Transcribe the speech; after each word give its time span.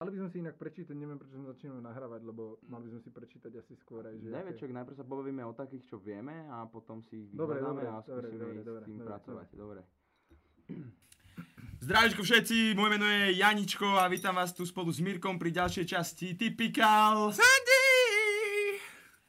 Mali 0.00 0.16
by 0.16 0.18
sme 0.24 0.30
si 0.32 0.38
inak 0.40 0.56
prečítať, 0.56 0.96
neviem 0.96 1.20
prečo 1.20 1.36
sme 1.36 1.52
začíname 1.52 1.84
nahrávať, 1.84 2.24
lebo 2.24 2.56
mali 2.72 2.88
by 2.88 2.96
sme 2.96 3.00
si 3.04 3.10
prečítať 3.12 3.52
asi 3.52 3.76
skôr 3.76 4.00
aj, 4.08 4.16
že... 4.16 4.32
Neviem, 4.32 4.56
čo, 4.56 4.64
najprv 4.64 4.96
sa 4.96 5.04
pobavíme 5.04 5.44
o 5.44 5.52
takých, 5.52 5.92
čo 5.92 6.00
vieme 6.00 6.48
a 6.48 6.64
potom 6.64 7.04
si 7.04 7.28
ich 7.28 7.36
Dobre, 7.36 7.60
vyhľadáme 7.60 7.84
dobre, 7.84 7.92
a 7.92 8.00
skúsime 8.00 8.40
dobre, 8.40 8.60
dobre, 8.64 8.80
s 8.80 8.88
tým 8.88 8.96
dobre, 8.96 9.10
pracovať. 9.12 9.48
Dobre. 9.52 9.80
Zdravíčko 11.84 12.22
všetci, 12.24 12.72
moje 12.80 12.90
meno 12.96 13.04
je 13.04 13.44
Janičko 13.44 14.00
a 14.00 14.08
vítam 14.08 14.32
vás 14.32 14.56
tu 14.56 14.64
spolu 14.64 14.88
s 14.88 15.04
Mirkom 15.04 15.36
pri 15.36 15.52
ďalšej 15.52 15.84
časti 15.84 16.32
Typical 16.32 17.36
Sandy! 17.36 17.84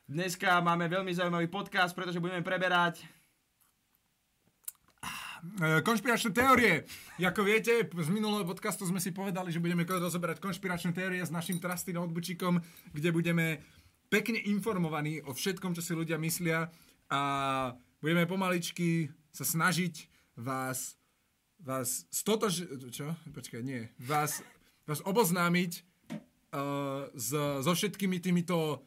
Dneska 0.07 0.63
máme 0.63 0.87
veľmi 0.87 1.11
zaujímavý 1.11 1.51
podcast, 1.51 1.91
pretože 1.91 2.23
budeme 2.23 2.47
preberať 2.47 3.03
Konšpiračné 5.81 6.31
teórie. 6.33 6.85
Ako 7.17 7.41
viete, 7.41 7.85
z 7.89 8.09
minulého 8.13 8.45
podcastu 8.45 8.85
sme 8.85 9.01
si 9.01 9.09
povedali, 9.09 9.49
že 9.49 9.61
budeme 9.61 9.85
rozoberať 9.85 10.37
konšpiračné 10.37 10.93
teórie 10.93 11.21
s 11.21 11.33
našim 11.33 11.57
trusty 11.57 11.93
notebookom, 11.93 12.61
kde 12.93 13.09
budeme 13.09 13.65
pekne 14.11 14.37
informovaní 14.45 15.23
o 15.25 15.33
všetkom, 15.33 15.73
čo 15.73 15.81
si 15.81 15.97
ľudia 15.97 16.21
myslia 16.21 16.69
a 17.09 17.21
budeme 18.03 18.29
pomaličky 18.29 19.09
sa 19.33 19.47
snažiť 19.47 20.09
vás 20.37 21.01
vás 21.61 22.09
stotož... 22.09 22.65
Čo? 22.89 23.13
Počkaj, 23.29 23.61
nie. 23.61 23.85
Vás, 24.01 24.41
vás 24.89 24.99
oboznámiť 25.05 25.85
uh, 26.57 27.05
s, 27.13 27.29
so 27.37 27.71
všetkými 27.71 28.17
týmito 28.17 28.81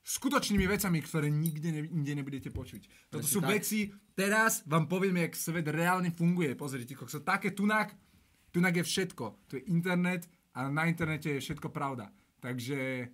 skutočnými 0.00 0.66
vecami, 0.66 0.98
ktoré 1.04 1.28
nikde 1.28 1.70
ne, 1.70 1.82
inde 1.90 2.12
nebudete 2.16 2.48
počuť. 2.50 3.12
Toto 3.12 3.26
Presne 3.26 3.34
sú 3.34 3.40
tak. 3.42 3.50
veci, 3.50 3.78
teraz 4.20 4.60
vám 4.68 4.84
poviem, 4.84 5.24
jak 5.24 5.32
svet 5.32 5.64
reálne 5.72 6.12
funguje. 6.12 6.52
Pozrite, 6.52 6.92
kokso, 6.92 7.24
také 7.24 7.56
tunak, 7.56 7.96
tunak 8.52 8.76
je 8.76 8.84
všetko. 8.84 9.24
To 9.48 9.52
je 9.56 9.64
internet 9.72 10.28
a 10.52 10.68
na 10.68 10.84
internete 10.84 11.32
je 11.32 11.40
všetko 11.40 11.72
pravda. 11.72 12.12
Takže 12.44 13.08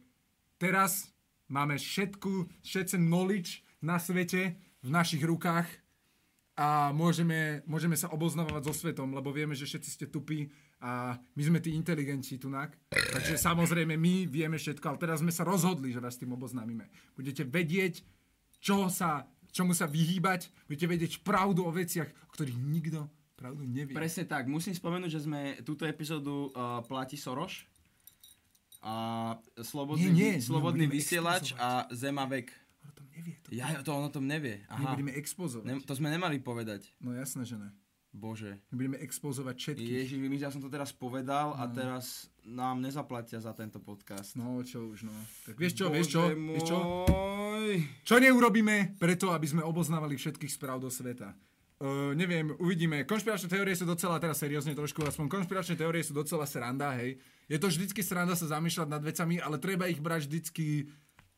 teraz 0.59 1.15
máme 1.47 1.79
všetku, 1.79 2.51
všetce 2.67 2.99
knowledge 2.99 3.63
na 3.79 4.03
svete 4.03 4.59
v 4.83 4.89
našich 4.91 5.23
rukách 5.23 5.71
a 6.59 6.91
môžeme, 6.91 7.63
môžeme 7.71 7.95
sa 7.95 8.11
oboznávať 8.11 8.67
so 8.67 8.75
svetom, 8.75 9.15
lebo 9.15 9.31
vieme, 9.31 9.55
že 9.55 9.69
všetci 9.69 9.91
ste 9.93 10.07
tupí 10.11 10.51
a 10.83 11.15
my 11.37 11.43
sme 11.45 11.63
tí 11.63 11.77
inteligenti 11.77 12.41
tunak. 12.41 12.75
Takže 12.91 13.39
samozrejme 13.39 13.95
my 13.95 14.27
vieme 14.27 14.59
všetko, 14.59 14.85
ale 14.91 14.99
teraz 14.99 15.23
sme 15.23 15.31
sa 15.31 15.47
rozhodli, 15.47 15.95
že 15.95 16.03
vás 16.03 16.19
tým 16.19 16.35
oboznámime. 16.35 16.91
Budete 17.15 17.45
vedieť, 17.45 18.03
čo 18.59 18.89
sa, 18.89 19.29
čomu 19.57 19.73
sa 19.73 19.89
vyhýbať, 19.89 20.53
budete 20.69 20.85
vedieť 20.85 21.13
pravdu 21.25 21.65
o 21.65 21.73
veciach, 21.73 22.13
o 22.29 22.31
ktorých 22.37 22.61
nikto 22.61 23.09
pravdu 23.41 23.65
nevie. 23.65 23.97
Presne 23.97 24.29
tak, 24.29 24.45
musím 24.53 24.77
spomenúť, 24.77 25.09
že 25.09 25.25
sme 25.25 25.57
túto 25.65 25.89
epizódu 25.89 26.53
uh, 26.53 26.85
platí 26.85 27.17
Soros 27.17 27.65
a 28.85 28.95
Slobodný, 29.65 30.13
Nie, 30.13 30.13
nie, 30.13 30.35
slobodný 30.45 30.85
my 30.85 30.93
budeme 30.93 31.01
vysielač 31.01 31.57
a 31.57 31.89
Zemavek. 31.89 32.53
On 32.85 32.93
o 32.93 32.95
tom 32.95 33.09
nevie. 33.09 33.35
To. 33.41 33.49
Ja 33.51 33.67
to 33.81 33.91
on 33.97 34.05
o 34.05 34.13
tom 34.13 34.25
nevie. 34.29 34.63
My 34.69 34.85
Aha. 34.85 34.93
budeme 34.93 35.13
expozovať. 35.17 35.65
Ne, 35.65 35.75
to 35.81 35.97
sme 35.97 36.13
nemali 36.13 36.37
povedať. 36.39 36.93
No 37.01 37.17
jasné, 37.17 37.49
že 37.49 37.57
ne. 37.57 37.73
Bože. 38.17 38.57
My 38.73 38.75
budeme 38.81 38.99
expozovať 39.05 39.57
všetkých. 39.61 39.93
Ježiš, 39.93 40.17
my, 40.17 40.37
ja 40.41 40.49
som 40.49 40.65
to 40.65 40.73
teraz 40.73 40.89
povedal 40.89 41.53
a 41.53 41.69
teraz 41.69 42.33
nám 42.47 42.79
nezaplatia 42.79 43.43
za 43.43 43.51
tento 43.53 43.83
podcast. 43.83 44.39
No 44.39 44.63
čo 44.63 44.87
už, 44.95 45.11
no. 45.11 45.15
Tak 45.45 45.59
vieš 45.59 45.83
čo, 45.83 45.87
vieš 45.91 46.09
čo, 46.15 46.23
Bože 46.23 46.39
vieš 46.39 46.65
čo? 46.71 46.77
môj. 46.79 47.75
Čo 48.07 48.17
neurobíme 48.23 48.95
preto, 49.03 49.35
aby 49.35 49.47
sme 49.51 49.67
oboznávali 49.67 50.15
všetkých 50.15 50.55
správ 50.55 50.79
do 50.79 50.87
sveta? 50.87 51.35
Uh, 51.77 52.17
neviem, 52.17 52.57
uvidíme. 52.57 53.05
Konšpiračné 53.05 53.53
teórie 53.53 53.77
sú 53.77 53.85
docela, 53.85 54.17
teraz 54.17 54.41
seriózne 54.41 54.73
trošku, 54.73 55.05
aspoň 55.05 55.29
konšpiračné 55.29 55.77
teórie 55.77 56.01
sú 56.01 56.17
docela 56.17 56.49
sranda, 56.49 56.97
hej. 56.97 57.21
Je 57.53 57.61
to 57.61 57.69
vždycky 57.69 58.01
sranda 58.01 58.33
sa 58.33 58.49
zamýšľať 58.49 58.89
nad 58.89 59.03
vecami, 59.05 59.37
ale 59.45 59.61
treba 59.61 59.85
ich 59.85 60.01
brať 60.01 60.25
vždycky 60.25 60.89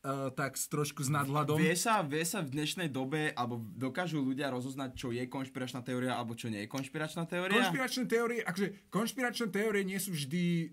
uh, 0.07 0.31
tak 0.31 0.55
s 0.55 0.71
trošku 0.71 1.03
s 1.03 1.11
nadhľadom. 1.11 1.59
Vie 1.59 1.75
sa, 1.75 2.07
vie 2.07 2.23
sa 2.23 2.39
v 2.39 2.55
dnešnej 2.55 2.87
dobe, 2.87 3.35
alebo 3.35 3.59
dokážu 3.75 4.23
ľudia 4.23 4.55
rozoznať, 4.55 4.95
čo 4.95 5.11
je 5.11 5.27
konšpiračná 5.27 5.83
teória, 5.83 6.15
alebo 6.15 6.39
čo 6.39 6.47
nie 6.47 6.63
je 6.63 6.69
konšpiračná 6.71 7.27
teória? 7.27 7.59
Konšpiračné 7.59 8.05
teórie, 8.07 8.39
akože 8.47 8.95
konšpiračné 8.95 9.47
teórie 9.51 9.83
nie 9.83 9.99
sú 9.99 10.15
vždy 10.15 10.71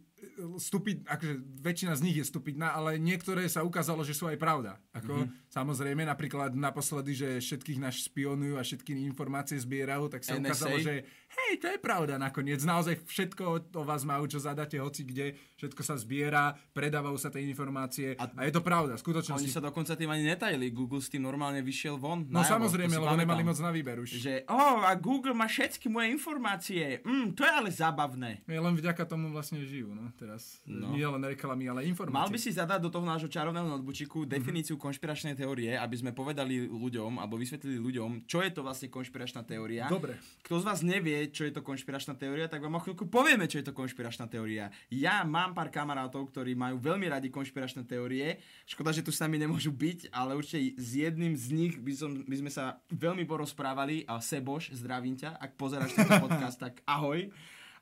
stupid, 0.58 1.04
akože 1.06 1.44
väčšina 1.60 1.94
z 1.96 2.02
nich 2.08 2.18
je 2.20 2.26
stupidná, 2.26 2.72
ale 2.72 2.96
niektoré 2.96 3.48
sa 3.52 3.68
ukázalo, 3.68 4.02
že 4.08 4.16
sú 4.16 4.32
aj 4.32 4.40
pravda. 4.40 4.80
Ako, 4.96 5.28
mm-hmm. 5.28 5.52
Samozrejme, 5.52 6.08
napríklad 6.08 6.56
naposledy, 6.56 7.12
že 7.16 7.30
všetkých 7.44 7.80
nás 7.84 8.00
špionujú 8.00 8.56
a 8.56 8.64
všetky 8.64 8.96
informácie 9.04 9.60
zbierajú, 9.60 10.08
tak 10.08 10.24
sa 10.24 10.40
NSA? 10.40 10.48
ukázalo, 10.48 10.78
že 10.80 10.94
hej, 11.36 11.52
to 11.60 11.68
je 11.72 11.80
pravda 11.80 12.16
nakoniec. 12.16 12.64
Naozaj 12.64 13.04
všetko 13.06 13.44
o 13.76 13.84
vás 13.84 14.08
majú, 14.08 14.26
čo 14.26 14.40
zadáte 14.40 14.80
hoci 14.80 15.04
kde, 15.04 15.36
všetko 15.60 15.82
sa 15.84 15.96
zbiera, 16.00 16.56
predávajú 16.72 17.18
sa 17.20 17.30
tie 17.32 17.44
informácie 17.46 18.16
a, 18.16 18.26
a 18.28 18.42
je 18.48 18.54
to 18.54 18.62
pravda, 18.64 18.96
v 18.96 19.04
Oni 19.36 19.52
sa 19.52 19.64
dokonca 19.64 19.96
tým 19.96 20.10
ani 20.12 20.26
netajili. 20.26 20.72
Google 20.72 21.04
s 21.04 21.12
tým 21.12 21.24
normálne 21.24 21.62
vyšiel 21.62 22.00
von. 22.00 22.28
No 22.28 22.42
najavo, 22.42 22.68
samozrejme, 22.68 22.96
lebo 22.96 23.16
nemali 23.16 23.44
pamätám. 23.44 23.50
moc 23.52 23.58
na 23.62 23.72
výber 23.72 23.98
už. 24.02 24.10
Že, 24.18 24.34
oh, 24.50 24.84
a 24.84 24.92
Google 24.98 25.36
má 25.36 25.48
všetky 25.48 25.88
moje 25.88 26.12
informácie. 26.12 27.00
Mm, 27.06 27.36
to 27.38 27.42
je 27.44 27.52
ale 27.52 27.70
zábavné. 27.72 28.44
Je 28.48 28.60
len 28.60 28.76
vďaka 28.76 29.04
tomu 29.08 29.32
vlastne 29.32 29.62
žijú, 29.64 29.94
no 29.94 30.12
teraz. 30.16 30.60
No. 30.66 30.92
Nie 30.96 31.08
len 31.08 31.24
reklamy, 31.24 31.70
ale 31.70 31.88
informácie. 31.88 32.18
Mal 32.18 32.30
by 32.32 32.40
si 32.40 32.52
zadať 32.56 32.80
do 32.82 32.90
toho 32.92 33.06
nášho 33.06 33.30
čarovného 33.30 33.68
notebooku 33.68 34.26
definíciu 34.26 34.76
konšpiračnej 34.76 35.36
teórie, 35.38 35.76
aby 35.78 35.96
sme 35.96 36.12
povedali 36.12 36.68
ľuďom, 36.68 37.22
alebo 37.22 37.40
vysvetlili 37.40 37.80
ľuďom, 37.80 38.26
čo 38.26 38.42
je 38.42 38.52
to 38.52 38.62
vlastne 38.66 38.88
konšpiračná 38.92 39.46
teória. 39.46 39.88
Dobre. 39.88 40.18
Kto 40.44 40.62
z 40.62 40.66
vás 40.66 40.80
nevie, 40.82 41.25
čo 41.30 41.46
je 41.46 41.54
to 41.54 41.62
konšpiračná 41.62 42.18
teória, 42.18 42.50
tak 42.50 42.62
vám 42.62 42.78
o 42.78 42.84
chvíľku 42.84 43.08
povieme, 43.08 43.46
čo 43.46 43.62
je 43.62 43.68
to 43.70 43.78
konšpiračná 43.78 44.26
teória. 44.26 44.74
Ja 44.92 45.22
mám 45.24 45.54
pár 45.54 45.70
kamarátov, 45.70 46.30
ktorí 46.34 46.58
majú 46.58 46.82
veľmi 46.82 47.08
radi 47.08 47.30
konšpiračné 47.30 47.86
teórie. 47.86 48.42
Škoda, 48.66 48.90
že 48.92 49.06
tu 49.06 49.14
s 49.14 49.22
nami 49.22 49.40
nemôžu 49.40 49.70
byť, 49.70 50.10
ale 50.10 50.36
určite 50.36 50.76
s 50.76 50.90
jedným 50.98 51.38
z 51.38 51.46
nich 51.54 51.74
by, 51.78 51.94
som, 51.94 52.12
by 52.26 52.36
sme 52.42 52.52
sa 52.52 52.82
veľmi 52.92 53.24
porozprávali. 53.30 54.04
A 54.10 54.18
Seboš, 54.20 54.74
zdravím 54.74 55.16
ťa. 55.16 55.38
Ak 55.38 55.56
pozeráš 55.56 55.94
tento 55.94 56.18
podcast, 56.26 56.58
tak 56.58 56.82
ahoj. 56.90 57.30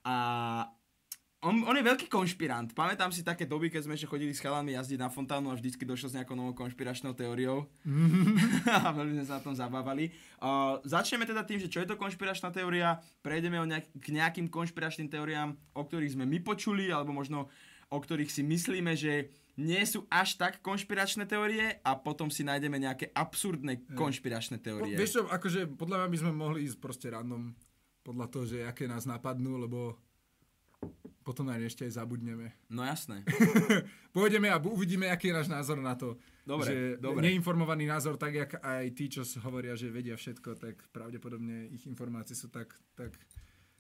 A 0.04 0.16
on, 1.44 1.68
on 1.68 1.76
je 1.76 1.84
veľký 1.84 2.08
konšpirant. 2.08 2.72
Pamätám 2.72 3.12
si 3.12 3.22
také 3.22 3.44
doby, 3.44 3.68
keď 3.68 3.86
sme 3.86 3.94
ešte 4.00 4.08
chodili 4.08 4.32
s 4.32 4.40
chalami 4.40 4.74
jazdiť 4.74 5.00
na 5.00 5.12
fontánu 5.12 5.52
a 5.52 5.60
vždycky 5.60 5.84
došiel 5.84 6.10
s 6.10 6.16
nejakou 6.16 6.40
novou 6.40 6.56
konšpiračnou 6.56 7.12
teóriou. 7.12 7.68
a 8.84 8.90
veľmi 8.96 9.20
sme 9.20 9.28
sa 9.28 9.38
na 9.40 9.44
tom 9.44 9.56
zabávali. 9.56 10.16
Uh, 10.40 10.80
začneme 10.88 11.28
teda 11.28 11.44
tým, 11.44 11.60
že 11.60 11.68
čo 11.68 11.84
je 11.84 11.92
to 11.92 12.00
konšpiračná 12.00 12.50
teória, 12.56 13.04
prejdeme 13.20 13.60
o 13.60 13.68
nejak, 13.68 13.92
k 13.92 14.08
nejakým 14.16 14.48
konšpiračným 14.48 15.12
teóriám, 15.12 15.54
o 15.76 15.84
ktorých 15.84 16.16
sme 16.16 16.26
my 16.26 16.40
počuli, 16.40 16.90
alebo 16.90 17.12
možno 17.12 17.52
o 17.94 17.98
ktorých 18.00 18.32
si 18.32 18.42
myslíme, 18.42 18.98
že 18.98 19.30
nie 19.54 19.84
sú 19.86 20.10
až 20.10 20.34
tak 20.42 20.66
konšpiračné 20.66 21.30
teórie 21.30 21.78
a 21.86 21.94
potom 21.94 22.34
si 22.34 22.42
nájdeme 22.42 22.82
nejaké 22.82 23.14
absurdné 23.14 23.86
konšpiračné 23.94 24.58
Po, 24.58 24.66
teórie. 24.66 24.98
vieš 24.98 25.22
čo, 25.22 25.30
akože 25.30 25.78
podľa 25.78 26.02
mňa 26.02 26.08
by 26.10 26.18
sme 26.18 26.32
mohli 26.34 26.66
ísť 26.66 26.78
proste 26.82 27.14
random 27.14 27.54
podľa 28.02 28.28
toho, 28.34 28.46
že 28.50 28.66
aké 28.66 28.90
nás 28.90 29.06
napadnú, 29.06 29.62
lebo 29.62 30.02
potom 31.24 31.48
aj 31.48 31.72
ešte 31.72 31.88
aj 31.88 32.04
zabudneme. 32.04 32.52
No 32.68 32.84
jasné. 32.84 33.24
Pôjdeme 34.16 34.52
a 34.52 34.60
uvidíme, 34.60 35.08
aký 35.08 35.32
je 35.32 35.38
náš 35.40 35.48
názor 35.48 35.80
na 35.80 35.96
to. 35.96 36.20
Dobre, 36.44 36.68
že 36.68 36.78
dobre. 37.00 37.24
Neinformovaný 37.24 37.88
názor, 37.88 38.20
tak 38.20 38.36
jak 38.36 38.60
aj 38.60 38.86
tí, 38.92 39.08
čo 39.08 39.24
hovoria, 39.48 39.80
že 39.80 39.88
vedia 39.88 40.20
všetko, 40.20 40.60
tak 40.60 40.76
pravdepodobne 40.92 41.72
ich 41.72 41.88
informácie 41.88 42.36
sú 42.36 42.52
tak, 42.52 42.76
tak 43.00 43.16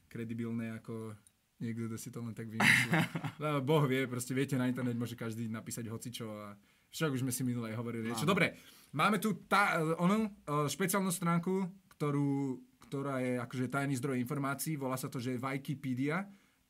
kredibilné, 0.08 0.80
ako 0.80 1.12
niekto, 1.59 1.92
kto 1.92 1.97
si 2.00 2.09
to 2.09 2.24
len 2.24 2.31
tak 2.31 2.47
vymyslí. 2.47 2.90
Lebo 3.44 3.59
Boh 3.59 3.84
vie, 3.86 4.08
proste 4.08 4.31
viete, 4.31 4.56
na 4.56 4.72
internet 4.72 4.96
môže 4.96 5.19
každý 5.19 5.52
napísať 5.52 5.92
hocičo 5.92 6.31
a 6.31 6.56
však 6.96 7.12
už 7.12 7.22
sme 7.28 7.36
si 7.36 7.44
minule 7.44 7.75
aj 7.75 7.78
hovorili. 7.84 8.16
Čo, 8.16 8.24
dobre, 8.24 8.56
máme 8.96 9.19
tu 9.19 9.44
tá, 9.44 9.84
onu, 10.00 10.31
eh, 10.31 10.68
špeciálnu 10.72 11.12
stránku, 11.12 11.68
ktorú, 12.00 12.63
ktorá 12.88 13.19
je 13.19 13.36
akože 13.44 13.66
tajný 13.68 14.00
zdroj 14.00 14.22
informácií, 14.24 14.80
volá 14.80 14.96
sa 14.96 15.12
to, 15.12 15.19
že 15.19 15.36
Wikipedia 15.36 16.24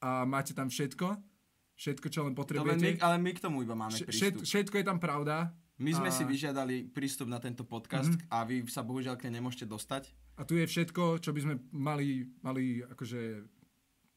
a 0.04 0.24
máte 0.24 0.52
tam 0.52 0.68
všetko, 0.68 1.08
všetko, 1.74 2.06
čo 2.08 2.20
len 2.22 2.36
To 2.36 2.36
len 2.36 2.36
my, 2.36 2.38
potrebujete. 2.38 3.00
ale 3.00 3.16
my 3.18 3.32
k 3.32 3.40
tomu 3.40 3.64
iba 3.64 3.72
máme 3.74 3.96
prístup. 3.96 4.12
všet, 4.12 4.34
všetko 4.44 4.76
je 4.76 4.86
tam 4.86 5.00
pravda. 5.00 5.56
My 5.76 5.90
sme 5.92 6.08
a, 6.08 6.14
si 6.14 6.22
vyžiadali 6.22 6.86
prístup 6.88 7.26
na 7.26 7.40
tento 7.40 7.64
podcast 7.64 8.12
Mhm. 8.12 8.28
a 8.30 8.38
vy 8.44 8.68
sa 8.68 8.84
bohužiaľ 8.84 9.16
k 9.16 9.32
nemôžete 9.32 9.64
dostať. 9.66 10.12
A 10.36 10.44
tu 10.44 10.54
je 10.54 10.66
všetko, 10.66 11.18
čo 11.18 11.32
by 11.32 11.40
sme 11.40 11.54
mali, 11.72 12.28
mali 12.40 12.84
akože 12.84 13.48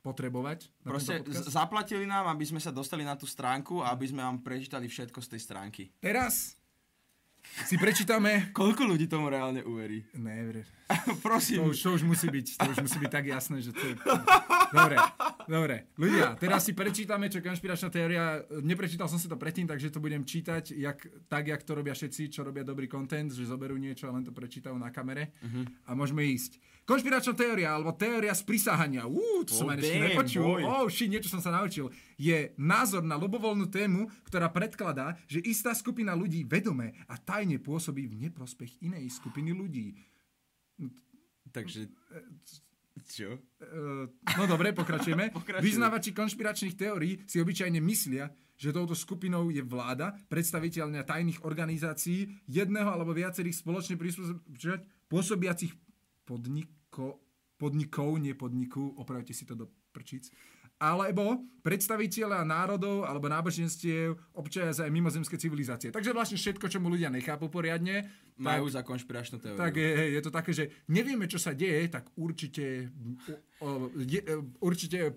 potrebovať. 0.03 0.71
Proste 0.81 1.19
zaplatili 1.45 2.05
nám, 2.05 2.29
aby 2.29 2.45
sme 2.45 2.59
sa 2.59 2.71
dostali 2.71 3.03
na 3.03 3.15
tú 3.15 3.27
stránku 3.27 3.81
a 3.81 3.91
aby 3.91 4.07
sme 4.07 4.23
vám 4.23 4.39
prečítali 4.39 4.87
všetko 4.87 5.19
z 5.19 5.29
tej 5.29 5.41
stránky. 5.41 5.83
Teraz 5.99 6.55
si 7.65 7.81
prečítame... 7.81 8.53
Koľko 8.53 8.85
ľudí 8.85 9.09
tomu 9.09 9.33
reálne 9.33 9.65
uverí? 9.65 10.05
Ne, 10.19 10.65
Prosím. 11.27 11.67
to 11.67 11.75
už, 11.75 11.79
to 11.83 11.91
už 11.99 12.03
musí 12.07 12.29
byť, 12.31 12.47
to 12.63 12.69
už 12.71 12.79
musí 12.87 12.99
byť 13.03 13.11
tak 13.11 13.27
jasné, 13.27 13.59
že 13.59 13.75
to 13.75 13.83
je... 13.83 13.95
Dobre, 14.71 14.97
dobre. 15.47 15.77
Ľudia, 15.99 16.39
teraz 16.39 16.67
si 16.67 16.75
prečítame, 16.75 17.27
čo 17.27 17.43
je 17.43 17.47
konšpiračná 17.47 17.89
teória. 17.91 18.43
Neprečítal 18.63 19.11
som 19.11 19.19
si 19.19 19.27
to 19.27 19.39
predtým, 19.39 19.67
takže 19.67 19.91
to 19.91 19.99
budem 19.99 20.23
čítať 20.23 20.75
jak, 20.75 20.99
tak, 21.27 21.51
jak 21.51 21.63
to 21.63 21.75
robia 21.75 21.95
všetci, 21.95 22.31
čo 22.31 22.47
robia 22.47 22.63
dobrý 22.63 22.87
content, 22.87 23.31
že 23.31 23.47
zoberú 23.47 23.75
niečo 23.79 24.07
a 24.11 24.15
len 24.15 24.23
to 24.23 24.31
prečítajú 24.31 24.79
na 24.79 24.95
kamere. 24.95 25.35
Uh-huh. 25.43 25.67
A 25.87 25.95
môžeme 25.99 26.23
ísť. 26.23 26.59
Konšpiračná 26.87 27.35
teória, 27.35 27.75
alebo 27.75 27.91
teória 27.99 28.31
sprisahania. 28.31 29.11
Uú, 29.11 29.43
to 29.43 29.51
som 29.51 29.67
Oh, 29.67 29.75
ani 29.75 29.83
ešte 29.83 29.99
damn, 29.99 30.07
nepočul. 30.07 30.43
boy. 30.47 30.63
Oh, 30.63 30.87
shit, 30.87 31.11
niečo 31.11 31.27
som 31.27 31.43
sa 31.43 31.51
naučil. 31.51 31.91
Je 32.15 32.55
názor 32.55 33.03
na 33.03 33.19
ľubovoľnú 33.19 33.67
tému, 33.67 34.07
ktorá 34.23 34.55
predkladá, 34.55 35.19
že 35.27 35.43
istá 35.43 35.75
skupina 35.75 36.15
ľudí 36.15 36.47
vedome 36.47 36.95
a 37.11 37.19
tajne 37.19 37.59
pôsobí 37.59 38.07
v 38.07 38.31
neprospech 38.31 38.87
inej 38.87 39.19
skupiny 39.19 39.51
ľudí. 39.51 39.99
Takže... 41.51 41.91
Čo? 43.07 43.39
Uh, 43.61 44.09
no 44.39 44.45
dobre, 44.47 44.71
pokračujeme. 44.73 45.31
Pokračuj. 45.37 45.63
Vyznávači 45.63 46.11
konšpiračných 46.15 46.75
teórií 46.75 47.23
si 47.29 47.39
obyčajne 47.39 47.79
myslia, 47.83 48.31
že 48.57 48.73
touto 48.73 48.97
skupinou 48.97 49.53
je 49.53 49.61
vláda, 49.61 50.17
predstaviteľnia 50.33 51.05
tajných 51.05 51.45
organizácií, 51.45 52.47
jedného 52.49 52.89
alebo 52.89 53.13
viacerých 53.13 53.63
spoločne 53.63 54.01
pôsobiacich 55.07 55.77
podniko, 56.97 57.21
podnikov, 57.57 58.11
nie 58.17 58.33
podniku, 58.33 58.97
opravte 58.97 59.33
si 59.33 59.45
to 59.45 59.53
do 59.55 59.65
prčic, 59.89 60.29
alebo 60.77 61.41
predstaviteľa 61.65 62.45
národov 62.45 63.09
alebo 63.09 63.33
náboženstiev 63.33 64.13
občania 64.35 64.77
za 64.77 64.85
aj 64.85 64.93
mimozemské 64.93 65.41
civilizácie. 65.41 65.89
Takže 65.89 66.13
vlastne 66.13 66.37
všetko, 66.37 66.69
čo 66.69 66.77
mu 66.77 66.93
ľudia 66.93 67.09
nechápu 67.09 67.49
poriadne, 67.49 68.05
Majú 68.37 68.69
za 68.69 68.85
konšpiračnú 68.85 69.41
teóriu. 69.41 69.57
tak 69.57 69.73
je, 69.73 69.89
je 70.13 70.21
to 70.21 70.29
také, 70.29 70.53
že 70.53 70.65
nevieme, 70.87 71.25
čo 71.25 71.41
sa 71.41 71.57
deje, 71.57 71.89
tak 71.89 72.13
určite, 72.15 72.93
o, 73.59 73.65
o, 73.65 73.69
je, 73.97 74.21
určite 74.61 75.17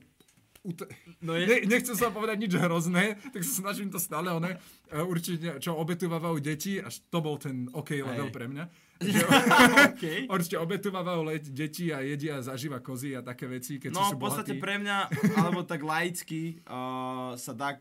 ut- 0.63 0.87
No 1.19 1.35
je- 1.35 1.43
ne, 1.43 1.67
nechcem 1.67 1.91
sa 1.93 2.07
povedať 2.07 2.39
nič 2.39 2.55
hrozné, 2.55 3.19
tak 3.27 3.43
sa 3.43 3.67
snažím 3.67 3.91
to 3.91 3.99
stále, 3.99 4.31
one, 4.31 4.55
e, 4.55 4.59
určite, 4.97 5.59
čo 5.59 5.75
obetuvávajú 5.75 6.39
deti, 6.39 6.79
až 6.79 7.03
to 7.11 7.19
bol 7.19 7.35
ten 7.35 7.67
OK 7.69 7.99
level 7.99 8.31
Hej. 8.31 8.35
pre 8.35 8.47
mňa. 8.47 8.63
Okay. 9.89 10.27
určite 10.27 10.55
obetuvávajú 10.55 11.21
le- 11.23 11.39
deti 11.41 11.91
a 11.91 12.03
jedia 12.03 12.39
zaživa 12.39 12.79
kozy 12.79 13.15
a 13.15 13.23
také 13.23 13.47
veci, 13.47 13.79
keď 13.79 13.95
No 13.95 14.07
sú 14.07 14.15
v 14.15 14.21
podstate 14.21 14.53
bohatí. 14.55 14.63
pre 14.63 14.75
mňa, 14.79 14.97
alebo 15.35 15.63
tak 15.63 15.79
laicky, 15.81 16.59
uh, 16.67 17.35
sa 17.35 17.51
dá 17.51 17.79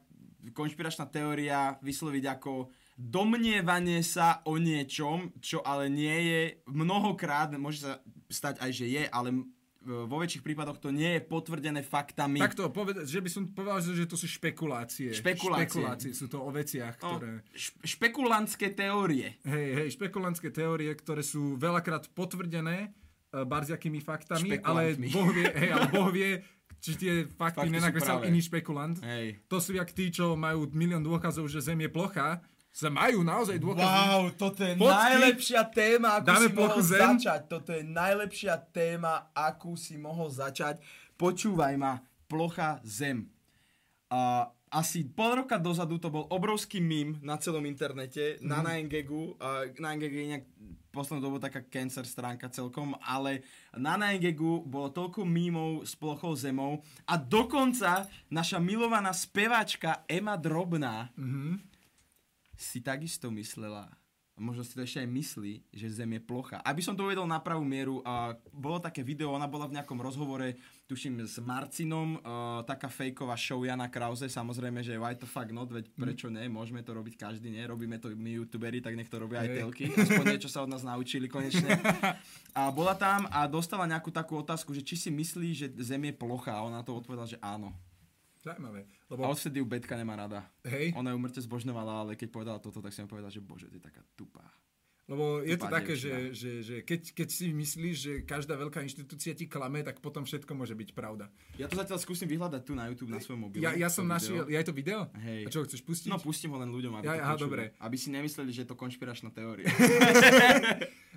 konšpiračná 0.49 1.06
teória 1.06 1.76
vysloviť 1.79 2.25
ako 2.32 2.70
domnievanie 2.94 4.03
sa 4.03 4.43
o 4.43 4.59
niečom, 4.59 5.31
čo 5.38 5.62
ale 5.62 5.87
nie 5.87 6.19
je 6.26 6.41
mnohokrát, 6.67 7.50
môže 7.55 7.82
sa 7.82 7.93
stať 8.26 8.59
aj, 8.59 8.70
že 8.73 8.87
je, 8.88 9.03
ale 9.06 9.29
vo 9.80 10.16
väčších 10.19 10.42
prípadoch 10.42 10.82
to 10.82 10.90
nie 10.90 11.16
je 11.16 11.20
potvrdené 11.22 11.86
faktami. 11.86 12.42
Takto, 12.42 12.66
poved- 12.69 13.06
že 13.06 13.22
by 13.22 13.30
som 13.30 13.42
povedal, 13.46 13.78
že, 13.78 14.04
to 14.04 14.19
sú 14.19 14.26
špekulácie. 14.26 15.14
Špekulácie. 15.14 15.78
Špekulácie 15.78 16.10
sú 16.12 16.26
to 16.26 16.42
o 16.42 16.50
veciach, 16.50 16.98
no, 16.98 17.16
ktoré... 17.16 17.30
špe- 17.54 17.82
špekulantské 17.86 18.75
teórie. 18.75 19.38
Hej, 19.46 19.69
hej, 19.78 19.88
špekulantské 19.94 20.50
teórie, 20.50 20.90
ktoré 20.92 21.22
sú 21.22 21.54
veľakrát 21.54 22.10
potvrdené 22.10 22.90
uh, 22.90 23.46
barziakými 23.46 24.02
faktami, 24.02 24.58
ale. 24.60 24.98
Boh 25.14 25.30
vie, 25.30 25.46
hej, 25.62 25.70
ale 25.70 25.86
Boh 25.88 26.10
vie, 26.10 26.42
či 26.78 26.94
tie 26.94 27.12
fakty, 27.26 27.70
Fakty 27.70 28.02
pravé. 28.02 28.26
iný 28.26 28.40
špekulant. 28.42 28.98
Hej. 29.02 29.42
To 29.46 29.58
sú 29.58 29.74
jak 29.74 29.90
tí, 29.90 30.10
čo 30.10 30.34
majú 30.34 30.66
milión 30.70 31.02
dôkazov, 31.02 31.46
že 31.46 31.62
Zem 31.62 31.78
je 31.82 31.90
plochá, 31.90 32.42
sa 32.78 32.94
majú 32.94 33.26
naozaj 33.26 33.58
dôkazy. 33.58 33.90
Wow, 33.90 34.22
toto 34.38 34.62
je 34.62 34.78
Fotky. 34.78 34.86
najlepšia 34.86 35.62
téma, 35.66 36.22
akú 36.22 36.30
Dáme 36.30 36.46
si 36.46 36.54
mohol 36.54 36.78
zem? 36.86 37.00
začať. 37.02 37.40
Toto 37.50 37.70
je 37.75 37.82
najlepšia 37.82 38.54
téma, 38.70 39.34
akú 39.34 39.75
si 39.75 39.98
mohol 39.98 40.30
začať. 40.30 40.78
Počúvaj 41.19 41.75
ma, 41.75 41.98
plocha 42.30 42.78
zem. 42.86 43.26
A 44.14 44.46
asi 44.70 45.02
pol 45.10 45.42
roka 45.42 45.58
dozadu 45.58 45.98
to 45.98 46.06
bol 46.06 46.30
obrovský 46.30 46.78
mím 46.78 47.19
na 47.19 47.34
celom 47.42 47.66
internete, 47.66 48.38
na 48.46 48.62
9gagu. 48.62 49.34
A 49.42 49.66
9gag 49.74 50.12
je 50.14 50.22
inak 50.31 50.44
poslednú 50.94 51.20
dobu 51.28 51.36
taká 51.42 51.66
cancer 51.66 52.06
stránka 52.06 52.46
celkom, 52.46 52.94
ale 53.02 53.42
na 53.74 53.98
9gagu 53.98 54.62
bolo 54.62 54.94
toľko 54.94 55.26
mímov 55.26 55.82
s 55.82 55.98
plochou 55.98 56.38
zemou 56.38 56.86
a 57.10 57.19
dokonca 57.19 58.06
naša 58.31 58.62
milovaná 58.62 59.10
speváčka 59.10 60.06
Ema 60.06 60.38
Drobná 60.38 61.10
si 62.58 62.82
takisto 62.82 63.31
myslela, 63.31 63.87
a 64.34 64.38
možno 64.38 64.62
si 64.62 64.70
to 64.75 64.87
ešte 64.87 65.02
aj 65.02 65.10
myslí, 65.10 65.52
že 65.75 65.99
Zem 65.99 66.14
je 66.14 66.22
plocha. 66.22 66.62
Aby 66.62 66.78
som 66.78 66.94
to 66.94 67.02
uvedol 67.02 67.26
na 67.26 67.43
pravú 67.43 67.66
mieru, 67.66 68.02
a 68.06 68.38
bolo 68.55 68.78
také 68.78 69.02
video, 69.02 69.34
ona 69.34 69.50
bola 69.50 69.66
v 69.66 69.75
nejakom 69.75 69.99
rozhovore, 69.99 70.55
tuším 70.87 71.26
s 71.26 71.43
Marcinom, 71.43 72.22
a, 72.22 72.62
taká 72.62 72.87
fejková 72.87 73.34
show 73.34 73.58
Jana 73.66 73.90
Krause, 73.90 74.31
samozrejme, 74.31 74.82
že 74.82 74.94
why 74.94 75.19
the 75.19 75.26
fuck 75.26 75.50
not, 75.50 75.70
veď 75.70 75.90
prečo 75.90 76.31
ne, 76.31 76.46
môžeme 76.46 76.87
to 76.87 76.94
robiť 76.94 77.19
každý, 77.19 77.50
ne, 77.50 77.66
robíme 77.66 77.99
to 77.99 78.14
my 78.14 78.38
youtuberi, 78.38 78.78
tak 78.78 78.94
nech 78.94 79.10
to 79.10 79.19
robia 79.19 79.43
aj 79.43 79.58
telky, 79.58 79.90
aspoň 79.90 80.25
niečo 80.38 80.50
sa 80.50 80.62
od 80.62 80.70
nás 80.70 80.87
naučili 80.87 81.26
konečne. 81.26 81.75
A 82.55 82.70
bola 82.70 82.94
tam 82.94 83.26
a 83.34 83.46
dostala 83.50 83.90
nejakú 83.90 84.14
takú 84.14 84.38
otázku, 84.38 84.70
že 84.70 84.87
či 84.87 84.94
si 84.94 85.10
myslí, 85.10 85.49
že 85.55 85.66
Zem 85.82 86.10
je 86.10 86.14
plocha 86.14 86.55
a 86.55 86.62
ona 86.62 86.82
to 86.87 86.94
odpovedala, 86.94 87.26
že 87.26 87.38
áno. 87.43 87.75
Zaujímavé. 89.08 89.25
A 89.25 89.26
Lebo, 89.26 89.32
odvtedy 89.32 89.56
ju 89.58 89.66
Betka 89.66 89.96
nemá 89.96 90.14
rada. 90.14 90.44
hej, 90.69 90.93
Ona 90.94 91.10
ju 91.10 91.19
mŕte 91.19 91.40
zbožňovala, 91.40 91.93
ale 92.05 92.12
keď 92.12 92.28
povedala 92.28 92.58
toto, 92.60 92.78
tak 92.78 92.93
som 92.93 93.05
jej 93.05 93.10
povedal, 93.10 93.32
že 93.32 93.40
bože, 93.40 93.66
ty 93.66 93.81
je 93.81 93.84
taká 93.84 94.05
tupá. 94.14 94.44
lebo 95.08 95.40
je 95.40 95.56
to 95.56 95.72
také, 95.72 95.96
že, 95.96 96.37
že, 96.37 96.50
že 96.60 96.76
keď, 96.84 97.16
keď 97.16 97.28
si 97.32 97.49
myslíš, 97.49 97.96
že 97.96 98.12
každá 98.28 98.52
veľká 98.60 98.84
inštitúcia 98.84 99.32
ti 99.32 99.49
klame, 99.49 99.81
tak 99.81 100.05
potom 100.05 100.28
všetko 100.28 100.52
môže 100.52 100.76
byť 100.76 100.93
pravda. 100.93 101.32
Ja 101.56 101.64
to 101.64 101.81
zatiaľ 101.81 101.96
skúsim 101.96 102.28
vyhľadať 102.28 102.60
tu 102.60 102.76
na 102.76 102.93
YouTube 102.93 103.08
na 103.08 103.16
svojom 103.16 103.49
mobile. 103.49 103.64
Ja, 103.64 103.72
ja 103.72 103.88
som 103.88 104.05
našiel, 104.05 104.44
je 104.44 104.60
aj 104.60 104.69
to 104.69 104.76
video? 104.76 105.08
Hej. 105.16 105.43
A 105.44 105.49
čo, 105.49 105.64
chceš 105.64 105.81
pustiť? 105.81 106.12
No 106.12 106.20
pustím 106.20 106.52
ho 106.52 106.60
len 106.60 106.69
ľuďom, 106.69 107.00
aby 107.00 107.08
Ja, 107.08 107.16
to 107.16 107.25
aha, 107.25 107.34
dobre. 107.40 107.72
Aby 107.81 107.96
si 107.96 108.12
nemysleli, 108.12 108.52
že 108.52 108.69
je 108.69 108.69
to 108.69 108.76
konšpiračná 108.76 109.32
teória. 109.32 109.64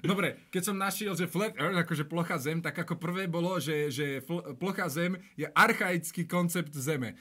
Dobre, 0.02 0.50
keď 0.50 0.64
som 0.66 0.76
našiel, 0.80 1.14
že 1.14 1.30
flat 1.30 1.54
earth, 1.54 1.78
akože 1.86 2.10
plocha 2.10 2.34
zem, 2.42 2.58
tak 2.58 2.74
ako 2.74 2.98
prvé 2.98 3.30
bolo, 3.30 3.62
že, 3.62 3.94
že 3.94 4.18
fl- 4.26 4.58
plocha 4.58 4.90
zem 4.90 5.14
je 5.38 5.46
archaický 5.46 6.26
koncept 6.26 6.74
zeme. 6.74 7.14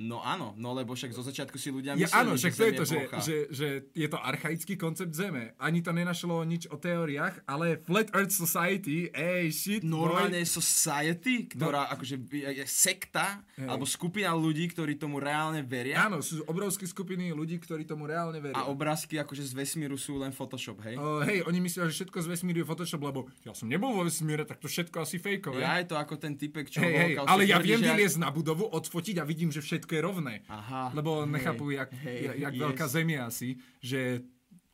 No 0.00 0.24
áno, 0.24 0.56
no 0.56 0.72
lebo 0.72 0.96
však 0.96 1.12
zo 1.12 1.20
začiatku 1.20 1.60
si 1.60 1.68
ľudia 1.68 1.92
Ja, 1.92 2.08
mysleli, 2.08 2.20
áno, 2.24 2.32
že 2.32 2.48
však 2.48 2.54
to 2.56 2.64
Zem 2.64 2.64
je 2.64 2.72
to, 2.72 2.84
že, 2.88 2.98
že, 3.20 3.36
že 3.52 3.66
je 3.92 4.08
to 4.08 4.16
archaický 4.16 4.74
koncept 4.80 5.12
zeme. 5.12 5.52
Ani 5.60 5.84
to 5.84 5.92
nenašlo 5.92 6.40
nič 6.48 6.72
o 6.72 6.80
teóriách, 6.80 7.44
ale 7.44 7.84
Flat 7.84 8.08
Earth 8.16 8.32
Society, 8.32 9.12
ej, 9.12 9.52
shit, 9.52 9.84
Normálne 9.84 10.40
boy. 10.40 10.48
society, 10.48 11.52
ktorá 11.52 11.92
akože 11.92 12.16
je 12.32 12.64
sekta, 12.64 13.44
Hej. 13.60 13.68
alebo 13.68 13.84
skupina 13.84 14.32
ľudí, 14.32 14.72
ktorí 14.72 14.96
tomu 14.96 15.20
reálne 15.20 15.60
veria. 15.60 16.08
Áno, 16.08 16.24
sú 16.24 16.40
obrovské 16.48 16.88
skupiny 16.88 17.36
ľudí, 17.36 17.60
ktorí 17.60 17.84
tomu 17.84 18.08
reálne 18.08 18.40
veria. 18.40 18.56
A 18.56 18.72
obrázky 18.72 19.20
akože 19.20 19.44
z 19.44 19.52
vesmíru 19.52 20.00
sú 20.00 20.16
len 20.16 20.32
Photoshop, 20.32 20.80
hej? 20.88 20.96
O, 20.96 21.20
hej, 21.20 21.44
oni 21.44 21.60
myslia, 21.60 21.92
že 21.92 22.00
všetko 22.00 22.24
z 22.24 22.26
vesmíru 22.32 22.64
je 22.64 22.66
Photoshop, 22.72 23.04
lebo 23.04 23.28
ja 23.44 23.52
som 23.52 23.68
nebol 23.68 23.92
vo 23.92 24.08
vesmíre, 24.08 24.48
tak 24.48 24.64
to 24.64 24.68
všetko 24.72 25.04
asi 25.04 25.20
fejkové. 25.20 25.60
Ja 25.60 25.76
je 25.76 25.92
to 25.92 26.00
ako 26.00 26.16
ten 26.16 26.40
typek, 26.40 26.72
čo 26.72 26.80
hej, 26.80 27.20
holokauste 27.20 27.28
ale 27.36 27.42
ja 27.44 27.60
viem 27.60 27.84
že 27.84 27.92
vyliezť 27.92 28.16
na 28.16 28.32
budovu, 28.32 28.64
odfotiť 28.64 29.20
a 29.20 29.28
vidím, 29.28 29.52
že 29.52 29.60
všetko 29.60 29.89
je 29.94 30.02
rovné. 30.02 30.34
Aha. 30.46 30.90
Lebo 30.94 31.24
hej, 31.24 31.30
nechápu, 31.30 31.70
jak, 31.70 31.90
hej, 32.04 32.38
jak, 32.38 32.54
yes. 32.54 32.62
veľká 32.62 32.86
zem 32.88 33.08
je 33.10 33.20
asi, 33.20 33.48
že 33.80 34.00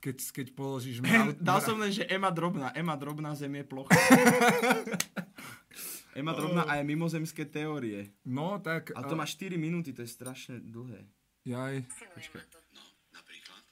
keď, 0.01 0.17
keď 0.33 0.47
položíš... 0.55 0.97
Mrav- 1.05 1.37
dal 1.41 1.61
som 1.65 1.77
len, 1.81 1.91
že 1.91 2.07
Ema 2.07 2.31
drobná. 2.31 2.71
Ema 2.77 2.95
drobná 2.95 3.35
zem 3.35 3.55
je 3.59 3.65
plocha. 3.65 3.95
Ema 6.17 6.33
drobná 6.33 6.65
a 6.65 6.81
je 6.81 6.85
mimozemské 6.89 7.45
teórie. 7.45 8.09
No, 8.25 8.57
tak... 8.65 8.89
Ale 8.97 9.05
to 9.05 9.17
má 9.21 9.29
4 9.29 9.53
minúty, 9.61 9.93
to 9.93 10.01
je 10.01 10.09
strašne 10.09 10.65
dlhé. 10.65 11.05
Jaj. 11.45 11.85
To. 11.85 12.59
No, 12.73 12.83
napríklad? 13.13 13.63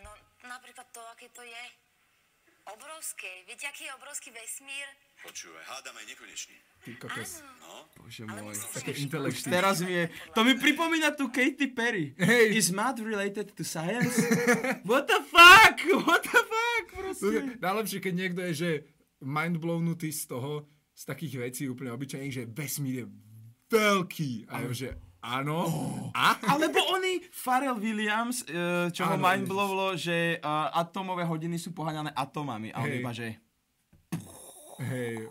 No, 0.00 0.10
napríklad 0.48 0.88
to, 0.88 1.04
aké 1.12 1.28
to 1.36 1.44
je. 1.44 1.64
Obrovské. 2.72 3.44
Viete, 3.44 3.68
aký 3.68 3.84
je 3.84 3.92
obrovský 3.92 4.32
vesmír? 4.32 4.88
Počúvaj, 5.20 5.64
hádam 5.68 5.98
aj 6.00 6.06
nekonečný. 6.16 6.56
Ty 6.82 6.90
kokos. 6.98 7.42
Áno. 7.46 7.52
Bože 8.02 8.26
Ale 8.26 8.40
môj. 8.42 8.56
Také 8.74 8.92
intelekty. 8.98 9.46
Teraz 9.46 9.78
mi 9.84 9.92
je... 9.94 10.04
To 10.34 10.42
mi 10.42 10.58
pripomína 10.58 11.14
tu 11.14 11.30
Katy 11.30 11.70
Perry. 11.70 12.16
Hej. 12.18 12.58
Is 12.58 12.68
math 12.74 12.98
related 12.98 13.54
to 13.54 13.62
science? 13.62 14.18
What 14.88 15.06
the 15.06 15.22
fuck? 15.22 15.76
What 16.02 16.26
the 16.26 16.40
fuck? 16.42 16.84
Proste. 16.90 17.30
je 17.30 17.40
Najlepšie, 17.62 17.98
keď 18.02 18.14
niekto 18.14 18.40
je, 18.50 18.52
že 18.52 18.70
mindblownutý 19.22 20.10
z 20.10 20.26
toho, 20.26 20.66
z 20.92 21.02
takých 21.06 21.34
vecí 21.38 21.62
úplne 21.70 21.94
obyčajných, 21.94 22.34
že 22.34 22.44
vesmír 22.50 23.04
je 23.04 23.06
veľký. 23.70 24.50
A 24.50 24.66
ja, 24.66 24.70
že 24.74 24.88
áno. 25.22 25.62
A? 26.12 26.36
Alebo 26.50 26.82
oni, 26.98 27.22
Pharrell 27.30 27.78
Williams, 27.78 28.42
eh, 28.50 28.90
čo 28.90 29.06
ho 29.06 29.16
mindblowlo, 29.16 29.94
že 29.94 30.36
eh, 30.36 30.68
atomové 30.74 31.22
hodiny 31.22 31.56
sú 31.56 31.70
poháňané 31.70 32.10
atomami. 32.12 32.74
A 32.74 32.82
on 32.82 32.90
Hej. 32.90 32.98
iba, 32.98 33.10
že... 33.14 33.28
Hej. 34.82 35.30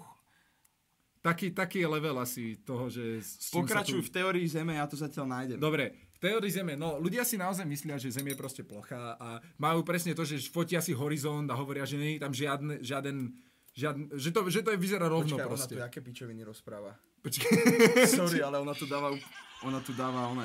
Taký, 1.22 1.54
taký 1.54 1.86
je 1.86 1.88
level 1.88 2.18
asi 2.18 2.58
toho, 2.66 2.90
že... 2.90 3.22
Pokračuj 3.54 4.01
tu- 4.01 4.06
v 4.10 4.12
teórii 4.12 4.46
Zeme, 4.50 4.74
ja 4.82 4.90
to 4.90 4.98
zatiaľ 4.98 5.30
nájdem. 5.30 5.58
Dobre, 5.62 5.94
v 5.94 6.20
teórii 6.20 6.50
Zeme, 6.50 6.74
no 6.74 6.98
ľudia 6.98 7.22
si 7.22 7.38
naozaj 7.38 7.62
myslia, 7.70 8.01
že 8.01 8.10
Zem 8.10 8.25
je 8.25 8.34
proste 8.34 8.66
plochá 8.66 9.22
a 9.22 9.38
majú 9.62 9.86
presne 9.86 10.18
to, 10.18 10.25
že 10.25 10.42
fotia 10.50 10.82
si 10.82 10.98
horizont 10.98 11.46
a 11.46 11.54
hovoria, 11.54 11.86
že 11.86 12.01
nie 12.01 12.18
je 12.18 12.22
tam 12.25 12.34
žiadne, 12.34 12.82
žiaden 12.82 13.18
Žiadn, 13.72 14.20
že, 14.20 14.36
to, 14.36 14.40
že 14.51 14.68
to 14.68 14.75
je, 14.75 14.78
vyzerá 14.84 15.08
rovno 15.08 15.32
Počkaj, 15.32 15.48
ona 15.48 15.56
proste. 15.56 15.74
tu 15.80 15.80
aké 15.80 16.00
pičoviny 16.04 16.44
rozpráva. 16.44 16.92
Počkaj. 17.24 17.51
Sorry, 18.20 18.44
ale 18.44 18.60
ona 18.60 18.75
tu 18.75 18.84
dáva, 18.84 19.16
ona 19.63 19.80
tu 19.80 19.96
dáva 19.96 20.28
one. 20.28 20.44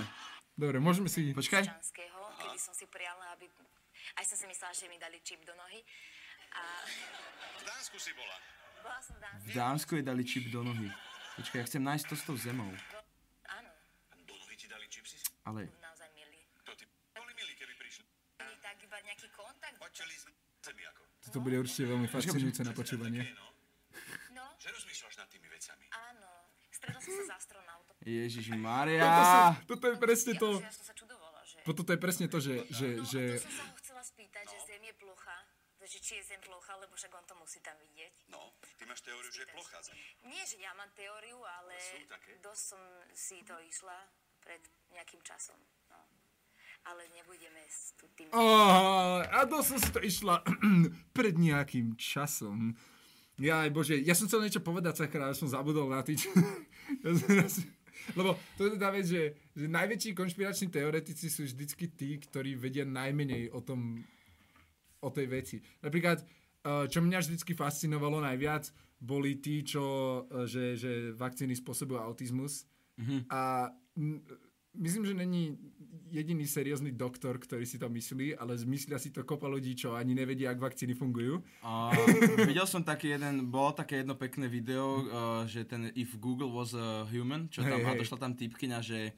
Dobre, 0.55 0.79
môžeme 0.79 1.11
si... 1.11 1.35
Počkaj. 1.35 1.67
kedy 1.67 2.59
som 2.63 2.71
si 2.71 2.87
prijala, 2.87 3.35
aby... 3.35 3.51
Aj 4.15 4.23
som 4.23 4.39
si 4.39 4.47
myslela, 4.47 4.71
že 4.71 4.87
mi 4.87 4.95
dali 5.03 5.19
čip 5.27 5.43
do 5.43 5.51
nohy. 5.59 5.83
A 6.55 6.63
V 7.59 7.63
Dánsku 7.67 7.99
si 7.99 8.15
bola. 8.15 8.39
V. 9.39 9.53
Dánsku 9.53 9.95
jej 9.95 10.03
dali 10.03 10.23
čip 10.23 10.49
do 10.49 10.63
nohy. 10.63 10.89
Počkaj, 11.37 11.59
ja 11.59 11.67
chcem 11.67 11.83
nájsť 11.83 12.05
to 12.07 12.15
s 12.15 12.23
tou 12.23 12.37
zemou. 12.37 12.71
Áno, 13.47 13.71
Do 14.19 14.35
nohy 14.35 14.55
ti 14.55 14.67
dali 14.67 14.87
čipsy? 14.87 15.21
Ale 15.45 15.69
naozaj 15.79 16.09
milí. 16.13 16.41
To 16.63 16.73
ty 16.73 16.85
boli 17.13 17.33
milí, 17.35 17.53
keby 17.53 17.75
prišli. 17.75 18.05
Tak 18.39 18.77
iba 18.81 18.97
nejaký 18.99 19.29
kontakt. 19.31 19.77
Počali 19.77 20.15
sme 20.15 20.31
zemi 20.61 20.83
ako. 20.85 21.03
To 21.29 21.39
bude 21.39 21.57
určite 21.59 21.85
veľmi 21.87 22.09
fascinujúce 22.09 22.63
na 22.63 22.73
počúvanie. 22.73 23.23
No. 23.33 23.47
No, 24.33 24.45
Že 24.57 24.69
rozmýšľaš 24.73 25.15
nad 25.17 25.29
tými 25.29 25.47
vecami. 25.47 25.87
áno. 25.91 26.31
Stretol 26.69 27.01
som 27.01 27.13
sa 27.15 27.25
s 27.25 27.33
astronautom. 27.39 27.95
Ježiš 28.03 28.47
Toto, 28.47 28.61
Maria. 28.61 29.01
sa, 29.01 29.41
toto 29.65 29.85
je 29.87 29.97
presne 29.97 30.33
to... 30.37 30.49
Ja, 30.55 30.63
ja 30.63 30.71
som 30.71 30.85
sa 30.85 30.93
čudovala, 30.93 31.41
že... 31.43 31.57
Toto 31.65 31.89
je 31.89 31.99
presne 31.99 32.27
to, 32.29 32.39
že, 32.39 32.55
že, 32.69 32.89
No, 32.93 33.03
že 33.03 33.21
to 33.33 33.43
som 33.43 33.55
sa 33.55 33.65
ho 33.65 33.77
chcela 33.77 34.03
spýtať, 34.05 34.45
že 34.45 34.57
Zem 34.67 34.83
je 34.83 34.95
plocha. 34.95 35.37
Že 35.79 35.99
či 36.03 36.13
je 36.19 36.25
Zem 36.27 36.41
plocha, 36.43 36.77
lebo 36.77 36.93
však 36.93 37.09
on 37.11 37.25
to 37.25 37.35
musí 37.35 37.59
tam 37.61 37.79
vidieť. 37.81 38.13
No, 38.29 38.53
ty 38.87 38.95
máš 38.95 39.03
teóriu, 39.03 39.31
že 39.35 39.43
je 39.43 39.49
plochá 39.51 39.79
zem. 39.83 39.99
Nie, 40.31 40.47
že 40.47 40.63
ja 40.63 40.71
mám 40.79 40.87
teóriu, 40.95 41.43
ale 41.43 41.75
Sú 41.75 42.07
také? 42.07 42.39
dosť 42.39 42.63
som 42.63 42.83
si 43.11 43.43
to 43.43 43.59
išla 43.67 43.99
pred 44.39 44.63
nejakým 44.95 45.19
časom. 45.27 45.59
No. 45.91 45.99
Ale 46.87 47.03
nebudeme 47.11 47.67
s 47.67 47.99
tým... 48.15 48.31
Oh, 48.31 49.27
a 49.27 49.43
to 49.51 49.59
som 49.67 49.83
si 49.83 49.91
to 49.91 49.99
išla 49.99 50.39
pred 51.19 51.35
nejakým 51.35 51.99
časom. 51.99 52.79
Ja, 53.43 53.67
bože, 53.75 53.99
ja 53.99 54.15
som 54.15 54.31
chcel 54.31 54.47
niečo 54.47 54.63
povedať, 54.63 55.03
sakra, 55.03 55.27
ale 55.27 55.35
som 55.35 55.51
zabudol 55.51 55.91
na 55.91 56.07
tyč. 56.07 56.31
Lebo 58.15 58.39
to 58.55 58.71
je 58.71 58.79
tá 58.79 58.95
vec, 58.95 59.03
že, 59.03 59.35
že 59.51 59.67
najväčší 59.67 60.15
konšpirační 60.15 60.71
teoretici 60.71 61.27
sú 61.27 61.43
vždycky 61.43 61.91
tí, 61.91 62.23
ktorí 62.23 62.55
vedia 62.55 62.87
najmenej 62.87 63.51
o 63.51 63.59
tom, 63.67 63.99
o 65.03 65.11
tej 65.11 65.27
veci. 65.27 65.57
Napríklad, 65.83 66.23
čo 66.91 66.99
mňa 67.03 67.19
vždycky 67.23 67.55
fascinovalo 67.55 68.19
najviac, 68.23 68.71
boli 69.01 69.39
tí, 69.39 69.63
čo, 69.63 69.85
eh, 70.31 70.49
že, 70.49 70.65
že 70.77 70.93
vakcíny 71.15 71.55
spôsobujú 71.55 72.01
autizmus. 72.01 72.65
A 73.29 73.69
mm, 73.93 74.25
myslím, 74.81 75.05
že 75.05 75.15
není 75.15 75.53
jediný 76.09 76.47
seriózny 76.47 76.97
doktor, 76.97 77.37
ktorý 77.37 77.67
si 77.67 77.77
to 77.77 77.91
myslí, 77.93 78.39
ale 78.39 78.57
zmyslia 78.57 78.97
si 78.97 79.11
to 79.13 79.27
kopa 79.27 79.51
ľudí, 79.51 79.77
čo 79.77 79.99
ani 79.99 80.15
nevedia, 80.15 80.55
ak 80.55 80.63
vakcíny 80.63 80.95
fungujú. 80.97 81.43
A 81.67 81.93
videl 82.47 82.65
som 82.65 82.81
taký 82.81 83.19
jeden, 83.19 83.51
bolo 83.51 83.75
také 83.75 84.01
jedno 84.01 84.15
pekné 84.15 84.47
video, 84.47 85.03
uh, 85.03 85.43
že 85.45 85.67
ten 85.67 85.91
If 85.99 86.17
Google 86.23 86.49
was 86.55 86.73
a 86.73 87.05
human, 87.11 87.51
čo 87.51 87.67
tam, 87.67 87.83
Hej, 87.83 87.85
a 87.85 87.93
hej. 87.93 88.01
došla 88.07 88.19
tam 88.23 88.33
typkyňa, 88.39 88.79
že 88.81 89.13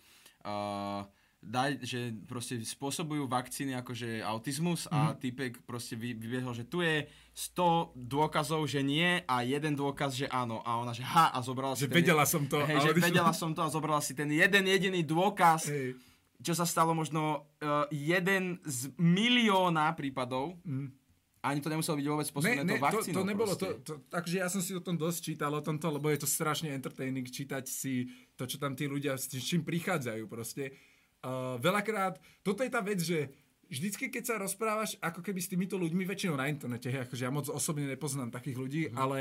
uh, 0.49 1.05
daj, 1.41 1.79
že 1.81 1.99
proste 2.25 2.59
spôsobujú 2.59 3.25
vakcíny 3.25 3.73
akože 3.77 4.21
autizmus 4.21 4.85
a 4.87 5.13
Mhm. 5.13 5.19
typek 5.19 5.53
proste 5.63 5.95
vy, 5.95 6.13
vybiehol, 6.13 6.51
že 6.53 6.65
tu 6.65 6.81
je 6.81 7.07
100 7.33 7.63
dôkazov, 7.95 8.65
že 8.65 8.81
nie 8.81 9.23
a 9.23 9.41
jeden 9.41 9.73
dôkaz, 9.73 10.13
že 10.13 10.27
áno. 10.27 10.59
A 10.61 10.77
ona, 10.77 10.91
že 10.91 11.03
ha, 11.03 11.31
a 11.31 11.39
zobrala 11.39 11.73
si 11.73 11.87
Že 11.87 11.89
ten... 11.89 11.97
vedela 11.97 12.25
som 12.25 12.43
to, 12.43 12.59
Hej, 12.61 12.83
že 12.83 12.91
vedela 13.07 13.31
som 13.33 13.51
to 13.51 13.61
a 13.61 13.69
zobrala 13.69 14.01
si 14.01 14.13
ten 14.13 14.27
jeden 14.27 14.65
jediný 14.65 15.01
dôkaz, 15.01 15.69
Hej. 15.69 15.95
čo 16.39 16.53
sa 16.53 16.63
stalo 16.63 16.91
možno 16.93 17.23
uh, 17.57 17.87
jeden 17.89 18.59
z 18.63 18.91
milióna 18.99 19.95
prípadov. 19.95 20.59
Mhm. 20.63 20.99
Ani 21.39 21.63
to 21.63 21.71
nemuselo 21.71 21.95
byť 21.95 22.07
vôbec 22.09 22.27
Ne, 22.27 22.33
spôsobené 22.33 22.63
ne, 22.65 22.73
to 22.73 22.77
to, 22.77 22.87
vakcínou. 22.91 23.15
to 23.15 23.23
nebolo 23.25 23.47
proste. 23.49 23.63
to, 23.63 23.79
to, 23.79 24.11
takže 24.11 24.35
ja 24.37 24.49
som 24.49 24.59
si 24.59 24.75
o 24.75 24.83
tom 24.83 24.97
dosť 24.97 25.19
čítal 25.25 25.55
o 25.55 25.63
tomto, 25.63 25.87
lebo 25.89 26.11
je 26.11 26.19
to 26.19 26.27
strašne 26.27 26.67
entertaining 26.69 27.23
čítať 27.25 27.63
si 27.63 28.11
to, 28.35 28.43
čo 28.43 28.59
tam 28.59 28.75
tí 28.75 28.85
ľudia 28.85 29.15
s 29.15 29.31
čím 29.31 29.63
prichádzajú 29.63 30.27
proste. 30.27 30.75
Uh, 31.19 31.59
veľakrát, 31.59 32.23
toto 32.47 32.63
je 32.63 32.71
tá 32.71 32.79
vec, 32.79 33.03
že 33.03 33.35
vždycky, 33.67 34.07
keď 34.09 34.23
sa 34.23 34.35
rozprávaš 34.39 34.95
ako 35.03 35.19
keby 35.21 35.41
s 35.43 35.51
týmito 35.51 35.75
ľuďmi, 35.75 36.07
väčšinou 36.07 36.39
na 36.39 36.47
internete, 36.47 36.89
hej, 36.89 37.05
akože 37.05 37.27
ja 37.27 37.33
moc 37.35 37.51
osobne 37.51 37.91
nepoznám 37.91 38.31
takých 38.31 38.57
ľudí, 38.57 38.83
Mhm. 38.89 38.95
ale 38.95 39.19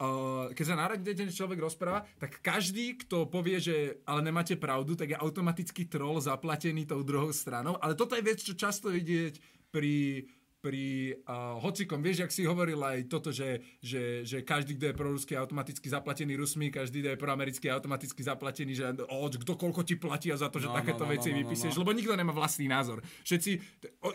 uh, 0.00 0.52
keď 0.52 0.64
sa 0.68 0.76
na 0.76 0.86
rade 0.88 1.10
ten 1.10 1.32
človek 1.32 1.58
rozpráva, 1.60 2.04
tak 2.20 2.44
každý, 2.44 3.00
kto 3.00 3.24
povie, 3.28 3.56
že 3.56 4.04
ale 4.04 4.20
nemáte 4.20 4.56
pravdu, 4.60 4.96
tak 4.96 5.12
je 5.12 5.20
automaticky 5.20 5.88
troll 5.88 6.20
zaplatený 6.20 6.84
tou 6.84 7.00
druhou 7.00 7.32
stranou. 7.32 7.80
Ale 7.80 7.96
toto 7.96 8.16
je 8.16 8.24
vec, 8.24 8.40
čo 8.40 8.52
často 8.52 8.92
vidieť 8.92 9.40
pri 9.72 10.24
pri 10.60 11.16
uh, 11.28 11.60
hocikom, 11.60 12.00
vieš, 12.00 12.24
jak 12.24 12.32
si 12.32 12.48
hovoril 12.48 12.80
aj 12.80 13.08
toto, 13.08 13.28
že, 13.32 13.60
že, 13.80 14.24
že 14.24 14.44
každý, 14.44 14.76
kto 14.76 14.92
je 14.92 14.94
proruský, 14.96 15.32
automaticky 15.36 15.88
zaplatený 15.88 16.36
Rusmi, 16.36 16.72
každý, 16.72 17.04
kto 17.04 17.10
je 17.12 17.18
proamerický, 17.18 17.66
automaticky 17.72 18.20
zaplatený, 18.20 18.72
že 18.76 18.84
o, 19.08 19.28
kto 19.28 19.52
koľko 19.56 19.84
ti 19.84 19.96
platia 19.96 20.36
za 20.36 20.48
to, 20.48 20.60
že 20.60 20.70
No, 20.70 20.78
takéto 20.78 21.02
no, 21.02 21.10
no, 21.10 21.12
veci 21.18 21.28
no, 21.30 21.34
no, 21.34 21.38
vypíseš, 21.42 21.72
no. 21.74 21.78
lebo 21.82 21.90
nikto 21.96 22.14
nemá 22.14 22.30
vlastný 22.30 22.70
názor. 22.70 23.02
Všetci, 23.26 23.50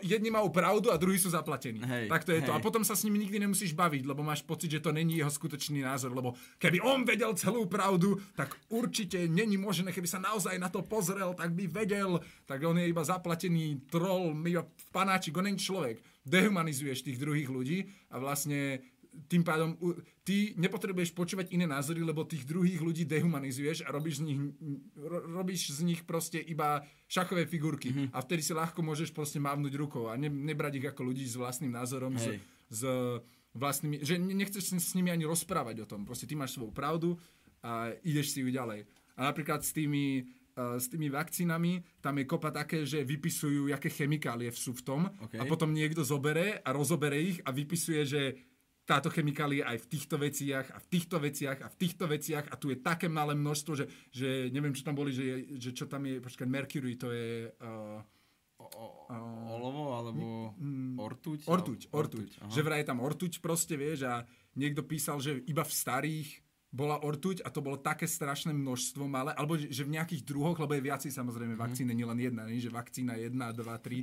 jedni 0.08 0.32
majú 0.32 0.48
pravdu 0.48 0.88
a 0.88 0.96
druhí 0.96 1.20
sú 1.20 1.28
zaplatení. 1.28 1.84
Hej, 1.84 2.08
tak 2.08 2.24
to 2.24 2.32
je 2.32 2.40
to. 2.40 2.52
A 2.56 2.58
hej. 2.58 2.64
potom 2.64 2.80
sa 2.80 2.96
s 2.96 3.04
nimi 3.04 3.20
nikdy 3.20 3.36
nemusíš 3.44 3.76
baviť, 3.76 4.08
lebo 4.08 4.24
máš 4.24 4.40
pocit, 4.40 4.72
že 4.72 4.80
to 4.80 4.90
není 4.90 5.20
jeho 5.20 5.28
skutočný 5.28 5.84
názor, 5.84 6.16
lebo 6.16 6.32
keby 6.56 6.80
on 6.80 7.04
vedel 7.04 7.36
celú 7.36 7.68
pravdu, 7.68 8.16
tak 8.32 8.56
určite 8.72 9.28
není 9.28 9.60
možné, 9.60 9.92
keby 9.92 10.08
sa 10.08 10.22
naozaj 10.22 10.56
na 10.56 10.72
to 10.72 10.80
pozrel, 10.80 11.36
tak 11.36 11.52
by 11.52 11.68
vedel, 11.68 12.24
tak 12.48 12.64
on 12.64 12.80
je 12.80 12.88
iba 12.88 13.04
zaplatený 13.04 13.84
troll, 13.92 14.32
iba 14.48 14.64
panáčik, 14.94 15.36
on 15.36 15.44
není 15.44 15.60
človek. 15.60 16.15
Dehumanizuješ 16.26 17.06
tých 17.06 17.22
druhých 17.22 17.46
ľudí 17.46 17.86
a 18.10 18.18
vlastne 18.18 18.82
tým 19.16 19.40
pádom 19.40 19.80
ty 20.20 20.52
nepotrebuješ 20.60 21.16
počúvať 21.16 21.48
iné 21.56 21.64
názory, 21.64 22.04
lebo 22.04 22.28
tých 22.28 22.44
druhých 22.44 22.84
ľudí 22.84 23.08
dehumanizuješ 23.08 23.88
a 23.88 23.94
robíš 23.94 24.20
z 24.20 24.22
nich, 24.28 24.40
ro, 24.92 25.40
robíš 25.40 25.72
z 25.72 25.80
nich 25.88 26.04
proste 26.04 26.36
iba 26.36 26.84
šachové 27.08 27.48
figurky. 27.48 27.88
Mm-hmm. 27.88 28.08
A 28.12 28.18
vtedy 28.20 28.44
si 28.44 28.52
ľahko 28.52 28.84
môžeš 28.84 29.16
proste 29.16 29.40
mávnuť 29.40 29.72
rukou 29.80 30.12
a 30.12 30.20
ne, 30.20 30.28
nebrať 30.28 30.84
ich 30.84 30.86
ako 30.92 31.00
ľudí 31.08 31.24
s 31.24 31.40
vlastným 31.40 31.72
názorom, 31.72 32.20
s, 32.20 32.28
Hej. 32.28 32.38
s 32.68 32.80
vlastnými, 33.56 34.04
že 34.04 34.20
ne- 34.20 34.36
nechceš 34.36 34.76
s 34.76 34.92
nimi 34.92 35.08
ani 35.08 35.24
rozprávať 35.24 35.80
o 35.80 35.88
tom. 35.88 36.04
Proste 36.04 36.28
ty 36.28 36.36
máš 36.36 36.52
svoju 36.52 36.76
pravdu 36.76 37.16
a 37.64 37.96
ideš 38.04 38.36
si 38.36 38.44
ju 38.44 38.52
ďalej. 38.52 38.84
A 39.16 39.32
napríklad 39.32 39.64
s 39.64 39.72
tými, 39.72 40.28
s 40.56 40.88
tými 40.88 41.12
vakcínami, 41.12 41.84
tam 42.00 42.16
je 42.16 42.24
kopa 42.24 42.48
také, 42.48 42.88
že 42.88 43.04
vypisujú, 43.04 43.68
aké 43.76 43.92
chemikálie 43.92 44.48
sú 44.56 44.72
v 44.72 44.82
tom 44.82 45.00
OK. 45.20 45.36
a 45.36 45.44
potom 45.44 45.68
niekto 45.68 46.00
zobere 46.00 46.64
a 46.64 46.72
rozobere 46.72 47.20
ich 47.20 47.44
a 47.44 47.52
vypisuje, 47.52 48.02
že 48.08 48.22
táto 48.86 49.10
chemikálie 49.12 49.60
aj 49.66 49.82
v 49.84 49.86
týchto 49.92 50.16
veciach 50.16 50.66
a 50.72 50.78
v 50.78 50.86
týchto 50.86 51.18
veciach 51.18 51.58
a 51.60 51.68
v 51.68 51.76
týchto 51.76 52.04
veciach 52.06 52.46
a 52.48 52.56
tu 52.56 52.70
je 52.72 52.78
také 52.80 53.10
malé 53.10 53.34
množstvo, 53.34 53.72
že, 53.76 53.84
že 54.14 54.48
neviem, 54.48 54.72
čo 54.72 54.86
tam 54.86 54.94
boli, 54.96 55.10
že, 55.12 55.58
že 55.58 55.74
čo 55.74 55.90
tam 55.90 56.06
je, 56.06 56.22
počkaj, 56.22 56.46
Mercury, 56.48 56.94
to 56.96 57.10
je... 57.12 57.50
Uh, 57.60 58.00
Olovo 59.52 59.92
alebo 59.92 60.56
ortuť? 60.96 61.44
Ortuť, 61.44 61.80
Alebo- 61.86 61.98
ortuť. 62.00 62.28
aha. 62.40 62.50
Že 62.50 62.60
vraj 62.64 62.80
je 62.82 62.88
tam 62.88 62.98
ortuť 63.04 63.32
proste, 63.44 63.76
vieš, 63.76 64.08
a 64.08 64.24
niekto 64.56 64.80
písal, 64.82 65.20
že 65.20 65.44
iba 65.44 65.62
v 65.62 65.72
starých 65.76 66.28
bola 66.70 66.98
ortuť 67.00 67.40
a 67.42 67.48
to 67.48 67.62
bolo 67.62 67.78
také 67.78 68.04
strašné 68.04 68.52
množstvo 68.52 69.06
malé, 69.06 69.32
alebo 69.32 69.56
že, 69.56 69.86
v 69.86 69.94
nejakých 69.96 70.26
druhoch, 70.26 70.58
lebo 70.58 70.74
je 70.74 70.82
viacej 70.84 71.10
samozrejme 71.14 71.54
Mhm. 71.54 71.62
vakcíny, 71.62 71.92
nie 71.94 72.04
len 72.04 72.18
jedna, 72.20 72.42
nie? 72.44 72.60
že 72.60 72.68
vakcína 72.68 73.16
1, 73.16 73.32
2, 73.32 73.78
3, 73.80 74.02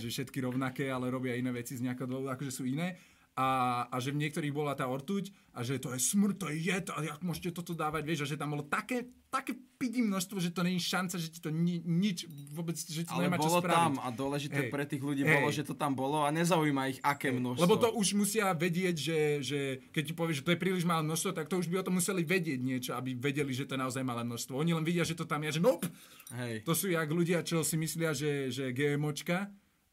že 0.00 0.08
všetky 0.08 0.40
rovnaké, 0.42 0.88
ale 0.90 1.12
robia 1.12 1.36
iné 1.36 1.52
veci 1.52 1.76
z 1.76 1.84
nejakého 1.86 2.08
dôvodu, 2.08 2.34
akože 2.34 2.50
sú 2.50 2.64
iné. 2.66 2.96
A, 3.38 3.86
a 3.88 3.96
že 4.02 4.10
v 4.10 4.26
niektorých 4.26 4.52
bola 4.52 4.74
tá 4.74 4.90
ortuť 4.90 5.30
a 5.54 5.62
že 5.62 5.78
to 5.78 5.94
je 5.94 6.00
smrť, 6.02 6.34
to 6.36 6.46
je 6.50 6.56
jed 6.60 6.86
a 6.92 6.98
jak 7.02 7.20
môžete 7.22 7.56
toto 7.56 7.72
dávať, 7.78 8.02
vieš, 8.04 8.20
a 8.22 8.30
že 8.30 8.36
tam 8.36 8.52
bolo 8.52 8.66
také, 8.66 9.06
také 9.30 9.54
pidi 9.80 10.04
množstvo, 10.04 10.36
že 10.42 10.52
to 10.52 10.60
není 10.60 10.76
šanca, 10.76 11.16
že 11.16 11.32
ti 11.32 11.40
to 11.40 11.48
ni, 11.48 11.80
nič 11.80 12.28
vôbec, 12.52 12.76
že 12.76 13.06
ti 13.06 13.10
Ale 13.10 13.30
nemá 13.30 13.40
čo 13.40 13.48
bolo 13.48 13.58
spraviť. 13.64 13.78
tam 13.80 13.92
a 14.02 14.08
dôležité 14.12 14.60
Hej. 14.66 14.70
pre 14.70 14.84
tých 14.84 15.02
ľudí 15.02 15.22
Hej. 15.24 15.32
bolo, 15.40 15.48
že 15.48 15.62
to 15.64 15.74
tam 15.78 15.96
bolo 15.96 16.26
a 16.26 16.28
nezaujíma 16.34 16.82
ich 16.90 17.00
aké 17.00 17.32
množstvo. 17.32 17.64
Lebo 17.64 17.80
to 17.80 17.88
už 17.96 18.12
musia 18.18 18.52
vedieť, 18.52 18.96
že, 18.98 19.20
že 19.40 19.60
keď 19.88 20.02
ti 20.04 20.14
povie, 20.14 20.36
že 20.36 20.44
to 20.44 20.52
je 20.52 20.60
príliš 20.60 20.84
malé 20.84 21.06
množstvo, 21.06 21.30
tak 21.32 21.48
to 21.48 21.58
už 21.58 21.70
by 21.70 21.80
o 21.80 21.86
tom 21.86 21.96
museli 21.96 22.26
vedieť 22.26 22.60
niečo, 22.60 22.92
aby 22.92 23.16
vedeli, 23.16 23.50
že 23.56 23.64
to 23.64 23.74
je 23.78 23.80
naozaj 23.80 24.04
malé 24.04 24.26
množstvo. 24.26 24.58
Oni 24.58 24.76
len 24.76 24.84
vidia, 24.84 25.06
že 25.06 25.16
to 25.16 25.24
tam 25.24 25.40
je, 25.46 25.56
že 25.56 25.62
nope. 25.64 25.88
Hej. 26.36 26.62
To 26.68 26.76
sú 26.76 26.92
jak 26.92 27.08
ľudia, 27.08 27.40
čo 27.40 27.64
si 27.64 27.80
myslia, 27.80 28.12
že, 28.12 28.52
že 28.52 28.76
GMOčka, 28.76 29.48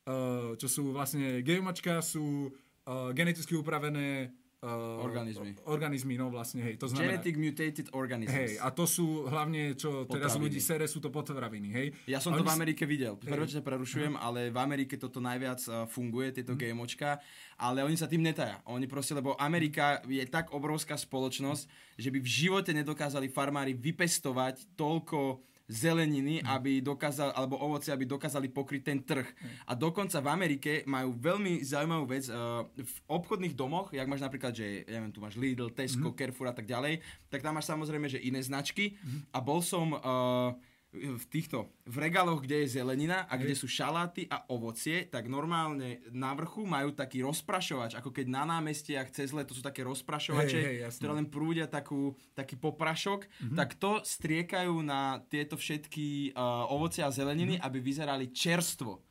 uh, 0.05 0.53
čo 0.59 0.67
sú 0.67 0.91
vlastne 0.91 1.39
GMOčka 1.41 2.03
sú 2.03 2.51
uh, 2.87 3.11
geneticky 3.11 3.53
upravené 3.53 4.31
uh, 4.63 4.97
Organizmy. 4.99 5.53
Organizmy, 5.63 6.15
no 6.15 6.27
vlastne, 6.27 6.63
hej. 6.63 6.75
To 6.77 6.87
znamená, 6.87 7.19
Genetic 7.19 7.35
mutated 7.35 7.87
organisms. 7.93 8.33
hej, 8.33 8.51
a 8.57 8.71
to 8.71 8.87
sú 8.87 9.27
hlavne, 9.27 9.75
čo 9.75 10.07
teraz 10.07 10.33
Potraviny. 10.33 10.41
ľudí 10.41 10.59
sere, 10.59 10.85
sú 10.85 10.97
to 10.97 11.11
potraviny, 11.11 11.69
hej. 11.69 11.87
Ja 12.07 12.17
som 12.17 12.33
A 12.33 12.39
to 12.39 12.43
v 12.43 12.49
Amerike 12.49 12.83
videl. 12.83 13.13
Prečo 13.15 13.53
sa 13.53 13.61
prerušujem, 13.61 14.15
ale 14.15 14.49
v 14.49 14.57
Amerike 14.57 14.95
toto 14.95 15.19
najviac 15.19 15.61
funguje, 15.87 16.33
tieto 16.33 16.55
Mhm. 16.55 16.59
GMOčka, 16.73 17.21
ale 17.55 17.83
oni 17.83 17.93
sa 17.93 18.07
tým 18.07 18.23
netaja. 18.23 18.57
Oni 18.65 18.87
proste, 18.87 19.13
lebo 19.13 19.37
Amerika 19.37 20.01
je 20.03 20.25
tak 20.25 20.49
obrovská 20.49 20.95
spoločnosť, 20.95 21.63
že 21.95 22.09
by 22.09 22.17
v 22.17 22.29
živote 22.29 22.71
nedokázali 22.73 23.27
farmári 23.27 23.75
vypestovať 23.75 24.73
toľko 24.73 25.43
zeleniny, 25.67 26.39
aby 26.47 26.79
dokázal, 26.79 27.35
alebo 27.35 27.59
ovoce, 27.59 27.91
aby 27.91 28.07
dokázali 28.07 28.47
pokryť 28.47 28.81
ten 28.81 28.99
trh. 29.03 29.27
A 29.67 29.75
dokonca 29.75 30.23
v 30.23 30.31
Amerike 30.31 30.71
majú 30.87 31.11
veľmi 31.11 31.59
zaujímavú 31.59 32.07
vec. 32.07 32.31
Uh, 32.31 32.63
v 32.71 32.97
obchodných 33.11 33.51
domoch, 33.53 33.91
jak 33.91 34.07
máš 34.07 34.23
napríklad, 34.23 34.55
že 34.55 34.87
ja 34.87 34.97
neviem, 34.97 35.11
tu 35.11 35.19
máš 35.19 35.35
Lidl, 35.35 35.69
Tesco, 35.75 36.07
mm-hmm. 36.07 36.17
Carrefour 36.17 36.47
a 36.49 36.55
tak 36.55 36.65
ďalej, 36.65 37.03
tak 37.27 37.43
tam 37.43 37.59
máš 37.59 37.67
samozrejme, 37.67 38.07
že 38.07 38.23
iné 38.23 38.39
značky. 38.39 38.95
Mm-hmm. 38.95 39.21
A 39.35 39.37
bol 39.43 39.59
som... 39.59 39.93
Uh, 39.99 40.55
v 40.97 41.25
týchto, 41.25 41.69
v 41.85 41.97
regáloch, 41.99 42.41
kde 42.41 42.65
je 42.65 42.77
zelenina 42.77 43.23
a 43.23 43.37
kde 43.37 43.53
sú 43.53 43.65
šaláty 43.65 44.25
a 44.27 44.43
ovocie, 44.49 45.05
tak 45.05 45.25
normálne 45.25 46.01
na 46.09 46.33
vrchu 46.33 46.65
majú 46.65 46.91
taký 46.91 47.21
rozprašovač, 47.21 47.95
ako 47.95 48.09
keď 48.09 48.25
na 48.27 48.43
námestiach 48.43 49.07
cez 49.09 49.29
leto 49.31 49.53
sú 49.53 49.61
také 49.61 49.85
rozprašovače, 49.85 50.59
Hej, 50.59 50.77
hej, 50.83 50.91
ktoré 50.97 51.13
len 51.13 51.29
prúdia 51.29 51.65
takú, 51.65 52.17
taký 52.33 52.57
poprašok, 52.57 53.29
Mhm. 53.39 53.55
tak 53.55 53.77
to 53.77 54.01
striekajú 54.01 54.81
na 54.81 55.21
tieto 55.25 55.55
všetky 55.55 56.33
uh, 56.33 56.67
ovocie 56.67 57.05
a 57.05 57.13
zeleniny, 57.13 57.57
Mhm. 57.57 57.63
aby 57.63 57.77
vyzerali 57.79 58.25
čerstvo. 58.29 59.05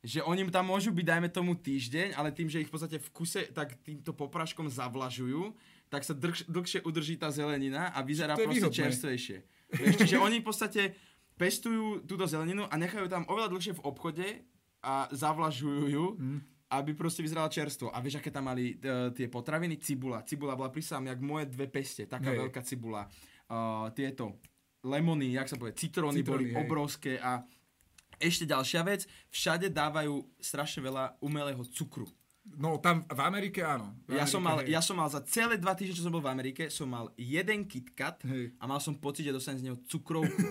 Že 0.00 0.24
oni 0.24 0.48
tam 0.48 0.72
môžu 0.72 0.96
byť, 0.96 1.04
dajme 1.04 1.28
tomu, 1.28 1.52
týždeň, 1.60 2.16
ale 2.16 2.32
tým, 2.32 2.48
že 2.48 2.64
ich 2.64 2.68
v 2.68 2.72
podstate 2.72 2.96
v 2.96 3.08
kuse 3.12 3.52
tak 3.52 3.76
týmto 3.84 4.16
popraškom 4.16 4.72
zavlažujú, 4.72 5.52
tak 5.92 6.08
sa 6.08 6.16
drž, 6.16 6.48
dlhšie 6.48 6.80
udrží 6.86 7.20
tá 7.20 7.28
zelenina 7.28 7.92
a 7.92 8.00
vyzerá 8.00 8.32
proste 8.32 8.48
výhodné. 8.64 8.78
čerstvejšie. 8.80 9.38
Vieš, 9.74 9.94
čiže 10.02 10.18
oni 10.18 10.42
v 10.42 10.46
podstate 10.46 10.82
pestujú 11.38 12.04
túto 12.04 12.28
zeleninu 12.28 12.68
a 12.68 12.74
nechajú 12.76 13.08
tam 13.08 13.24
oveľa 13.30 13.48
dlhšie 13.48 13.74
v 13.80 13.84
obchode 13.86 14.26
a 14.84 15.08
zavlažujú 15.08 15.82
ju, 15.88 16.06
aby 16.70 16.90
proste 16.94 17.24
vyzerala 17.24 17.48
čerstvo. 17.48 17.88
A 17.90 17.98
vieš, 18.04 18.20
aké 18.20 18.30
tam 18.30 18.46
mali 18.46 18.76
uh, 18.76 19.10
tie 19.10 19.26
potraviny? 19.26 19.80
Cibula. 19.80 20.22
Cibula 20.22 20.54
bola 20.54 20.68
prisám, 20.70 21.08
jak 21.08 21.18
moje 21.18 21.48
dve 21.50 21.66
peste, 21.66 22.04
taká 22.06 22.30
Hej. 22.30 22.38
veľká 22.46 22.60
cibula. 22.62 23.08
Uh, 23.50 23.90
tieto 23.96 24.38
lemony, 24.86 25.34
jak 25.34 25.48
sa 25.50 25.56
povie, 25.58 25.76
citróny, 25.76 26.22
Citróny, 26.22 26.28
boli 26.28 26.44
hej. 26.52 26.56
obrovské 26.60 27.12
a 27.18 27.42
ešte 28.20 28.44
ďalšia 28.44 28.84
vec, 28.84 29.08
všade 29.32 29.72
dávajú 29.72 30.20
strašne 30.36 30.84
veľa 30.84 31.16
umelého 31.24 31.64
cukru. 31.72 32.04
No 32.40 32.80
tam 32.80 33.04
v 33.04 33.20
Amerike 33.20 33.60
áno. 33.60 33.92
V 34.08 34.16
Ja 34.16 34.24
Amerike, 34.24 34.32
som, 34.32 34.40
mal, 34.40 34.56
hej. 34.64 34.68
ja 34.72 34.80
som 34.80 34.96
mal 34.96 35.08
za 35.08 35.20
celé 35.22 35.54
dva 35.56 35.76
týždne, 35.76 35.94
čo 35.94 36.04
som 36.04 36.12
bol 36.12 36.24
v 36.24 36.32
Amerike, 36.32 36.72
som 36.72 36.88
mal 36.88 37.12
jeden 37.14 37.68
KitKat 37.68 38.24
Hej. 38.24 38.56
a 38.56 38.64
mal 38.64 38.80
som 38.80 38.96
pocit, 38.96 39.28
že 39.28 39.32
dostanem 39.32 39.60
z 39.60 39.64
neho 39.70 39.78
cukrovku. 39.84 40.40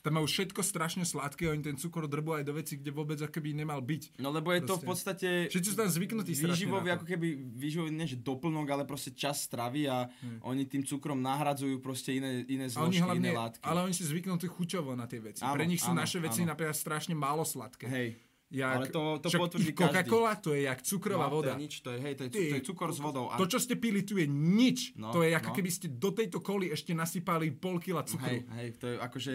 Tam 0.00 0.16
majú 0.16 0.24
všetko 0.24 0.64
strašne 0.64 1.04
sladké, 1.04 1.44
oni 1.44 1.60
ten 1.60 1.76
cukor 1.76 2.08
drbu 2.08 2.40
aj 2.40 2.44
do 2.48 2.56
veci, 2.56 2.80
kde 2.80 2.88
vôbec 2.88 3.20
akoby 3.20 3.52
nemal 3.52 3.84
byť. 3.84 4.16
No 4.16 4.32
lebo 4.32 4.48
je 4.48 4.64
to 4.64 4.80
v 4.80 4.88
podstate 4.88 5.28
Všetci 5.52 5.68
sú 5.68 5.76
tam 5.76 5.92
zvyknutí 5.92 6.32
výživový, 6.40 6.96
ako 6.96 7.04
keby 7.04 7.36
výživový, 7.36 7.92
nie 7.92 8.08
že 8.08 8.16
doplnok, 8.16 8.64
ale 8.64 8.88
proste 8.88 9.12
čas 9.12 9.44
stravy 9.44 9.92
a 9.92 10.08
oni 10.40 10.64
tým 10.64 10.88
cukrom 10.88 11.20
nahradzujú 11.20 11.84
proste 11.84 12.16
iné, 12.16 12.48
iné 12.48 12.72
A 12.72 12.80
oni 12.80 12.96
zložky, 12.96 13.04
hlavne, 13.04 13.28
iné 13.28 13.36
látky. 13.36 13.60
ale 13.60 13.84
oni 13.84 13.92
si 13.92 14.08
zvyknutí 14.08 14.48
chuťovo 14.48 14.96
na 14.96 15.04
tie 15.04 15.20
veci. 15.20 15.44
Áno, 15.44 15.52
Pre 15.60 15.68
nich 15.68 15.84
sú 15.84 15.92
áno, 15.92 16.00
naše 16.00 16.16
veci 16.16 16.48
áno. 16.48 16.56
napríklad 16.56 16.80
strašne 16.80 17.12
málo 17.12 17.44
sladké. 17.44 17.84
Hej. 17.84 18.08
Jak, 18.50 18.76
Ale 18.76 18.86
to- 18.90 19.18
to 19.22 19.30
potvrdí 19.30 19.70
Coca-Cola 19.70 20.34
to 20.34 20.58
je 20.58 20.66
jak 20.66 20.82
cukrová 20.82 21.30
no, 21.30 21.38
voda. 21.38 21.54
To 21.54 21.58
je 21.58 21.62
nič, 21.62 21.74
to 21.86 21.88
je, 21.94 21.98
hej, 22.02 22.14
to 22.18 22.22
je, 22.26 22.30
to 22.34 22.54
je 22.58 22.62
cukor 22.66 22.90
s 22.90 22.98
vodou. 22.98 23.30
A, 23.30 23.38
To, 23.38 23.46
čo 23.46 23.62
ste 23.62 23.78
pili, 23.78 24.02
tu 24.02 24.18
je 24.18 24.26
nič. 24.26 24.98
No, 24.98 25.14
to 25.14 25.22
je 25.22 25.30
ako 25.30 25.54
no. 25.54 25.56
keby 25.56 25.70
ste 25.70 25.86
do 25.86 26.10
tejto 26.10 26.42
koly 26.42 26.66
ešte 26.74 26.90
nasypali 26.90 27.54
pol 27.54 27.78
kila 27.78 28.02
cukru. 28.02 28.26
hej, 28.26 28.42
hej, 28.58 28.68
to 28.74 28.84
je 28.90 28.94
akože... 28.98 29.32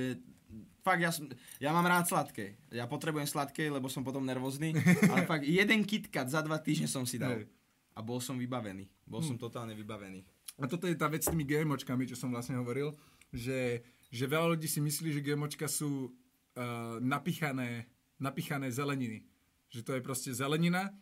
Fakt, 0.84 1.00
ja, 1.01 1.10
som, 1.15 1.25
ja 1.63 1.72
mám 1.72 1.88
rád 1.88 2.12
sladké. 2.12 2.60
Ja 2.75 2.86
potrebujem 2.91 3.25
sladké, 3.25 3.72
lebo 3.72 3.88
som 3.88 4.03
potom 4.03 4.22
nervózny. 4.22 4.75
ale 5.12 5.24
fakt, 5.24 5.48
jeden 5.48 5.88
KitKat 5.88 6.27
za 6.27 6.43
dva 6.43 6.60
týždne 6.60 6.91
som 6.91 7.07
si 7.07 7.15
dal. 7.15 7.39
Hej. 7.39 7.48
A 7.95 8.03
bol 8.03 8.19
som 8.19 8.36
vybavený. 8.36 8.86
Bol 9.07 9.24
Hm. 9.24 9.27
som 9.31 9.36
totálne 9.39 9.74
vybavený. 9.74 10.27
A 10.60 10.67
toto 10.67 10.91
je 10.91 10.95
tá 11.00 11.07
vec 11.07 11.24
s 11.24 11.31
tými 11.31 11.48
GMOčkami, 11.48 12.03
čo 12.03 12.19
som 12.19 12.31
vlastne 12.36 12.60
hovoril, 12.60 12.91
že, 13.31 13.79
že 14.12 14.27
veľa 14.27 14.55
ľudí 14.55 14.67
si 14.67 14.84
myslí, 14.84 15.15
že 15.15 15.24
GMOčka 15.24 15.67
sú 15.67 16.12
uh, 16.12 17.00
napichané, 17.00 17.88
napichané 18.19 18.72
zeleniny. 18.72 19.24
Že 19.69 19.81
to 19.84 19.91
je 19.98 20.01
proste 20.01 20.29
zelenina, 20.31 20.93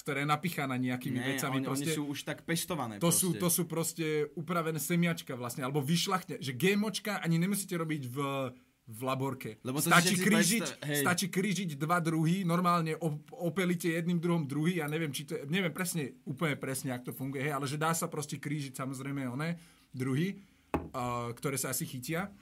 ktorá 0.00 0.24
je 0.24 0.28
napichaná 0.28 0.74
nejakými 0.80 1.18
Nie, 1.20 1.28
vecami. 1.36 1.60
oni, 1.60 1.66
oni 1.66 1.68
proste. 1.68 1.92
sú 1.92 2.02
už 2.08 2.24
tak 2.24 2.48
pestované. 2.48 2.96
To 3.02 3.12
sú, 3.12 3.36
to 3.36 3.52
sú 3.52 3.68
proste 3.68 4.32
upravené 4.36 4.80
semiačka 4.80 5.36
vlastne, 5.36 5.64
alebo 5.64 5.84
vyšľachtne, 5.84 6.40
že 6.40 6.56
GMOčka 6.56 7.20
ani 7.20 7.36
nemusíte 7.36 7.76
robiť 7.76 8.08
v, 8.08 8.16
v 8.90 9.00
laborke. 9.04 9.60
Lebo 9.60 9.78
stačí, 9.80 10.16
krížiť, 10.16 10.66
predstav- 10.80 11.04
stačí 11.04 11.26
krížiť 11.28 11.76
dva 11.76 12.00
druhy, 12.00 12.48
normálne 12.48 12.96
op- 12.96 13.28
opelíte 13.34 13.92
jedným 13.92 14.18
druhom 14.18 14.48
druhý, 14.48 14.80
ja 14.80 14.88
neviem, 14.88 15.12
či 15.12 15.28
to 15.28 15.36
je, 15.36 15.44
neviem 15.52 15.72
presne, 15.72 16.16
úplne 16.24 16.56
presne, 16.56 16.96
ak 16.96 17.04
to 17.04 17.12
funguje, 17.12 17.44
hej, 17.44 17.52
ale 17.52 17.68
že 17.68 17.76
dá 17.76 17.92
sa 17.92 18.08
proste 18.08 18.40
krížiť 18.40 18.72
samozrejme 18.76 19.28
one 19.28 19.60
druhy, 19.92 20.40
uh, 20.96 21.28
ktoré 21.36 21.60
sa 21.60 21.76
asi 21.76 21.84
chytia. 21.84 22.32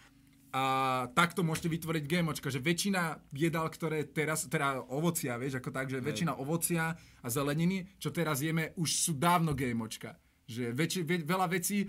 A 0.53 0.65
takto 1.13 1.45
môžete 1.45 1.69
vytvoriť 1.69 2.05
GMOčka, 2.09 2.49
že 2.49 2.63
väčšina 2.63 3.21
jedál, 3.37 3.69
ktoré 3.69 4.09
teraz, 4.09 4.49
teda 4.49 4.81
ovocia, 4.89 5.37
vieš, 5.37 5.61
ako 5.61 5.71
tak, 5.71 5.93
že 5.93 6.01
väčšina 6.01 6.41
ovocia 6.41 6.97
a 6.97 7.27
zeleniny, 7.29 7.85
čo 8.01 8.09
teraz 8.09 8.41
jeme, 8.41 8.73
už 8.81 8.89
sú 8.89 9.13
dávno 9.17 9.53
GMOčka. 9.53 10.17
Že 10.49 10.73
väčši, 10.73 11.01
ve, 11.05 11.17
veľa 11.25 11.47
vecí, 11.53 11.85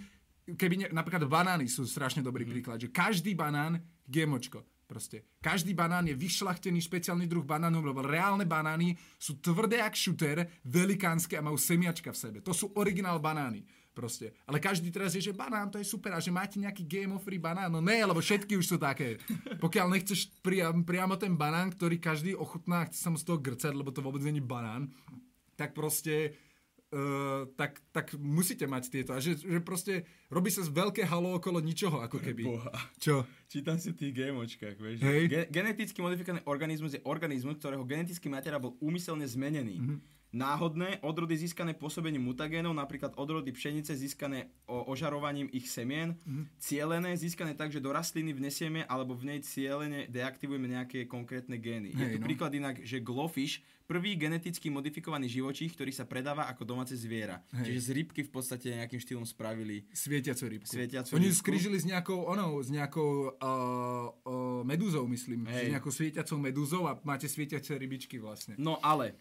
keby 0.49 0.75
ne, 0.75 0.87
napríklad 0.91 1.23
banány 1.29 1.71
sú 1.71 1.87
strašne 1.87 2.19
dobrý 2.19 2.43
Mhm. 2.43 2.51
príklad, 2.51 2.77
že 2.81 2.91
každý 2.91 3.37
banán 3.37 3.79
GMOčko. 4.09 4.65
Proste. 4.89 5.21
Každý 5.37 5.77
banán 5.77 6.09
je 6.09 6.17
vyšľachtený 6.17 6.81
špeciálny 6.81 7.29
druh 7.29 7.45
banánu, 7.45 7.77
lebo 7.85 8.01
reálne 8.01 8.41
banány 8.49 8.97
sú 9.21 9.37
tvrdé 9.37 9.85
jak 9.85 9.93
šuter, 9.93 10.49
velikánske 10.65 11.37
a 11.37 11.45
majú 11.45 11.61
semiačka 11.61 12.09
v 12.09 12.17
sebe. 12.17 12.37
To 12.41 12.57
sú 12.57 12.73
originál 12.73 13.21
banány. 13.21 13.61
Proste. 13.99 14.31
Ale 14.47 14.63
každý 14.63 14.87
teraz 14.95 15.11
je, 15.11 15.19
že 15.19 15.35
banán, 15.35 15.67
to 15.67 15.75
je 15.75 15.83
super 15.83 16.15
a 16.15 16.23
že 16.23 16.31
máte 16.31 16.55
nejaký 16.55 16.87
GMO-free 16.87 17.35
banán. 17.35 17.67
No 17.67 17.83
ne, 17.83 17.99
lebo 17.99 18.23
všetky 18.23 18.55
už 18.55 18.63
sú 18.63 18.77
také. 18.79 19.19
Pokiaľ 19.59 19.91
nechceš 19.91 20.31
priam, 20.39 20.87
priamo 20.87 21.19
ten 21.19 21.35
banán, 21.35 21.67
ktorý 21.75 21.99
každý 21.99 22.31
ochutná 22.31 22.87
chce 22.87 23.03
sa 23.03 23.11
mu 23.11 23.19
z 23.19 23.27
toho 23.27 23.35
grcať, 23.43 23.75
lebo 23.75 23.91
to 23.91 23.99
vôbec 23.99 24.23
není 24.23 24.39
banán, 24.39 24.87
tak 25.59 25.75
proste 25.75 26.39
Uh, 26.89 27.45
tak, 27.53 27.77
tak 27.93 28.17
musíte 28.17 28.65
mať 28.65 28.89
tieto. 28.89 29.13
A 29.13 29.21
že, 29.21 29.37
že 29.37 29.61
proste 29.61 30.09
robí 30.25 30.49
sa 30.49 30.65
veľké 30.65 31.05
halo 31.05 31.37
okolo 31.37 31.61
ničoho, 31.61 32.01
ako 32.01 32.17
keby. 32.17 32.49
Boha. 32.49 32.73
Čo? 32.97 33.29
Čítam 33.45 33.77
si 33.77 33.93
v 33.93 34.01
tých 34.01 34.17
GMOčkách, 34.17 34.73
vieš. 34.81 34.97
Hej. 35.05 35.29
Ge- 35.29 35.49
geneticky 35.53 36.01
modifikovaný 36.01 36.41
organizmus 36.49 36.97
je 36.97 37.05
organizmus, 37.05 37.61
ktorého 37.61 37.85
genetický 37.85 38.25
materiál 38.33 38.57
bol 38.57 38.73
úmyselne 38.81 39.21
zmenený. 39.21 39.77
Mhm. 39.77 39.95
Náhodné 40.29 41.01
odrody 41.01 41.33
získané 41.33 41.73
pôsobením 41.73 42.21
mutagénov, 42.21 42.71
napríklad 42.71 43.17
odrody 43.17 43.49
pšenice 43.49 43.97
získané 43.97 44.53
ožarovaním 44.69 45.49
ich 45.49 45.65
semien, 45.65 46.13
Mhm. 46.21 46.43
cielené 46.57 47.17
získané 47.17 47.53
tak, 47.53 47.71
že 47.71 47.81
do 47.81 47.89
rastliny 47.89 48.29
vnesieme 48.31 48.85
alebo 48.85 49.17
v 49.17 49.25
nej 49.25 49.39
cielene 49.41 50.05
deaktivujeme 50.05 50.69
nejaké 50.69 51.05
konkrétne 51.05 51.57
gény. 51.57 51.89
je 51.89 51.97
Hej, 51.97 52.13
tu 52.13 52.19
no. 52.21 52.25
príklad 52.25 52.51
inak, 52.53 52.85
že 52.85 53.01
glowfish, 53.01 53.59
prvý 53.83 54.13
geneticky 54.13 54.69
modifikovaný 54.69 55.25
živočích, 55.25 55.73
ktorý 55.73 55.89
sa 55.89 56.05
predáva 56.05 56.45
ako 56.45 56.61
domáce 56.61 56.93
zviera. 56.93 57.41
Hej. 57.49 57.65
Čiže 57.65 57.79
z 57.81 57.89
rybky 57.97 58.21
v 58.21 58.31
podstate 58.31 58.67
nejakým 58.77 59.01
štýlom 59.01 59.25
spravili 59.25 59.81
Svietiacu 59.89 60.45
rybku. 60.45 60.69
Svietiacu 60.69 61.09
Oni 61.17 61.25
rybku. 61.25 61.41
skrížili 61.41 61.77
s 61.81 61.89
nejakou, 61.89 62.21
onou, 62.23 62.61
s 62.61 62.69
nejakou 62.69 63.33
uh, 63.33 63.49
uh, 64.13 64.61
medúzou, 64.61 65.09
myslím. 65.09 65.49
Hej. 65.49 65.65
S 65.65 65.73
nejakou 65.73 65.89
svietiacou 65.89 66.37
medúzou 66.37 66.85
a 66.85 67.01
máte 67.01 67.25
svietiace 67.25 67.73
rybičky 67.73 68.21
vlastne. 68.21 68.53
No 68.61 68.77
ale, 68.79 69.17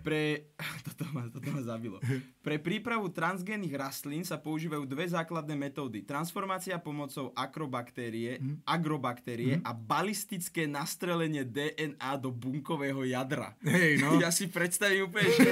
pre... 0.00 0.48
Toto 0.90 1.04
ma, 1.12 1.24
toto 1.26 1.48
ma 1.48 1.60
zabilo. 1.60 1.96
Pre 2.40 2.56
prípravu 2.56 3.08
transgénnych 3.08 3.72
rastlín 3.72 4.20
sa 4.20 4.36
používajú 4.36 4.84
dve 4.84 5.04
základné 5.06 5.54
metódy. 5.54 6.02
Transformácia 6.02 6.76
pomocou 6.76 7.32
akrobaktérie, 7.32 8.36
Mhm. 8.36 8.64
agrobaktérie 8.64 9.60
a 9.60 9.72
balistické 9.72 10.64
nastrelenie 10.64 11.44
DNA 11.44 12.12
do 12.16 12.28
bunkového 12.28 13.04
jadra. 13.04 13.56
Hej, 13.62 13.98
no. 13.98 14.16
Ja 14.18 14.28
si 14.28 14.46
predstavím 14.46 15.08
úplne, 15.08 15.30
že 15.30 15.50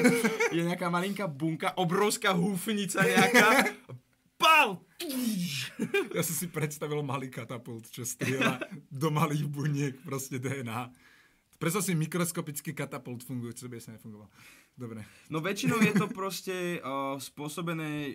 je 0.51 0.63
nejaká 0.63 0.89
malinká 0.89 1.25
bunka, 1.25 1.73
obrovská 1.77 2.33
húfnica 2.33 3.01
nejaká, 3.01 3.73
pal! 4.37 4.81
Ja 6.13 6.23
som 6.23 6.35
si 6.35 6.47
predstavil 6.47 7.01
malý 7.01 7.29
katapult, 7.29 7.87
čo 7.89 8.03
strieľa 8.03 8.59
do 8.91 9.09
malých 9.09 9.47
buniek, 9.47 9.95
proste 10.03 10.37
DNA. 10.37 10.91
Predstav 11.59 11.83
si 11.83 11.99
mikroskopický 11.99 12.71
katapult 12.71 13.27
fungujúci, 13.27 13.67
to 13.67 13.71
by 13.71 13.83
sa 13.83 13.91
nefungoval. 13.91 14.31
Dobre. 14.79 15.03
No 15.27 15.43
väčšinou 15.43 15.83
je 15.83 15.91
to 15.91 16.07
proste 16.07 16.79
uh, 16.79 17.19
spôsobené 17.19 18.15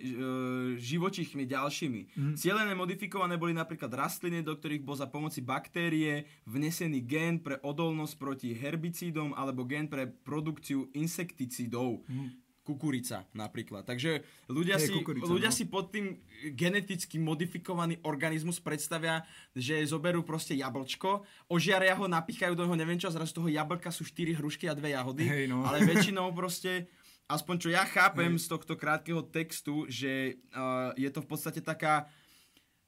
živočíchmi 0.80 1.44
ďalšími. 1.44 2.00
Mm. 2.16 2.34
Cielené 2.40 2.72
modifikované 2.72 3.36
boli 3.36 3.52
napríklad 3.52 3.92
rastliny, 3.92 4.40
do 4.40 4.56
ktorých 4.56 4.80
bol 4.80 4.96
za 4.96 5.12
pomoci 5.12 5.44
baktérie 5.44 6.24
vnesený 6.48 7.04
gén 7.04 7.36
pre 7.36 7.60
odolnosť 7.60 8.14
proti 8.16 8.56
herbicídom 8.56 9.36
alebo 9.36 9.68
gén 9.68 9.92
pre 9.92 10.08
produkciu 10.08 10.88
insekticídov. 10.96 12.00
Mm. 12.08 12.43
Kukurica 12.64 13.28
napríklad. 13.36 13.84
Takže 13.84 14.24
ľudia, 14.48 14.80
Hej, 14.80 14.88
si, 14.88 14.92
kukurica, 14.96 15.28
ľudia 15.28 15.52
no. 15.52 15.56
si 15.60 15.68
pod 15.68 15.92
tým 15.92 16.16
geneticky 16.56 17.20
modifikovaný 17.20 18.00
organizmus 18.00 18.56
predstavia, 18.56 19.20
že 19.52 19.84
zoberú 19.84 20.24
proste 20.24 20.56
jablčko, 20.56 21.28
ožiaria 21.52 21.92
ho, 21.92 22.08
napichajú 22.08 22.56
do 22.56 22.64
neho 22.64 22.80
neviem 22.80 22.96
čo, 22.96 23.12
a 23.12 23.14
zrazu 23.14 23.30
z 23.30 23.36
toho 23.36 23.48
jablka 23.52 23.92
sú 23.92 24.00
4 24.08 24.40
hrušky 24.40 24.64
a 24.64 24.72
dve 24.72 24.96
jahody. 24.96 25.28
Hej, 25.28 25.52
no. 25.52 25.60
Ale 25.60 25.84
väčšinou 25.84 26.32
proste, 26.32 26.88
aspoň 27.28 27.54
čo 27.60 27.68
ja 27.68 27.84
chápem 27.84 28.32
z 28.40 28.48
tohto 28.48 28.80
krátkeho 28.80 29.20
textu, 29.28 29.84
že 29.92 30.40
uh, 30.56 30.96
je 30.96 31.12
to 31.12 31.20
v 31.20 31.28
podstate 31.28 31.60
taká 31.60 32.08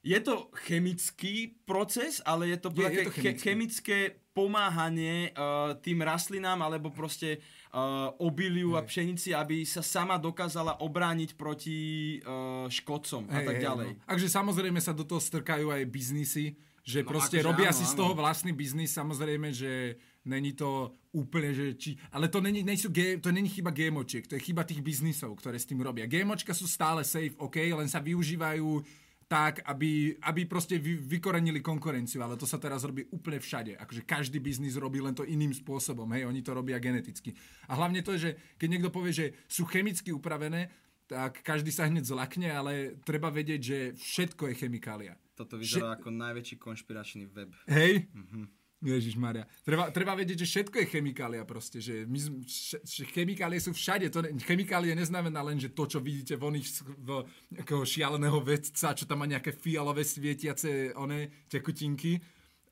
je 0.06 0.22
to 0.22 0.54
chemický 0.70 1.58
proces, 1.66 2.22
ale 2.22 2.54
je 2.54 2.58
to, 2.62 2.70
Je- 2.70 2.78
je 2.78 2.84
také 2.86 3.02
to 3.02 3.10
che- 3.10 3.20
chemické. 3.20 3.42
chemické 3.42 3.98
pomáhanie 4.30 5.32
uh, 5.34 5.74
tým 5.82 5.98
rastlinám 6.04 6.62
alebo 6.62 6.94
proste 6.94 7.42
uh, 7.76 8.16
obiliu 8.16 8.74
a 8.74 8.82
pšenici, 8.82 9.36
aby 9.36 9.68
sa 9.68 9.84
sama 9.84 10.16
dokázala 10.16 10.80
obrániť 10.80 11.36
proti 11.36 11.78
uh, 12.24 12.64
škodcom 12.72 13.28
a 13.28 13.44
Hej, 13.44 13.46
tak 13.46 13.56
hej, 13.60 13.64
ďalej. 13.68 13.90
No. 13.92 14.00
Takže 14.08 14.28
samozrejme 14.32 14.80
sa 14.80 14.96
do 14.96 15.04
toho 15.04 15.20
strkajú 15.20 15.68
aj 15.68 15.84
biznisy, 15.84 16.56
že 16.86 17.04
No, 17.04 17.12
proste 17.12 17.42
akože 17.42 17.48
robia 17.50 17.70
áno, 17.74 17.78
si 17.78 17.84
z 17.84 17.94
áno. 17.94 18.00
toho 18.00 18.12
vlastný 18.16 18.52
biznis, 18.56 18.94
samozrejme, 18.94 19.52
že 19.52 20.00
není 20.24 20.54
to 20.54 20.94
úplne, 21.12 21.50
že 21.50 21.74
či... 21.74 21.98
Ale 22.14 22.30
to 22.30 22.38
není, 22.38 22.62
nejsú 22.62 22.90
to 22.94 23.30
není 23.34 23.50
chyba 23.50 23.74
GMOčiek, 23.74 24.26
to 24.26 24.38
je 24.38 24.42
chyba 24.42 24.62
tých 24.62 24.82
biznisov, 24.82 25.34
ktoré 25.38 25.58
s 25.58 25.66
tým 25.66 25.82
robia. 25.82 26.06
GMOčka 26.06 26.54
sú 26.54 26.70
stále 26.70 27.02
safe, 27.02 27.34
OK, 27.42 27.58
len 27.58 27.90
sa 27.90 27.98
využívajú 27.98 28.82
tak, 29.26 29.66
aby, 29.66 30.14
aby 30.22 30.46
proste 30.46 30.78
vy, 30.78 31.02
vykorenili 31.02 31.58
konkurenciu, 31.58 32.22
ale 32.22 32.38
to 32.38 32.46
sa 32.46 32.62
teraz 32.62 32.86
robí 32.86 33.10
úplne 33.10 33.42
všade. 33.42 33.74
Akože 33.74 34.06
každý 34.06 34.38
biznis 34.38 34.78
robí 34.78 35.02
len 35.02 35.18
to 35.18 35.26
iným 35.26 35.50
spôsobom, 35.50 36.06
hej, 36.14 36.30
oni 36.30 36.46
to 36.46 36.54
robia 36.54 36.78
geneticky. 36.78 37.34
A 37.66 37.74
hlavne 37.74 38.06
to 38.06 38.14
je, 38.14 38.30
že 38.30 38.30
keď 38.54 38.68
niekto 38.70 38.90
povie, 38.94 39.10
že 39.10 39.26
sú 39.50 39.66
chemicky 39.66 40.14
upravené, 40.14 40.70
tak 41.06 41.42
každý 41.42 41.70
sa 41.70 41.86
hneď 41.86 42.06
zlakne, 42.06 42.50
ale 42.50 42.98
treba 43.02 43.30
vedieť, 43.30 43.60
že 43.62 43.78
všetko 43.98 44.50
je 44.50 44.54
chemikália. 44.58 45.14
Toto 45.38 45.58
vyzerá 45.58 45.98
ako 45.98 46.10
najväčší 46.10 46.56
konšpiračný 46.58 47.30
web. 47.30 47.50
Hej? 47.70 48.10
Mm-hmm. 48.10 48.44
Ježiš 48.92 49.18
Maria. 49.18 49.48
Treba, 49.66 49.90
treba 49.90 50.14
vedieť, 50.14 50.42
že 50.42 50.50
všetko 50.50 50.76
je 50.78 50.86
chemikália 50.86 51.42
proste, 51.42 51.82
že, 51.82 52.06
my, 52.06 52.18
š- 52.46 52.78
chemikálie 53.10 53.58
sú 53.58 53.74
všade. 53.74 54.06
To 54.14 54.22
ne, 54.22 54.36
chemikálie 54.38 54.94
neznamená 54.94 55.42
len, 55.42 55.58
že 55.58 55.74
to, 55.74 55.90
čo 55.90 55.98
vidíte 55.98 56.38
v 56.38 56.54
oných 56.54 56.66
s- 56.66 56.84
v, 56.84 57.26
nejakého 57.50 57.82
šialeného 57.82 58.38
vedca, 58.44 58.94
čo 58.94 59.04
tam 59.08 59.22
má 59.22 59.26
nejaké 59.26 59.50
fialové 59.50 60.06
svietiace 60.06 60.94
one 60.94 61.30
tekutinky 61.50 62.22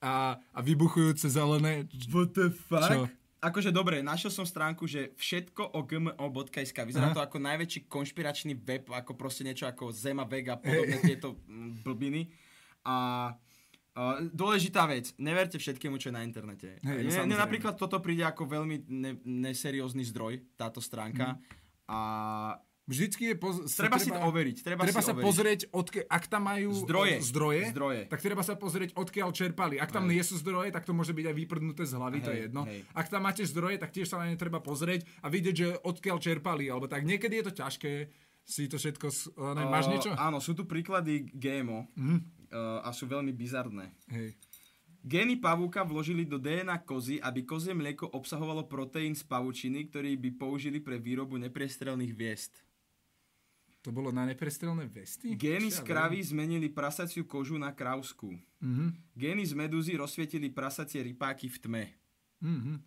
a, 0.04 0.36
a 0.36 0.58
vybuchujúce 0.60 1.26
zelené. 1.26 1.88
What 2.12 2.36
the 2.36 2.52
fuck? 2.52 2.86
Čo? 2.86 3.08
Akože 3.44 3.68
dobre, 3.76 4.00
našiel 4.00 4.32
som 4.32 4.48
stránku, 4.48 4.88
že 4.88 5.12
všetko 5.20 5.76
o 5.76 5.84
gmo.sk. 5.84 6.78
Vyzerá 6.80 7.12
to 7.12 7.20
ako 7.20 7.36
najväčší 7.44 7.92
konšpiračný 7.92 8.56
web, 8.56 8.88
ako 8.88 9.12
proste 9.12 9.44
niečo 9.44 9.68
ako 9.68 9.92
Zema 9.92 10.24
Vega 10.24 10.56
a 10.56 10.62
podobné 10.64 10.96
tieto 11.04 11.36
mm, 11.44 11.84
blbiny. 11.84 12.32
A 12.88 13.28
a 13.94 14.18
dôležitá 14.20 14.84
vec, 14.84 15.14
neverte 15.16 15.54
všetkému, 15.54 15.96
čo 15.96 16.10
je 16.10 16.18
na 16.18 16.26
internete. 16.26 16.82
Hej, 16.82 16.98
no 17.00 17.10
samozrejme. 17.14 17.38
napríklad 17.38 17.74
toto 17.78 18.02
príde 18.02 18.26
ako 18.26 18.42
veľmi 18.44 18.76
ne, 18.90 19.12
neseriózny 19.22 20.02
zdroj, 20.02 20.42
táto 20.54 20.82
stránka. 20.82 21.38
A 21.86 21.98
Vždycky 22.84 23.32
je... 23.32 23.34
Poz- 23.40 23.64
sa 23.64 23.88
treba 23.88 23.96
si 23.96 24.12
to 24.12 24.20
overiť. 24.20 24.56
Treba, 24.60 24.84
Treba 24.84 25.00
si 25.00 25.08
sa 25.08 25.16
overiť. 25.16 25.24
pozrieť, 25.24 25.60
odke, 25.72 26.04
ak 26.04 26.28
tam 26.28 26.52
majú 26.52 26.68
Zdroje. 26.84 27.16
zdroje, 27.24 27.72
Zdroje. 27.72 28.02
tak 28.12 28.20
treba 28.20 28.44
sa 28.44 28.60
pozrieť, 28.60 28.92
odkiaľ 28.92 29.32
čerpali. 29.32 29.80
Ak 29.80 29.88
tam 29.88 30.04
nie 30.04 30.20
sú 30.20 30.36
zdroje, 30.36 30.68
tak 30.68 30.84
to 30.84 30.92
môže 30.92 31.16
byť 31.16 31.24
aj 31.24 31.32
vyprdnuté 31.32 31.88
z 31.88 31.96
hlavy, 31.96 32.18
to 32.20 32.28
je 32.28 32.36
Hej, 32.36 32.44
jedno. 32.44 32.68
hej. 32.68 32.84
Ak 32.92 33.08
tam 33.08 33.24
máte 33.24 33.40
zdroje, 33.40 33.80
tak 33.80 33.88
tiež 33.88 34.04
sa 34.04 34.20
na 34.20 34.28
ne 34.28 34.36
treba 34.36 34.60
pozrieť 34.60 35.08
a 35.24 35.32
vidieť, 35.32 35.54
že 35.56 35.68
odkiaľ 35.80 36.20
čerpali. 36.20 36.68
Alebo 36.68 36.84
tak 36.84 37.08
niekedy 37.08 37.40
je 37.40 37.44
to 37.48 37.56
ťažké 37.56 37.92
si 38.44 38.68
to 38.68 38.76
všetko... 38.76 39.08
Ne, 39.56 39.64
máš 39.64 39.88
Uh, 39.88 39.92
niečo? 39.96 40.10
Áno, 40.20 40.36
sú 40.36 40.52
tu 40.52 40.68
príklady 40.68 41.24
GMO 41.32 41.88
uh, 42.54 42.86
a 42.86 42.94
sú 42.94 43.10
veľmi 43.10 43.34
bizarné. 43.34 43.90
Hej. 44.06 44.38
Gény 45.04 45.36
pavúka 45.36 45.84
vložili 45.84 46.24
do 46.24 46.40
DNA 46.40 46.80
kozy, 46.80 47.20
aby 47.20 47.44
kozie 47.44 47.76
mlieko 47.76 48.08
obsahovalo 48.16 48.64
proteín 48.64 49.12
z 49.12 49.20
pavučiny, 49.28 49.92
ktorý 49.92 50.16
by 50.16 50.30
použili 50.40 50.80
pre 50.80 50.96
výrobu 50.96 51.36
nepriestrelných 51.36 52.14
viest. 52.16 52.64
To 53.84 53.92
bolo 53.92 54.08
na 54.08 54.24
neprestrelné 54.24 54.88
vesty? 54.88 55.36
Gény 55.36 55.68
z 55.68 55.84
kravy 55.84 56.16
zmenili 56.24 56.72
prasaciu 56.72 57.28
kožu 57.28 57.60
na 57.60 57.68
krávskú. 57.68 58.32
Mhm. 58.64 59.12
Gény 59.12 59.44
z 59.44 59.52
medúzy 59.52 59.92
rozsvietili 59.92 60.48
prasacie 60.48 61.04
rypáky 61.04 61.52
v 61.52 61.56
tme. 61.60 61.84
Mhm. 62.40 62.80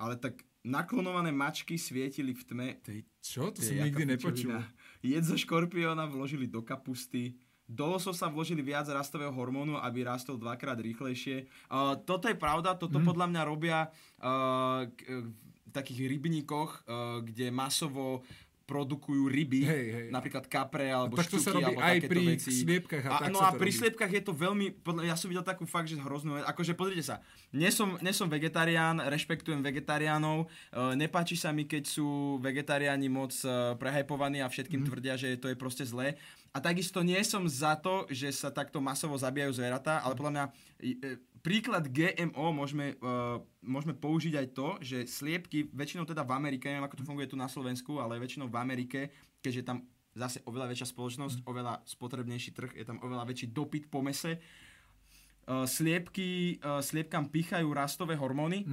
Ale 0.00 0.16
tak 0.16 0.40
naklonované 0.64 1.28
mačky 1.28 1.76
svietili 1.76 2.32
v 2.32 2.42
tme. 2.48 2.68
To 2.84 2.88
je, 2.88 3.00
Čo? 3.20 3.52
To 3.52 3.60
to 3.60 3.68
som 3.68 3.76
nikdy 3.76 4.04
nepočul. 4.16 4.64
Jed 5.04 5.24
zo 5.28 5.36
škorpióna 5.36 6.08
vložili 6.08 6.48
do 6.48 6.64
kapusty. 6.64 7.36
Do 7.70 7.86
lososa 7.86 8.26
vložili 8.26 8.66
viac 8.66 8.90
rastového 8.90 9.30
hormónu, 9.30 9.78
aby 9.78 10.02
rástol 10.02 10.34
dvakrát 10.34 10.74
rýchlejšie. 10.74 11.46
Uh, 11.70 11.94
toto 12.02 12.26
je 12.26 12.34
pravda, 12.34 12.74
toto 12.74 12.98
Mhm. 12.98 13.06
podľa 13.06 13.26
mňa 13.30 13.42
robia 13.46 13.78
uh, 14.18 14.90
v 14.90 15.30
takých 15.70 16.10
rybníkoch, 16.10 16.70
uh, 16.82 17.22
kde 17.22 17.54
masovo 17.54 18.26
produkujú 18.66 19.26
ryby, 19.26 19.66
Hej, 19.66 19.86
hej. 19.90 20.06
napríklad 20.14 20.46
kapre 20.46 20.94
alebo 20.94 21.18
tak 21.18 21.26
to 21.26 21.42
sa 21.42 21.50
robí 21.50 21.74
alebo 21.74 21.82
aj 21.82 22.06
pri 22.06 22.38
veci. 22.38 22.54
sliepkach 22.54 23.02
a 23.02 23.10
tak 23.26 23.34
no 23.34 23.42
sa 23.42 23.50
a 23.50 23.58
pri 23.58 23.66
robí. 23.66 23.78
sliepkach 23.82 24.12
je 24.14 24.22
to 24.22 24.30
veľmi, 24.30 24.66
podľa, 24.86 25.10
ja 25.10 25.18
som 25.18 25.26
videl 25.26 25.42
takú 25.42 25.66
fakt, 25.66 25.90
že 25.90 25.98
hroznú 25.98 26.38
vec. 26.38 26.46
Akože 26.46 26.78
pozrite 26.78 27.02
sa, 27.02 27.18
nie 27.50 27.66
som, 27.74 27.98
nie 27.98 28.14
som 28.14 28.30
vegetarián, 28.30 29.02
rešpektujem 29.02 29.58
vegetariánov, 29.58 30.46
uh, 30.46 30.94
nepáči 30.94 31.34
sa 31.34 31.50
mi, 31.50 31.66
keď 31.66 31.82
sú 31.82 32.38
vegetariáni 32.38 33.10
moc 33.10 33.34
uh, 33.42 33.74
prehajpovaní 33.74 34.38
a 34.38 34.46
všetkým 34.46 34.82
mm. 34.82 34.86
tvrdia, 34.86 35.18
že 35.18 35.34
to 35.34 35.50
je 35.50 35.58
proste 35.58 35.82
zlé. 35.82 36.14
A 36.50 36.58
takisto 36.58 36.98
nie 37.06 37.18
som 37.22 37.46
za 37.46 37.78
to, 37.78 38.10
že 38.10 38.34
sa 38.34 38.50
takto 38.50 38.82
masovo 38.82 39.14
zabíjajú 39.14 39.62
zvieratá, 39.62 40.02
ale 40.02 40.18
podľa 40.18 40.32
mňa 40.34 40.44
e, 40.82 40.94
príklad 41.40 41.88
GMO 41.88 42.52
môžeme, 42.52 43.00
uh, 43.00 43.40
môžeme 43.64 43.96
použiť 43.96 44.34
aj 44.36 44.46
to, 44.52 44.68
že 44.84 45.08
sliepky, 45.08 45.72
väčšinou 45.72 46.04
teda 46.04 46.20
v 46.20 46.36
Amerike, 46.36 46.68
neviem 46.68 46.84
ako 46.84 47.00
to 47.00 47.08
funguje 47.08 47.30
tu 47.30 47.36
na 47.38 47.48
Slovensku, 47.48 47.96
ale 47.96 48.20
väčšinou 48.20 48.52
v 48.52 48.60
Amerike, 48.60 49.00
keďže 49.40 49.64
tam 49.64 49.88
zase 50.12 50.44
oveľa 50.44 50.68
väčšia 50.74 50.90
spoločnosť, 50.90 51.36
Mhm. 51.40 51.46
oveľa 51.48 51.74
spotrebnejší 51.86 52.50
trh, 52.52 52.72
je 52.76 52.84
tam 52.84 53.00
oveľa 53.00 53.24
väčší 53.30 53.56
dopyt 53.56 53.88
po 53.88 54.04
mese, 54.04 54.36
uh, 54.36 55.64
sliepky, 55.64 56.60
uh, 56.60 56.84
sliepkam 56.84 57.32
pichajú 57.32 57.72
rastové 57.72 58.20
hormóny, 58.20 58.66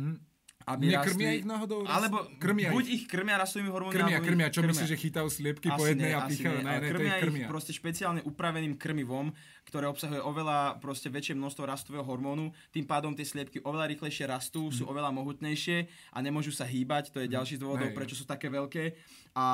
aby 0.68 0.84
Nekrmia 0.90 1.00
rastli- 1.26 1.38
ich 1.38 1.48
náhodou? 1.48 1.80
rast- 1.82 1.96
Alebo 1.96 2.18
krmia 2.38 2.70
buď 2.70 2.86
ich. 2.86 2.94
ich 2.94 3.04
krmia 3.06 3.40
rastovými 3.40 3.72
hormónmi, 3.72 3.96
Krmia, 3.96 4.20
krmia. 4.20 4.48
Čo 4.48 4.62
myslíš, 4.62 4.90
že 4.90 4.98
chytajú 5.00 5.28
sliepky 5.28 5.68
po 5.70 5.80
asi 5.80 5.96
jednej 5.96 6.12
nie, 6.12 6.18
a 6.18 6.28
nie, 6.28 6.36
Ne, 6.38 6.74
ne, 6.76 6.90
krmia, 6.92 7.14
krmia. 7.18 7.40
ich 7.40 7.48
proste 7.48 7.72
špeciálne 7.72 8.20
upraveným 8.22 8.76
krmivom, 8.76 9.32
ktoré 9.64 9.86
obsahuje 9.86 10.20
oveľa 10.20 10.76
proste 10.78 11.08
väčšie 11.08 11.34
množstvo 11.34 11.64
rastového 11.64 12.04
hormónu, 12.04 12.52
tým 12.70 12.84
pádom 12.84 13.12
tie 13.12 13.24
sliepky 13.24 13.60
oveľa 13.62 13.88
rýchlejšie 13.90 14.26
rastú, 14.26 14.68
sú 14.70 14.84
oveľa 14.86 15.10
mohutnejšie 15.10 15.78
a 16.12 16.18
nemôžu 16.20 16.52
sa 16.52 16.64
hýbať, 16.64 17.10
to 17.10 17.20
je 17.20 17.28
ďalší 17.28 17.56
z 17.56 17.62
dôvodov, 17.62 17.92
prečo 17.92 18.14
sú 18.14 18.24
také 18.24 18.48
veľké. 18.48 18.96
A 19.34 19.46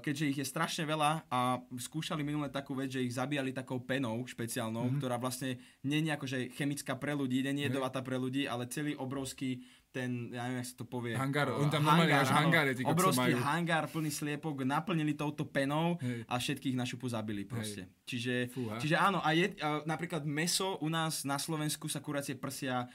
keďže 0.00 0.24
ich 0.26 0.38
je 0.38 0.44
strašne 0.44 0.84
veľa 0.84 1.28
a 1.28 1.38
skúšali 1.70 2.20
minule 2.20 2.48
takú 2.48 2.74
vec, 2.74 2.90
že 2.90 3.00
ich 3.00 3.14
zabíjali 3.14 3.52
takou 3.52 3.78
penou 3.78 4.20
špeciálnou, 4.24 4.98
ktorá 4.98 5.16
vlastne 5.16 5.56
nie 5.82 6.02
je 6.02 6.10
akože 6.10 6.38
chemická 6.50 6.92
pre 6.94 7.14
ľudí, 7.14 7.40
nie 7.44 7.62
je 7.62 7.70
jedovatá 7.70 8.02
pre 8.02 8.16
ľudí, 8.16 8.44
ale 8.44 8.66
celý 8.66 8.92
obrovský 8.94 9.62
ten, 9.94 10.34
ja 10.34 10.50
neviem, 10.50 10.58
jak 10.58 10.74
sa 10.74 10.76
to 10.82 10.86
povie. 10.90 11.14
Hangár, 11.14 11.54
oni 11.54 11.70
tam 11.70 11.86
normálne 11.86 12.18
až 12.18 12.34
hangáre, 12.34 12.74
kokso 12.74 12.90
Obrovský 12.90 13.30
majú. 13.30 13.46
hangár 13.46 13.84
plný 13.86 14.10
sliepok 14.10 14.66
naplnili 14.66 15.14
touto 15.14 15.46
penou 15.46 15.94
Hej. 16.02 16.26
a 16.26 16.34
všetkých 16.34 16.74
na 16.74 16.82
šupu 16.82 17.06
zabili 17.06 17.46
proste. 17.46 17.86
Čiže, 18.02 18.50
Fúha. 18.50 18.82
čiže 18.82 18.98
áno, 18.98 19.22
a 19.22 19.30
je, 19.30 19.54
a 19.62 19.86
napríklad 19.86 20.26
meso 20.26 20.82
u 20.82 20.90
nás 20.90 21.22
na 21.22 21.38
Slovensku 21.38 21.86
sa 21.86 22.02
kuracie 22.02 22.34
prsia 22.34 22.90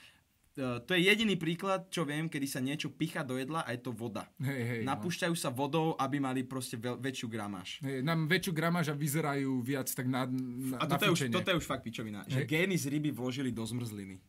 e, 0.60 0.84
to 0.84 0.92
je 0.92 1.08
jediný 1.08 1.40
príklad, 1.40 1.88
čo 1.88 2.04
viem, 2.04 2.28
kedy 2.28 2.48
sa 2.52 2.60
niečo 2.60 2.92
picha 2.92 3.24
do 3.24 3.40
jedla 3.40 3.64
a 3.64 3.72
je 3.72 3.80
to 3.80 3.96
voda. 3.96 4.28
Hej, 4.44 4.62
hej, 4.68 4.82
no. 4.84 4.92
Napúšťajú 4.92 5.36
sa 5.40 5.56
vodou, 5.56 5.96
aby 5.96 6.20
mali 6.20 6.44
proste 6.44 6.76
veľ, 6.76 7.00
väčšiu 7.00 7.32
gramáž. 7.32 7.80
Hej, 7.80 8.04
nám 8.04 8.28
väčšiu 8.28 8.52
gramáž 8.52 8.92
a 8.92 8.96
vyzerajú 9.00 9.64
viac 9.64 9.88
tak 9.88 10.04
na, 10.04 10.28
na, 10.28 10.84
A 10.84 10.84
na 10.84 11.00
toto 11.00 11.08
je, 11.08 11.12
už, 11.16 11.20
toto 11.32 11.48
je 11.48 11.58
už 11.64 11.64
fakt 11.64 11.88
pičovina. 11.88 12.28
Že 12.28 12.44
Hej. 12.44 12.48
gény 12.52 12.76
z 12.76 12.86
ryby 12.92 13.16
vložili 13.16 13.56
do 13.56 13.64
zmrzliny. 13.64 14.20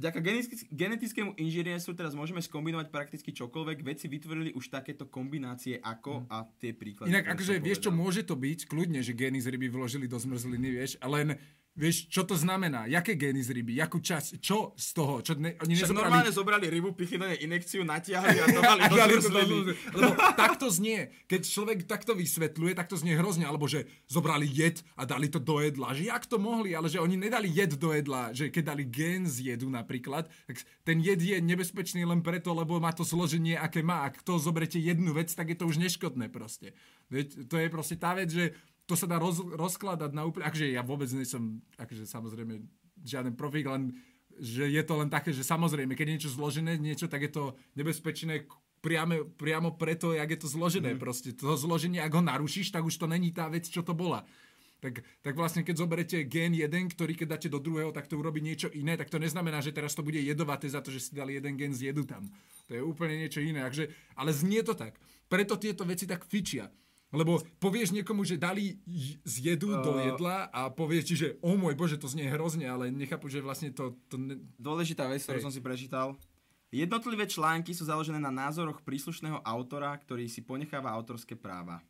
Vďaka 0.00 0.18
genetick- 0.24 0.68
genetickému 0.72 1.36
inžinierstvu 1.36 1.92
teraz 1.92 2.16
môžeme 2.16 2.40
skombinovať 2.40 2.88
prakticky 2.88 3.36
čokoľvek. 3.36 3.84
Vedci 3.84 4.08
vytvorili 4.08 4.56
už 4.56 4.72
takéto 4.72 5.04
kombinácie 5.12 5.76
ako 5.76 6.24
a 6.32 6.48
tie 6.56 6.72
príklady. 6.72 7.12
Inak 7.12 7.36
akože 7.36 7.60
vieš 7.60 7.84
čo, 7.84 7.92
môže 7.92 8.24
to 8.24 8.32
byť, 8.32 8.64
kľudne, 8.64 9.04
že 9.04 9.12
gény 9.12 9.44
z 9.44 9.52
ryby 9.52 9.68
vložili 9.68 10.08
do 10.08 10.16
zmrzliny, 10.16 10.72
vieš, 10.72 10.96
len 11.04 11.36
vieš, 11.78 12.10
čo 12.10 12.26
to 12.26 12.34
znamená, 12.34 12.90
jaké 12.90 13.14
gény 13.14 13.40
z 13.40 13.54
ryby, 13.54 13.78
jakú 13.78 14.02
časť, 14.02 14.42
čo 14.42 14.74
z 14.74 14.88
toho, 14.90 15.22
čo 15.22 15.38
ne, 15.38 15.54
oni 15.62 15.74
Však 15.78 15.86
nezobrali... 15.86 16.02
normálne 16.02 16.32
zobrali 16.34 16.66
rybu, 16.66 16.90
pichli 16.98 17.16
na 17.16 17.30
nej 17.30 17.46
inekciu, 17.46 17.86
natiahli 17.86 18.38
a 18.42 18.46
to 18.50 18.60
dali 18.74 18.80
A 18.82 18.88
do 18.90 18.96
zmrzliny. 18.98 19.72
Lebo 19.94 20.10
takto 20.34 20.66
znie, 20.66 21.14
keď 21.30 21.40
človek 21.46 21.78
takto 21.86 22.12
vysvetľuje, 22.18 22.72
tak 22.74 22.90
to 22.90 22.98
znie 22.98 23.14
hrozne, 23.14 23.46
alebo 23.46 23.70
že 23.70 23.86
zobrali 24.10 24.50
jed 24.50 24.82
a 24.98 25.06
dali 25.06 25.30
to 25.30 25.38
do 25.38 25.62
jedla, 25.62 25.94
že 25.94 26.10
jak 26.10 26.26
to 26.26 26.36
mohli, 26.42 26.74
ale 26.74 26.90
že 26.90 26.98
oni 26.98 27.14
nedali 27.14 27.46
jed 27.46 27.78
do 27.78 27.94
jedla, 27.94 28.34
že 28.34 28.50
keď 28.50 28.74
dali 28.74 28.84
gen 28.84 29.30
z 29.30 29.54
jedu 29.54 29.70
napríklad, 29.70 30.26
tak 30.50 30.56
ten 30.82 30.98
jed 30.98 31.22
je 31.22 31.38
nebezpečný 31.38 32.02
len 32.02 32.20
preto, 32.20 32.50
lebo 32.50 32.82
má 32.82 32.90
to 32.90 33.06
zloženie, 33.06 33.54
aké 33.54 33.80
má. 33.80 34.04
Ak 34.10 34.26
to 34.26 34.42
zoberete 34.42 34.76
jednu 34.76 35.14
vec, 35.14 35.30
tak 35.30 35.54
je 35.54 35.56
to 35.56 35.70
už 35.70 35.78
neškodné 35.78 36.26
proste. 36.28 36.74
Veď 37.10 37.46
to 37.46 37.56
je 37.58 37.68
proste 37.70 37.96
tá 37.98 38.14
vec, 38.14 38.30
že 38.30 38.54
to 38.90 38.98
sa 38.98 39.06
dá 39.06 39.22
roz, 39.22 39.38
rozkladať 39.38 40.10
na 40.10 40.26
úplne, 40.26 40.50
akože 40.50 40.66
ja 40.74 40.82
vôbec 40.82 41.06
nie 41.14 41.22
som, 41.22 41.62
akože 41.78 42.10
samozrejme 42.10 42.58
žiaden 43.06 43.38
profík, 43.38 43.70
len 43.70 43.94
že 44.40 44.66
je 44.66 44.82
to 44.82 44.96
len 44.98 45.12
také, 45.12 45.30
že 45.36 45.44
samozrejme, 45.44 45.92
keď 45.94 46.06
je 46.06 46.14
niečo 46.16 46.30
zložené, 46.32 46.80
niečo, 46.80 47.06
tak 47.06 47.28
je 47.28 47.32
to 47.32 47.44
nebezpečné 47.76 48.48
priame, 48.80 49.28
priamo 49.36 49.76
preto, 49.76 50.16
jak 50.16 50.32
je 50.32 50.40
to 50.40 50.48
zložené. 50.48 50.96
Mm. 50.96 51.00
Proste 51.00 51.36
to 51.36 51.54
zloženie, 51.54 52.00
ak 52.00 52.16
ho 52.16 52.24
narušíš, 52.24 52.72
tak 52.72 52.82
už 52.82 52.96
to 52.96 53.06
není 53.06 53.30
tá 53.30 53.52
vec, 53.52 53.68
čo 53.68 53.84
to 53.84 53.92
bola. 53.92 54.24
tak, 54.80 55.04
tak 55.20 55.36
vlastne 55.36 55.60
keď 55.60 55.76
zoberete 55.76 56.16
gen 56.24 56.56
1, 56.56 56.96
ktorý 56.96 57.12
keď 57.12 57.36
dáte 57.36 57.48
do 57.52 57.60
druhého, 57.60 57.92
tak 57.92 58.08
to 58.08 58.16
urobí 58.16 58.40
niečo 58.40 58.72
iné, 58.72 58.96
tak 58.96 59.12
to 59.12 59.20
neznamená, 59.20 59.60
že 59.60 59.76
teraz 59.76 59.92
to 59.92 60.00
bude 60.00 60.16
jedovaté 60.16 60.72
za 60.72 60.80
to, 60.80 60.88
že 60.88 61.04
si 61.04 61.12
dali 61.12 61.36
jeden 61.36 61.60
gen 61.60 61.76
z 61.76 61.92
jedu 61.92 62.08
tam. 62.08 62.32
To 62.72 62.72
je 62.72 62.80
úplne 62.80 63.20
niečo 63.20 63.44
iné. 63.44 63.60
Takže, 63.60 63.92
ale 64.16 64.32
znie 64.32 64.64
to 64.64 64.72
tak. 64.72 64.96
Preto 65.28 65.60
tieto 65.60 65.84
veci 65.84 66.08
tak 66.08 66.24
fičia. 66.24 66.72
Lebo 67.10 67.42
povieš 67.58 67.90
niekomu, 67.90 68.22
že 68.22 68.38
dali 68.38 68.78
z 69.26 69.34
jedu 69.50 69.74
do 69.82 69.98
Uh. 69.98 70.14
jedla 70.14 70.46
a 70.54 70.70
povieš 70.70 71.04
ti, 71.04 71.14
že 71.18 71.28
o 71.42 71.58
môj 71.58 71.74
bože, 71.74 71.98
to 71.98 72.06
znie 72.06 72.30
hrozne, 72.30 72.70
ale 72.70 72.94
nechápu, 72.94 73.26
že 73.26 73.42
vlastne 73.42 73.74
to... 73.74 73.98
to 74.06 74.14
ne... 74.14 74.38
Dôležitá 74.62 75.10
vec, 75.10 75.26
ktorú 75.26 75.42
som 75.42 75.50
si 75.50 75.58
prečítal. 75.58 76.14
Jednotlivé 76.70 77.26
články 77.26 77.74
sú 77.74 77.82
založené 77.82 78.22
na 78.22 78.30
názoroch 78.30 78.78
príslušného 78.86 79.42
autora, 79.42 79.90
ktorý 79.98 80.30
si 80.30 80.38
ponecháva 80.46 80.94
autorské 80.94 81.34
práva. 81.34 81.82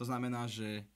To 0.00 0.08
znamená, 0.08 0.48
že 0.48 0.88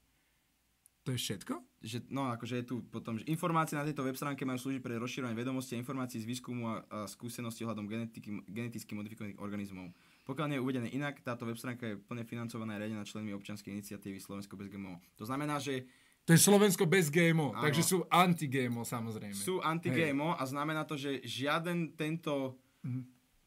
To 1.04 1.12
je 1.12 1.20
všetko? 1.20 1.60
že, 1.86 2.02
no, 2.10 2.26
akože 2.34 2.54
je 2.60 2.64
tu 2.66 2.74
potom, 2.90 3.14
že 3.14 3.28
informácie 3.30 3.78
na 3.78 3.86
tejto 3.86 4.02
web 4.02 4.18
stránke 4.18 4.42
majú 4.42 4.58
slúžiť 4.58 4.82
pre 4.82 4.98
rozširovanie 4.98 5.38
vedomosti 5.38 5.78
a 5.78 5.80
informácií 5.80 6.18
z 6.18 6.26
výskumu 6.26 6.66
a, 6.66 6.74
a 6.90 6.98
skúseností 7.06 7.62
ohľadom 7.62 7.86
genetiky, 7.86 8.42
geneticky 8.50 8.92
modifikovaných 8.98 9.38
organizmov. 9.38 9.94
Pokiaľ 10.26 10.46
nie 10.48 10.58
je 10.58 10.64
uvedené 10.64 10.88
inak, 10.90 11.22
táto 11.22 11.42
web 11.42 11.54
stránka 11.54 11.86
je 11.86 11.96
plne 11.96 12.22
financovaná 12.22 12.74
a 12.74 12.80
riadená 12.80 13.02
členmi 13.02 13.30
občianskej 13.30 13.70
iniciatívy 13.70 14.18
Slovensko 14.18 14.54
bez 14.54 14.66
GMO. 14.66 14.98
To 15.14 15.22
znamená, 15.22 15.56
že 15.56 15.86
To 16.22 16.34
je 16.34 16.42
Slovensko 16.42 16.84
bez 16.84 17.06
GMO, 17.06 17.54
Áno. 17.54 17.62
takže 17.62 17.86
sú 17.86 18.02
anti-GMO 18.04 18.82
samozrejme. 18.82 19.30
sú 19.32 19.62
anti-GMO 19.62 20.34
a 20.34 20.42
znamená 20.42 20.82
to, 20.82 20.96
že 20.96 21.22
žiaden 21.22 21.94
tento 21.94 22.58
Mhm. 22.82 23.02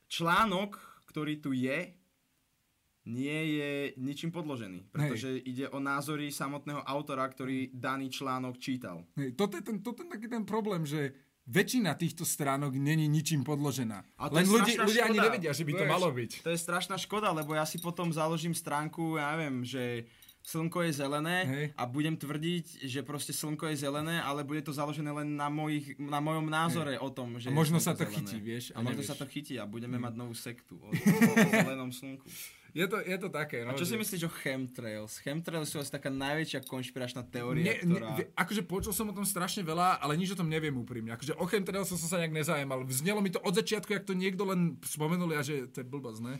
článok, 0.07 0.79
ktorý 1.05 1.37
tu 1.37 1.51
je, 1.51 1.91
nie 3.05 3.39
je 3.53 3.71
ničím 3.97 4.29
podložený. 4.29 4.87
Pretože 4.87 5.35
ide 5.39 5.67
o 5.67 5.77
názory 5.77 6.29
samotného 6.29 6.79
autora, 6.81 7.25
ktorý 7.25 7.69
daný 7.69 8.07
článok 8.07 8.55
čítal. 8.55 9.03
Hej, 9.15 9.33
toto, 9.33 9.57
je 9.57 9.63
ten, 9.65 9.77
toto 9.79 9.99
je 9.99 10.09
taký 10.09 10.27
ten 10.27 10.43
problém, 10.43 10.85
že 10.85 11.11
väčšina 11.49 11.97
týchto 11.97 12.21
stránok 12.21 12.77
není 12.77 13.09
ničím 13.09 13.41
podložená. 13.41 14.05
A 14.21 14.29
to 14.29 14.37
Len 14.37 14.45
strašná 14.45 14.85
ľudia 14.85 15.03
ani 15.09 15.17
nevedia, 15.17 15.51
že 15.51 15.65
by 15.65 15.73
to 15.73 15.83
Vieš, 15.83 15.93
malo 15.97 16.09
byť. 16.13 16.31
To 16.45 16.49
je 16.53 16.59
strašná 16.61 16.95
škoda, 17.01 17.33
lebo 17.33 17.57
ja 17.57 17.65
si 17.65 17.81
potom 17.81 18.13
založím 18.13 18.53
stránku, 18.53 19.17
ja 19.17 19.33
neviem, 19.33 19.65
že 19.65 20.05
slnko 20.45 20.81
je 20.87 20.91
zelené 20.93 21.37
Hej. 21.45 21.65
a 21.77 21.83
budem 21.85 22.15
tvrdiť, 22.15 22.85
že 22.87 23.01
proste 23.03 23.35
slnko 23.35 23.69
je 23.73 23.81
zelené, 23.85 24.21
ale 24.23 24.41
bude 24.45 24.61
to 24.63 24.73
založené 24.73 25.11
len 25.11 25.35
na, 25.35 25.49
mojich, 25.51 25.93
na 25.99 26.23
mojom 26.23 26.47
názore 26.47 26.95
o 26.97 27.09
tom, 27.11 27.37
že 27.37 27.49
A 27.49 27.53
možno 27.53 27.77
sa 27.77 27.93
to 27.93 28.05
zelené. 28.07 28.15
chytí, 28.23 28.37
vieš, 28.39 28.65
A, 28.73 28.79
a 28.79 28.85
možno 28.85 29.03
sa 29.03 29.13
to 29.13 29.25
chytí 29.29 29.59
a 29.59 29.65
budeme 29.69 29.99
mať 29.99 30.13
novú 30.15 30.33
sektu 30.33 30.79
o, 30.79 30.89
o, 30.89 30.93
o 30.93 31.49
zelenom 31.65 31.91
slnku. 31.91 32.25
Je 32.71 32.85
to, 32.85 32.97
je 32.97 33.17
to 33.17 33.29
také, 33.29 33.61
no. 33.61 33.71
A 33.71 33.73
čo 33.73 33.83
si 33.83 33.93
že- 33.93 34.01
myslíš 34.01 34.21
o 34.25 34.31
chemtrails? 34.31 35.19
Chemtrails 35.19 35.67
sú 35.67 35.77
asi 35.77 35.89
taká 35.89 36.07
najväčšia 36.07 36.63
konšpiračná 36.63 37.21
teória, 37.23 37.61
Ne, 37.61 37.75
ne, 37.81 37.97
ktorá... 37.99 38.07
vie- 38.15 38.29
akože 38.33 38.61
počul 38.63 38.89
som 38.91 39.05
o 39.05 39.13
tom 39.13 39.23
strašne 39.23 39.61
veľa, 39.61 39.99
ale 39.99 40.15
nič 40.15 40.31
o 40.31 40.39
tom 40.39 40.47
neviem 40.47 40.73
úprimne. 40.73 41.11
Akože 41.11 41.35
o 41.35 41.45
chemtrails 41.45 41.85
som 41.85 41.99
sa 41.99 42.17
nejak 42.17 42.33
nezajímal. 42.33 42.81
Vznelo 42.83 43.19
mi 43.19 43.29
to 43.29 43.37
od 43.39 43.53
začiatku, 43.53 43.91
jak 43.91 44.03
to 44.03 44.13
niekto 44.13 44.47
len 44.47 44.79
spomenul 44.81 45.29
a 45.29 45.41
že 45.41 45.67
to 45.67 45.81
je 45.81 45.85
blbosť, 45.85 46.21
ne? 46.23 46.39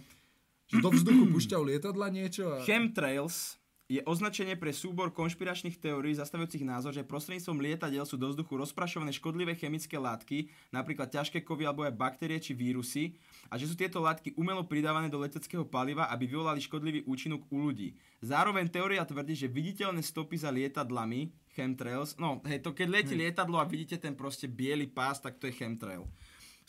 Že 0.66 0.76
do 0.80 0.90
vzduchu 0.90 1.24
pušťajú 1.36 1.64
lietadla 1.68 2.08
niečo 2.10 2.50
a... 2.50 2.64
Chemtrails 2.64 3.59
je 3.90 4.06
označenie 4.06 4.54
pre 4.54 4.70
súbor 4.70 5.10
konšpiračných 5.10 5.82
teórií 5.82 6.14
zastavujúcich 6.14 6.62
názor, 6.62 6.94
že 6.94 7.02
prostredníctvom 7.02 7.58
lietadiel 7.58 8.06
sú 8.06 8.22
do 8.22 8.30
vzduchu 8.30 8.54
rozprašované 8.62 9.10
škodlivé 9.10 9.58
chemické 9.58 9.98
látky, 9.98 10.54
napríklad 10.70 11.10
ťažké 11.10 11.42
kovy 11.42 11.66
alebo 11.66 11.82
aj 11.82 11.98
baktérie 11.98 12.38
či 12.38 12.54
vírusy, 12.54 13.18
a 13.50 13.58
že 13.58 13.66
sú 13.66 13.74
tieto 13.74 13.98
látky 13.98 14.38
umelo 14.38 14.62
pridávané 14.62 15.10
do 15.10 15.18
leteckého 15.18 15.66
paliva, 15.66 16.06
aby 16.14 16.30
vyvolali 16.30 16.62
škodlivý 16.62 17.02
účinok 17.10 17.50
u 17.50 17.66
ľudí. 17.66 17.98
Zároveň 18.22 18.70
teória 18.70 19.02
tvrdí, 19.02 19.34
že 19.34 19.50
viditeľné 19.50 20.06
stopy 20.06 20.38
za 20.38 20.54
lietadlami, 20.54 21.34
chemtrails, 21.58 22.14
no 22.22 22.46
hej, 22.46 22.62
to 22.62 22.78
keď 22.78 22.88
letí 22.94 23.18
lietadlo 23.18 23.58
a 23.58 23.66
vidíte 23.66 23.98
ten 23.98 24.14
proste 24.14 24.46
biely 24.46 24.86
pás, 24.86 25.18
tak 25.18 25.42
to 25.42 25.50
je 25.50 25.58
chemtrail 25.58 26.06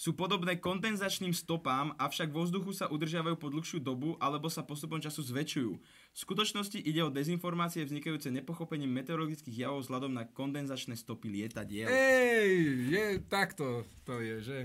sú 0.00 0.16
podobné 0.16 0.56
kondenzačným 0.56 1.36
stopám, 1.36 1.92
avšak 2.00 2.32
vo 2.32 2.48
vzduchu 2.48 2.72
sa 2.72 2.88
udržiavajú 2.88 3.36
po 3.36 3.52
dlhšiu 3.52 3.84
dobu 3.84 4.16
alebo 4.16 4.48
sa 4.48 4.64
postupom 4.64 4.96
času 4.96 5.20
zväčšujú. 5.20 5.72
V 5.76 6.18
skutočnosti 6.24 6.80
ide 6.80 7.04
o 7.04 7.12
dezinformácie 7.12 7.84
vznikajúce 7.84 8.32
nepochopením 8.32 8.88
meteorologických 8.96 9.68
javov 9.68 9.84
vzhľadom 9.84 10.16
na 10.16 10.24
kondenzačné 10.24 10.96
stopy 10.96 11.28
lietadiel. 11.28 11.92
Ej, 11.92 12.52
je, 12.88 13.06
takto 13.28 13.84
to 14.08 14.24
je, 14.24 14.40
že... 14.40 14.58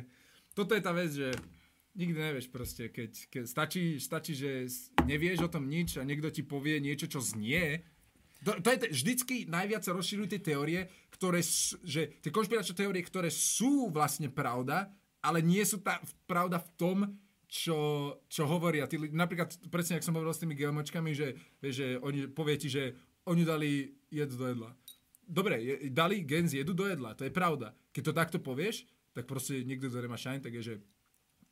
Toto 0.55 0.71
je 0.71 0.79
tá 0.79 0.95
vec, 0.95 1.11
že 1.11 1.35
nikdy 1.99 2.15
nevieš 2.15 2.47
proste, 2.47 2.87
keď, 2.87 3.27
keď 3.27 3.43
stačí, 3.43 3.99
stačí, 3.99 4.39
že 4.39 4.71
nevieš 5.03 5.51
o 5.51 5.51
tom 5.51 5.67
nič 5.67 5.99
a 5.99 6.07
niekto 6.07 6.31
ti 6.31 6.47
povie 6.47 6.79
niečo, 6.79 7.11
čo 7.11 7.19
znie, 7.19 7.83
to, 8.39 8.55
to 8.63 8.71
je 8.71 8.77
te, 8.77 8.87
vždycky 8.87 9.35
najviac 9.51 9.83
rozširujú 9.83 10.31
tie 10.31 10.39
teórie, 10.39 10.87
ktoré, 11.11 11.43
že 11.83 12.23
tie 12.23 12.31
konšpiračné 12.31 12.71
teórie, 12.71 13.03
ktoré 13.03 13.27
sú 13.27 13.91
vlastne 13.91 14.31
pravda, 14.31 14.95
ale 15.25 15.41
nie 15.41 15.65
sú 15.65 15.81
tá 15.81 15.97
pravda 16.29 16.61
v 16.61 16.69
tom, 16.77 16.97
čo, 17.49 17.77
čo 18.29 18.43
hovoria. 18.45 18.89
Tí, 18.89 18.97
napríklad, 18.97 19.53
presne, 19.73 19.97
ak 19.97 20.05
som 20.05 20.13
hovoril 20.17 20.33
s 20.33 20.41
tými 20.41 20.57
geomočkami, 20.57 21.11
že, 21.13 21.37
že 21.61 21.97
oni 22.01 22.29
povie 22.29 22.55
ti, 22.61 22.69
že 22.69 22.93
oni 23.25 23.41
dali 23.41 23.89
jed 24.13 24.29
do 24.33 24.45
jedla. 24.45 24.69
Dobre, 25.25 25.57
je, 25.61 25.89
dali 25.89 26.21
gen 26.21 26.45
z 26.45 26.61
jedu 26.61 26.77
do 26.77 26.85
jedla, 26.85 27.17
to 27.17 27.25
je 27.25 27.33
pravda. 27.33 27.73
Keď 27.89 28.03
to 28.05 28.13
takto 28.13 28.37
povieš, 28.37 28.85
tak 29.15 29.25
proste 29.25 29.65
niekto, 29.65 29.89
kto 29.89 30.05
nemá 30.05 30.19
šajn, 30.19 30.39
tak 30.45 30.53
je, 30.59 30.61
že 30.61 30.75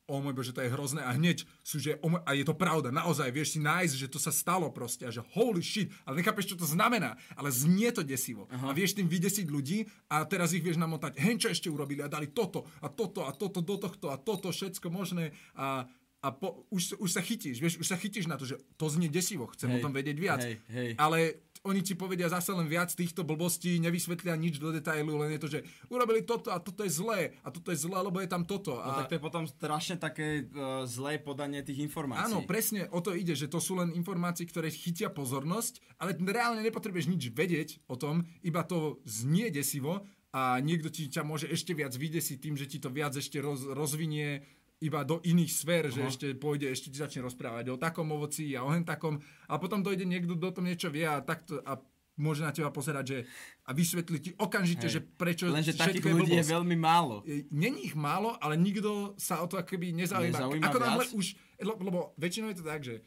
o 0.08 0.20
môj 0.20 0.36
bože, 0.36 0.52
to 0.52 0.60
je 0.60 0.72
hrozné. 0.72 1.00
A 1.00 1.16
hneď 1.16 1.48
sú, 1.64 1.80
že 1.80 1.96
o 2.04 2.12
môj, 2.12 2.22
a 2.28 2.36
je 2.36 2.44
to 2.44 2.56
pravda, 2.56 2.92
naozaj, 2.92 3.32
vieš 3.32 3.56
si 3.56 3.60
nájsť, 3.64 3.96
že 3.96 4.08
to 4.12 4.20
sa 4.20 4.36
stalo 4.36 4.68
proste 4.70 5.08
a 5.08 5.12
že 5.12 5.24
holy 5.34 5.64
shit, 5.64 5.88
ale 6.04 6.20
nechápeš, 6.20 6.54
čo 6.54 6.60
to 6.60 6.68
znamená, 6.68 7.16
ale 7.40 7.50
znie 7.52 7.88
to 7.96 8.04
desivo. 8.04 8.46
Aha. 8.52 8.70
a 8.70 8.76
vieš 8.76 9.00
tým 9.00 9.08
vydesiť 9.08 9.48
ľudí 9.48 9.88
a 10.12 10.28
teraz 10.28 10.52
ich 10.52 10.64
vieš 10.64 10.76
namotať, 10.76 11.16
hen 11.20 11.40
čo 11.40 11.48
ešte 11.48 11.72
urobili 11.72 12.04
a 12.04 12.12
dali 12.12 12.28
toto 12.30 12.68
a 12.84 12.92
toto 12.92 13.24
a 13.24 13.32
toto 13.32 13.64
do 13.64 13.80
tohto 13.80 14.12
a 14.12 14.20
toto 14.20 14.52
všetko 14.52 14.92
možné 14.92 15.32
a 15.56 15.88
a 16.24 16.32
po, 16.32 16.64
už, 16.72 17.04
už 17.04 17.10
sa 17.12 17.20
chytíš, 17.20 17.60
vieš, 17.60 17.76
už 17.84 17.88
sa 17.92 18.00
chytíš 18.00 18.32
na 18.32 18.40
to, 18.40 18.48
že 18.48 18.56
to 18.80 18.88
znie 18.88 19.12
desivo, 19.12 19.52
chcem 19.52 19.76
Hej, 19.76 19.76
o 19.76 19.84
tom 19.84 19.92
vedieť 19.92 20.16
viac. 20.16 20.40
hej, 20.40 20.56
hej. 20.72 20.92
Ale 20.96 21.44
oni 21.64 21.80
ti 21.80 21.96
povedia 21.96 22.28
zase 22.28 22.52
len 22.52 22.68
viac 22.68 22.92
týchto 22.92 23.24
blbostí, 23.24 23.80
nevysvetlia 23.80 24.36
nič 24.36 24.60
do 24.60 24.76
detailu, 24.76 25.16
len 25.16 25.32
je 25.36 25.40
to, 25.40 25.48
že 25.48 25.60
urobili 25.88 26.20
toto 26.28 26.52
a 26.52 26.60
toto 26.60 26.84
je 26.84 26.92
zlé 26.92 27.40
a 27.40 27.56
toto 27.56 27.72
je 27.72 27.80
zlé, 27.80 28.04
lebo 28.04 28.20
je 28.20 28.28
tam 28.28 28.44
toto. 28.44 28.76
No 28.76 28.92
A... 28.92 29.00
tak 29.04 29.16
to 29.16 29.16
je 29.16 29.24
potom 29.24 29.48
strašne 29.48 29.96
také 29.96 30.44
uh, 30.44 30.84
zlé 30.84 31.24
podanie 31.24 31.64
tých 31.64 31.80
informácií. 31.80 32.36
Áno, 32.36 32.44
presne 32.44 32.92
o 32.92 33.00
to 33.00 33.16
ide, 33.16 33.32
že 33.32 33.48
to 33.48 33.64
sú 33.64 33.80
len 33.80 33.96
informácie, 33.96 34.44
ktoré 34.44 34.68
chytia 34.68 35.08
pozornosť, 35.08 35.80
ale 36.04 36.20
reálne 36.20 36.60
nepotrebuješ 36.68 37.08
nič 37.08 37.24
vedieť 37.32 37.70
o 37.88 37.96
tom, 37.96 38.28
iba 38.44 38.68
to 38.68 39.00
znie 39.08 39.48
desivo 39.48 40.04
a 40.36 40.60
niekto 40.60 40.92
ti 40.92 41.08
ťa 41.08 41.24
môže 41.24 41.48
ešte 41.48 41.72
viac 41.72 41.96
vydesiť 41.96 42.38
tým, 42.44 42.60
že 42.60 42.68
ti 42.68 42.82
to 42.82 42.92
viac 42.92 43.16
ešte 43.16 43.40
roz, 43.40 43.70
rozvinie 43.72 44.44
iba 44.84 45.08
do 45.08 45.24
iných 45.24 45.52
sfér, 45.56 45.88
že 45.88 46.04
ešte 46.04 46.28
pôjde, 46.36 46.68
ešte 46.68 46.92
ti 46.92 47.00
začne 47.00 47.24
rozprávať 47.24 47.72
o 47.72 47.80
takom 47.80 48.12
ovoci 48.12 48.52
a 48.60 48.68
o 48.68 48.70
hen 48.70 48.84
takom 48.84 49.24
a 49.48 49.56
potom 49.56 49.80
dojde 49.80 50.04
niekto 50.04 50.36
do 50.36 50.52
tom 50.52 50.68
niečo 50.68 50.92
vie 50.92 51.08
a 51.08 51.24
takto 51.24 51.64
a 51.64 51.80
môže 52.20 52.46
na 52.46 52.54
teba 52.54 52.70
pozerať, 52.70 53.06
že 53.10 53.18
a 53.66 53.74
vysvetliť 53.74 54.22
ti 54.22 54.32
okamžite, 54.38 54.86
Hej. 54.86 54.94
že 54.94 55.00
prečo 55.02 55.50
Lenže 55.50 55.74
takých 55.74 56.06
je 56.06 56.14
ľudí 56.14 56.36
je 56.38 56.46
veľmi 56.46 56.78
málo. 56.78 57.26
Není 57.50 57.90
ich 57.90 57.96
málo, 57.98 58.38
ale 58.38 58.54
nikto 58.60 59.18
sa 59.18 59.42
o 59.42 59.50
to 59.50 59.58
akoby 59.58 59.96
nezaujíma. 59.98 60.38
Nezaujíma 60.38 60.68
Ako 60.70 60.78
náhle 60.78 61.06
už, 61.18 61.26
lebo, 61.58 61.82
lebo 61.82 62.00
väčšinou 62.22 62.54
je 62.54 62.58
to 62.62 62.66
tak, 62.66 62.82
že 62.86 63.02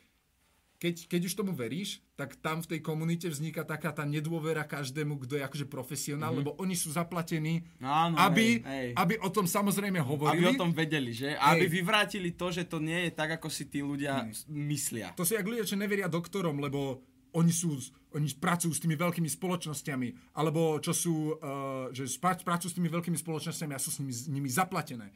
keď, 0.77 1.09
keď 1.09 1.21
už 1.29 1.35
tomu 1.37 1.53
veríš, 1.57 2.05
tak 2.17 2.37
tam 2.41 2.61
v 2.61 2.77
tej 2.77 2.81
komunite 2.85 3.29
vzniká 3.29 3.65
taká 3.65 3.93
tá 3.93 4.05
nedôvera 4.05 4.65
každému, 4.65 5.21
kto 5.25 5.41
je 5.41 5.43
akože 5.45 5.67
profesionál, 5.69 6.33
mm-hmm. 6.33 6.41
lebo 6.45 6.51
oni 6.61 6.77
sú 6.77 6.93
zaplatení. 6.93 7.65
Áno, 7.81 8.17
aby, 8.17 8.61
hej, 8.61 8.65
hej. 8.65 8.91
aby 8.97 9.15
o 9.21 9.29
tom 9.33 9.49
samozrejme 9.49 10.01
hovorili. 10.01 10.45
Aby 10.45 10.57
o 10.57 10.61
tom 10.61 10.73
vedeli, 10.73 11.13
že? 11.13 11.37
A 11.37 11.57
aby 11.57 11.69
Hej. 11.69 11.75
vyvrátili 11.81 12.31
to, 12.37 12.53
že 12.53 12.69
to 12.69 12.81
nie 12.81 13.09
je 13.09 13.11
tak, 13.13 13.37
ako 13.41 13.49
si 13.49 13.69
tí 13.69 13.81
ľudia 13.81 14.29
s- 14.29 14.45
myslia. 14.49 15.13
To 15.17 15.25
sú 15.25 15.37
jak 15.37 15.49
ľudia, 15.49 15.65
čo 15.65 15.77
neveria 15.77 16.09
doktorom, 16.09 16.61
lebo 16.61 17.01
oni 17.37 17.53
sú, 17.53 17.77
oni 18.17 18.33
pracujú 18.33 18.73
s 18.73 18.81
tými 18.81 18.97
veľkými 18.97 19.29
spoločnosťami, 19.29 20.39
alebo 20.41 20.81
čo 20.81 20.97
sú, 20.97 21.37
uh, 21.37 21.93
že 21.93 22.09
pracujú 22.21 22.73
s 22.73 22.77
tými 22.81 22.89
veľkými 22.89 23.19
spoločnosťami 23.21 23.73
a 23.77 23.81
sú 23.81 23.93
s 23.93 24.01
nimi, 24.01 24.13
s 24.13 24.25
nimi 24.25 24.49
zaplatené. 24.49 25.13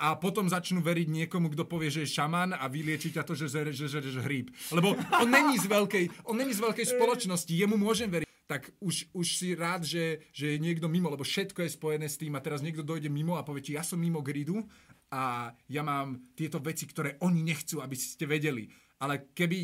A 0.00 0.16
potom 0.16 0.48
začnú 0.48 0.80
veriť 0.80 1.12
niekomu, 1.12 1.52
kto 1.52 1.68
povie, 1.68 1.92
že 1.92 2.08
je 2.08 2.16
šaman 2.16 2.56
a 2.56 2.64
vylieči 2.72 3.12
ťa 3.12 3.20
to, 3.20 3.36
že 3.36 3.52
žere, 3.52 3.68
že 3.68 3.84
žere, 3.84 4.08
že 4.08 4.24
hríb. 4.24 4.48
Lebo 4.72 4.96
on 4.96 5.28
není 5.28 5.60
z 5.60 5.68
veľkej, 5.68 6.24
on 6.24 6.40
není 6.40 6.56
z 6.56 6.64
veľkej 6.64 6.96
spoločnosti, 6.96 7.52
jemu 7.52 7.76
môžem 7.76 8.08
veriť. 8.08 8.24
Tak 8.48 8.72
už, 8.80 9.12
už 9.12 9.26
si 9.36 9.52
rád, 9.52 9.84
že, 9.84 10.24
že 10.32 10.56
je 10.56 10.58
niekto 10.58 10.88
mimo, 10.88 11.12
lebo 11.12 11.22
všetko 11.22 11.62
je 11.68 11.76
spojené 11.76 12.08
s 12.08 12.16
tým 12.16 12.32
a 12.34 12.40
teraz 12.40 12.64
niekto 12.64 12.80
dojde 12.80 13.12
mimo 13.12 13.36
a 13.36 13.44
povie 13.44 13.62
ti, 13.62 13.76
ja 13.76 13.84
som 13.84 14.00
mimo 14.00 14.24
gridu 14.24 14.64
a 15.12 15.52
ja 15.68 15.82
mám 15.84 16.32
tieto 16.32 16.58
veci, 16.64 16.88
ktoré 16.88 17.20
oni 17.20 17.44
nechcú, 17.44 17.84
aby 17.84 17.94
ste 17.94 18.24
vedeli. 18.24 18.66
Ale 19.04 19.30
keby, 19.36 19.58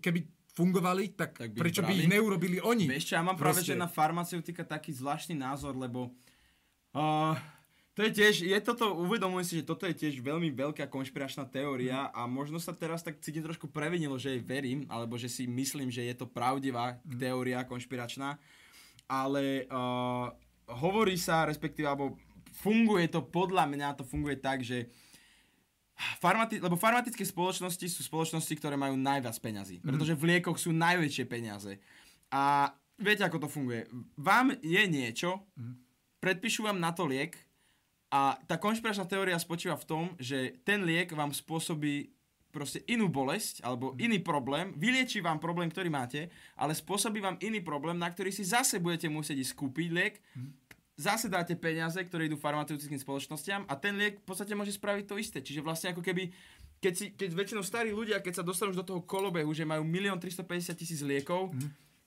keby 0.00 0.50
fungovali, 0.54 1.14
tak, 1.14 1.44
Tak 1.44 1.50
by 1.54 1.58
prečo 1.60 1.82
by 1.82 1.92
brali. 1.92 2.00
ich 2.00 2.10
neurobili 2.10 2.58
oni? 2.62 2.88
Vieš 2.88 3.12
čo, 3.12 3.14
ja 3.18 3.22
mám 3.26 3.36
práve, 3.36 3.60
že 3.60 3.74
Proste. 3.74 3.82
na 3.84 3.88
farmaceutika 3.90 4.62
taký 4.64 4.94
zvláštny 4.94 5.34
názor, 5.34 5.74
lebo 5.74 6.14
uh, 6.94 7.34
to 7.94 8.02
je 8.02 8.10
tiež, 8.10 8.42
je 8.42 8.58
toto, 8.58 8.90
uvedomujem 8.98 9.46
si, 9.46 9.54
že 9.62 9.68
toto 9.70 9.86
je 9.86 9.94
tiež 9.94 10.18
veľmi 10.18 10.50
veľká 10.50 10.90
konšpiračná 10.90 11.46
teória 11.46 12.10
a 12.10 12.26
možno 12.26 12.58
sa 12.58 12.74
teraz 12.74 13.06
tak 13.06 13.22
cítim 13.22 13.46
trošku 13.46 13.70
previnilo, 13.70 14.18
že 14.18 14.34
jej 14.34 14.42
verím, 14.42 14.82
alebo 14.90 15.14
že 15.14 15.30
si 15.30 15.46
myslím, 15.46 15.94
že 15.94 16.02
je 16.02 16.14
to 16.18 16.26
pravdivá 16.26 16.98
teória 17.06 17.62
konšpiračná. 17.62 18.38
ale 19.06 19.68
uh, 19.68 20.32
hovorí 20.74 21.14
sa, 21.14 21.44
respektíve, 21.46 21.86
alebo 21.86 22.18
funguje 22.64 23.06
to, 23.12 23.20
podľa 23.22 23.68
mňa 23.68 23.88
to 24.00 24.04
funguje 24.04 24.36
tak, 24.42 24.64
že 24.64 24.90
Farmati- 25.94 26.58
lebo 26.58 26.74
farmatické 26.74 27.22
spoločnosti 27.22 27.86
sú 27.86 28.02
spoločnosti, 28.02 28.50
ktoré 28.58 28.74
majú 28.74 28.98
najviac 28.98 29.38
peňazí. 29.38 29.78
Pretože 29.78 30.18
v 30.18 30.26
liekoch 30.34 30.58
sú 30.58 30.74
najväčšie 30.74 31.22
peniaze. 31.30 31.78
A 32.34 32.74
viete, 32.98 33.22
ako 33.22 33.46
to 33.46 33.48
funguje. 33.48 33.86
Vám 34.18 34.58
je 34.58 34.82
niečo, 34.90 35.46
predpíšu 36.18 36.66
vám 36.66 36.82
na 36.82 36.90
to 36.90 37.06
liek 37.06 37.38
a 38.14 38.38
tá 38.46 38.62
konšpiračná 38.62 39.10
teória 39.10 39.34
spočíva 39.42 39.74
v 39.74 39.88
tom, 39.90 40.04
že 40.22 40.62
ten 40.62 40.86
liek 40.86 41.10
vám 41.10 41.34
spôsobí 41.34 42.14
proste 42.54 42.86
inú 42.86 43.10
bolesť 43.10 43.66
alebo 43.66 43.98
iný 43.98 44.22
problém, 44.22 44.70
vylieči 44.78 45.18
vám 45.18 45.42
problém, 45.42 45.66
ktorý 45.66 45.90
máte, 45.90 46.30
ale 46.54 46.78
spôsobí 46.78 47.18
vám 47.18 47.34
iný 47.42 47.58
problém, 47.58 47.98
na 47.98 48.06
ktorý 48.06 48.30
si 48.30 48.46
zase 48.46 48.78
budete 48.78 49.10
musieť 49.10 49.42
ísť 49.42 49.58
kúpiť 49.58 49.88
liek, 49.90 50.22
zase 50.94 51.26
dáte 51.26 51.58
peniaze, 51.58 51.98
ktoré 51.98 52.30
idú 52.30 52.38
farmaceutickým 52.38 53.02
spoločnostiam 53.02 53.66
a 53.66 53.74
ten 53.74 53.98
liek 53.98 54.22
v 54.22 54.26
podstate 54.30 54.54
môže 54.54 54.78
spraviť 54.78 55.04
to 55.10 55.18
isté. 55.18 55.42
Čiže 55.42 55.66
vlastne 55.66 55.90
ako 55.90 56.06
keby, 56.06 56.30
keď, 56.78 56.94
si, 56.94 57.10
keď 57.18 57.34
väčšinou 57.34 57.66
starí 57.66 57.90
ľudia, 57.90 58.22
keď 58.22 58.38
sa 58.38 58.44
dostanú 58.46 58.70
do 58.70 58.86
toho 58.86 59.02
kolobehu, 59.02 59.50
že 59.50 59.66
majú 59.66 59.82
1 59.82 60.14
350 60.22 60.78
tisíc 60.78 61.02
liekov, 61.02 61.50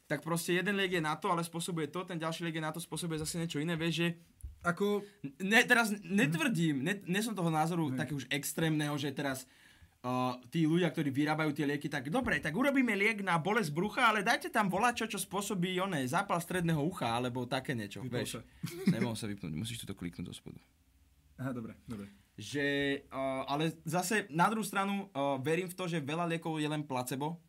tak 0.07 0.23
proste 0.23 0.55
jeden 0.55 0.79
liek 0.79 0.95
je 0.95 1.03
na 1.03 1.19
to, 1.19 1.27
ale 1.27 1.43
spôsobuje 1.43 1.91
to, 1.91 2.07
ten 2.07 2.15
ďalší 2.15 2.47
liek 2.47 2.55
je 2.55 2.63
na 2.63 2.71
to, 2.71 2.79
spôsobuje 2.79 3.19
zase 3.19 3.43
niečo 3.43 3.59
iné, 3.59 3.75
vieš, 3.75 4.07
že 4.07 4.07
Ako, 4.65 5.05
ne, 5.41 5.61
teraz 5.63 5.93
netvrdím, 6.01 6.81
ne, 6.81 6.99
ne 7.05 7.21
som 7.21 7.37
toho 7.37 7.47
názoru 7.53 7.93
také 7.93 8.17
už 8.17 8.25
extrémneho, 8.27 8.97
že 8.97 9.13
teraz 9.13 9.45
uh, 10.03 10.35
tí 10.51 10.67
ľudia, 10.67 10.91
ktorí 10.91 11.09
vyrábajú 11.13 11.51
tie 11.55 11.65
lieky, 11.65 11.87
tak 11.87 12.09
dobre, 12.11 12.41
tak 12.43 12.53
urobíme 12.53 12.93
liek 12.93 13.23
na 13.23 13.39
bolesť 13.39 13.71
brucha, 13.71 14.09
ale 14.09 14.25
dajte 14.25 14.51
tam 14.51 14.67
volačo, 14.67 15.07
čo 15.07 15.21
spôsobí 15.21 15.77
oné, 15.79 16.03
zápal 16.09 16.41
stredného 16.41 16.81
ucha, 16.83 17.15
alebo 17.15 17.47
také 17.47 17.77
niečo. 17.77 18.03
Vypol 18.03 18.25
vieš. 18.25 18.39
sa. 18.39 18.41
Nemohol 18.93 19.17
sa 19.17 19.29
vypnúť, 19.29 19.51
musíš 19.53 19.83
to 19.83 19.95
kliknúť 19.97 20.25
do 20.25 20.33
spodu. 20.35 20.59
aha, 21.39 21.51
dobre, 21.53 21.73
dobre. 21.87 22.07
Že, 22.37 22.67
uh, 23.09 23.49
ale 23.49 23.73
zase 23.81 24.29
na 24.29 24.45
druhú 24.45 24.61
stranu 24.61 25.09
uh, 25.09 25.41
verím 25.41 25.65
v 25.65 25.77
to, 25.77 25.89
že 25.89 25.97
veľa 25.97 26.29
liekov 26.29 26.61
je 26.61 26.69
len 26.69 26.85
placebo, 26.85 27.41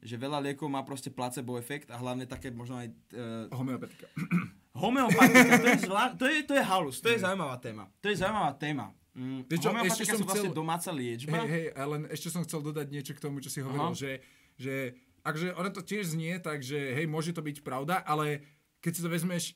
že 0.00 0.14
veľa 0.14 0.38
liekov 0.40 0.66
má 0.66 0.80
proste 0.80 1.08
placebo 1.08 1.54
efekt 1.54 1.90
a 1.90 1.96
hlavne 1.96 2.24
také 2.24 2.48
možno 2.48 2.78
aj 2.78 2.86
uh, 2.86 3.50
Homeopatika. 3.50 4.06
Homeopatika, 4.74 5.54
to 5.56 5.68
je, 5.68 5.78
zvlá... 5.80 6.04
to 6.14 6.24
je, 6.26 6.38
to 6.42 6.54
je 6.54 6.62
halus, 6.62 6.98
to 6.98 7.08
je 7.08 7.18
zaujímavá 7.18 7.56
téma. 7.58 7.86
To 7.98 8.06
je 8.08 8.16
zaujímavá 8.16 8.52
téma. 8.54 8.86
Mm, 9.14 9.46
Vieš 9.46 9.60
čo, 9.60 9.70
ešte 9.70 10.04
som 10.12 10.26
vlastne 10.26 10.50
chcel- 10.50 10.58
domáca 10.58 10.90
liečba. 10.90 11.36
Hej, 11.38 11.48
hej, 11.48 11.66
ale 11.72 11.94
ešte 12.10 12.28
som 12.28 12.42
chcel 12.42 12.60
dodať 12.60 12.86
niečo 12.88 13.12
k 13.14 13.22
tomu, 13.22 13.38
čo 13.38 13.46
si 13.46 13.62
hovoril, 13.62 13.90
Aha. 13.90 13.94
že, 13.94 14.18
že 14.58 14.74
akže 15.22 15.54
ono 15.54 15.70
to 15.70 15.80
tiež 15.80 16.18
znie, 16.18 16.38
takže 16.38 16.98
hej, 16.98 17.06
môže 17.06 17.30
to 17.30 17.38
byť 17.38 17.62
pravda, 17.62 18.02
ale 18.02 18.42
keď 18.78 18.90
si 18.90 19.00
to 19.00 19.08
vezmeš, 19.08 19.54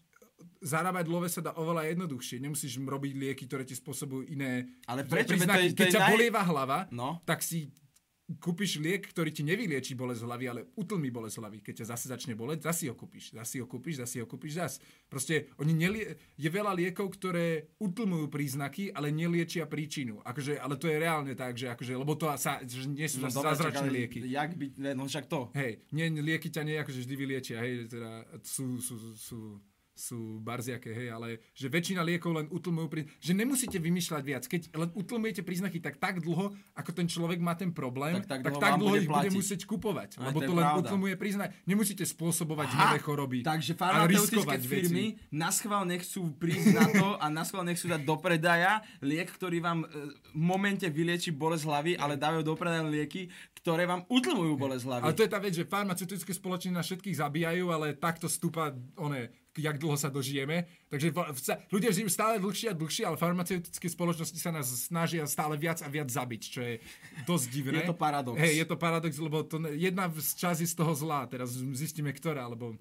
zarábať 0.63 1.07
love 1.07 1.27
sa 1.27 1.43
dá 1.43 1.51
oveľa 1.53 1.91
jednoduchšie. 1.91 2.39
Nemusíš 2.39 2.79
robiť 2.79 3.13
lieky, 3.13 3.51
ktoré 3.51 3.67
ti 3.67 3.75
spôsobujú 3.75 4.31
iné 4.31 4.71
Ale 4.87 5.03
prečo? 5.03 5.11
Veď 5.11 5.27
to 5.27 5.33
príznaky. 5.35 5.59
je- 5.61 5.71
to 5.71 5.77
Keď 5.77 5.87
je 5.87 5.95
ťa 5.95 6.03
naj- 6.03 6.13
bolieva 6.15 6.41
hlava, 6.45 6.79
No. 6.91 7.19
tak 7.27 7.43
si 7.43 7.67
kúpiš 8.37 8.77
liek, 8.77 9.09
ktorý 9.09 9.33
ti 9.33 9.41
nevylieči 9.41 9.97
bolesť 9.97 10.29
hlavy, 10.29 10.45
ale 10.45 10.61
utlmi 10.77 11.09
bolesť 11.09 11.41
hlavy. 11.41 11.59
Keď 11.65 11.75
ťa 11.81 11.87
zase 11.97 12.13
začne 12.13 12.37
boleť, 12.37 12.69
zase 12.69 12.93
ho 12.93 12.97
kúpiš, 12.97 13.33
zase 13.33 13.65
ho 13.65 13.67
kúpiš, 13.67 14.05
zase 14.05 14.21
ho 14.21 14.29
kúpiš, 14.29 14.61
zase. 14.61 14.77
Proste 15.09 15.49
oni 15.57 15.73
nelie... 15.73 16.21
je 16.37 16.51
veľa 16.53 16.77
liekov, 16.77 17.09
ktoré 17.17 17.73
utlmujú 17.81 18.29
príznaky, 18.29 18.93
ale 18.93 19.09
neliečia 19.09 19.65
príčinu. 19.65 20.21
Akože, 20.21 20.61
ale 20.61 20.77
to 20.77 20.93
je 20.93 20.97
reálne 21.01 21.33
tak, 21.33 21.57
že 21.57 21.73
akože, 21.73 21.97
lebo 21.97 22.13
to 22.21 22.29
sa, 22.37 22.61
že 22.61 22.85
nie 22.85 23.09
sú 23.09 23.25
No, 23.25 23.33
dobre, 23.33 23.57
zázračné 23.57 23.89
čak, 23.89 23.97
lieky. 23.97 24.19
Jak 24.29 24.51
by, 24.55 24.67
no 24.93 25.09
však 25.09 25.25
to. 25.27 25.49
Hej, 25.57 25.81
nie, 25.97 26.13
lieky 26.13 26.53
ťa 26.53 26.63
nie 26.69 26.77
akože 26.77 27.09
vždy 27.09 27.15
vyliečia, 27.17 27.57
hej, 27.65 27.89
teda 27.89 28.29
sú, 28.45 28.77
sú, 28.79 28.95
sú, 29.01 29.11
sú 29.17 29.39
barziaké, 30.41 30.95
hej, 30.95 31.09
ale 31.11 31.43
že 31.53 31.67
väčšina 31.67 32.01
liekov 32.01 32.31
len 32.33 32.47
utlmujú, 32.49 32.87
prí... 32.87 33.03
že 33.19 33.35
nemusíte 33.35 33.77
vymýšľať 33.77 34.23
viac. 34.23 34.45
Keď 34.47 34.71
len 34.73 34.91
utlmujete 34.95 35.43
príznaky, 35.43 35.83
tak 35.83 35.99
tak 35.99 36.23
dlho, 36.23 36.55
ako 36.75 36.91
ten 36.95 37.11
človek 37.11 37.43
má 37.43 37.59
ten 37.59 37.75
problém, 37.75 38.23
Tak 38.23 38.31
tak 38.31 38.41
dlho 38.47 38.61
tak 38.63 38.73
dlho 38.79 38.95
bude 38.95 39.01
ich 39.03 39.11
bude 39.11 39.29
platiť. 39.29 39.35
musieť 39.35 39.61
kupovať, 39.67 40.11
Ale 40.19 40.31
lebo 40.31 40.39
to 40.39 40.47
to 40.47 40.53
len 40.55 40.65
pravda. 40.65 40.81
utlmuje 40.87 41.15
príznak. 41.19 41.49
Nemusíte 41.67 42.05
spôsobovať 42.07 42.69
Aha, 42.71 42.81
nové 42.89 42.99
choroby 43.03 43.39
Takže 43.43 43.73
a 43.75 43.79
farmaceutické 43.79 44.57
firmy 44.63 45.05
veci. 45.19 45.35
na 45.35 45.49
schvál 45.51 45.85
nechcú 45.85 46.31
prísť 46.39 46.67
na 46.73 46.87
to 46.87 47.09
a 47.19 47.27
na 47.29 47.43
schvál 47.43 47.67
nechcú 47.67 47.91
dať 47.91 48.03
do 48.07 48.17
predaja 48.17 48.81
liek, 49.03 49.29
ktorý 49.29 49.59
vám 49.59 49.83
e, 49.83 49.87
v 50.33 50.39
momente 50.39 50.87
vylieči 50.87 51.35
bolesť 51.35 51.65
hlavy, 51.67 51.93
ale 51.99 52.15
dávajú 52.15 52.43
do 52.47 52.55
predaja 52.55 52.87
lieky, 52.87 53.27
ktoré 53.59 53.85
vám 53.85 54.07
utlmujú 54.07 54.55
bolesť 54.55 54.85
hlavy. 54.87 55.03
Ale 55.05 55.17
to 55.17 55.25
je 55.27 55.33
tá 55.33 55.41
vec, 55.43 55.53
že 55.53 55.67
farmaceutické 55.67 56.31
spoločnosti 56.31 56.73
nás 56.73 56.87
všetkých 56.87 57.19
zabíjajú, 57.19 57.65
ale 57.69 57.97
takto 57.99 58.31
stúpa, 58.31 58.71
one, 58.97 59.29
jak 59.57 59.77
dlho 59.81 59.97
sa 59.97 60.13
dožijeme. 60.13 60.69
Takže 60.93 61.15
ľudia 61.73 61.91
žijú 61.91 62.09
stále 62.13 62.37
dlhšie 62.43 62.73
a 62.73 62.75
dlhšie, 62.77 63.05
ale 63.09 63.17
farmaceutické 63.17 63.89
spoločnosti 63.89 64.39
sa 64.39 64.53
nás 64.53 64.69
snažia 64.69 65.25
stále 65.25 65.57
viac 65.57 65.81
a 65.81 65.89
viac 65.89 66.09
zabiť, 66.11 66.43
čo 66.43 66.61
je 66.61 66.75
dosť 67.25 67.47
divné. 67.57 67.81
Je 67.81 67.91
to 67.91 67.97
paradox. 67.97 68.37
Hej, 68.39 68.65
je 68.65 68.67
to 68.69 68.77
paradox, 68.77 69.13
lebo 69.17 69.47
to, 69.47 69.63
jedna 69.75 70.11
z 70.13 70.31
časí 70.37 70.67
z 70.69 70.75
toho 70.77 70.93
zlá, 70.93 71.25
teraz 71.27 71.55
zistíme 71.55 72.13
ktorá, 72.13 72.45
lebo 72.47 72.77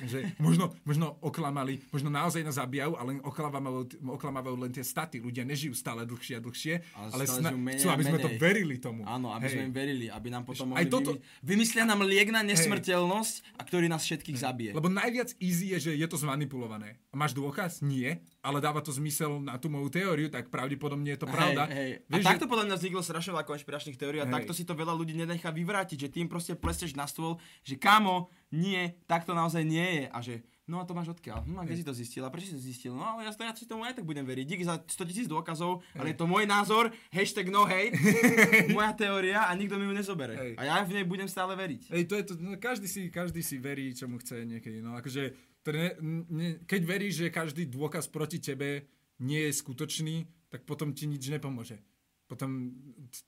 že 0.00 0.24
možno, 0.38 0.72
možno 0.82 1.20
oklamali, 1.20 1.84
možno 1.88 2.08
naozaj 2.08 2.40
nás 2.40 2.54
zabijajú, 2.54 2.92
ale 2.94 3.20
oklamávajú, 3.20 3.80
oklamávajú 4.00 4.56
len 4.58 4.70
tie 4.70 4.80
staty. 4.82 5.18
Ľudia 5.18 5.42
nežijú 5.42 5.72
stále 5.72 6.02
dlhšie 6.02 6.34
a 6.34 6.40
dlhšie, 6.40 6.74
Ale 6.92 7.08
ale, 7.12 7.24
sna- 7.24 7.52
menej 7.52 7.76
chcú, 7.76 7.88
aby 7.90 8.04
sme 8.04 8.18
to 8.18 8.28
menej. 8.28 8.40
verili 8.40 8.76
tomu. 8.76 9.04
Áno, 9.04 9.28
aby 9.30 9.44
Hej. 9.44 9.52
sme 9.52 9.62
im 9.64 9.74
verili, 9.74 10.06
aby 10.06 10.28
nám 10.28 10.42
potom 10.42 10.70
aj 10.70 10.78
mohli 10.78 10.88
toto- 10.88 11.12
vymy- 11.12 11.22
vymyslia 11.44 11.84
nám 11.84 12.00
liek 12.02 12.28
na 12.28 12.40
nesmrteľnosť, 12.42 13.34
a 13.54 13.62
ktorý 13.62 13.86
nás 13.86 14.00
všetkých 14.00 14.38
zabije. 14.38 14.70
Lebo 14.72 14.88
najviac 14.88 15.36
easy 15.38 15.72
je, 15.72 15.78
že 15.80 15.92
je 15.94 16.06
to 16.06 16.16
zmanipulované. 16.16 16.96
A 17.08 17.14
máš 17.14 17.32
dôkaz? 17.32 17.80
Nie. 17.80 18.24
Ale 18.42 18.58
dáva 18.58 18.82
to 18.82 18.90
zmysel 18.90 19.38
na 19.38 19.54
tú 19.54 19.70
moju 19.70 19.86
teóriu, 19.86 20.26
tak 20.26 20.50
pravdepodobne 20.50 21.14
je 21.14 21.20
to 21.22 21.30
pravda. 21.30 21.70
Hej, 21.70 21.78
hej. 21.78 21.90
Vieš, 22.10 22.24
a 22.26 22.30
takto 22.34 22.50
podľa 22.50 22.64
mňa 22.66 22.76
vzniklo 22.82 23.00
strašne 23.00 23.30
veľa 23.38 23.46
konšpiračných 23.46 23.98
teórií 23.98 24.18
a 24.18 24.26
Hej. 24.26 24.34
takto 24.34 24.52
si 24.52 24.66
to 24.66 24.74
veľa 24.74 24.90
ľudí 24.98 25.14
nenechá 25.14 25.54
vyvrátiť, 25.54 25.98
že 26.06 26.08
tým 26.10 26.26
proste 26.26 26.58
plesteš 26.58 26.98
na 26.98 27.06
stôl, 27.06 27.38
že 27.62 27.78
kámo, 27.78 28.34
nie, 28.50 28.98
tak 29.06 29.22
to 29.22 29.32
naozaj 29.32 29.62
nie 29.62 30.02
je 30.02 30.04
a 30.10 30.18
že 30.18 30.34
no 30.66 30.78
a 30.80 30.86
to 30.86 30.94
máš 30.94 31.12
odkiaľ? 31.12 31.44
Hm, 31.44 31.58
a 31.58 31.62
kde 31.66 31.76
si 31.76 31.84
to 31.84 31.94
zistil? 31.94 32.22
A 32.24 32.30
prečo 32.30 32.50
si 32.50 32.56
to 32.56 32.62
zistil? 32.62 32.92
No 32.94 33.04
ale 33.04 33.26
ja, 33.26 33.32
ja 33.34 33.52
si 33.52 33.66
tomu 33.66 33.84
aj 33.84 33.98
tak 33.98 34.06
budem 34.06 34.24
veriť. 34.24 34.44
Díky 34.46 34.64
za 34.64 34.80
100 34.80 35.08
tisíc 35.10 35.26
dôkazov, 35.26 35.82
ale 35.98 36.14
je 36.14 36.16
to 36.16 36.24
môj 36.24 36.46
názor, 36.46 36.88
hashtag 37.10 37.50
no 37.50 37.66
hate, 37.66 37.98
moja 38.76 38.94
teória 38.94 39.44
a 39.46 39.52
nikto 39.52 39.76
mi 39.76 39.84
ju 39.90 39.92
nezobere. 39.92 40.34
Hej. 40.38 40.52
A 40.56 40.62
ja 40.64 40.74
v 40.86 40.96
nej 40.96 41.04
budem 41.04 41.26
stále 41.26 41.52
veriť. 41.58 41.92
Hej, 41.92 42.02
to 42.08 42.14
je 42.16 42.24
to, 42.24 42.32
no, 42.38 42.56
každý, 42.56 42.86
si, 42.86 43.10
každý 43.10 43.44
si 43.44 43.58
verí, 43.58 43.92
čomu 43.92 44.16
chce 44.22 44.46
niekedy. 44.48 44.80
No, 44.80 44.96
akože, 44.96 45.51
ne, 45.70 46.58
keď 46.66 46.80
veríš, 46.82 47.14
že 47.22 47.34
každý 47.34 47.70
dôkaz 47.70 48.10
proti 48.10 48.42
tebe 48.42 48.90
nie 49.22 49.46
je 49.46 49.52
skutočný, 49.54 50.26
tak 50.50 50.66
potom 50.66 50.90
ti 50.90 51.06
nič 51.06 51.30
nepomôže. 51.30 51.78
Potom, 52.26 52.72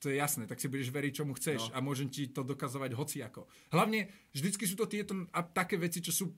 to 0.01 0.09
je 0.09 0.17
jasné, 0.17 0.49
tak 0.49 0.57
si 0.57 0.65
budeš 0.65 0.89
veriť, 0.89 1.13
čomu 1.13 1.37
chceš 1.37 1.69
no. 1.69 1.73
a 1.77 1.79
môžem 1.79 2.09
ti 2.09 2.25
to 2.25 2.41
dokazovať 2.41 2.97
hociako. 2.97 3.45
Hlavne, 3.69 4.09
vždycky 4.33 4.65
sú 4.65 4.73
to 4.73 4.89
tieto 4.89 5.13
a, 5.29 5.45
také 5.45 5.77
veci, 5.77 6.01
čo 6.01 6.09
sú 6.09 6.33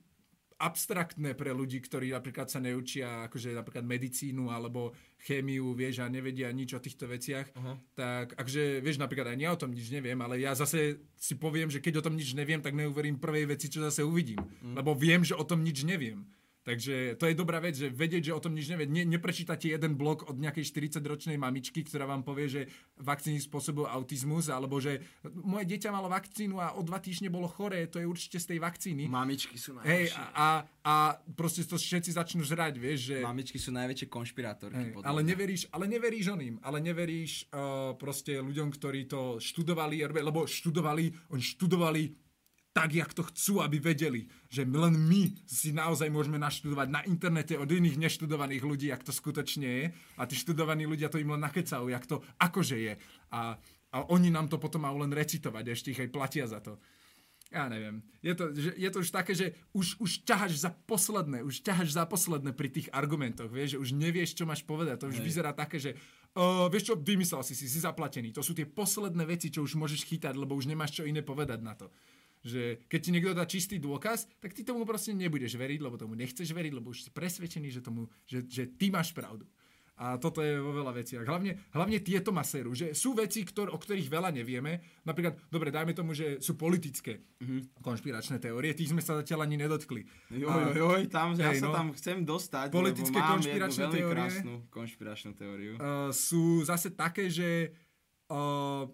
abstraktné 0.58 1.38
pre 1.38 1.54
ľudí, 1.54 1.78
ktorí 1.78 2.10
napríklad 2.10 2.50
sa 2.50 2.58
neučia 2.58 3.30
akože 3.30 3.54
napríklad 3.54 3.86
medicínu 3.86 4.50
alebo 4.50 4.98
chémiu, 5.22 5.78
vieš, 5.78 6.02
a 6.02 6.10
nevedia 6.10 6.50
nič 6.50 6.74
o 6.74 6.82
týchto 6.82 7.06
veciach, 7.06 7.54
uh-huh. 7.54 7.78
tak 7.94 8.34
akože, 8.34 8.82
vieš, 8.82 8.98
napríklad 8.98 9.34
aj 9.34 9.38
ja 9.38 9.50
o 9.54 9.62
tom 9.62 9.74
nič 9.74 9.94
neviem, 9.94 10.18
ale 10.18 10.42
ja 10.42 10.58
zase 10.58 11.02
si 11.14 11.38
poviem, 11.38 11.70
že 11.70 11.78
keď 11.78 12.02
o 12.02 12.06
tom 12.10 12.18
nič 12.18 12.34
neviem, 12.34 12.62
tak 12.62 12.74
neuverím 12.74 13.22
prvej 13.22 13.54
veci, 13.54 13.70
čo 13.70 13.86
zase 13.86 14.02
uvidím. 14.02 14.42
Uh-huh. 14.42 14.74
Lebo 14.78 14.98
viem, 14.98 15.22
že 15.22 15.38
o 15.38 15.46
tom 15.46 15.62
nič 15.62 15.86
neviem. 15.86 16.26
Takže 16.68 17.16
to 17.16 17.32
je 17.32 17.40
dobrá 17.40 17.64
vec, 17.64 17.80
že 17.80 17.88
vedieť, 17.88 18.28
že 18.28 18.36
o 18.36 18.44
tom 18.44 18.52
nič 18.52 18.68
nevie. 18.68 18.92
Ne, 18.92 19.08
neprečítate 19.08 19.72
jeden 19.72 19.96
blog 19.96 20.28
od 20.28 20.36
nejakej 20.36 20.68
40-ročnej 20.68 21.40
mamičky, 21.40 21.80
ktorá 21.88 22.04
vám 22.04 22.28
povie, 22.28 22.52
že 22.52 22.62
vakcíny 23.00 23.40
spôsobujú 23.40 23.88
autizmus, 23.88 24.52
alebo 24.52 24.76
že 24.84 25.00
moje 25.48 25.64
dieťa 25.64 25.96
malo 25.96 26.12
vakcínu 26.12 26.60
a 26.60 26.76
o 26.76 26.84
dva 26.84 27.00
týždne 27.00 27.32
bolo 27.32 27.48
choré, 27.48 27.88
to 27.88 28.04
je 28.04 28.08
určite 28.12 28.44
z 28.44 28.52
tej 28.52 28.60
vakcíny. 28.60 29.08
Mamičky 29.08 29.56
sú 29.56 29.80
Hej, 29.80 30.12
najväčšie. 30.12 30.20
a, 30.20 30.36
a, 30.36 30.48
a 30.84 30.94
proste 31.40 31.64
to 31.64 31.80
všetci 31.80 32.12
začnú 32.12 32.44
žrať, 32.44 32.76
vieš, 32.76 33.16
že... 33.16 33.18
Mamičky 33.24 33.56
sú 33.64 33.72
najväčšie 33.72 34.12
konšpirátorky. 34.12 34.92
Hej, 34.92 35.08
ale 35.08 35.24
neveríš, 35.24 35.72
ale 35.72 35.88
neveríš 35.88 36.36
oným, 36.36 36.60
ale 36.60 36.84
neveríš 36.84 37.48
uh, 37.48 37.96
proste 37.96 38.44
ľuďom, 38.44 38.76
ktorí 38.76 39.08
to 39.08 39.40
študovali, 39.40 40.04
lebo 40.04 40.44
študovali, 40.44 41.32
oni 41.32 41.44
študovali 41.48 42.27
tak, 42.78 42.94
jak 42.94 43.10
to 43.10 43.26
chcú, 43.26 43.66
aby 43.66 43.82
vedeli, 43.82 44.30
že 44.54 44.62
len 44.62 44.94
my 44.94 45.34
si 45.50 45.74
naozaj 45.74 46.14
môžeme 46.14 46.38
naštudovať 46.38 46.88
na 46.94 47.02
internete 47.10 47.58
od 47.58 47.66
iných 47.66 47.98
neštudovaných 47.98 48.62
ľudí, 48.62 48.94
jak 48.94 49.02
to 49.02 49.10
skutočne 49.10 49.66
je 49.66 49.86
a 50.14 50.22
tí 50.30 50.38
študovaní 50.38 50.86
ľudia 50.86 51.10
to 51.10 51.18
im 51.18 51.34
len 51.34 51.42
nakecajú, 51.42 51.90
jak 51.90 52.06
to 52.06 52.22
akože 52.38 52.78
je 52.78 52.94
a, 53.34 53.58
a 53.90 53.98
oni 54.14 54.30
nám 54.30 54.46
to 54.46 54.62
potom 54.62 54.86
majú 54.86 55.02
len 55.02 55.10
recitovať, 55.10 55.74
ešte 55.74 55.90
ich 55.90 56.02
aj 56.06 56.14
platia 56.14 56.46
za 56.46 56.62
to. 56.62 56.78
Ja 57.50 57.66
neviem. 57.66 58.04
Je 58.20 58.36
to, 58.38 58.52
že, 58.54 58.76
je 58.76 58.90
to 58.94 58.98
už 59.02 59.10
také, 59.10 59.32
že 59.34 59.56
už, 59.72 59.98
už 60.04 60.28
ťahaš 60.28 60.68
za 60.68 60.70
posledné, 60.86 61.42
už 61.42 61.64
ťahaš 61.64 61.96
za 61.96 62.04
posledné 62.04 62.52
pri 62.54 62.70
tých 62.70 62.92
argumentoch, 62.94 63.50
vieš, 63.50 63.80
že 63.80 63.82
už 63.82 63.90
nevieš, 63.98 64.38
čo 64.38 64.44
máš 64.44 64.68
povedať. 64.68 65.02
To 65.02 65.10
už 65.10 65.24
Hej. 65.24 65.26
vyzerá 65.26 65.56
také, 65.56 65.80
že 65.80 65.96
uh, 66.36 66.68
vieš 66.68 66.92
čo, 66.92 66.96
vymyslel 67.00 67.42
si, 67.48 67.56
si, 67.56 67.72
si 67.72 67.80
zaplatený. 67.80 68.36
To 68.36 68.44
sú 68.44 68.52
tie 68.52 68.68
posledné 68.68 69.24
veci, 69.24 69.48
čo 69.48 69.64
už 69.64 69.80
môžeš 69.80 70.04
chytať, 70.06 70.36
lebo 70.36 70.60
už 70.60 70.68
nemáš 70.68 71.00
čo 71.00 71.08
iné 71.08 71.24
povedať 71.24 71.64
na 71.64 71.74
to. 71.74 71.88
Že 72.48 72.88
keď 72.88 73.00
ti 73.04 73.10
niekto 73.12 73.36
dá 73.36 73.44
čistý 73.44 73.76
dôkaz, 73.76 74.32
tak 74.40 74.56
ty 74.56 74.64
tomu 74.64 74.88
proste 74.88 75.12
nebudeš 75.12 75.60
veriť, 75.60 75.84
lebo 75.84 76.00
tomu 76.00 76.16
nechceš 76.16 76.56
veriť, 76.56 76.72
lebo 76.72 76.96
už 76.96 77.04
si 77.04 77.10
presvedčený, 77.12 77.68
že, 77.76 77.82
tomu, 77.84 78.08
že, 78.24 78.48
že 78.48 78.72
ty 78.72 78.88
máš 78.88 79.12
pravdu. 79.12 79.44
A 79.98 80.22
toto 80.22 80.46
je 80.46 80.62
vo 80.62 80.70
veľa 80.78 80.94
veciach. 80.94 81.26
Hlavne, 81.26 81.58
hlavne 81.74 81.98
tieto 82.06 82.30
ma 82.30 82.46
serú, 82.46 82.78
že 82.78 82.94
sú 82.94 83.18
veci, 83.18 83.42
ktor, 83.42 83.74
o 83.74 83.82
ktorých 83.82 84.06
veľa 84.06 84.30
nevieme. 84.30 85.02
Napríklad, 85.02 85.50
dobre, 85.50 85.74
dajme 85.74 85.98
tomu, 85.98 86.14
že 86.14 86.38
sú 86.38 86.54
politické 86.54 87.18
mm-hmm. 87.18 87.82
konšpiračné 87.82 88.38
teórie, 88.38 88.78
tých 88.78 88.94
sme 88.94 89.02
sa 89.02 89.18
zatiaľ 89.18 89.50
ani 89.50 89.58
nedotkli. 89.58 90.06
Joj, 90.30 90.78
joj, 90.78 91.02
tam, 91.10 91.34
ja 91.34 91.50
hej, 91.50 91.66
sa 91.66 91.74
no. 91.74 91.74
tam 91.74 91.88
chcem 91.98 92.22
dostať, 92.22 92.70
Politické 92.70 93.18
lebo 93.18 93.26
mám 93.26 93.34
konšpiračné 93.42 93.82
jednu 93.82 93.82
veľmi 93.90 93.98
teórie. 93.98 94.14
krásnu 94.14 94.54
konšpiračnú 94.70 95.32
teóriu. 95.34 95.72
uh, 95.82 96.14
sú 96.14 96.62
zase 96.62 96.94
také, 96.94 97.34
že 97.34 97.74
uh, 98.30 98.86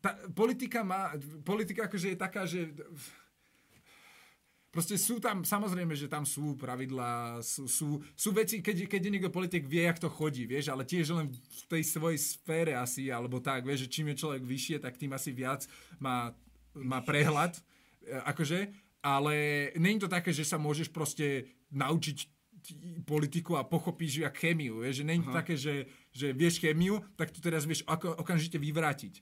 tá, 0.00 0.16
politika 0.32 0.80
má, 0.86 1.12
politika 1.44 1.90
akože 1.90 2.14
je 2.14 2.18
taká, 2.18 2.42
že 2.48 2.72
proste 4.72 4.96
sú 4.96 5.20
tam, 5.20 5.44
samozrejme, 5.44 5.92
že 5.92 6.08
tam 6.08 6.24
sú 6.24 6.56
pravidlá, 6.56 7.44
sú, 7.44 7.68
sú, 7.68 8.00
sú 8.16 8.32
veci, 8.32 8.64
keď, 8.64 8.88
keď 8.88 9.00
niekto 9.12 9.28
politik, 9.28 9.68
vie, 9.68 9.84
jak 9.84 10.00
to 10.00 10.08
chodí, 10.08 10.48
vieš, 10.48 10.72
ale 10.72 10.88
tiež 10.88 11.12
len 11.12 11.28
v 11.28 11.62
tej 11.68 11.82
svojej 11.84 12.16
sfére 12.16 12.72
asi, 12.72 13.12
alebo 13.12 13.36
tak, 13.38 13.68
vieš, 13.68 13.86
že 13.86 13.92
čím 13.92 14.10
je 14.10 14.20
človek 14.24 14.42
vyššie, 14.42 14.76
tak 14.80 14.96
tým 14.96 15.12
asi 15.12 15.36
viac 15.36 15.68
má, 16.00 16.32
má 16.72 17.04
prehľad, 17.04 17.60
e, 17.60 17.62
akože, 18.24 18.72
ale 19.04 19.68
není 19.76 20.00
to 20.00 20.08
také, 20.08 20.32
že 20.32 20.48
sa 20.48 20.56
môžeš 20.56 20.88
proste 20.88 21.52
naučiť 21.68 22.32
politiku 23.04 23.58
a 23.58 23.66
pochopíš 23.66 24.22
jak 24.22 24.38
chémiu, 24.38 24.80
vieš, 24.80 25.02
že 25.02 25.04
není 25.04 25.20
to 25.20 25.34
také, 25.34 25.58
že, 25.58 25.90
že 26.14 26.30
vieš 26.30 26.62
chémiu, 26.62 27.02
tak 27.18 27.34
to 27.34 27.42
teraz 27.42 27.66
vieš 27.66 27.82
ako, 27.84 28.14
okamžite 28.22 28.56
vyvrátiť. 28.56 29.18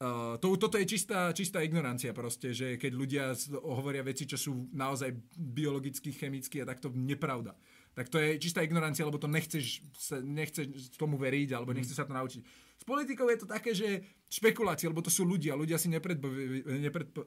Uh, 0.00 0.40
to, 0.40 0.56
toto 0.56 0.80
je 0.80 0.88
čistá, 0.88 1.28
čistá 1.36 1.60
ignorancia 1.60 2.16
proste, 2.16 2.56
že 2.56 2.80
keď 2.80 2.92
ľudia 2.96 3.24
hovoria 3.60 4.00
veci, 4.00 4.24
čo 4.24 4.40
sú 4.40 4.72
naozaj 4.72 5.12
biologicky, 5.36 6.08
chemicky 6.08 6.64
a 6.64 6.68
takto 6.68 6.88
nepravda. 6.88 7.52
Tak 7.92 8.08
to 8.08 8.16
je 8.16 8.40
čistá 8.40 8.64
ignorancia, 8.64 9.04
lebo 9.04 9.20
to 9.20 9.28
nechceš, 9.28 9.84
sa, 9.92 10.16
nechceš 10.24 10.96
tomu 10.96 11.20
veriť, 11.20 11.52
alebo 11.52 11.76
nechceš 11.76 12.00
sa 12.00 12.08
to 12.08 12.16
naučiť. 12.16 12.40
S 12.80 12.84
politikou 12.88 13.28
je 13.28 13.44
to 13.44 13.48
také, 13.50 13.76
že 13.76 14.00
špekulácie, 14.32 14.88
lebo 14.88 15.04
to 15.04 15.12
sú 15.12 15.28
ľudia, 15.28 15.52
ľudia 15.52 15.76
si 15.76 15.92
nepredpo, 15.92 16.32
nepredpo, 16.88 17.20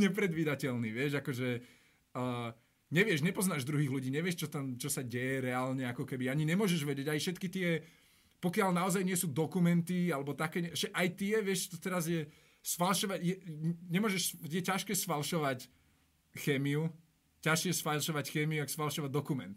nepredvídateľný, 0.00 0.96
vieš, 0.96 1.20
akože 1.20 1.60
uh, 2.16 2.56
nevieš, 2.88 3.20
nepoznáš 3.20 3.68
druhých 3.68 3.92
ľudí, 3.92 4.08
nevieš, 4.08 4.46
čo 4.46 4.48
tam, 4.48 4.80
čo 4.80 4.88
sa 4.88 5.04
deje 5.04 5.44
reálne, 5.44 5.84
ako 5.88 6.08
keby, 6.08 6.32
ani 6.32 6.48
nemôžeš 6.48 6.88
vedieť, 6.88 7.12
aj 7.12 7.20
všetky 7.20 7.46
tie, 7.52 7.68
pokiaľ 8.42 8.74
naozaj 8.74 9.06
nie 9.06 9.14
sú 9.14 9.30
dokumenty, 9.30 10.10
alebo 10.10 10.34
také, 10.34 10.74
že 10.74 10.90
aj 10.90 11.06
tie, 11.14 11.38
vieš, 11.38 11.70
to 11.70 11.78
teraz 11.78 12.10
je 12.10 12.26
sfalšovať, 12.58 13.18
je, 13.22 13.36
nemôžeš, 13.86 14.42
je 14.42 14.58
ťažké 14.58 14.98
sfalšovať 14.98 15.70
chémiu, 16.42 16.90
ťažšie 17.38 17.70
sfalšovať 17.78 18.24
chémiu, 18.34 18.66
ako 18.66 18.74
sfalšovať 18.74 19.10
dokument. 19.14 19.54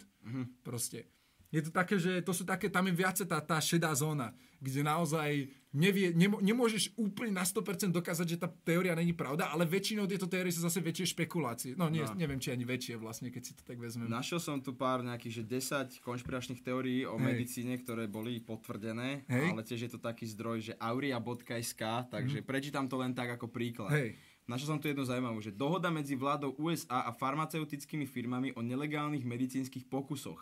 Proste. 0.61 1.09
Je 1.49 1.65
to 1.65 1.73
také, 1.73 1.97
že 1.97 2.21
to 2.21 2.33
sú 2.33 2.45
také, 2.45 2.69
tam 2.69 2.85
je 2.85 2.93
viacej 2.93 3.25
tá, 3.25 3.41
tá 3.41 3.57
šedá 3.57 3.89
zóna, 3.97 4.33
kde 4.61 4.85
naozaj 4.85 5.49
nevie, 5.75 6.09
nemo, 6.11 6.39
nemôžeš 6.39 6.95
úplne 6.95 7.29
na 7.31 7.43
100% 7.43 7.91
dokázať, 7.91 8.25
že 8.25 8.37
tá 8.37 8.47
teória 8.47 8.95
není 8.95 9.11
pravda, 9.11 9.51
ale 9.51 9.63
väčšinou 9.63 10.07
tieto 10.07 10.25
teórie 10.25 10.49
sú 10.49 10.63
zase 10.63 10.79
väčšie 10.79 11.11
špekulácie. 11.11 11.71
No, 11.75 11.85
nie, 11.85 12.01
No. 12.01 12.15
neviem, 12.15 12.39
či 12.39 12.49
ani 12.49 12.63
väčšie 12.63 12.95
vlastne, 12.95 13.27
keď 13.27 13.43
si 13.43 13.53
to 13.53 13.61
tak 13.61 13.75
vezmem. 13.75 14.07
Našiel 14.07 14.39
som 14.39 14.57
tu 14.57 14.71
pár 14.71 15.03
nejakých, 15.03 15.43
že 15.43 15.43
10 15.91 15.99
konšpiračných 15.99 16.61
teórií 16.61 17.03
o 17.03 17.15
Hej. 17.15 17.25
medicíne, 17.25 17.75
ktoré 17.75 18.07
boli 18.07 18.39
potvrdené, 18.39 19.27
Hej. 19.27 19.51
ale 19.51 19.61
tiež 19.61 19.81
je 19.83 19.91
to 19.91 19.99
taký 19.99 20.23
zdroj, 20.25 20.57
že 20.63 20.73
auria.sk, 20.79 21.81
takže 22.07 22.39
prečítam 22.41 22.85
to 22.85 22.95
len 22.95 23.11
tak 23.11 23.29
ako 23.31 23.47
príklad. 23.47 23.91
Hej. 23.91 24.15
Našiel 24.45 24.69
som 24.69 24.79
tu 24.79 24.85
jednu 24.85 25.01
zaujímavú, 25.01 25.41
že 25.41 25.49
dohoda 25.49 25.89
medzi 25.89 26.13
vládou 26.13 26.53
USA 26.55 27.01
a 27.01 27.11
farmaceutickými 27.11 28.05
firmami 28.05 28.53
o 28.53 28.61
nelegálnych 28.61 29.21
medicínskych 29.21 29.85
pokusoch. 29.85 30.37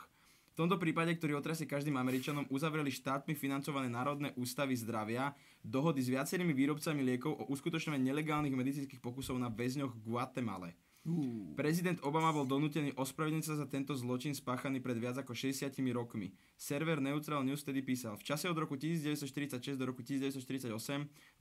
V 0.53 0.61
tomto 0.61 0.77
prípade, 0.77 1.09
ktorý 1.17 1.41
otrasie 1.41 1.65
každým 1.65 1.97
Američanom, 1.97 2.45
uzavreli 2.53 2.93
štátmi 2.93 3.33
financované 3.33 3.89
národné 3.89 4.37
ústavy 4.37 4.77
zdravia 4.77 5.33
dohody 5.65 6.05
s 6.05 6.13
viacerými 6.13 6.53
výrobcami 6.53 7.01
liekov 7.01 7.33
o 7.33 7.49
uskutočňovaní 7.49 8.05
nelegálnych 8.13 8.53
medicínskych 8.53 9.01
pokusov 9.01 9.41
na 9.41 9.49
väzňoch 9.49 9.89
v 9.97 10.03
Guatemale. 10.05 10.77
Prezident 11.59 11.99
Obama 12.07 12.31
bol 12.31 12.47
donútený 12.47 12.95
ospravedlniť 12.95 13.43
sa 13.43 13.59
za 13.59 13.67
tento 13.67 13.91
zločin 13.91 14.31
spáchaný 14.31 14.79
pred 14.79 14.95
viac 14.95 15.19
ako 15.19 15.35
60 15.35 15.75
rokmi. 15.91 16.31
Server 16.55 17.03
Neutral 17.03 17.43
News 17.43 17.59
tedy 17.67 17.83
písal, 17.83 18.15
v 18.15 18.23
čase 18.23 18.47
od 18.47 18.55
roku 18.55 18.79
1946 18.79 19.75
do 19.75 19.83
roku 19.83 19.99
1948 19.99 20.71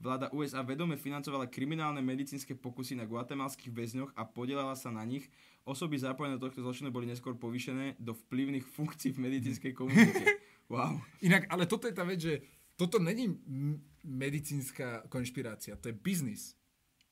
vláda 0.03 0.27
USA 0.35 0.67
vedome 0.67 0.99
financovala 0.99 1.47
kriminálne 1.47 2.03
medicínske 2.03 2.59
pokusy 2.59 2.99
na 2.99 3.07
guatemalských 3.07 3.71
väzňoch 3.71 4.11
a 4.19 4.27
podielala 4.27 4.75
sa 4.75 4.91
na 4.91 5.07
nich. 5.07 5.31
Osoby 5.63 5.95
zapojené 5.95 6.35
do 6.35 6.43
tohto 6.47 6.59
zločinu 6.59 6.91
boli 6.91 7.07
neskôr 7.07 7.39
povýšené 7.39 7.95
do 7.95 8.11
vplyvných 8.11 8.67
funkcií 8.67 9.15
v 9.15 9.23
medicínskej 9.29 9.73
komunite. 9.75 10.23
Wow. 10.71 10.95
Inak, 11.19 11.51
ale 11.51 11.67
toto 11.67 11.91
je 11.91 11.93
tá 11.93 12.07
vec, 12.07 12.23
že 12.23 12.39
toto 12.79 12.97
není 12.97 13.29
medicínska 14.01 15.05
konšpirácia, 15.11 15.75
to 15.75 15.91
je 15.91 15.95
biznis. 15.99 16.55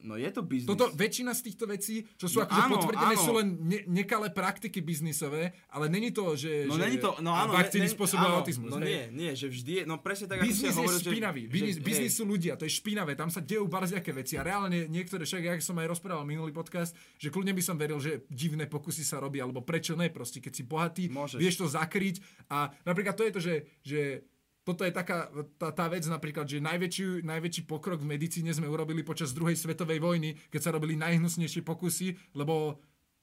No 0.04 0.14
je 0.16 0.28
to 0.28 0.42
biznis. 0.42 0.66
Toto, 0.68 0.90
väčšina 0.92 1.32
z 1.32 1.42
týchto 1.44 1.66
vecí, 1.66 2.04
čo 2.12 2.26
sú 2.26 2.38
No 2.38 2.46
akože 2.46 2.62
áno, 2.64 2.74
potvrdené, 2.76 3.14
áno. 3.14 3.22
sú 3.22 3.32
len 3.34 3.48
ne, 3.60 3.80
nekalé 3.88 4.28
praktiky 4.28 4.80
biznisové, 4.80 5.42
ale 5.68 5.86
není 5.88 6.10
to, 6.10 6.34
že, 6.34 6.66
No 6.66 6.74
že 6.74 6.82
není 6.82 6.98
to, 6.98 7.14
no 7.20 7.32
áno, 7.32 7.54
vakcíny 7.54 7.86
ne- 7.86 7.94
spôsobujú 7.94 8.28
áno, 8.28 8.40
autizmus. 8.40 8.68
No 8.68 8.78
hej. 8.78 8.88
nie, 8.88 9.02
nie, 9.14 9.32
že 9.32 9.46
vždy 9.46 9.72
je, 9.72 9.84
no 9.84 9.98
presne 9.98 10.26
tak, 10.26 10.38
ako 10.38 10.46
si 10.46 10.52
Biznis 10.52 10.66
je 10.68 10.76
hovoril, 10.76 10.98
že- 10.98 11.06
špinavý. 11.08 11.42
že- 11.42 11.52
Biznis, 11.52 11.76
hej. 11.76 11.84
biznis 11.84 12.12
sú 12.12 12.24
ľudia, 12.24 12.54
to 12.56 12.64
je 12.64 12.74
špinavé. 12.74 13.12
Tam 13.14 13.28
sa 13.28 13.40
dejú 13.40 13.66
barziaké 13.66 14.12
veci. 14.12 14.36
A 14.36 14.44
reálne 14.44 14.86
niektoré, 14.88 15.22
však 15.22 15.42
ja 15.42 15.54
som 15.58 15.76
aj 15.76 15.88
rozprával 15.88 16.24
minulý 16.24 16.50
podcast, 16.52 16.92
že 17.16 17.28
kľudne 17.28 17.52
by 17.52 17.62
som 17.62 17.76
veril, 17.76 17.98
že 17.98 18.26
divné 18.28 18.66
pokusy 18.66 19.02
sa 19.02 19.18
robia, 19.18 19.44
alebo 19.44 19.62
prečo 19.62 19.94
ne, 19.94 20.08
proste 20.08 20.38
keď 20.38 20.52
si 20.52 20.64
bohatý, 20.64 21.04
Môžeš. 21.08 21.38
vieš 21.38 21.56
to 21.58 21.68
zakryť. 21.68 22.18
A 22.48 22.74
napríklad 22.84 23.14
to 23.14 23.24
je 23.24 23.32
to, 23.32 23.40
že, 23.40 23.56
že 23.82 24.00
toto 24.62 24.86
je 24.86 24.94
taká 24.94 25.30
tá, 25.58 25.74
tá 25.74 25.86
vec 25.90 26.06
napríklad, 26.06 26.46
že 26.46 26.62
najväčší, 26.62 27.26
najväčší 27.26 27.62
pokrok 27.66 28.06
v 28.06 28.14
medicíne 28.14 28.54
sme 28.54 28.70
urobili 28.70 29.02
počas 29.02 29.34
druhej 29.34 29.58
svetovej 29.58 29.98
vojny, 29.98 30.38
keď 30.54 30.62
sa 30.62 30.74
robili 30.74 30.94
najhnusnejšie 30.98 31.66
pokusy, 31.66 32.14
lebo 32.38 32.78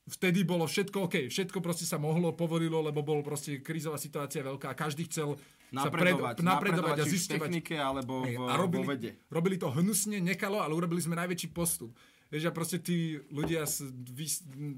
vtedy 0.09 0.43
bolo 0.43 0.64
všetko 0.64 1.07
OK, 1.07 1.16
všetko 1.28 1.59
proste 1.61 1.84
sa 1.84 2.01
mohlo, 2.01 2.34
povolilo, 2.34 2.80
lebo 2.80 3.05
bol 3.05 3.20
proste 3.20 3.61
krízová 3.61 4.01
situácia 4.01 4.43
veľká, 4.43 4.72
každý 4.74 5.07
chcel 5.07 5.36
sa 5.68 5.86
napredovať, 5.86 6.34
pred, 6.41 6.49
napredovať 6.49 6.97
a 6.97 7.05
či 7.05 7.14
už 7.14 7.22
v 7.22 7.32
technike 7.36 7.76
alebo 7.76 8.24
v, 8.24 8.41
a 8.49 8.57
robili, 8.57 8.89
vo 8.89 8.91
vede. 8.91 9.11
robili 9.28 9.57
to 9.61 9.68
hnusne, 9.68 10.18
nekalo, 10.18 10.64
ale 10.64 10.72
urobili 10.72 11.05
sme 11.05 11.14
najväčší 11.14 11.53
postup. 11.53 11.93
Vieš, 12.28 12.49
a 12.49 12.53
proste 12.53 12.80
tí 12.80 13.20
ľudia 13.32 13.64
z 13.64 13.89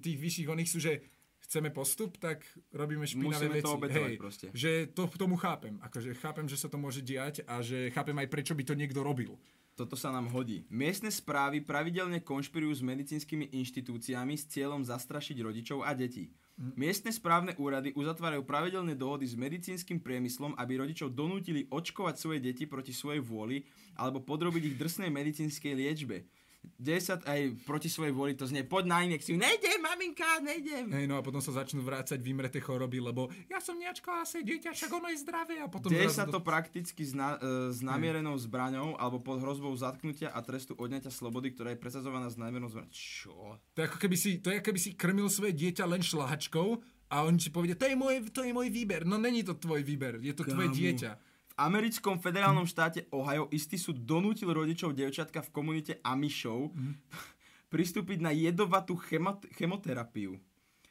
tých 0.02 0.18
vyšších 0.18 0.50
oných 0.50 0.70
sú, 0.70 0.78
že 0.78 1.02
chceme 1.51 1.74
postup, 1.74 2.14
tak 2.22 2.46
robíme 2.70 3.03
špinavé 3.03 3.34
Musíme 3.34 3.59
veci. 3.59 3.66
to 3.66 3.74
obetovať 3.74 4.12
Hej, 4.14 4.22
proste. 4.22 4.46
Že 4.55 4.70
to 4.94 5.03
tomu 5.18 5.34
chápem. 5.34 5.82
Akože 5.82 6.14
chápem, 6.14 6.46
že 6.46 6.55
sa 6.55 6.70
to 6.70 6.78
môže 6.78 7.03
diať 7.03 7.42
a 7.51 7.59
že 7.59 7.90
chápem 7.90 8.14
aj 8.14 8.30
prečo 8.30 8.55
by 8.55 8.62
to 8.62 8.78
niekto 8.78 9.03
robil. 9.03 9.34
Toto 9.74 9.98
sa 9.98 10.14
nám 10.14 10.30
hodí. 10.30 10.62
Miestne 10.70 11.11
správy 11.11 11.59
pravidelne 11.64 12.22
konšpirujú 12.22 12.78
s 12.78 12.86
medicínskymi 12.86 13.51
inštitúciami 13.51 14.38
s 14.38 14.46
cieľom 14.46 14.86
zastrašiť 14.86 15.42
rodičov 15.42 15.82
a 15.82 15.90
detí. 15.90 16.30
Miestne 16.76 17.09
správne 17.09 17.57
úrady 17.57 17.96
uzatvárajú 17.96 18.44
pravidelné 18.44 18.92
dohody 18.92 19.24
s 19.24 19.32
medicínskym 19.32 19.96
priemyslom, 20.05 20.53
aby 20.61 20.84
rodičov 20.84 21.16
donútili 21.16 21.64
očkovať 21.72 22.14
svoje 22.20 22.38
deti 22.44 22.68
proti 22.68 22.92
svojej 22.92 23.24
vôli 23.24 23.64
alebo 23.96 24.20
podrobiť 24.20 24.62
ich 24.68 24.76
drsnej 24.76 25.09
medicínskej 25.09 25.72
liečbe. 25.72 26.28
Deje 26.61 27.12
sa 27.12 27.14
aj 27.24 27.61
proti 27.64 27.88
svojej 27.88 28.12
vôli, 28.12 28.32
to 28.36 28.44
znie, 28.44 28.64
poď 28.64 28.84
na 28.88 28.98
injekciu, 29.04 29.36
nejdem, 29.36 29.80
maminka, 29.80 30.40
nejdem. 30.44 30.92
Hej, 30.92 31.08
no 31.08 31.16
a 31.16 31.24
potom 31.24 31.40
sa 31.40 31.52
začnú 31.56 31.80
vrácať 31.84 32.20
vymreté 32.20 32.61
choroby, 32.61 33.00
lebo 33.00 33.28
ja 33.48 33.61
som 33.61 33.76
neočkovala 33.76 34.24
sa 34.24 34.40
dieťa, 34.40 34.72
však 34.72 34.92
ono 34.92 35.08
je 35.12 35.18
zdravé 35.20 35.61
a 35.61 35.68
potom 35.68 35.92
Deje 35.92 36.08
sa 36.12 36.28
to 36.28 36.40
prakticky 36.40 37.04
s, 37.04 37.16
na, 37.16 37.36
e, 37.40 37.72
s 37.72 37.84
namierenou 37.84 38.36
zbraňou 38.36 38.96
alebo 38.96 39.20
pod 39.20 39.40
hrozbou 39.40 39.72
zatknutia 39.76 40.32
a 40.32 40.40
trestu 40.40 40.76
odňatia 40.76 41.12
slobody, 41.12 41.52
ktorá 41.52 41.72
je 41.72 41.80
presadzovaná 41.80 42.28
s 42.32 42.36
namierenou 42.36 42.72
zbraňou. 42.72 42.92
Čo? 42.92 43.61
To 43.76 43.78
je 43.80 43.86
ako 43.88 43.98
keby 44.00 44.16
si, 44.16 44.40
to 44.40 44.52
je 44.52 44.61
ako 44.61 44.66
keby 44.72 44.80
si 44.80 44.90
krmil 44.96 45.28
svoje 45.32 45.52
dieťa 45.56 45.84
len 45.84 46.00
šláhačkou 46.00 46.68
a 47.12 47.16
on 47.24 47.40
ti 47.40 47.48
povedia, 47.52 47.76
to 47.76 47.88
je 47.88 47.96
môj, 47.96 48.28
to 48.32 48.40
je 48.44 48.52
môj 48.52 48.68
výber. 48.68 49.08
No 49.08 49.16
není 49.16 49.44
to 49.44 49.56
tvoj 49.56 49.84
výber, 49.84 50.16
je 50.20 50.32
to 50.32 50.44
tvoje 50.44 50.68
Kámo. 50.72 50.80
dieťa. 50.80 51.30
Americkom 51.61 52.16
federálnom 52.16 52.64
štáte 52.64 53.04
Ohio 53.12 53.52
istý 53.52 53.76
súd 53.76 54.00
donútil 54.08 54.48
rodičov 54.48 54.96
devčatka 54.96 55.44
v 55.44 55.52
komunite 55.52 55.92
Amishov 56.00 56.72
pristúpiť 57.72 58.18
na 58.24 58.32
jedovatú 58.32 58.96
chemot- 58.96 59.44
chemoterapiu. 59.52 60.40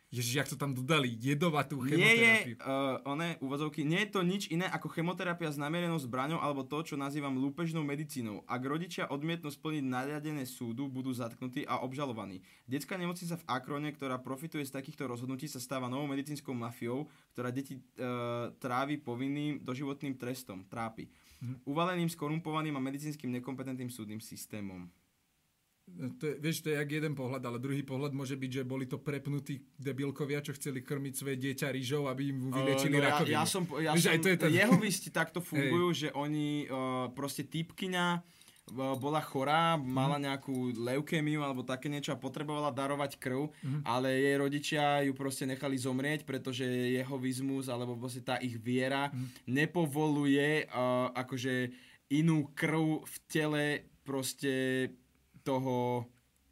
Ježiš, 0.09 0.41
jak 0.41 0.49
to 0.49 0.57
tam 0.57 0.73
dodali, 0.73 1.13
jedovatú 1.21 1.85
Nie 1.85 1.93
je, 1.93 2.33
chemoterapiu. 2.49 2.57
uh, 3.37 3.45
úvozovky, 3.45 3.85
nie 3.85 4.01
je 4.01 4.09
to 4.09 4.25
nič 4.25 4.49
iné 4.49 4.65
ako 4.65 4.89
chemoterapia 4.89 5.53
s 5.53 5.61
namierenou 5.61 6.01
zbraňou 6.01 6.41
alebo 6.41 6.65
to, 6.65 6.81
čo 6.81 6.95
nazývam 6.97 7.37
lúpežnou 7.37 7.85
medicínou. 7.85 8.41
Ak 8.49 8.65
rodičia 8.65 9.05
odmietnú 9.05 9.53
splniť 9.53 9.85
nariadené 9.85 10.49
súdu, 10.49 10.89
budú 10.89 11.13
zatknutí 11.13 11.61
a 11.69 11.85
obžalovaní. 11.85 12.41
Detská 12.65 12.97
nemocnica 12.97 13.37
v 13.37 13.47
Akrone, 13.53 13.93
ktorá 13.93 14.17
profituje 14.17 14.65
z 14.65 14.73
takýchto 14.73 15.05
rozhodnutí, 15.05 15.45
sa 15.45 15.61
stáva 15.61 15.85
novou 15.85 16.09
medicínskou 16.09 16.57
mafiou, 16.57 17.05
ktorá 17.37 17.53
deti 17.53 17.77
uh, 17.77 18.49
trávi 18.57 18.97
povinným 18.97 19.61
doživotným 19.61 20.17
trestom, 20.17 20.65
trápi. 20.65 21.05
Uvaleným 21.69 22.09
skorumpovaným 22.09 22.75
a 22.75 22.83
medicínskym 22.83 23.31
nekompetentným 23.39 23.93
súdnym 23.93 24.19
systémom. 24.19 24.89
To 26.15 26.23
je, 26.25 26.35
vieš, 26.37 26.61
to 26.61 26.69
je 26.69 26.75
jak 26.75 26.89
jeden 26.89 27.11
pohľad, 27.11 27.41
ale 27.41 27.57
druhý 27.57 27.81
pohľad 27.81 28.11
môže 28.11 28.33
byť, 28.33 28.51
že 28.51 28.63
boli 28.63 28.85
to 28.85 28.97
prepnutí 28.97 29.59
debilkovia, 29.75 30.39
čo 30.39 30.51
chceli 30.51 30.79
krmiť 30.79 31.13
svoje 31.13 31.35
dieťa 31.37 31.67
rýžou, 31.69 32.07
aby 32.07 32.29
im 32.29 32.49
Eh, 32.49 32.87
no, 32.87 32.97
ja, 32.97 33.11
rakovinu. 33.11 33.33
ja 33.33 33.43
som, 33.43 33.63
ja 33.77 33.91
Vieš, 33.91 34.03
som, 34.03 34.13
aj 34.13 34.19
to 34.19 34.29
je 34.29 34.37
ten... 34.37 34.51
Jehovisti 34.51 35.09
takto 35.09 35.39
fungujú, 35.49 35.87
že 35.91 36.07
oni 36.11 36.65
uh, 36.65 36.77
proste 37.09 37.43
typkyňa 37.43 38.05
uh, 38.15 38.95
bola 38.95 39.19
chorá, 39.19 39.75
mala 39.75 40.15
Mhm. 40.15 40.23
nejakú 40.23 40.55
leukémiu 40.73 41.41
alebo 41.41 41.61
také 41.61 41.87
niečo 41.87 42.11
a 42.11 42.17
potrebovala 42.17 42.69
darovať 42.69 43.17
krv, 43.17 43.51
Mhm. 43.59 43.79
ale 43.83 44.13
jej 44.15 44.35
rodičia 44.35 44.83
ju 45.03 45.11
proste 45.11 45.43
nechali 45.43 45.75
zomrieť, 45.75 46.23
pretože 46.23 46.63
jehovizmus 46.95 47.67
alebo 47.67 47.93
proste 47.93 48.21
tá 48.21 48.37
ich 48.37 48.55
viera 48.55 49.09
Mhm. 49.11 49.51
nepovoluje 49.51 50.63
uh, 50.65 51.11
akože 51.11 51.69
inú 52.09 52.49
krv 52.53 53.03
v 53.03 53.15
tele 53.27 53.65
proste 54.01 54.53
toho, 55.41 56.05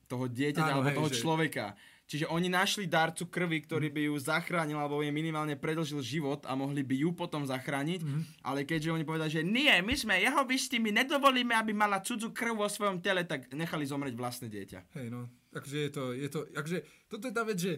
toho 0.08 0.26
dieťaťa 0.28 0.72
alebo 0.72 0.92
hej, 0.92 0.98
toho 0.98 1.10
že- 1.12 1.20
človeka. 1.22 1.66
Čiže 2.08 2.32
oni 2.32 2.48
našli 2.48 2.88
darcu 2.88 3.28
krvi, 3.28 3.68
ktorý 3.68 3.92
by 3.92 4.08
ju 4.08 4.16
zachránil 4.16 4.80
alebo 4.80 5.04
jej 5.04 5.12
minimálne 5.12 5.60
predlžil 5.60 6.00
život 6.00 6.40
a 6.48 6.56
mohli 6.56 6.80
by 6.80 7.04
ju 7.04 7.12
potom 7.12 7.44
zachrániť. 7.44 8.00
Ale 8.48 8.64
keďže 8.64 8.96
oni 8.96 9.04
povedali, 9.04 9.28
že 9.28 9.44
nie, 9.44 9.68
my 9.84 9.92
sme 9.92 10.16
jehovisti, 10.24 10.80
my 10.80 10.96
nedovolíme, 11.04 11.52
aby 11.52 11.76
mala 11.76 12.00
cudzú 12.00 12.32
krv 12.32 12.64
vo 12.64 12.68
svojom 12.72 13.04
tele, 13.04 13.28
tak 13.28 13.52
nechali 13.52 13.84
zomrieť 13.84 14.16
vlastné 14.16 14.48
dieťa. 14.48 14.96
Hej, 14.96 15.12
no, 15.12 15.28
takže 15.52 15.76
je 15.84 15.92
to, 15.92 16.04
je 16.16 16.28
to, 16.32 16.40
akože, 16.56 16.80
toto 17.12 17.28
je 17.28 17.34
tá 17.36 17.44
vec, 17.44 17.60
že 17.60 17.74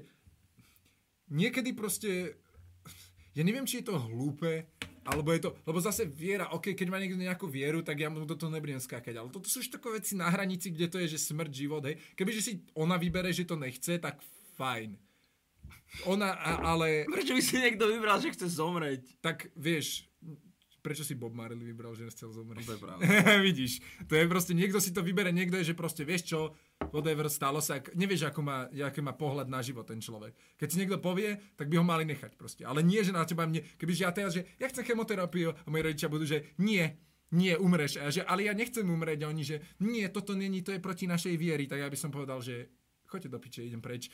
niekedy 1.34 1.74
proste, 1.74 2.38
ja 3.34 3.42
neviem, 3.42 3.66
či 3.66 3.82
je 3.82 3.90
to 3.90 3.98
hlúpe, 3.98 4.70
alebo 5.10 5.30
je 5.34 5.42
to, 5.46 5.50
lebo 5.66 5.78
zase 5.82 6.06
viera, 6.06 6.50
ok, 6.54 6.74
keď 6.74 6.88
má 6.90 6.98
niekto 6.98 7.20
nejakú 7.20 7.46
vieru, 7.50 7.82
tak 7.82 8.00
ja 8.00 8.10
mu 8.10 8.24
do 8.26 8.38
toho 8.38 8.50
nebudem 8.54 8.82
skákať, 8.82 9.18
ale 9.18 9.30
toto 9.30 9.50
sú 9.50 9.62
už 9.62 9.74
takové 9.74 10.02
veci 10.02 10.18
na 10.18 10.30
hranici, 10.30 10.74
kde 10.74 10.88
to 10.90 10.98
je, 11.02 11.18
že 11.18 11.30
smrť, 11.30 11.52
život, 11.54 11.84
hej. 11.86 11.98
Kebyže 12.18 12.42
si 12.42 12.52
ona 12.74 12.98
vybere, 12.98 13.30
že 13.30 13.46
to 13.46 13.60
nechce, 13.60 14.02
tak 14.02 14.22
fajn. 14.58 14.98
Ona, 16.06 16.34
a, 16.38 16.52
ale, 16.74 17.06
Prečo 17.10 17.34
by 17.34 17.42
si 17.42 17.58
niekto 17.58 17.90
vybral, 17.90 18.22
že 18.22 18.34
chce 18.34 18.48
zomrieť? 18.50 19.02
tak 19.22 19.50
vieš, 19.58 20.09
prečo 20.80 21.04
si 21.04 21.16
Bob 21.16 21.36
Marley 21.36 21.62
vybral, 21.62 21.94
že 21.94 22.10
chcel 22.12 22.32
zomrieť? 22.32 22.66
To 22.66 22.74
je 22.76 22.82
pravda. 22.82 23.02
Vidíš, 23.48 23.84
to 24.08 24.14
je 24.16 24.26
proste, 24.26 24.54
niekto 24.56 24.80
si 24.80 24.96
to 24.96 25.06
vybere, 25.06 25.30
niekto 25.30 25.60
je, 25.60 25.72
že 25.72 25.76
proste, 25.76 26.08
vieš 26.08 26.32
čo, 26.32 26.40
whatever, 26.90 27.28
stalo 27.28 27.60
sa, 27.60 27.80
nevieš, 27.94 28.32
ako 28.32 28.40
má, 28.42 28.68
aký 28.72 29.04
má 29.04 29.14
pohľad 29.14 29.52
na 29.52 29.60
život 29.60 29.86
ten 29.86 30.00
človek. 30.00 30.34
Keď 30.58 30.68
si 30.68 30.80
niekto 30.80 30.98
povie, 31.04 31.38
tak 31.60 31.68
by 31.68 31.80
ho 31.80 31.86
mali 31.86 32.08
nechať 32.08 32.40
proste. 32.40 32.64
Ale 32.64 32.82
nie, 32.82 33.04
že 33.04 33.14
na 33.14 33.28
teba 33.28 33.46
mne, 33.46 33.62
kebyže 33.78 34.04
ja 34.04 34.12
teraz, 34.12 34.36
že 34.36 34.48
ja 34.58 34.68
chcem 34.72 34.88
chemoterapiu 34.88 35.52
a 35.54 35.68
moji 35.68 35.84
rodičia 35.86 36.10
budú, 36.10 36.26
že 36.26 36.56
nie, 36.58 36.98
nie, 37.30 37.54
umreš. 37.54 38.02
A 38.02 38.10
ja, 38.10 38.10
že, 38.10 38.22
ale 38.26 38.50
ja 38.50 38.58
nechcem 38.58 38.82
umrieť. 38.82 39.22
A 39.22 39.30
oni, 39.30 39.44
že 39.46 39.62
nie, 39.86 40.02
toto 40.10 40.34
není, 40.34 40.66
to 40.66 40.74
je 40.74 40.82
proti 40.82 41.06
našej 41.06 41.38
viery. 41.38 41.70
Tak 41.70 41.78
ja 41.78 41.90
by 41.90 41.98
som 41.98 42.10
povedal, 42.10 42.42
že 42.42 42.74
choďte 43.10 43.30
do 43.30 43.40
piče, 43.42 43.62
idem 43.66 43.82
preč. 43.82 44.10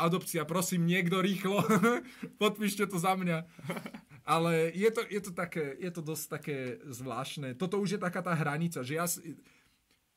Adopcia, 0.00 0.48
prosím, 0.48 0.88
niekto 0.88 1.20
rýchlo, 1.20 1.60
podpíšte 2.42 2.88
to 2.88 2.96
za 2.96 3.12
mňa. 3.16 3.44
Ale 4.28 4.68
je 4.76 4.90
to, 4.92 5.00
je 5.08 5.20
to, 5.24 5.32
také, 5.32 5.72
je 5.80 5.88
to 5.88 6.04
dosť 6.04 6.24
také 6.28 6.56
zvláštne. 6.84 7.56
Toto 7.56 7.80
už 7.80 7.96
je 7.96 8.00
taká 8.00 8.20
tá 8.20 8.36
hranica, 8.36 8.84
že 8.84 9.00
ja... 9.00 9.08
si- 9.08 9.40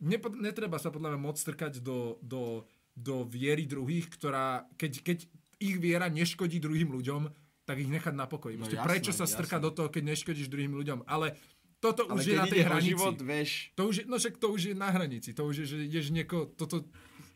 Nepo, 0.01 0.33
netreba 0.33 0.81
sa 0.81 0.89
podľa 0.89 1.13
mňa 1.13 1.21
moc 1.21 1.37
strkať 1.37 1.77
do, 1.79 2.17
do, 2.25 2.65
do 2.97 3.21
viery 3.23 3.69
druhých, 3.69 4.09
ktorá, 4.09 4.65
keď, 4.73 5.05
keď 5.05 5.17
ich 5.61 5.77
viera 5.77 6.09
neškodí 6.09 6.57
druhým 6.57 6.89
ľuďom, 6.89 7.29
tak 7.69 7.77
ich 7.79 7.87
nechať 7.87 8.09
na 8.17 8.25
pokoji. 8.25 8.57
No 8.57 8.65
jasné, 8.65 8.81
prečo 8.81 9.13
sa 9.13 9.29
jasné. 9.29 9.61
do 9.61 9.69
toho, 9.69 9.87
keď 9.93 10.11
neškodíš 10.11 10.49
druhým 10.49 10.73
ľuďom? 10.73 11.05
Ale 11.05 11.37
toto 11.77 12.09
Ale 12.09 12.17
už 12.17 12.25
je 12.27 12.35
na 12.35 12.49
tej 12.49 12.61
hranici. 12.65 12.91
život, 12.97 13.17
vieš, 13.21 13.69
To 13.77 13.93
už 13.93 13.95
je, 14.01 14.03
no 14.09 14.17
však 14.17 14.35
to 14.41 14.47
už 14.49 14.61
je 14.69 14.75
na 14.75 14.89
hranici. 14.89 15.29
To 15.37 15.45
už 15.45 15.55
je, 15.61 15.65
že 15.69 15.77
ideš 15.85 16.09
nieko, 16.09 16.49
toto 16.57 16.83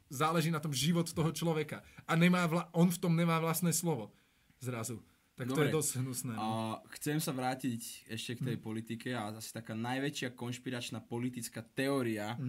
záleží 0.09 0.49
na 0.49 0.61
tom 0.61 0.73
život 0.73 1.05
toho 1.05 1.30
človeka. 1.34 1.86
A 2.09 2.17
nemá 2.17 2.49
vla, 2.49 2.65
on 2.73 2.89
v 2.89 2.97
tom 2.97 3.13
nemá 3.13 3.38
vlastné 3.38 3.73
slovo. 3.73 4.09
Zrazu. 4.57 5.05
Tak 5.36 5.51
to 5.51 5.59
Dobre. 5.59 5.67
je 5.67 5.75
dosť 5.75 5.91
hnusné. 5.99 6.33
No. 6.36 6.39
A 6.39 6.47
chcem 6.95 7.19
sa 7.19 7.36
vrátiť 7.36 8.07
ešte 8.07 8.39
k 8.39 8.41
tej 8.47 8.57
politike 8.57 9.11
a 9.11 9.36
asi 9.36 9.51
taká 9.51 9.75
najväčšia 9.75 10.31
konšpiračná 10.31 11.03
politická 11.03 11.59
teória, 11.59 12.39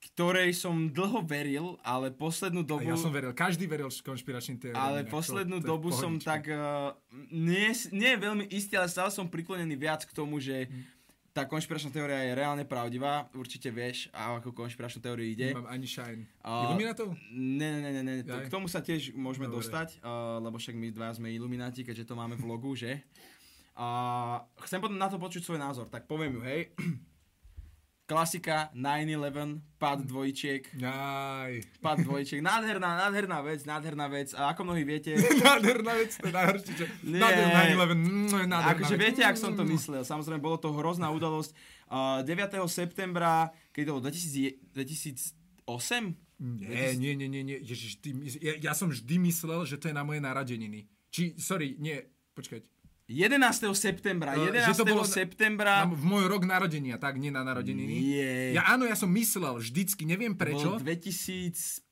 ktorej 0.00 0.56
som 0.56 0.88
dlho 0.88 1.20
veril, 1.20 1.76
ale 1.84 2.08
poslednú 2.08 2.64
A 2.64 2.68
dobu... 2.72 2.88
ja 2.88 2.96
som 2.96 3.12
veril, 3.12 3.36
každý 3.36 3.68
veril 3.68 3.92
konšpiračným 3.92 4.56
teóriám. 4.56 4.80
Ale 4.80 5.04
poslednú 5.04 5.60
to- 5.60 5.68
to 5.68 5.70
dobu 5.76 5.92
som 5.92 6.16
tak... 6.16 6.48
Uh, 6.48 6.96
nie, 7.28 7.68
nie 7.92 8.10
je 8.16 8.18
veľmi 8.24 8.48
istý, 8.48 8.80
ale 8.80 8.88
stále 8.88 9.12
som 9.12 9.28
priklonený 9.28 9.76
viac 9.76 10.08
k 10.08 10.16
tomu, 10.16 10.40
že 10.40 10.64
tá 11.30 11.46
konšpiračná 11.46 11.94
teória 11.94 12.26
je 12.26 12.32
reálne 12.34 12.66
pravdivá. 12.66 13.30
Určite 13.38 13.70
vieš, 13.70 14.10
a 14.10 14.34
ako 14.38 14.50
konšpiračnú 14.50 14.98
teóriu 14.98 15.30
ide. 15.30 15.54
Nemám 15.54 15.70
ani 15.70 15.86
shine. 15.86 16.26
A- 16.42 16.66
Iluminatov? 16.66 17.14
Ne, 17.30 17.70
ne, 17.78 17.90
ne, 17.94 18.02
ne. 18.02 18.14
To, 18.26 18.34
k 18.42 18.50
tomu 18.50 18.66
sa 18.66 18.82
tiež 18.82 19.14
môžeme 19.14 19.46
Dobre. 19.46 19.62
dostať, 19.62 20.02
uh, 20.02 20.42
lebo 20.42 20.58
však 20.58 20.74
my 20.74 20.90
dva 20.90 21.14
sme 21.14 21.30
ilumináti, 21.30 21.86
keďže 21.86 22.10
to 22.10 22.18
máme 22.18 22.34
v 22.34 22.44
logu, 22.46 22.74
že? 22.74 22.98
A 23.78 23.86
chcem 24.66 24.82
potom 24.82 24.98
na 24.98 25.06
to 25.06 25.16
počuť 25.16 25.46
svoj 25.46 25.62
názor, 25.62 25.86
tak 25.86 26.10
poviem 26.10 26.36
ju, 26.36 26.42
hej. 26.42 26.74
Klasika 28.10 28.74
9-11, 28.74 29.62
pad 29.78 30.02
dvojčiek, 30.02 30.66
Aj. 30.82 31.54
pad 31.78 32.02
dvojčiek, 32.02 32.42
nádherná, 32.42 33.06
nádherná 33.06 33.38
vec, 33.38 33.62
nádherná 33.62 34.10
vec. 34.10 34.34
A 34.34 34.50
ako 34.50 34.66
mnohí 34.66 34.82
viete, 34.82 35.14
Nádherná 35.46 35.94
vec, 35.94 36.18
to 36.18 36.26
je 36.26 36.34
najhoršie. 36.34 36.72
čo-. 36.74 36.90
Nádherná 37.06 37.60
11, 37.70 37.94
mm, 37.94 38.50
nádherná 38.50 38.74
akože 38.74 38.94
vec. 38.98 39.02
viete, 39.06 39.22
ak 39.22 39.38
som 39.38 39.54
to 39.54 39.62
myslel. 39.62 40.02
Samozrejme, 40.02 40.42
bolo 40.42 40.58
to 40.58 40.74
hrozná 40.74 41.06
udalosť. 41.14 41.54
Uh, 41.86 42.26
9. 42.26 42.58
septembra, 42.66 43.54
keď 43.70 43.82
to 43.86 43.90
bolo 43.94 44.02
2000 44.10 44.58
2008? 44.74 45.70
Nie, 46.40 46.96
nie, 46.98 47.14
nie, 47.14 47.28
nie, 47.30 47.42
nie. 47.46 47.58
Ježiš, 47.62 48.02
ty, 48.02 48.10
ja, 48.42 48.58
ja 48.58 48.72
som 48.74 48.90
vždy 48.90 49.22
myslel, 49.28 49.62
že 49.70 49.78
to 49.78 49.86
je 49.86 49.94
na 49.94 50.02
moje 50.02 50.18
narodeniny. 50.18 50.88
Či, 51.12 51.38
sorry, 51.38 51.76
nie, 51.78 52.00
počkať. 52.34 52.64
11. 53.10 53.74
septembra, 53.74 54.38
Eh, 54.38 54.54
11. 54.54 54.70
že 54.70 54.78
to 54.78 54.86
bolo 54.86 55.02
na- 55.02 55.10
septembra. 55.10 55.72
Na, 55.82 55.90
v 55.90 56.04
môj 56.06 56.24
rok 56.24 56.46
narodenia, 56.46 56.94
tak, 56.94 57.18
nie 57.18 57.28
na 57.28 57.42
narodeniny. 57.42 57.94
Nie. 57.98 58.34
Ja 58.54 58.70
áno, 58.70 58.86
ja 58.86 58.94
som 58.94 59.10
myslel 59.10 59.58
vždycky, 59.58 60.06
neviem 60.06 60.30
Bol 60.30 60.46
prečo, 60.46 60.78
2000... 60.78 61.82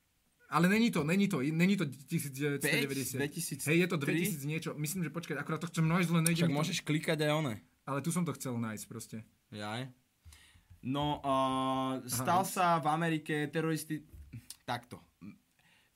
ale 0.46 0.70
není 0.70 0.88
to, 0.88 1.02
není 1.02 1.26
to, 1.26 1.42
není 1.42 1.74
to 1.74 1.84
1990. 1.84 3.18
2003? 3.18 3.66
Hej, 3.66 3.78
je 3.82 3.88
to 3.90 3.96
2000 3.98 4.46
niečo. 4.46 4.70
Myslím, 4.74 5.02
že 5.02 5.10
počkať, 5.10 5.36
akurát 5.36 5.58
to 5.58 5.66
chcem 5.66 5.82
nájsť, 5.84 6.08
len 6.14 6.22
nejde 6.22 6.38
Však 6.38 6.48
mi 6.48 6.54
to. 6.54 6.58
môžeš 6.62 6.78
klikať 6.86 7.18
aj 7.20 7.32
one. 7.34 7.54
Ale 7.82 7.98
tu 7.98 8.14
som 8.14 8.22
to 8.22 8.30
chcel 8.32 8.54
nájsť 8.54 8.84
proste. 8.86 9.26
Jaj. 9.50 9.90
No, 10.80 11.18
uh, 11.18 11.98
stal 12.06 12.46
sa 12.46 12.78
v 12.78 12.86
Amerike 12.86 13.50
teroristi... 13.50 14.06
Takto. 14.62 15.02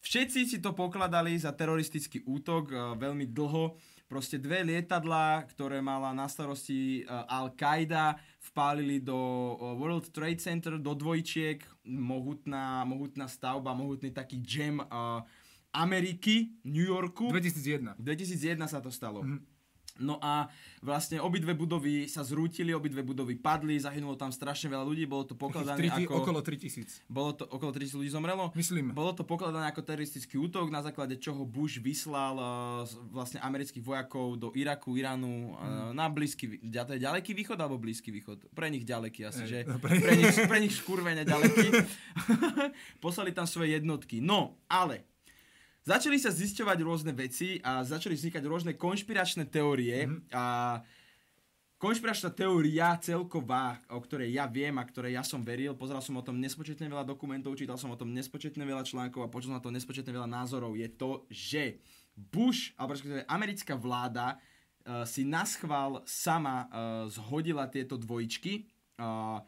Všetci 0.02 0.40
si 0.44 0.58
to 0.58 0.74
pokladali 0.74 1.38
za 1.38 1.54
teroristický 1.54 2.26
útok 2.26 2.64
uh, 2.68 2.98
veľmi 2.98 3.30
dlho. 3.30 3.78
Proste 4.12 4.36
dve 4.36 4.60
lietadlá, 4.60 5.40
ktoré 5.48 5.80
mala 5.80 6.12
na 6.12 6.28
starosti 6.28 7.00
uh, 7.08 7.24
Al-Qaida, 7.32 8.20
vpálili 8.52 9.00
do 9.00 9.16
uh, 9.56 9.72
World 9.72 10.12
Trade 10.12 10.36
Center, 10.36 10.76
do 10.76 10.92
dvojčiek. 10.92 11.64
Mohutná, 11.88 12.84
mohutná 12.84 13.24
stavba, 13.24 13.72
mohutný 13.72 14.12
taký 14.12 14.44
jam 14.44 14.84
uh, 14.84 15.24
Ameriky, 15.72 16.52
New 16.68 16.84
Yorku. 16.84 17.32
2001. 17.32 17.96
2001 17.96 18.60
sa 18.68 18.84
to 18.84 18.92
stalo. 18.92 19.24
No 20.00 20.16
a 20.24 20.48
vlastne 20.80 21.20
obidve 21.20 21.52
budovy 21.52 22.08
sa 22.08 22.24
zrútili, 22.24 22.72
obidve 22.72 23.04
budovy 23.04 23.36
padli, 23.36 23.76
zahynulo 23.76 24.16
tam 24.16 24.32
strašne 24.32 24.72
veľa 24.72 24.84
ľudí, 24.88 25.04
bolo 25.04 25.28
to 25.28 25.36
pokladané 25.36 25.78
Tri- 25.78 26.08
ako... 26.08 26.24
Okolo 26.24 26.40
3000. 26.40 27.04
Bolo 27.12 27.36
to 27.36 27.44
okolo 27.44 27.70
30 27.76 28.00
ľudí 28.00 28.10
zomrelo? 28.10 28.48
Myslím. 28.56 28.96
Bolo 28.96 29.12
to 29.12 29.22
pokladané 29.22 29.68
ako 29.68 29.84
teroristický 29.84 30.40
útok, 30.40 30.72
na 30.72 30.80
základe 30.80 31.20
čoho 31.20 31.44
Bush 31.44 31.76
vyslal 31.76 32.34
uh, 32.40 32.82
vlastne 33.12 33.38
amerických 33.44 33.84
vojakov 33.84 34.40
do 34.40 34.48
Iraku, 34.56 34.96
Iránu, 34.96 35.54
uh, 35.54 35.92
na 35.92 36.08
blízky, 36.08 36.56
to 36.58 36.96
je 36.96 37.00
ďaleký 37.04 37.36
východ 37.36 37.60
alebo 37.60 37.76
blízky 37.76 38.08
východ? 38.08 38.48
Pre 38.56 38.66
nich 38.72 38.88
ďaleký 38.88 39.28
asi, 39.28 39.44
Ej, 39.44 39.48
že? 39.48 39.58
no 39.68 39.76
Pre, 39.76 39.92
pre- 39.92 40.18
nich, 40.18 40.36
pre 40.48 40.58
nich 40.58 40.74
škurvene 40.74 41.22
ďaleký. 41.28 41.68
Poslali 43.04 43.30
tam 43.30 43.44
svoje 43.44 43.76
jednotky. 43.76 44.18
No, 44.24 44.56
ale 44.66 45.11
začali 45.82 46.16
sa 46.18 46.30
zisťovať 46.30 46.78
rôzne 46.82 47.12
veci 47.14 47.58
a 47.62 47.82
začali 47.82 48.14
vznikať 48.14 48.42
rôzne 48.46 48.72
konšpiračné 48.78 49.50
teórie 49.50 50.06
Mhm. 50.06 50.32
a 50.34 50.44
konšpiračná 51.82 52.30
teória 52.30 52.94
celková, 53.02 53.82
o 53.90 53.98
ktorej 53.98 54.30
ja 54.38 54.46
viem 54.46 54.78
a 54.78 54.86
ktorej 54.86 55.18
ja 55.18 55.26
som 55.26 55.42
veril, 55.42 55.74
pozeral 55.74 55.98
som 55.98 56.14
o 56.14 56.22
tom 56.22 56.38
nespočetne 56.38 56.86
veľa 56.86 57.02
dokumentov, 57.02 57.58
čítal 57.58 57.74
som 57.74 57.90
o 57.90 57.98
tom 57.98 58.14
nespočetne 58.14 58.62
veľa 58.62 58.86
článkov 58.86 59.26
a 59.26 59.32
počul 59.32 59.50
na 59.50 59.58
to 59.58 59.74
nespočetne 59.74 60.14
veľa 60.14 60.30
názorov, 60.30 60.78
je 60.78 60.86
to, 60.94 61.26
že 61.26 61.82
Bush, 62.14 62.70
alebo 62.78 62.94
respektíve 62.94 63.26
americká 63.26 63.74
vláda 63.74 64.38
uh, 64.38 65.02
si 65.02 65.26
naschvál 65.26 66.06
sama 66.06 66.70
uh, 66.70 67.10
zhodila 67.10 67.66
tieto 67.66 67.98
dvojčky. 67.98 68.70
Uh, 69.00 69.42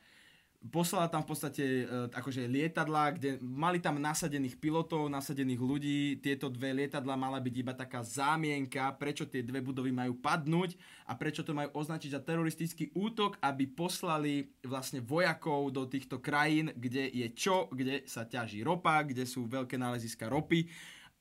poslala 0.73 1.13
tam 1.13 1.21
v 1.25 1.29
podstate 1.29 1.65
e, 1.65 1.85
akože 2.09 2.49
lietadla, 2.49 3.17
kde 3.17 3.37
mali 3.45 3.81
tam 3.81 4.01
nasadených 4.01 4.57
pilotov, 4.57 5.13
nasadených 5.13 5.61
ľudí. 5.61 6.01
Tieto 6.25 6.49
dve 6.49 6.73
lietadla 6.73 7.17
mala 7.21 7.41
byť 7.41 7.55
iba 7.55 7.77
taká 7.77 8.01
zámienka, 8.01 8.97
prečo 8.97 9.29
tie 9.29 9.45
dve 9.45 9.61
budovy 9.61 9.93
majú 9.93 10.17
padnúť 10.17 10.77
a 11.05 11.13
prečo 11.19 11.45
to 11.45 11.53
majú 11.53 11.69
označiť 11.77 12.17
za 12.17 12.21
teroristický 12.25 12.97
útok, 12.97 13.37
aby 13.45 13.69
poslali 13.69 14.49
vlastne 14.65 15.05
vojakov 15.05 15.69
do 15.69 15.85
týchto 15.85 16.21
krajín, 16.25 16.73
kde 16.73 17.13
je 17.13 17.29
čo, 17.37 17.69
kde 17.69 18.09
sa 18.09 18.25
ťaží 18.25 18.65
ropa, 18.65 19.05
kde 19.05 19.29
sú 19.29 19.45
veľké 19.45 19.77
náleziska 19.77 20.33
ropy. 20.33 20.69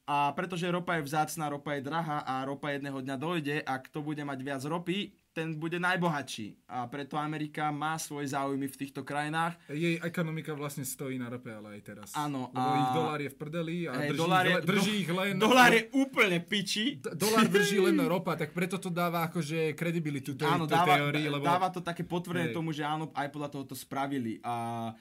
A 0.03 0.35
pretože 0.35 0.67
ropa 0.67 0.99
je 0.99 1.07
vzácná, 1.07 1.47
ropa 1.47 1.79
je 1.79 1.87
drahá 1.87 2.27
a 2.27 2.43
ropa 2.43 2.75
jedného 2.75 2.99
dňa 2.99 3.15
dojde 3.15 3.55
a 3.63 3.79
kto 3.79 4.03
bude 4.03 4.19
mať 4.27 4.39
viac 4.43 4.63
ropy, 4.67 5.15
ten 5.33 5.57
bude 5.57 5.81
najbohatší. 5.81 6.69
A 6.69 6.85
preto 6.85 7.17
Amerika 7.17 7.73
má 7.73 7.97
svoje 7.97 8.29
záujmy 8.29 8.69
v 8.69 8.75
týchto 8.77 9.01
krajinách. 9.01 9.57
Jej 9.65 9.97
ekonomika 9.99 10.53
vlastne 10.53 10.85
stojí 10.85 11.17
na 11.17 11.27
rope, 11.27 11.49
ale 11.49 11.75
aj 11.75 11.81
teraz. 11.81 12.07
Áno, 12.13 12.53
Lebo 12.53 12.69
a- 12.69 12.77
ich 12.77 12.91
dolár 12.93 13.19
je 13.19 13.29
v 13.33 13.37
prdeli 13.37 13.75
a 13.89 13.93
Hej, 13.97 14.09
drží, 14.13 14.19
dolár 14.21 14.45
je- 14.45 14.61
drží 14.61 14.93
do- 14.93 15.01
ich 15.01 15.09
len... 15.09 15.33
Dolár 15.35 15.71
je 15.73 15.83
úplne 15.91 16.37
piči. 16.39 16.85
Dolár 17.01 17.49
drží 17.49 17.81
len 17.81 17.97
ropa, 18.13 18.37
tak 18.37 18.53
preto 18.53 18.77
to 18.77 18.93
dáva 18.93 19.25
akože 19.27 19.73
kredibilitu 19.73 20.37
tej, 20.37 20.47
áno, 20.47 20.69
tej 20.69 20.77
dáva, 20.77 20.93
teórii, 21.01 21.25
lebo... 21.27 21.43
dáva 21.43 21.73
to 21.73 21.81
také 21.81 22.05
potvrdené 22.05 22.53
Hej. 22.53 22.55
tomu, 22.55 22.69
že 22.69 22.85
áno, 22.85 23.09
aj 23.11 23.27
podľa 23.33 23.49
toho 23.49 23.65
to 23.65 23.75
spravili. 23.75 24.37
A 24.45 24.93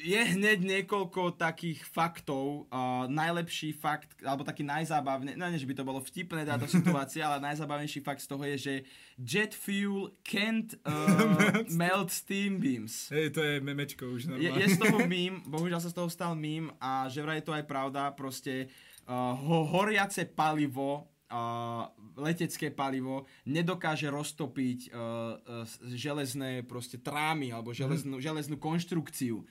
je 0.00 0.20
hneď 0.36 0.64
niekoľko 0.64 1.36
takých 1.36 1.84
faktov. 1.84 2.66
A 2.72 3.04
najlepší 3.06 3.76
fakt, 3.76 4.16
alebo 4.24 4.42
taký 4.42 4.64
najzábavný, 4.64 5.36
no 5.36 5.44
nie, 5.52 5.60
že 5.60 5.68
by 5.68 5.76
to 5.76 5.84
bolo 5.84 6.00
vtipné 6.00 6.48
táto 6.48 6.64
situácia, 6.80 7.28
ale 7.28 7.44
najzábavnejší 7.44 8.00
fakt 8.00 8.24
z 8.24 8.28
toho 8.28 8.42
je, 8.48 8.56
že 8.56 8.74
jet 9.20 9.52
fuel 9.52 10.16
can't 10.24 10.74
uh, 10.88 11.62
melt 11.68 12.08
steam 12.08 12.56
beams. 12.58 13.12
Hej, 13.12 13.36
to 13.36 13.40
je 13.44 13.60
memečko 13.60 14.08
už 14.08 14.26
Je, 14.26 14.48
normálne. 14.48 14.60
je 14.64 14.66
z 14.72 14.78
toho 14.80 14.98
mím, 15.12 15.44
bohužiaľ 15.44 15.80
sa 15.84 15.92
z 15.92 15.96
toho 15.96 16.08
stal 16.08 16.32
mím 16.32 16.72
a 16.80 17.06
že 17.12 17.20
vraj 17.20 17.44
je 17.44 17.46
to 17.46 17.56
aj 17.56 17.64
pravda, 17.68 18.10
proste 18.16 18.72
uh, 19.04 19.36
ho, 19.36 19.68
horiace 19.68 20.24
palivo, 20.24 21.08
uh, 21.30 21.88
letecké 22.18 22.68
palivo 22.74 23.24
nedokáže 23.46 24.10
roztopiť 24.10 24.90
uh, 24.90 24.94
uh, 24.94 25.64
železné 25.88 26.66
proste 26.66 26.98
trámy 27.00 27.54
alebo 27.54 27.70
železnú, 27.72 28.18
železnú 28.18 28.58
konštrukciu. 28.58 29.46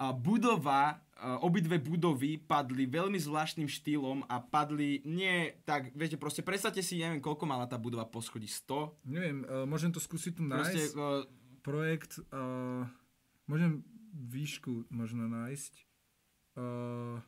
Budova, 0.00 0.96
obidve 1.44 1.76
budovy 1.76 2.40
padli 2.40 2.88
veľmi 2.88 3.20
zvláštnym 3.20 3.68
štýlom 3.68 4.24
a 4.24 4.40
padli 4.40 5.04
nie 5.04 5.52
tak, 5.68 5.92
viete, 5.92 6.16
proste 6.16 6.40
predstavte 6.40 6.80
si, 6.80 6.96
neviem, 7.04 7.20
koľko 7.20 7.44
mala 7.44 7.68
tá 7.68 7.76
budova 7.76 8.08
po 8.08 8.24
schodí, 8.24 8.48
100? 8.48 9.04
Neviem, 9.04 9.44
uh, 9.44 9.68
môžem 9.68 9.92
to 9.92 10.00
skúsiť 10.00 10.32
tu 10.40 10.42
Proste, 10.48 10.88
nájsť. 10.88 10.96
uh, 10.96 11.28
Projekt, 11.60 12.16
uh, 12.32 12.88
môžem 13.44 13.84
výšku 14.16 14.88
možno 14.88 15.28
nájsť. 15.28 15.72
Uh, 16.56 17.20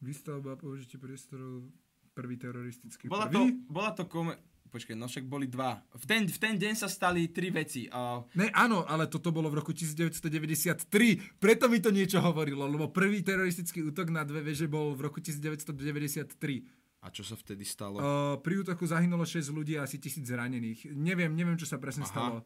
výstavba, 0.00 0.56
použitie 0.56 0.96
priestorov, 0.96 1.68
prvý 2.16 2.40
teroristický. 2.40 3.12
Bola 3.12 3.28
to, 3.28 3.44
prvý? 3.44 3.60
bola 3.68 3.90
to 3.92 4.08
kome... 4.08 4.40
Počkaj, 4.76 4.92
no 4.92 5.08
však 5.08 5.24
boli 5.24 5.48
dva. 5.48 5.80
V 5.96 6.04
ten, 6.04 6.28
v 6.28 6.36
ten 6.36 6.60
deň 6.60 6.76
sa 6.76 6.84
stali 6.84 7.32
tri 7.32 7.48
veci. 7.48 7.88
Uh, 7.88 8.20
Ne, 8.36 8.52
áno, 8.52 8.84
ale 8.84 9.08
toto 9.08 9.32
bolo 9.32 9.48
v 9.48 9.64
roku 9.64 9.72
1993, 9.72 11.40
preto 11.40 11.64
mi 11.72 11.80
to 11.80 11.88
niečo 11.88 12.20
hovorilo, 12.20 12.68
lebo 12.68 12.92
prvý 12.92 13.24
teroristický 13.24 13.80
útok 13.88 14.12
na 14.12 14.20
dve 14.28 14.44
veže 14.44 14.68
bol 14.68 14.92
v 14.92 15.08
roku 15.08 15.24
1993. 15.24 17.00
a 17.00 17.08
čo 17.08 17.24
sa 17.24 17.40
vtedy 17.40 17.64
stalo? 17.64 17.96
Uh, 17.96 18.36
pri 18.44 18.60
útoku 18.60 18.84
zahynulo 18.84 19.24
6 19.24 19.48
ľudí 19.48 19.80
a 19.80 19.88
asi 19.88 19.96
tisíc 19.96 20.28
zranených. 20.28 20.92
Neviem, 20.92 21.32
neviem, 21.32 21.56
čo 21.56 21.64
sa 21.64 21.80
presne 21.80 22.04
Aha. 22.04 22.12
stalo. 22.12 22.36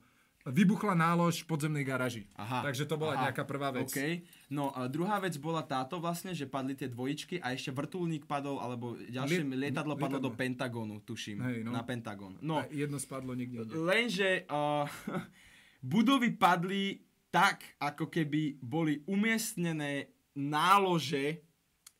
Vybuchla 0.41 0.97
nálož 0.97 1.45
v 1.45 1.53
podzemnej 1.53 1.85
garáži. 1.85 2.25
Aha. 2.33 2.65
Takže 2.65 2.89
to 2.89 2.97
bola 2.97 3.13
Aha. 3.13 3.23
nejaká 3.29 3.45
prvá 3.45 3.69
vec. 3.77 3.93
OK. 3.93 4.25
No 4.49 4.73
a 4.73 4.89
druhá 4.89 5.21
vec 5.21 5.37
bola 5.37 5.61
táto 5.61 6.01
vlastne, 6.01 6.33
že 6.33 6.49
padli 6.49 6.73
tie 6.73 6.89
dvojičky 6.89 7.45
a 7.45 7.53
ešte 7.53 7.69
vrtulník 7.69 8.25
padol, 8.25 8.57
alebo 8.57 8.97
ďalšie 8.97 9.45
Liet- 9.45 9.61
lietadlo 9.69 9.95
padlo 10.01 10.17
lietadlo. 10.17 10.33
do 10.33 10.39
Pentagonu, 10.41 10.97
tuším. 11.05 11.45
Hej, 11.45 11.59
no. 11.61 11.77
Na 11.77 11.85
Pentagon. 11.85 12.41
No, 12.41 12.65
A 12.65 12.73
jedno 12.73 12.97
spadlo 12.97 13.37
niekde 13.37 13.69
lenže 13.69 14.49
uh, 14.49 14.89
budovy 15.85 16.33
padli 16.33 17.05
tak, 17.29 17.77
ako 17.77 18.09
keby 18.09 18.59
boli 18.65 19.05
umiestnené 19.07 20.09
nálože 20.35 21.45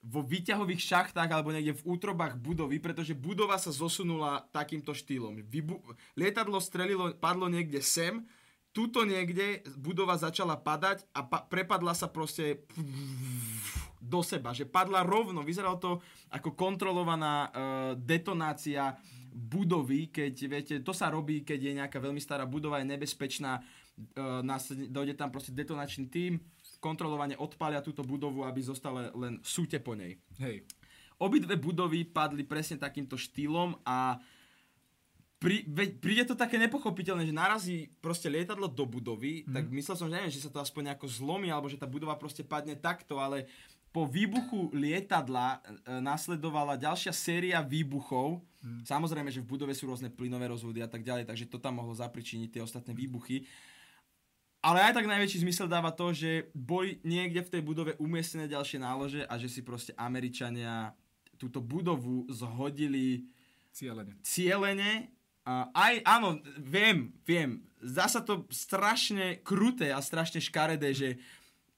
vo 0.01 0.25
výťahových 0.25 0.81
šachtách 0.81 1.29
alebo 1.29 1.53
niekde 1.53 1.77
v 1.77 1.87
útrobách 1.93 2.41
budovy, 2.41 2.81
pretože 2.81 3.13
budova 3.13 3.61
sa 3.61 3.69
zosunula 3.69 4.49
takýmto 4.49 4.97
štýlom. 4.97 5.45
Vybu- 5.45 5.85
lietadlo 6.17 6.57
strelilo, 6.57 7.13
padlo 7.21 7.53
niekde 7.53 7.85
sem, 7.85 8.25
tuto 8.73 9.05
niekde 9.05 9.61
budova 9.77 10.17
začala 10.17 10.57
padať 10.57 11.05
a 11.13 11.21
pa- 11.27 11.45
prepadla 11.45 11.93
sa 11.93 12.09
proste 12.09 12.65
do 14.01 14.25
seba, 14.25 14.57
že 14.57 14.65
padla 14.65 15.05
rovno. 15.05 15.45
Vyzeralo 15.45 15.77
to 15.77 15.93
ako 16.33 16.57
kontrolovaná 16.57 17.51
uh, 17.51 17.51
detonácia 17.99 18.97
budovy, 19.31 20.11
keď 20.11 20.35
viete, 20.49 20.75
to 20.83 20.97
sa 20.97 21.13
robí, 21.13 21.45
keď 21.45 21.59
je 21.61 21.79
nejaká 21.79 21.99
veľmi 22.01 22.19
stará 22.19 22.49
budova, 22.49 22.81
je 22.81 22.89
nebezpečná, 22.89 23.61
uh, 23.61 24.41
následne 24.41 24.89
dojde 24.89 25.15
tam 25.15 25.29
proste 25.29 25.53
detonačný 25.53 26.09
tím, 26.09 26.41
kontrolovane 26.81 27.37
odpália 27.37 27.85
túto 27.85 28.01
budovu, 28.03 28.43
aby 28.49 28.61
zostala 28.65 29.13
len 29.13 29.39
súte 29.45 29.79
po 29.79 29.93
nej. 29.93 30.17
Hej. 30.41 30.65
Obidve 31.21 31.61
budovy 31.61 32.09
padli 32.09 32.49
presne 32.49 32.81
takýmto 32.81 33.21
štýlom 33.21 33.77
a 33.85 34.17
pri, 35.41 35.65
veď 35.65 35.89
príde 36.05 36.25
to 36.29 36.37
také 36.37 36.61
nepochopiteľné, 36.61 37.25
že 37.25 37.33
narazí 37.33 37.77
proste 38.05 38.29
lietadlo 38.29 38.69
do 38.69 38.85
budovy, 38.85 39.41
mm. 39.45 39.53
tak 39.57 39.65
myslel 39.73 39.97
som, 39.97 40.09
že 40.09 40.17
neviem, 40.21 40.33
že 40.33 40.45
sa 40.45 40.53
to 40.53 40.61
aspoň 40.61 40.93
nejako 40.93 41.09
zlomí, 41.09 41.49
alebo 41.49 41.69
že 41.73 41.81
tá 41.81 41.89
budova 41.89 42.13
proste 42.21 42.45
padne 42.45 42.77
takto, 42.77 43.17
ale 43.17 43.49
po 43.89 44.05
výbuchu 44.05 44.69
lietadla 44.77 45.57
e, 45.57 45.59
nasledovala 46.05 46.77
ďalšia 46.77 47.11
séria 47.17 47.65
výbuchov. 47.65 48.45
Mm. 48.61 48.85
Samozrejme, 48.85 49.33
že 49.33 49.41
v 49.41 49.49
budove 49.49 49.73
sú 49.73 49.89
rôzne 49.89 50.13
plynové 50.13 50.45
rozvody 50.45 50.85
a 50.85 50.89
tak 50.93 51.01
ďalej, 51.01 51.25
takže 51.25 51.49
to 51.49 51.57
tam 51.57 51.81
mohlo 51.81 51.97
zapričiniť 51.97 52.61
tie 52.61 52.63
ostatné 52.63 52.93
výbuchy. 52.93 53.49
Ale 54.61 54.85
aj 54.85 55.01
tak 55.01 55.09
najväčší 55.09 55.41
zmysel 55.41 55.73
dáva 55.73 55.89
to, 55.89 56.13
že 56.13 56.53
boli 56.53 57.01
niekde 57.01 57.41
v 57.41 57.53
tej 57.57 57.63
budove 57.65 57.93
umiestnené 57.97 58.45
ďalšie 58.45 58.77
nálože 58.77 59.21
a 59.25 59.41
že 59.41 59.49
si 59.49 59.65
proste 59.65 59.97
Američania 59.97 60.93
túto 61.41 61.65
budovu 61.65 62.29
zhodili 62.29 63.25
cieľene. 64.21 65.09
A 65.49 65.73
aj, 65.73 65.95
áno, 66.05 66.45
viem, 66.61 67.17
viem, 67.25 67.65
zdá 67.81 68.05
sa 68.05 68.21
to 68.21 68.45
strašne 68.53 69.41
kruté 69.41 69.89
a 69.89 70.05
strašne 70.05 70.45
škaredé, 70.45 70.93
že 70.93 71.17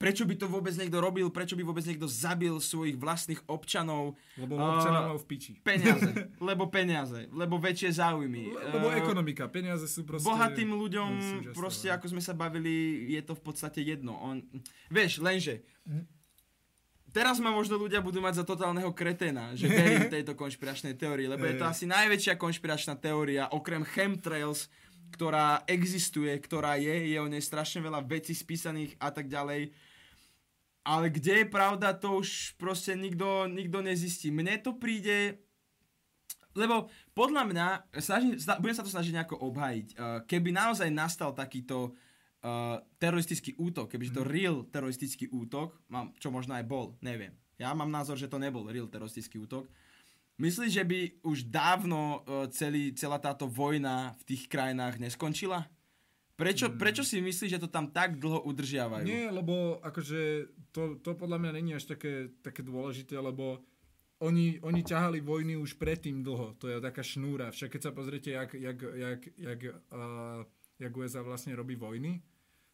prečo 0.03 0.27
by 0.27 0.35
to 0.35 0.47
vôbec 0.51 0.75
niekto 0.75 0.99
robil, 0.99 1.31
prečo 1.31 1.55
by 1.55 1.63
vôbec 1.63 1.87
niekto 1.87 2.11
zabil 2.11 2.59
svojich 2.59 2.99
vlastných 2.99 3.39
občanov. 3.47 4.19
Lebo 4.35 4.59
A, 4.59 4.83
občanov 4.83 5.03
mal 5.15 5.19
v 5.23 5.27
piči. 5.31 5.53
Peniaze, 5.63 6.11
lebo 6.51 6.67
peniaze, 6.67 7.31
lebo 7.31 7.63
väčšie 7.63 8.03
záujmy. 8.03 8.51
Lebo 8.51 8.91
Eh, 8.91 8.99
ekonomika, 8.99 9.47
peniaze 9.47 9.87
sú 9.87 10.03
proste... 10.03 10.27
Bohatým 10.27 10.75
ľuďom, 10.75 11.11
sú 11.23 11.35
úžasné, 11.47 11.55
proste 11.55 11.89
ako 11.95 12.07
sme 12.11 12.23
sa 12.23 12.35
bavili, 12.35 13.07
je 13.15 13.23
to 13.23 13.39
v 13.39 13.43
podstate 13.43 13.81
jedno. 13.81 14.19
On, 14.19 14.43
vieš, 14.91 15.23
lenže, 15.23 15.63
teraz 17.15 17.39
ma 17.39 17.55
možno 17.55 17.79
ľudia 17.79 18.03
budú 18.03 18.19
mať 18.19 18.43
za 18.43 18.45
totálneho 18.45 18.91
kreténa, 18.91 19.55
že 19.55 19.71
verím 19.73 20.11
tejto 20.11 20.35
konšpiračnej 20.35 20.99
teórii, 20.99 21.31
lebo 21.31 21.47
je 21.47 21.57
to 21.57 21.65
asi 21.65 21.87
najväčšia 21.87 22.35
konšpiračná 22.35 22.99
teória, 22.99 23.47
okrem 23.55 23.87
chemtrails, 23.87 24.67
ktorá 25.13 25.61
existuje, 25.69 26.33
ktorá 26.41 26.81
je, 26.81 27.13
je 27.13 27.19
o 27.21 27.29
nej 27.29 27.45
strašne 27.45 27.85
veľa 27.85 28.01
vecí 28.03 28.33
spísaných 28.33 28.97
a 28.97 29.13
tak 29.13 29.29
ďalej. 29.29 29.92
Ale 30.83 31.15
kde 31.15 31.43
je 31.43 31.47
pravda, 31.47 31.95
to 31.95 32.19
už 32.19 32.59
proste 32.59 32.99
nikto, 32.99 33.47
nikto 33.47 33.79
nezistí. 33.83 34.35
Mne 34.35 34.59
to 34.59 34.75
príde 34.75 35.39
lebo 36.53 36.93
podľa 37.17 37.49
mňa, 37.49 37.67
snažím, 37.97 38.37
sna- 38.37 38.61
budem 38.61 38.77
sa 38.77 38.85
to 38.85 38.93
snažiť 38.93 39.13
nejako 39.17 39.41
obhajiť, 39.41 39.89
uh, 39.97 40.21
keby 40.29 40.53
naozaj 40.53 40.89
nastal 40.93 41.33
takýto 41.33 41.97
uh, 42.45 42.77
teroristický 43.01 43.57
útok, 43.57 43.89
kebyže 43.89 44.13
to 44.13 44.25
real 44.25 44.69
teroristický 44.69 45.33
útok, 45.33 45.81
mám, 45.89 46.13
čo 46.21 46.29
možno 46.29 46.53
aj 46.53 46.65
bol, 46.69 46.97
neviem. 47.01 47.33
Ja 47.57 47.73
mám 47.73 47.89
názor, 47.89 48.21
že 48.21 48.29
to 48.29 48.37
nebol 48.37 48.69
real 48.69 48.89
teroristický 48.89 49.41
útok. 49.41 49.69
Myslíš, 50.41 50.73
že 50.73 50.85
by 50.85 51.01
už 51.25 51.49
dávno 51.49 52.25
uh, 52.25 52.49
celý, 52.53 52.93
celá 52.93 53.17
táto 53.17 53.49
vojna 53.49 54.13
v 54.21 54.23
tých 54.35 54.49
krajinách 54.49 55.01
neskončila? 55.01 55.65
Prečo, 56.43 56.67
prečo 56.75 57.03
si 57.07 57.23
myslíš, 57.23 57.55
že 57.55 57.63
to 57.63 57.71
tam 57.71 57.87
tak 57.95 58.19
dlho 58.19 58.43
udržiavajú? 58.43 59.07
Nie, 59.07 59.31
lebo 59.31 59.79
akože 59.79 60.51
to, 60.75 60.99
to 60.99 61.15
podľa 61.15 61.39
mňa 61.39 61.51
není 61.63 61.71
až 61.79 61.95
také, 61.95 62.35
také 62.43 62.67
dôležité, 62.67 63.15
lebo 63.15 63.63
oni, 64.23 64.59
oni 64.63 64.83
ťahali 64.83 65.19
vojny 65.23 65.59
už 65.59 65.79
predtým 65.79 66.23
dlho. 66.23 66.55
To 66.63 66.71
je 66.71 66.79
taká 66.79 67.03
šnúra. 67.03 67.51
Však 67.51 67.75
keď 67.75 67.81
sa 67.83 67.93
pozriete, 67.95 68.31
jak, 68.31 68.55
jak, 68.55 68.79
jak, 68.79 69.21
jak, 69.39 69.61
uh, 69.91 70.43
jak 70.79 70.93
USA 70.95 71.23
vlastne 71.27 71.55
robí 71.59 71.75
vojny, 71.75 72.23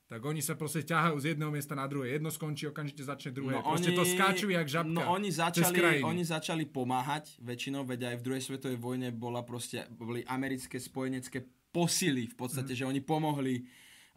tak 0.09 0.25
oni 0.25 0.41
sa 0.41 0.57
proste 0.57 0.81
ťahajú 0.89 1.21
z 1.21 1.37
jedného 1.37 1.53
miesta 1.53 1.77
na 1.77 1.85
druhé. 1.85 2.17
Jedno 2.17 2.33
skončí, 2.33 2.65
okamžite 2.65 3.05
začne 3.05 3.29
druhé. 3.29 3.61
No 3.61 3.61
proste 3.61 3.93
to 3.93 4.09
skáču 4.09 4.49
jak 4.49 4.65
žabka. 4.65 4.89
No 4.89 5.13
oni 5.13 5.29
začali, 5.29 6.01
oni 6.01 6.25
začali 6.25 6.65
pomáhať 6.65 7.37
väčšinou, 7.45 7.85
veď 7.85 8.13
aj 8.13 8.17
v 8.17 8.25
druhej 8.25 8.43
svetovej 8.49 8.81
vojne 8.81 9.13
bola 9.13 9.45
proste, 9.45 9.85
boli 9.93 10.25
americké 10.25 10.81
spojenecké 10.81 11.45
posily 11.79 12.27
v 12.27 12.35
podstate, 12.35 12.75
mm. 12.75 12.79
že 12.83 12.85
oni 12.91 13.01
pomohli 13.07 13.63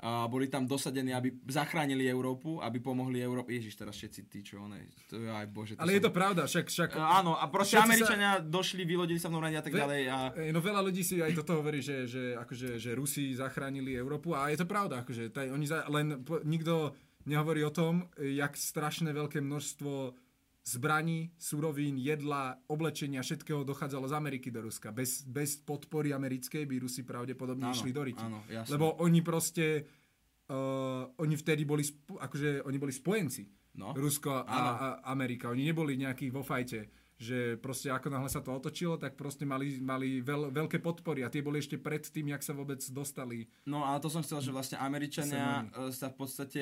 A 0.01 0.25
boli 0.25 0.49
tam 0.49 0.65
dosadení, 0.65 1.13
aby 1.13 1.29
zachránili 1.45 2.09
Európu, 2.09 2.57
aby 2.57 2.81
pomohli 2.81 3.21
Európe. 3.21 3.53
Ježiš, 3.53 3.77
teraz 3.77 3.93
všetci 4.01 4.19
tí, 4.25 4.41
čo 4.41 4.65
one, 4.65 4.89
to 5.05 5.21
je 5.21 5.29
aj 5.29 5.45
bože. 5.53 5.77
Ale 5.77 5.93
je 5.93 6.01
to 6.01 6.09
pravda, 6.09 6.49
však... 6.49 6.65
však 6.73 6.89
E, 6.97 7.05
áno, 7.21 7.37
a 7.37 7.45
proste 7.53 7.77
Všetci 7.77 7.85
sa- 7.85 7.89
Američania 7.93 8.31
došli, 8.41 8.81
vylodili 8.81 9.21
sa 9.21 9.29
v 9.29 9.37
a 9.37 9.61
tak 9.61 9.69
Ve- 9.69 9.81
ďalej. 9.85 10.01
A... 10.09 10.17
e, 10.41 10.49
No 10.49 10.57
veľa 10.57 10.81
ľudí 10.81 11.05
si 11.05 11.21
aj 11.21 11.37
toto 11.37 11.61
hovorí, 11.61 11.85
že, 11.85 12.09
že, 12.09 12.33
akože, 12.33 12.81
že 12.81 12.97
Rusi 12.97 13.37
zachránili 13.37 13.93
Európu 13.93 14.33
a 14.33 14.49
je 14.49 14.57
to 14.57 14.65
pravda, 14.65 15.05
akože, 15.05 15.29
taj, 15.29 15.53
oni 15.53 15.69
za, 15.69 15.85
len 15.85 16.25
po, 16.25 16.41
nikto 16.41 16.97
nehovorí 17.29 17.61
o 17.61 17.69
tom, 17.69 18.09
jak 18.17 18.57
strašné 18.57 19.13
veľké 19.13 19.37
množstvo 19.37 20.17
zbraní, 20.61 21.33
surovín, 21.37 21.97
jedla, 21.97 22.57
oblečenia, 22.69 23.25
všetkého 23.25 23.65
dochádzalo 23.65 24.05
z 24.07 24.13
Ameriky 24.13 24.53
do 24.53 24.61
Ruska. 24.61 24.93
Bez, 24.93 25.25
bez 25.25 25.57
podpory 25.57 26.13
americkej 26.13 26.69
by 26.69 26.75
Rusi 26.85 27.01
pravdepodobne 27.01 27.65
Áno, 27.65 27.73
išli 27.73 27.89
do 27.89 28.03
riti. 28.05 28.21
áno, 28.21 28.45
jasné. 28.45 28.69
Lebo 28.77 28.93
oni 29.01 29.19
proste, 29.25 29.89
uh, 30.53 31.09
oni 31.17 31.33
vtedy 31.33 31.65
boli, 31.65 31.81
spo, 31.81 32.21
akože, 32.21 32.61
oni 32.61 32.77
boli 32.77 32.93
spojenci. 32.93 33.43
No. 33.71 33.95
Rusko 33.95 34.29
a, 34.35 34.43
Áno. 34.45 34.71
a 34.75 34.87
Amerika. 35.15 35.47
Oni 35.49 35.63
neboli 35.63 35.95
nejakí 35.95 36.27
vo 36.27 36.43
fajte 36.43 37.01
že 37.21 37.53
proste 37.61 37.93
ako 37.93 38.09
náhle 38.09 38.25
sa 38.33 38.41
to 38.41 38.49
otočilo, 38.49 38.97
tak 38.97 39.13
proste 39.13 39.45
mali, 39.45 39.77
mali 39.77 40.25
veľ, 40.25 40.49
veľké 40.49 40.81
podpory 40.81 41.21
a 41.21 41.29
tie 41.29 41.45
boli 41.45 41.61
ešte 41.61 41.77
pred 41.77 42.01
tým, 42.01 42.33
jak 42.33 42.41
sa 42.41 42.57
vôbec 42.57 42.81
dostali. 42.89 43.45
No 43.69 43.85
a 43.85 44.01
to 44.01 44.09
som 44.09 44.25
chcel, 44.25 44.41
že 44.41 44.49
vlastne 44.49 44.81
Američania 44.81 45.69
Sem 45.69 45.93
e, 45.93 45.93
sa 45.93 46.09
v 46.09 46.17
podstate 46.17 46.61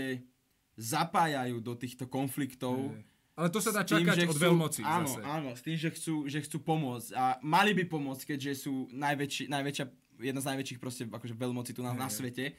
zapájajú 0.76 1.64
do 1.64 1.80
týchto 1.80 2.12
konfliktov. 2.12 2.91
Ale 3.39 3.47
to 3.47 3.63
sa 3.63 3.71
dá 3.71 3.81
tým, 3.81 4.03
čakať 4.03 4.15
že 4.17 4.23
od 4.25 4.29
chcú- 4.29 4.43
veľmoci 4.43 4.81
Áno, 4.83 5.07
zase. 5.07 5.21
áno, 5.23 5.49
s 5.55 5.61
tým, 5.63 5.77
že 5.77 5.89
chcú, 5.89 6.15
že 6.27 6.43
chcú 6.43 6.57
pomôcť. 6.59 7.09
A 7.13 7.23
mali 7.39 7.71
by 7.71 7.87
pomôcť, 7.87 8.35
keďže 8.35 8.67
sú 8.67 8.91
najväčší, 8.91 9.47
najväčšia, 9.47 9.85
jedna 10.19 10.41
z 10.43 10.47
najväčších 10.51 10.77
proste 10.77 11.07
akože 11.07 11.33
veľmoci 11.33 11.71
tu 11.71 11.79
na, 11.79 11.95
na 11.95 12.11
svete. 12.11 12.51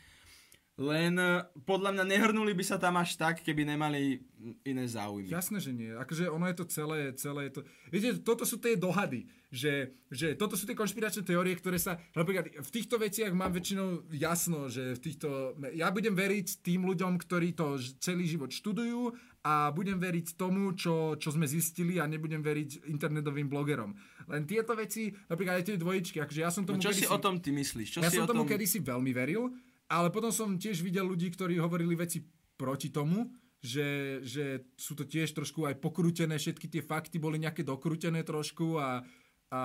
Len 0.80 1.12
e, 1.20 1.44
podľa 1.68 1.92
mňa 1.92 2.04
nehrnuli 2.08 2.56
by 2.56 2.64
sa 2.64 2.80
tam 2.80 2.96
až 2.96 3.20
tak, 3.20 3.44
keby 3.44 3.68
nemali 3.68 4.24
iné 4.64 4.88
záujmy. 4.88 5.28
Jasné, 5.28 5.60
že 5.60 5.76
nie. 5.76 5.92
Akože 5.92 6.32
ono 6.32 6.48
je 6.48 6.56
to 6.56 6.64
celé, 6.72 7.12
celé 7.20 7.52
je 7.52 7.60
to... 7.60 7.68
Viete, 7.92 8.16
toto 8.24 8.48
sú 8.48 8.56
tie 8.56 8.80
dohady, 8.80 9.28
že, 9.52 9.92
že 10.08 10.32
toto 10.40 10.56
sú 10.56 10.64
tie 10.64 10.72
konšpiračné 10.72 11.20
teórie, 11.28 11.52
ktoré 11.52 11.76
sa... 11.76 12.00
Napríklad 12.16 12.64
v 12.64 12.70
týchto 12.72 12.96
veciach 12.96 13.28
mám 13.36 13.52
väčšinou 13.52 14.08
jasno, 14.16 14.72
že 14.72 14.96
v 14.96 15.00
týchto... 15.04 15.52
Ja 15.76 15.92
budem 15.92 16.16
veriť 16.16 16.64
tým 16.64 16.88
ľuďom, 16.88 17.20
ktorí 17.20 17.52
to 17.52 17.76
celý 18.00 18.24
život 18.24 18.48
študujú 18.48 19.12
a 19.44 19.68
budem 19.76 20.00
veriť 20.00 20.40
tomu, 20.40 20.72
čo, 20.72 21.20
čo 21.20 21.28
sme 21.28 21.44
zistili 21.44 22.00
a 22.00 22.08
nebudem 22.08 22.40
veriť 22.40 22.88
internetovým 22.88 23.52
blogerom. 23.52 23.92
Len 24.32 24.48
tieto 24.48 24.72
veci, 24.72 25.12
napríklad 25.28 25.60
aj 25.60 25.64
tie 25.68 25.76
dvojičky, 25.76 26.16
akože 26.24 26.40
ja 26.40 26.48
som 26.48 26.64
No 26.64 26.76
tomu 26.76 26.80
čo 26.80 26.96
si 26.96 27.04
o 27.04 27.20
tom 27.20 27.36
ty 27.36 27.52
myslíš? 27.52 27.88
Čo 27.96 28.00
ja 28.00 28.08
si 28.08 28.16
som 28.16 28.24
o 28.24 28.30
tomu 28.32 28.48
tom... 28.48 28.56
kedysi 28.56 28.80
veľmi 28.80 29.12
veril, 29.12 29.52
ale 29.90 30.08
potom 30.14 30.30
som 30.30 30.54
tiež 30.54 30.86
videl 30.86 31.02
ľudí, 31.02 31.34
ktorí 31.34 31.58
hovorili 31.58 31.98
veci 31.98 32.22
proti 32.54 32.94
tomu, 32.94 33.26
že, 33.60 34.22
že 34.24 34.72
sú 34.78 34.94
to 34.94 35.04
tiež 35.04 35.34
trošku 35.34 35.66
aj 35.66 35.82
pokrútené, 35.82 36.38
všetky 36.38 36.70
tie 36.70 36.80
fakty 36.80 37.18
boli 37.20 37.36
nejaké 37.36 37.60
dokrútené 37.60 38.24
trošku 38.24 38.78
a, 38.80 39.02
a 39.50 39.60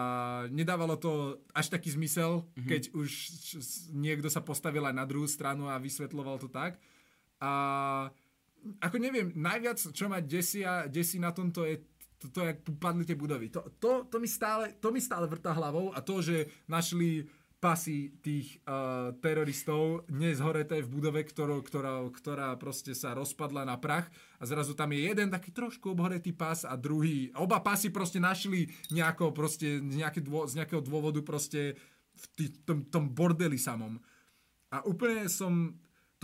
nedávalo 0.52 0.98
to 1.00 1.40
až 1.54 1.72
taký 1.72 1.94
zmysel, 1.94 2.42
Mhm. 2.42 2.48
mm-hmm. 2.50 2.68
keď 2.68 2.84
už 2.92 3.10
niekto 3.96 4.28
sa 4.28 4.42
postavil 4.44 4.84
aj 4.84 4.96
na 4.98 5.06
druhú 5.08 5.30
stranu 5.30 5.70
a 5.70 5.80
vysvetloval 5.80 6.42
to 6.42 6.50
tak. 6.50 6.76
A 7.40 7.52
ako 8.82 8.98
neviem, 8.98 9.30
najviac, 9.38 9.78
čo 9.78 10.10
ma 10.10 10.20
desia, 10.20 10.90
desí 10.90 11.22
na 11.22 11.30
tomto 11.30 11.64
je 11.70 11.86
to, 12.18 12.32
to 12.32 12.40
jak 12.48 12.58
padli 12.82 13.06
tie 13.06 13.14
budovy. 13.14 13.52
To, 13.54 13.70
to, 13.78 14.08
to, 14.10 14.18
mi 14.18 14.26
stále, 14.26 14.74
to 14.82 14.90
mi 14.90 15.04
stále 15.04 15.28
vrtá 15.30 15.54
hlavou 15.54 15.94
a 15.94 16.00
to, 16.02 16.24
že 16.24 16.50
našli 16.66 17.28
pasy 17.66 18.13
tých 18.22 18.61
uh, 18.70 19.09
teroristov 19.18 20.05
nezhoreté 20.13 20.86
v 20.86 20.91
budove, 21.01 21.26
ktorou, 21.26 21.66
ktorá, 21.66 22.05
ktorá 22.13 22.53
proste 22.61 22.93
sa 22.93 23.18
rozpadla 23.18 23.66
na 23.66 23.82
prach 23.82 24.05
a 24.38 24.45
zrazu 24.45 24.78
tam 24.78 24.93
je 24.93 25.09
jeden 25.09 25.34
taký 25.34 25.49
trošku 25.49 25.97
obhoretý 25.97 26.30
pas 26.30 26.61
a 26.61 26.78
druhý. 26.78 27.34
Oba 27.34 27.66
pasy 27.66 27.89
proste 27.89 28.22
našli 28.22 28.70
nejako 28.93 29.34
proste, 29.34 29.82
nejaké 29.82 30.22
dô, 30.22 30.45
z 30.45 30.61
nejakého 30.61 30.86
dôvodu 30.86 31.26
proste 31.26 31.74
v 32.13 32.26
tý, 32.38 32.45
tom, 32.61 32.86
tom 32.86 33.09
bordeli 33.09 33.57
samom. 33.57 33.97
A 34.70 34.86
úplne 34.86 35.26
som... 35.26 35.74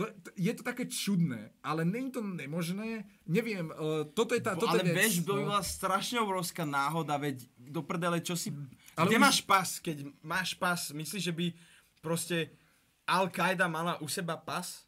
To, 0.02 0.06
to, 0.10 0.28
je 0.34 0.52
to 0.58 0.62
také 0.66 0.84
čudné, 0.90 1.54
ale 1.62 1.86
je 1.86 2.10
to 2.10 2.20
nemožné. 2.26 3.06
Neviem, 3.22 3.70
uh, 3.70 4.02
toto 4.10 4.34
je 4.34 4.42
tá... 4.42 4.58
Toto 4.58 4.66
ale 4.66 4.82
je 4.82 4.90
vec, 4.90 4.98
vieš, 4.98 5.14
by 5.22 5.32
no. 5.38 5.46
bola 5.46 5.62
strašne 5.62 6.18
obrovská 6.18 6.66
náhoda, 6.66 7.14
veď 7.22 7.46
do 7.54 7.86
prdele, 7.86 8.18
čo 8.18 8.34
si... 8.34 8.50
Ale 8.98 9.06
Kde 9.06 9.18
už- 9.22 9.24
máš 9.24 9.38
pas? 9.46 9.68
Keď 9.78 9.96
máš 10.20 10.58
pas, 10.58 10.90
myslíš, 10.90 11.22
že 11.22 11.32
by 11.32 11.46
proste 12.02 12.50
Al-Qaida 13.06 13.70
mala 13.70 13.96
u 14.02 14.10
seba 14.10 14.34
pas? 14.34 14.84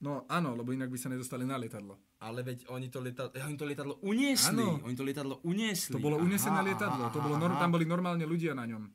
No 0.00 0.24
áno, 0.32 0.56
lebo 0.56 0.72
inak 0.72 0.88
by 0.88 0.96
sa 0.96 1.12
nedostali 1.12 1.44
na 1.44 1.60
lietadlo. 1.60 2.00
Ale 2.20 2.40
veď 2.40 2.68
oni 2.72 2.88
to 2.88 3.00
lietadlo, 3.04 3.32
oni 3.36 3.56
to 3.56 3.66
lietadlo 3.68 3.94
uniesli. 4.00 4.60
Áno. 4.60 4.80
Oni 4.84 4.96
to 4.96 5.04
lietadlo 5.04 5.44
uniesli. 5.44 5.92
To 5.92 6.00
bolo 6.00 6.16
unesené 6.20 6.60
Aha, 6.60 6.68
lietadlo, 6.68 7.02
to 7.12 7.20
bolo, 7.20 7.36
nor- 7.36 7.52
aha. 7.52 7.60
tam 7.60 7.72
boli 7.72 7.84
normálne 7.84 8.24
ľudia 8.24 8.56
na 8.56 8.64
ňom. 8.64 8.88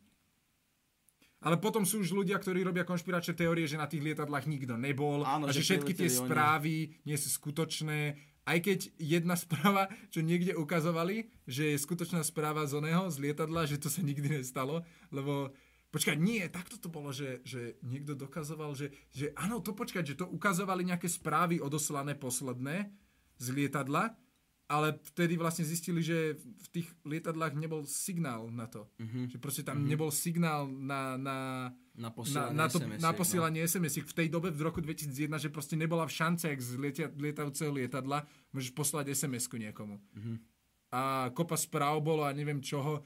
Ale 1.45 1.61
potom 1.61 1.85
sú 1.85 2.01
už 2.01 2.09
ľudia, 2.09 2.41
ktorí 2.41 2.65
robia 2.65 2.81
konšpiračné 2.81 3.37
teórie, 3.37 3.69
že 3.69 3.77
na 3.77 3.85
tých 3.85 4.01
lietadlách 4.01 4.49
nikto 4.49 4.81
nebol 4.81 5.21
Áno, 5.21 5.45
a 5.45 5.53
že 5.53 5.61
že 5.61 5.77
všetky 5.77 5.93
tie 5.93 6.09
prileteli 6.09 6.17
oni. 6.17 6.25
správy 6.25 6.75
nie 7.05 7.17
sú 7.21 7.29
skutočné. 7.29 7.99
Aj 8.49 8.57
keď 8.57 8.89
jedna 8.97 9.37
správa, 9.45 9.85
čo 10.09 10.25
niekde 10.25 10.57
ukazovali, 10.57 11.29
že 11.45 11.77
je 11.77 11.77
skutočná 11.77 12.25
správa 12.25 12.65
z 12.65 12.81
oného, 12.81 13.05
z 13.13 13.21
lietadla, 13.21 13.69
že 13.69 13.77
to 13.77 13.93
sa 13.93 14.01
nikdy 14.01 14.41
nestalo, 14.41 14.81
lebo 15.13 15.53
Počkaj, 15.95 16.19
nie, 16.19 16.43
takto 16.51 16.75
to 16.75 16.91
bolo, 16.91 17.15
že, 17.15 17.39
že 17.47 17.79
niekto 17.79 18.19
dokazoval, 18.19 18.75
že, 18.75 18.91
že 19.15 19.31
áno, 19.31 19.63
to 19.63 19.71
počkať, 19.71 20.03
že 20.03 20.19
to 20.19 20.27
ukazovali 20.27 20.83
nejaké 20.83 21.07
správy 21.07 21.63
odoslané 21.63 22.19
posledné 22.19 22.91
z 23.39 23.47
lietadla, 23.55 24.11
ale 24.65 24.97
vtedy 25.13 25.37
vlastne 25.37 25.61
zistili, 25.61 26.01
že 26.01 26.41
v 26.41 26.67
tých 26.73 26.87
lietadlách 27.05 27.53
nebol 27.53 27.85
signál 27.85 28.49
na 28.49 28.65
to. 28.65 28.89
Mm-hmm. 28.97 29.23
Že 29.29 29.37
proste 29.37 29.61
tam 29.61 29.77
mm-hmm. 29.77 29.91
nebol 29.93 30.09
signál 30.09 30.65
na, 30.65 31.17
na, 31.21 31.37
Na 31.93 32.09
na, 32.09 32.09
posielanie 32.09 32.57
na, 32.57 32.65
to, 32.65 32.77
SMS-iek, 32.81 33.05
na 33.05 33.11
no. 33.13 33.17
posielanie 33.17 33.59
SMS-iek. 33.61 34.05
V 34.09 34.17
tej 34.17 34.27
dobe, 34.33 34.49
v 34.49 34.61
roku 34.65 34.81
2001, 34.81 35.29
že 35.37 35.53
proste 35.53 35.77
nebola 35.77 36.09
v 36.09 36.17
šance, 36.17 36.49
ak 36.49 36.57
z 36.57 36.81
lietia, 36.81 37.07
lietajúceho 37.13 37.69
lietadla 37.69 38.25
môžeš 38.57 38.73
poslať 38.73 39.13
SMS-ku 39.13 39.61
niekomu. 39.61 40.01
Mm-hmm. 40.01 40.35
A 40.97 41.29
kopa 41.37 41.61
správ 41.61 42.01
bolo 42.01 42.25
a 42.25 42.33
neviem 42.33 42.57
čoho. 42.57 43.05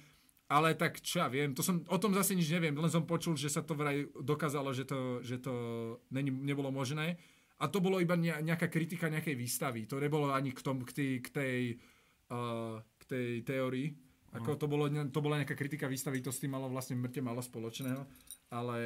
Ale 0.49 0.73
tak 0.73 0.97
čo 1.03 1.21
ja 1.21 1.29
viem, 1.29 1.53
to 1.53 1.61
som, 1.61 1.85
o 1.85 1.97
tom 2.01 2.09
zase 2.09 2.33
nič 2.33 2.49
neviem, 2.49 2.73
len 2.73 2.89
som 2.89 3.05
počul, 3.05 3.37
že 3.37 3.53
sa 3.53 3.61
to 3.61 3.77
vraj 3.77 4.09
dokázalo, 4.17 4.73
že 4.73 4.81
to, 4.81 5.21
že 5.21 5.37
to 5.37 5.53
není, 6.09 6.33
nebolo 6.33 6.73
možné. 6.73 7.21
A 7.59 7.67
to 7.67 7.83
bolo 7.83 7.99
iba 7.99 8.15
ne, 8.15 8.31
nejaká 8.39 8.71
kritika 8.71 9.11
nejakej 9.11 9.35
výstavy. 9.35 9.83
To 9.91 9.99
nebolo 9.99 10.31
ani 10.31 10.55
k, 10.55 10.63
tom, 10.63 10.83
k, 10.87 10.91
tej, 10.95 11.11
k, 11.19 11.29
tej, 11.29 11.59
uh, 12.31 12.79
k 12.79 13.03
tej 13.03 13.29
teórii. 13.43 13.91
Ako 14.29 14.61
to, 14.61 14.69
bolo, 14.69 14.85
to 14.85 15.19
bola 15.25 15.41
nejaká 15.41 15.57
kritika 15.57 15.89
výstavy, 15.89 16.21
to 16.21 16.29
s 16.29 16.37
tým 16.37 16.53
malo 16.53 16.69
vlastne 16.69 16.93
mŕte 16.93 17.17
malo 17.17 17.41
spoločného. 17.41 18.05
Ale 18.53 18.77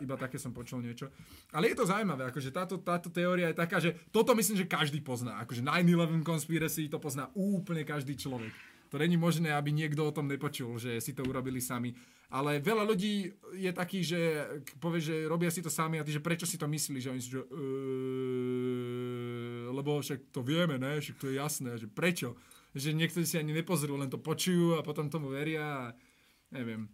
iba 0.00 0.16
také 0.16 0.40
som 0.40 0.56
počul 0.56 0.80
niečo. 0.80 1.12
Ale 1.52 1.68
je 1.68 1.76
to 1.76 1.88
zaujímavé, 1.88 2.32
akože 2.32 2.48
táto, 2.48 2.80
táto 2.80 3.12
teória 3.12 3.52
je 3.52 3.60
taká, 3.60 3.76
že 3.76 3.92
toto 4.08 4.32
myslím, 4.32 4.64
že 4.64 4.66
každý 4.68 5.04
pozná. 5.04 5.36
Akože 5.44 5.60
9-11 5.60 6.24
conspiracy 6.24 6.88
to 6.88 6.96
pozná 6.96 7.28
úplne 7.36 7.84
každý 7.84 8.16
človek. 8.16 8.52
To 8.88 8.98
není 8.98 9.16
možné, 9.16 9.50
aby 9.54 9.72
niekto 9.74 10.06
o 10.06 10.14
tom 10.14 10.30
nepočul, 10.30 10.78
že 10.78 11.00
si 11.02 11.12
to 11.12 11.26
urobili 11.26 11.58
sami. 11.60 11.94
Ale 12.26 12.58
veľa 12.58 12.82
ľudí 12.82 13.30
je 13.54 13.70
takých, 13.70 14.04
že 14.06 14.20
povie, 14.82 14.98
že 14.98 15.30
robia 15.30 15.46
si 15.46 15.62
to 15.62 15.70
sami 15.70 16.02
a 16.02 16.04
ty, 16.06 16.10
že 16.10 16.18
prečo 16.18 16.42
si 16.42 16.58
to 16.58 16.66
myslíš? 16.66 17.02
Že 17.06 17.10
oni 17.14 17.22
si, 17.22 17.30
že 17.30 17.38
"Eee, 17.46 18.66
lebo 19.70 20.02
však 20.02 20.34
to 20.34 20.42
vieme, 20.42 20.74
ne? 20.78 20.98
Však 20.98 21.22
to 21.22 21.30
je 21.30 21.38
jasné, 21.38 21.78
že 21.78 21.86
prečo? 21.86 22.34
Že 22.74 22.98
niektorí 22.98 23.22
si 23.22 23.38
ani 23.38 23.54
nepozrú, 23.54 23.94
len 23.94 24.10
to 24.10 24.18
počujú 24.18 24.74
a 24.74 24.82
potom 24.82 25.06
tomu 25.06 25.30
veria 25.30 25.62
a 25.62 25.94
neviem. 26.50 26.90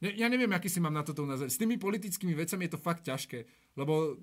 Ne, 0.00 0.16
ja 0.16 0.32
neviem, 0.32 0.48
aký 0.48 0.72
si 0.72 0.80
mám 0.80 0.96
na 0.96 1.04
toto 1.04 1.28
názor. 1.28 1.52
S 1.52 1.60
tými 1.60 1.76
politickými 1.76 2.32
vecami 2.32 2.64
je 2.66 2.72
to 2.72 2.80
fakt 2.80 3.04
ťažké, 3.04 3.44
lebo 3.76 4.16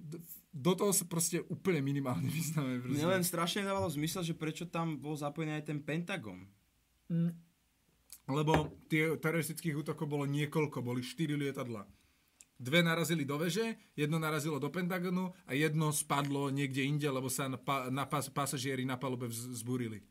do 0.49 0.73
toho 0.73 0.89
sa 0.89 1.05
proste 1.05 1.45
úplne 1.53 1.85
minimálne 1.85 2.25
vyznáme. 2.33 2.81
Mne 2.81 3.19
len 3.19 3.21
strašne 3.21 3.61
dávalo 3.61 3.85
zmysel, 3.93 4.25
že 4.25 4.33
prečo 4.33 4.65
tam 4.65 4.97
bol 4.97 5.13
zapojený 5.13 5.61
aj 5.61 5.69
ten 5.69 5.77
Pentagon. 5.83 6.49
Lebo 8.27 8.75
tie 8.91 9.15
teroristických 9.15 9.79
útokov 9.79 10.07
bolo 10.07 10.27
niekoľko, 10.27 10.83
boli 10.83 10.99
štyri 10.99 11.39
lietadla. 11.39 11.87
Dve 12.57 12.81
narazili 12.81 13.21
do 13.21 13.37
veže, 13.37 13.77
jedno 13.93 14.17
narazilo 14.17 14.57
do 14.57 14.73
Pentagonu 14.73 15.29
a 15.45 15.53
jedno 15.53 15.93
spadlo 15.93 16.49
niekde 16.49 16.81
inde, 16.83 17.05
lebo 17.05 17.29
sa 17.29 17.45
na, 17.45 17.55
pa, 17.61 17.93
na 17.93 18.09
pas, 18.09 18.25
pasažieri 18.27 18.81
na 18.81 18.97
palube 18.97 19.29
vz, 19.29 19.61
zbúrili. 19.61 20.01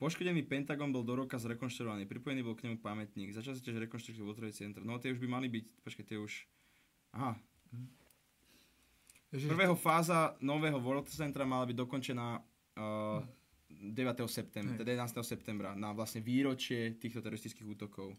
Poškodený 0.00 0.48
Pentagon 0.48 0.88
bol 0.96 1.04
do 1.04 1.12
roka 1.12 1.36
zrekonštruovaný, 1.36 2.08
pripojený 2.08 2.40
bol 2.40 2.56
k 2.56 2.72
nemu 2.72 2.80
pamätník. 2.80 3.36
Začal 3.36 3.52
sa 3.52 3.60
tiež 3.60 3.84
rekonštrukcia 3.84 4.24
vo 4.24 4.32
Trade 4.32 4.56
Center. 4.56 4.80
No 4.80 4.96
tie 4.96 5.12
už 5.12 5.20
by 5.20 5.28
mali 5.28 5.52
byť, 5.52 5.84
počkaj, 5.84 6.04
tie 6.08 6.16
už... 6.16 6.48
Aha. 7.20 7.36
Ježiš, 9.28 9.52
Prvého 9.52 9.76
fáza 9.76 10.40
nového 10.40 10.80
World 10.80 11.12
Centra 11.12 11.44
mala 11.44 11.68
byť 11.68 11.76
dokončená 11.76 12.40
uh, 12.80 13.20
9. 13.68 14.24
septembra, 14.28 14.76
teda 14.80 15.04
11. 15.04 15.20
septembra, 15.20 15.76
na 15.76 15.92
vlastne 15.92 16.24
výročie 16.24 16.96
týchto 16.96 17.20
teroristických 17.20 17.68
útokov. 17.68 18.16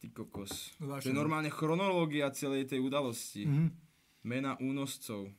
Ty 0.00 0.06
kokos. 0.16 0.72
No, 0.80 0.96
To 0.96 1.12
je 1.12 1.16
normálne 1.16 1.52
chronológia 1.52 2.32
celej 2.32 2.66
tej 2.70 2.80
udalosti. 2.80 3.44
Mhm. 3.46 3.68
Mena 4.20 4.52
únoscov. 4.60 5.32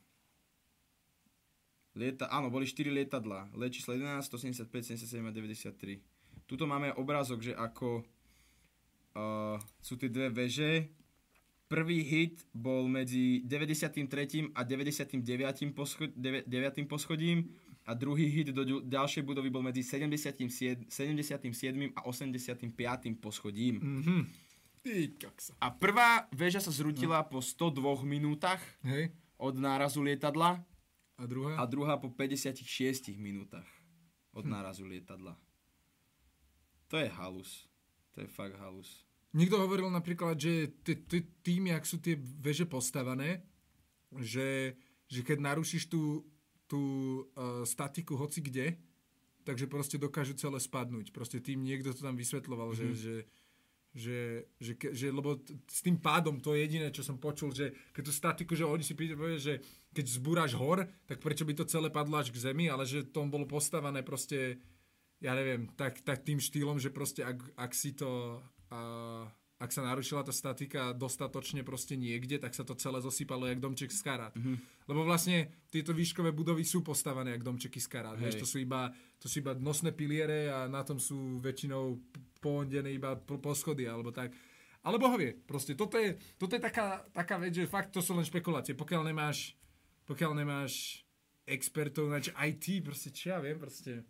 Lieta, 1.91 2.31
áno, 2.31 2.47
boli 2.47 2.63
4 2.63 2.87
lietadla. 2.87 3.51
Let 3.53 3.75
číslo 3.75 3.93
11, 3.93 4.23
175, 4.25 4.95
77 4.95 5.27
a 5.27 5.31
93. 5.35 6.47
Tuto 6.47 6.63
máme 6.63 6.95
obrázok, 6.95 7.51
že 7.51 7.53
ako 7.55 7.99
uh, 7.99 9.59
sú 9.83 9.99
tie 9.99 10.07
dve 10.07 10.31
veže. 10.31 10.87
Prvý 11.71 12.03
hit 12.03 12.43
bol 12.51 12.83
medzi 12.85 13.39
93. 13.47 14.51
a 14.51 14.61
99. 14.67 15.71
Poscho- 15.71 16.11
9. 16.11 16.83
poschodím 16.83 17.47
a 17.87 17.95
druhý 17.95 18.27
hit 18.27 18.51
do 18.51 18.67
ďu- 18.67 18.83
ďalšej 18.83 19.23
budovy 19.23 19.47
bol 19.47 19.63
medzi 19.63 19.79
77. 19.79 20.83
77. 20.91 21.95
a 21.95 22.03
85. 22.03 23.15
poschodím. 23.15 23.79
Mhm. 23.79 24.19
Ty 24.83 25.07
koksa. 25.15 25.53
A 25.61 25.69
prvá 25.71 26.27
väža 26.33 26.59
sa 26.59 26.73
zrutila 26.73 27.23
po 27.23 27.39
102 27.39 28.03
minútach 28.03 28.59
Hej. 28.83 29.13
od 29.37 29.55
nárazu 29.55 30.01
lietadla 30.01 30.59
A 31.15 31.23
druhá? 31.29 31.53
a 31.55 31.63
druhá 31.63 31.95
po 32.01 32.09
56 32.09 33.13
minútach 33.15 33.67
od 34.33 34.43
nárazu 34.43 34.83
lietadla. 34.83 35.37
To 36.89 36.97
je 36.97 37.07
halus. 37.07 37.69
To 38.11 38.25
je 38.25 38.27
fakt 38.27 38.57
halus. 38.59 39.05
Niekto 39.31 39.63
hovoril 39.63 39.87
napríklad, 39.87 40.35
že 40.35 40.75
tým, 41.39 41.71
jak 41.71 41.87
sú 41.87 42.03
tie 42.03 42.19
veže 42.19 42.67
postavané, 42.67 43.47
že, 44.19 44.75
že 45.07 45.23
keď 45.23 45.39
narušíš 45.39 45.87
tú, 45.87 46.27
tú 46.67 46.81
uh, 47.35 47.63
statiku 47.63 48.19
hoci 48.19 48.43
kde, 48.43 48.75
takže 49.47 49.71
proste 49.71 49.95
dokážu 49.95 50.35
celé 50.35 50.59
spadnúť. 50.59 51.15
Proste 51.15 51.39
tým 51.39 51.63
niekto 51.63 51.95
to 51.95 52.03
tam 52.03 52.19
vysvetloval, 52.19 52.75
mm-hmm. 52.75 52.91
že, 52.91 52.99
že, 52.99 53.15
že, 53.95 54.19
že, 54.59 54.73
že, 54.91 55.07
lebo 55.09 55.39
t- 55.39 55.55
s 55.63 55.79
tým 55.79 55.95
pádom 55.95 56.43
to 56.43 56.51
je 56.51 56.67
jediné, 56.67 56.91
čo 56.91 57.01
som 57.01 57.15
počul, 57.15 57.55
že 57.55 57.71
keď 57.95 58.03
tú 58.03 58.13
statiku, 58.13 58.51
že 58.53 58.67
oni 58.67 58.83
si 58.83 58.99
príde 58.99 59.15
že 59.39 59.63
keď 59.95 60.05
zbúraš 60.11 60.59
hor, 60.59 60.83
tak 61.07 61.23
prečo 61.23 61.47
by 61.47 61.55
to 61.55 61.71
celé 61.71 61.87
padlo 61.87 62.19
až 62.19 62.35
k 62.35 62.51
zemi, 62.51 62.67
ale 62.67 62.83
že 62.83 63.07
tom 63.07 63.31
bolo 63.31 63.47
postavané 63.47 64.03
proste 64.03 64.59
ja 65.21 65.37
neviem, 65.37 65.69
tak, 65.77 66.01
tak 66.01 66.25
tým 66.25 66.41
štýlom, 66.41 66.81
že 66.81 66.89
proste 66.89 67.21
ak, 67.21 67.37
ak 67.53 67.71
si 67.77 67.93
to, 67.93 68.41
a, 68.71 68.79
ak 69.61 69.69
sa 69.69 69.85
narušila 69.85 70.25
tá 70.25 70.33
statika 70.33 70.89
dostatočne 70.95 71.61
proste 71.61 71.93
niekde, 71.93 72.41
tak 72.41 72.57
sa 72.57 72.65
to 72.65 72.73
celé 72.73 72.97
zosypalo 72.97 73.45
jak 73.45 73.61
domček 73.61 73.93
z 73.93 74.01
karát. 74.01 74.33
Mhm. 74.33 74.41
Mm-hmm. 74.41 74.57
Lebo 74.89 75.01
vlastne 75.05 75.37
tieto 75.69 75.93
výškové 75.93 76.33
budovy 76.33 76.65
sú 76.65 76.81
postavané 76.81 77.37
jak 77.37 77.45
domčeky 77.45 77.77
z 77.77 77.87
karát. 77.87 78.17
Vieš, 78.17 78.41
to 78.41 78.47
sú 78.49 78.57
iba, 78.57 78.89
to 79.21 79.29
sú 79.29 79.45
iba 79.45 79.53
nosné 79.53 79.93
piliere 79.93 80.49
a 80.49 80.65
na 80.65 80.81
tom 80.81 80.97
sú 80.97 81.37
väčšinou 81.39 82.01
poondené 82.41 82.97
iba 82.97 83.13
po- 83.13 83.37
poschody 83.37 83.85
alebo 83.85 84.09
tak. 84.09 84.33
Ale 84.81 84.97
bohovie, 84.97 85.37
proste 85.45 85.77
toto 85.77 86.01
je, 86.01 86.17
toto 86.41 86.57
je 86.57 86.61
taká, 86.61 87.05
taká 87.13 87.37
vec, 87.37 87.53
že 87.53 87.69
fakt 87.69 87.93
to 87.93 88.01
sú 88.01 88.17
len 88.17 88.25
špekulácie. 88.25 88.73
Pokiaľ 88.73 89.13
nemáš, 89.13 89.53
pokiaľ 90.09 90.41
nemáš 90.41 91.05
expertov 91.45 92.09
na 92.09 92.17
IT, 92.17 92.81
proste 92.81 93.13
čo 93.13 93.37
ja 93.37 93.37
viem, 93.37 93.61
proste 93.61 94.01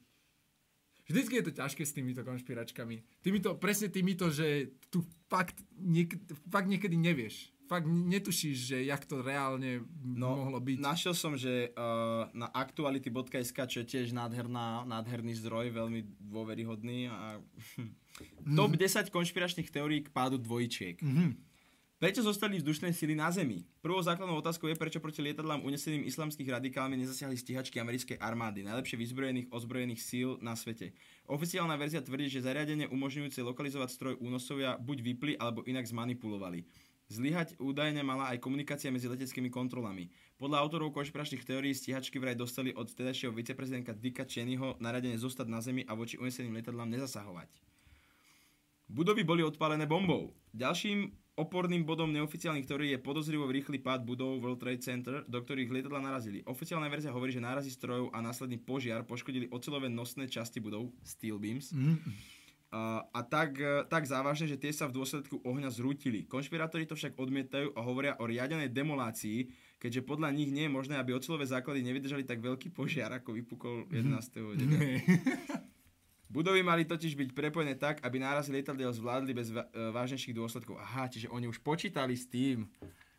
Vždycky 1.12 1.34
je 1.40 1.46
to 1.46 1.54
ťažké 1.60 1.84
s 1.84 1.94
týmito 1.94 2.22
konšpiračkami. 2.24 2.96
Týmito, 3.20 3.60
presne 3.60 3.92
týmito, 3.92 4.32
že 4.32 4.72
tu 4.88 5.04
fakt, 5.28 5.60
niek- 5.76 6.18
fakt 6.48 6.72
niekedy 6.72 6.96
nevieš. 6.96 7.52
Fakt 7.68 7.88
netušíš, 7.88 8.56
že 8.76 8.78
jak 8.84 9.08
to 9.08 9.24
reálne 9.24 9.88
no, 10.04 10.44
mohlo 10.44 10.60
byť. 10.60 10.78
Našiel 10.84 11.16
som, 11.16 11.40
že 11.40 11.72
uh, 11.72 12.28
na 12.36 12.52
aktuality.sk, 12.52 13.56
čo 13.68 13.84
je 13.84 13.88
tiež 13.88 14.12
nádherná, 14.12 14.84
nádherný 14.84 15.40
zdroj, 15.40 15.72
veľmi 15.72 16.04
dôveryhodný. 16.20 17.08
A... 17.08 17.40
Top 18.60 18.76
10 18.76 19.08
konšpiračných 19.08 19.72
teórií 19.72 20.04
k 20.04 20.12
pádu 20.12 20.36
dvojčiek. 20.36 21.00
Mhm. 21.00 21.51
Prečo 22.02 22.26
zostali 22.26 22.58
vzdušné 22.58 22.98
sily 22.98 23.14
na 23.14 23.30
Zemi? 23.30 23.62
Prvou 23.78 24.02
základnou 24.02 24.34
otázkou 24.42 24.66
je, 24.66 24.74
prečo 24.74 24.98
proti 24.98 25.22
lietadlám 25.22 25.62
uneseným 25.62 26.02
islamských 26.10 26.50
radikálmi 26.50 26.98
nezasiahli 26.98 27.38
stíhačky 27.38 27.78
americkej 27.78 28.18
armády, 28.18 28.66
najlepšie 28.66 28.98
vyzbrojených 28.98 29.54
ozbrojených 29.54 30.02
síl 30.02 30.34
na 30.42 30.58
svete. 30.58 30.98
Oficiálna 31.30 31.78
verzia 31.78 32.02
tvrdí, 32.02 32.26
že 32.26 32.42
zariadenie 32.42 32.90
umožňujúce 32.90 33.46
lokalizovať 33.46 33.90
stroj 33.94 34.14
únosovia 34.18 34.82
buď 34.82 34.98
vypli 34.98 35.34
alebo 35.38 35.62
inak 35.70 35.86
zmanipulovali. 35.86 36.66
Zlyhať 37.06 37.62
údajne 37.62 38.02
mala 38.02 38.34
aj 38.34 38.42
komunikácia 38.42 38.90
medzi 38.90 39.06
leteckými 39.06 39.54
kontrolami. 39.54 40.10
Podľa 40.42 40.58
autorov 40.58 40.98
konšpiračných 40.98 41.46
teórií 41.46 41.78
stíhačky 41.78 42.18
vraj 42.18 42.34
dostali 42.34 42.74
od 42.74 42.90
vtedajšieho 42.90 43.30
viceprezidenta 43.30 43.94
Dicka 43.94 44.26
Cheneyho 44.26 44.74
naradenie 44.82 45.22
zostať 45.22 45.46
na 45.46 45.62
Zemi 45.62 45.86
a 45.86 45.94
voči 45.94 46.18
uneseným 46.18 46.58
lietadlám 46.58 46.98
nezasahovať. 46.98 47.62
Budovy 48.90 49.22
boli 49.22 49.46
odpálené 49.46 49.86
bombou. 49.86 50.34
Ďalším 50.52 51.21
oporným 51.36 51.82
bodom 51.82 52.12
neoficiálnych 52.12 52.66
teórií 52.66 52.92
je 52.92 53.00
podozrivo 53.00 53.48
rýchly 53.48 53.80
pád 53.80 54.04
budov 54.04 54.38
World 54.38 54.60
Trade 54.60 54.84
Center, 54.84 55.24
do 55.26 55.40
ktorých 55.40 55.72
lietadla 55.72 56.00
narazili. 56.00 56.44
Oficiálna 56.44 56.88
verzia 56.88 57.10
hovorí, 57.10 57.32
že 57.32 57.40
nárazy 57.40 57.72
strojov 57.72 58.12
a 58.12 58.20
následný 58.20 58.60
požiar 58.60 59.02
poškodili 59.02 59.48
ocelové 59.48 59.88
nosné 59.88 60.28
časti 60.28 60.60
budov, 60.60 60.92
steel 61.02 61.40
beams, 61.40 61.72
Mhm. 61.72 61.98
a, 62.72 63.04
a 63.04 63.20
tak, 63.24 63.60
tak 63.88 64.08
závažne, 64.08 64.48
že 64.48 64.56
tie 64.56 64.72
sa 64.72 64.88
v 64.88 64.96
dôsledku 64.96 65.44
ohňa 65.44 65.68
zrútili. 65.68 66.24
Konšpirátori 66.24 66.88
to 66.88 66.96
však 66.96 67.20
odmietajú 67.20 67.76
a 67.76 67.84
hovoria 67.84 68.16
o 68.16 68.24
riadenej 68.24 68.72
demolácii, 68.72 69.52
keďže 69.76 70.08
podľa 70.08 70.32
nich 70.32 70.48
nie 70.48 70.68
je 70.68 70.72
možné, 70.72 70.96
aby 70.96 71.12
ocelové 71.12 71.44
základy 71.44 71.84
nevydržali 71.84 72.24
tak 72.24 72.40
veľký 72.40 72.72
požiar, 72.72 73.12
ako 73.12 73.36
vypukol 73.36 73.92
11. 73.92 74.56
Budovy 76.32 76.64
mali 76.64 76.88
totiž 76.88 77.20
byť 77.20 77.30
prepojené 77.36 77.76
tak, 77.76 78.00
aby 78.00 78.24
nárazy 78.24 78.56
lietadiel 78.56 78.96
zvládli 78.96 79.36
bez 79.36 79.52
e, 79.52 79.60
vážnejších 79.92 80.32
dôsledkov. 80.32 80.80
Aha, 80.80 81.12
čiže 81.12 81.28
oni 81.28 81.52
už 81.52 81.60
počítali 81.60 82.16
s 82.16 82.24
tým, 82.32 82.72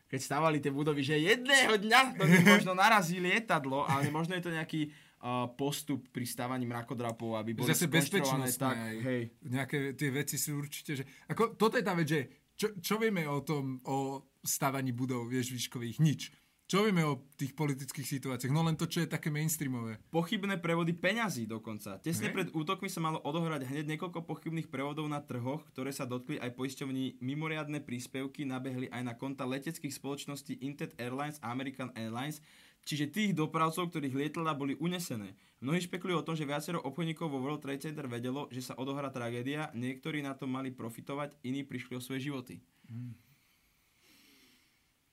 keď 0.08 0.20
stavali 0.20 0.64
tie 0.64 0.72
budovy, 0.72 1.04
že 1.04 1.20
jedného 1.20 1.76
dňa 1.76 2.16
nich 2.24 2.44
možno 2.44 2.72
narazí 2.72 3.20
lietadlo, 3.20 3.84
ale 3.84 4.08
možno 4.12 4.36
je 4.36 4.44
to 4.44 4.52
nejaký 4.52 4.92
uh, 5.24 5.48
postup 5.56 6.04
pri 6.12 6.28
stávaní 6.28 6.68
mrakodrapov, 6.68 7.40
aby 7.40 7.56
boli 7.56 7.72
Zase 7.72 7.88
bezpečnostné 7.88 8.60
tak, 8.60 8.76
aj. 8.76 8.96
hej. 9.08 9.22
Nejaké 9.40 9.96
tie 9.96 10.12
veci 10.12 10.36
sú 10.36 10.60
určite, 10.60 11.00
že... 11.00 11.04
Ako, 11.32 11.56
toto 11.56 11.80
je 11.80 11.84
tá 11.84 11.96
vec, 11.96 12.12
že 12.12 12.28
čo, 12.60 12.76
čo 12.76 13.00
vieme 13.00 13.24
o 13.24 13.40
tom, 13.40 13.80
o 13.88 14.28
stávaní 14.44 14.92
budov, 14.92 15.32
vieš, 15.32 15.56
výškových? 15.56 15.96
Nič. 15.96 16.28
Čo 16.72 16.88
vieme 16.88 17.04
o 17.04 17.20
tých 17.36 17.52
politických 17.52 18.08
situáciách? 18.16 18.48
No 18.48 18.64
len 18.64 18.80
to, 18.80 18.88
čo 18.88 19.04
je 19.04 19.12
také 19.12 19.28
mainstreamové. 19.28 20.00
Pochybné 20.08 20.56
prevody 20.56 20.96
peňazí 20.96 21.44
dokonca. 21.44 22.00
Tesne 22.00 22.32
Hej. 22.32 22.36
pred 22.40 22.48
útokmi 22.48 22.88
sa 22.88 23.04
malo 23.04 23.20
odohrať 23.20 23.68
hneď 23.68 23.92
niekoľko 23.92 24.24
pochybných 24.24 24.72
prevodov 24.72 25.04
na 25.04 25.20
trhoch, 25.20 25.68
ktoré 25.68 25.92
sa 25.92 26.08
dotkli 26.08 26.40
aj 26.40 26.56
poisťovní. 26.56 27.20
Mimoriadne 27.20 27.84
príspevky 27.84 28.48
nabehli 28.48 28.88
aj 28.88 29.04
na 29.04 29.12
konta 29.12 29.44
leteckých 29.44 29.92
spoločností 29.92 30.64
Intet 30.64 30.96
Airlines 30.96 31.36
a 31.44 31.52
American 31.52 31.92
Airlines, 31.92 32.40
čiže 32.88 33.12
tých 33.12 33.36
dopravcov, 33.36 33.92
ktorých 33.92 34.16
lietadlá 34.16 34.56
boli 34.56 34.72
unesené. 34.80 35.36
Mnohí 35.60 35.84
špekulujú 35.84 36.24
o 36.24 36.26
tom, 36.32 36.40
že 36.40 36.48
viacero 36.48 36.80
obchodníkov 36.80 37.28
vo 37.28 37.44
World 37.44 37.68
Trade 37.68 37.84
Center 37.84 38.08
vedelo, 38.08 38.48
že 38.48 38.64
sa 38.64 38.80
odohrá 38.80 39.12
tragédia, 39.12 39.68
niektorí 39.76 40.24
na 40.24 40.32
tom 40.32 40.48
mali 40.48 40.72
profitovať, 40.72 41.36
iní 41.44 41.68
prišli 41.68 42.00
o 42.00 42.00
svoje 42.00 42.32
životy. 42.32 42.64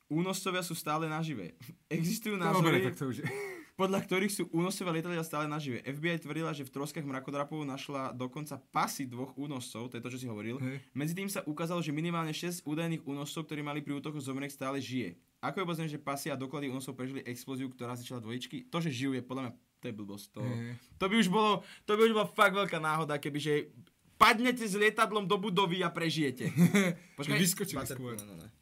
Únoscovia 0.10 0.66
sú 0.66 0.74
stále 0.74 1.06
nažive. 1.06 1.54
Existujú 1.88 2.36
Dobre, 2.36 2.50
názory, 2.50 2.78
tak 2.90 2.98
to 2.98 3.06
už 3.14 3.18
je. 3.22 3.28
podľa 3.80 4.04
ktorých 4.04 4.34
sú 4.36 4.44
únosové 4.52 5.00
lietadla 5.00 5.24
stále 5.24 5.48
nažive. 5.48 5.80
FBI 5.88 6.20
tvrdila, 6.20 6.52
že 6.52 6.68
v 6.68 6.74
troskách 6.76 7.08
mrakodrapov 7.08 7.64
našla 7.64 8.12
dokonca 8.12 8.60
pasy 8.76 9.08
dvoch 9.08 9.32
únoscov, 9.40 9.88
to 9.88 9.96
je 9.96 10.04
to, 10.04 10.12
čo 10.12 10.20
si 10.20 10.28
hovoril. 10.28 10.60
Hej. 10.60 10.84
Medzi 10.92 11.16
tým 11.16 11.32
sa 11.32 11.48
ukázalo, 11.48 11.80
že 11.80 11.96
minimálne 11.96 12.36
6 12.36 12.68
údajných 12.68 13.08
únoscov, 13.08 13.48
ktorí 13.48 13.64
mali 13.64 13.80
pri 13.80 13.96
útoku 13.96 14.20
zomrieť, 14.20 14.60
stále 14.60 14.84
žije. 14.84 15.16
Ako 15.40 15.64
je 15.64 15.64
obozriem, 15.64 15.88
že 15.88 15.96
pasy 15.96 16.28
a 16.28 16.36
doklady 16.36 16.68
únosov 16.68 17.00
prežili 17.00 17.24
explóziu, 17.24 17.72
ktorá 17.72 17.96
začala 17.96 18.20
dvojičky? 18.20 18.68
To, 18.68 18.84
že 18.84 18.92
žijú, 18.92 19.16
je 19.16 19.24
podľa 19.24 19.48
mňa 19.48 19.54
to 19.80 19.86
je 19.88 19.96
blbosť. 19.96 20.26
To, 20.36 20.42
Hej. 20.44 20.76
to 21.00 21.06
by 21.08 21.16
už 21.16 21.28
bolo, 21.32 21.52
to 21.88 21.92
by 21.96 22.02
už 22.04 22.14
bola 22.20 22.28
fakt 22.28 22.56
veľká 22.60 22.84
náhoda, 22.84 23.16
kebyže 23.16 23.72
padnete 24.20 24.68
s 24.68 24.76
lietadlom 24.76 25.24
do 25.24 25.40
budovy 25.40 25.80
a 25.80 25.88
prežijete. 25.88 26.52
Vyskočili 27.16 27.80
Baterku, 27.80 28.12
skôr. 28.12 28.20
No, 28.20 28.36
no, 28.36 28.44
no. 28.44 28.59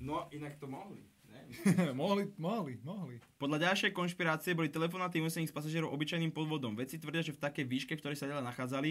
No, 0.00 0.26
inak 0.30 0.56
to 0.58 0.66
mohli. 0.66 1.02
Mohli, 1.96 2.28
mohli, 2.36 2.76
mohli. 2.84 3.16
Podľa 3.40 3.70
ďalšej 3.70 3.96
konšpirácie 3.96 4.52
boli 4.52 4.68
telefonáty 4.68 5.16
unesených 5.16 5.48
z 5.48 5.56
pasažierov 5.56 5.88
obyčajným 5.96 6.28
podvodom. 6.28 6.76
Vedci 6.76 7.00
tvrdia, 7.00 7.24
že 7.24 7.32
v 7.32 7.40
takej 7.40 7.64
výške, 7.64 7.92
v 7.96 8.00
ktorej 8.04 8.20
sa 8.20 8.28
ďalej 8.28 8.44
nachádzali, 8.52 8.90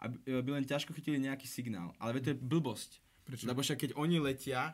aby, 0.00 0.16
by 0.40 0.50
len 0.56 0.64
ťažko 0.64 0.96
chytili 0.96 1.20
nejaký 1.20 1.44
signál. 1.44 1.92
Ale 2.00 2.16
to 2.24 2.32
je 2.32 2.38
blbosť. 2.38 3.04
Prečo? 3.28 3.44
Lebo 3.44 3.60
však 3.60 3.76
keď 3.76 3.90
oni 4.00 4.24
letia 4.24 4.72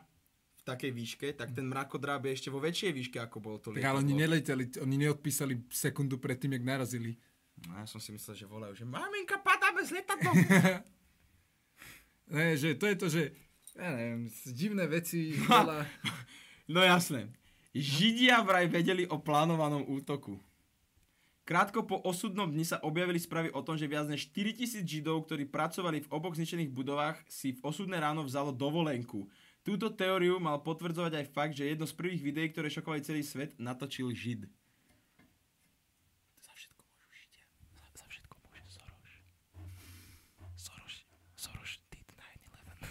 v 0.55 0.61
takej 0.63 0.91
výške, 0.95 1.27
tak 1.35 1.51
ten 1.51 1.67
mrakodráp 1.67 2.23
je 2.23 2.31
ešte 2.39 2.47
vo 2.47 2.63
väčšej 2.63 2.91
výške, 2.95 3.17
ako 3.19 3.37
bolo 3.43 3.57
to 3.59 3.75
Tak 3.75 3.83
ale 3.83 3.99
oni 3.99 4.15
lietadlo. 4.15 4.23
neleteli, 4.23 4.63
oni 4.79 4.95
neodpísali 5.03 5.53
sekundu 5.67 6.15
predtým, 6.15 6.55
jak 6.55 6.63
narazili. 6.63 7.19
No, 7.67 7.75
ja 7.75 7.83
som 7.83 7.99
si 7.99 8.15
myslel, 8.15 8.35
že 8.39 8.47
volajú, 8.47 8.79
že 8.79 8.87
maminka, 8.87 9.43
padáme 9.43 9.83
s 9.83 9.91
lietadlom. 9.91 10.35
Ne, 12.25 12.57
že 12.57 12.73
to 12.73 12.89
je 12.89 12.95
to, 12.97 13.05
že 13.05 13.21
ja 13.75 13.89
neviem, 13.93 14.31
divné 14.49 14.85
veci, 14.87 15.35
veľa... 15.51 15.85
No 16.65 16.81
jasné. 16.81 17.29
Židia 17.75 18.39
vraj 18.41 18.71
vedeli 18.71 19.03
o 19.05 19.19
plánovanom 19.19 19.83
útoku. 19.91 20.39
Krátko 21.45 21.85
po 21.85 22.01
osudnom 22.01 22.49
dni 22.49 22.65
sa 22.65 22.81
objavili 22.81 23.21
správy 23.21 23.53
o 23.53 23.61
tom, 23.61 23.77
že 23.77 23.85
viac 23.85 24.09
než 24.09 24.33
4000 24.33 24.81
Židov, 24.81 25.29
ktorí 25.29 25.45
pracovali 25.45 26.01
v 26.01 26.09
oboch 26.09 26.33
zničených 26.33 26.73
budovách, 26.73 27.21
si 27.29 27.53
v 27.53 27.61
osudné 27.61 28.01
ráno 28.01 28.25
vzalo 28.25 28.49
dovolenku. 28.49 29.29
Túto 29.61 29.93
teóriu 29.93 30.41
mal 30.41 30.65
potvrdzovať 30.65 31.21
aj 31.21 31.25
fakt, 31.29 31.53
že 31.53 31.69
jedno 31.69 31.85
z 31.85 31.93
prvých 31.93 32.21
videí, 32.25 32.49
ktoré 32.49 32.73
šokovali 32.73 33.05
celý 33.05 33.21
svet, 33.21 33.53
natočil 33.61 34.09
Žid. 34.09 34.49
Za 36.41 36.53
všetko 36.57 36.81
môžu 36.81 37.13
Židia. 37.13 37.45
Za, 37.77 37.85
za 37.93 38.05
všetko 38.09 38.35
môže 38.41 38.61
Soros. 38.65 39.13
Soros, 40.57 40.95
Soros 41.37 41.77
did 41.93 42.09
9-11. 42.09 42.89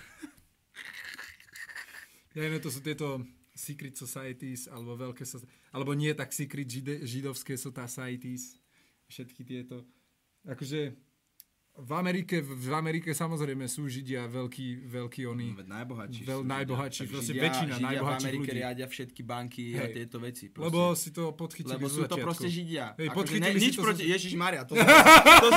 Ja 2.34 2.42
neviem, 2.42 2.58
to 2.58 2.68
sú 2.68 2.82
tieto 2.82 3.22
secret 3.54 3.94
societies, 3.94 4.66
alebo 4.66 4.98
veľké 4.98 5.22
so, 5.22 5.38
alebo 5.70 5.94
nie 5.94 6.10
tak 6.12 6.34
secret 6.34 6.66
žide, 6.66 7.06
židovské 7.06 7.54
societies, 7.54 8.58
všetky 9.06 9.46
tieto. 9.46 9.86
Akože 10.42 10.98
v 11.74 11.90
Amerike, 11.90 12.38
v 12.38 12.70
Amerike 12.70 13.10
samozrejme 13.10 13.66
sú 13.66 13.90
Židia 13.90 14.30
veľkí, 14.30 14.86
veľkí 14.86 15.26
oni. 15.26 15.58
Veď 15.58 15.66
najbohatší. 15.74 16.20
Veľ- 16.22 16.46
najbohatší, 16.46 17.00
Židia. 17.02 17.10
proste 17.10 17.32
Židia, 17.32 17.42
väčšina 17.42 17.72
Židia 17.72 17.86
najbohatších 17.88 18.14
v 18.14 18.22
Amerike 18.22 18.46
ľudí. 18.46 18.58
riadia 18.58 18.86
všetky 18.86 19.22
banky 19.24 19.64
a 19.72 19.82
Hej. 19.82 19.92
tieto 19.92 20.16
veci. 20.18 20.44
Proste. 20.50 20.66
Lebo 20.70 20.80
si 20.94 21.10
to 21.10 21.22
podchytili 21.32 21.74
Lebo 21.74 21.86
sú 21.86 22.02
to 22.06 22.16
proste 22.16 22.46
Židia. 22.46 22.94
Hej, 22.94 23.08
Akože 23.10 23.34
ne, 23.36 23.50
nič 23.52 23.74
to 23.74 23.82
proti... 23.82 24.02
zo- 24.02 24.10
Ježiš 24.10 24.32
Maria, 24.34 24.62
to, 24.62 24.74
to, 24.74 25.48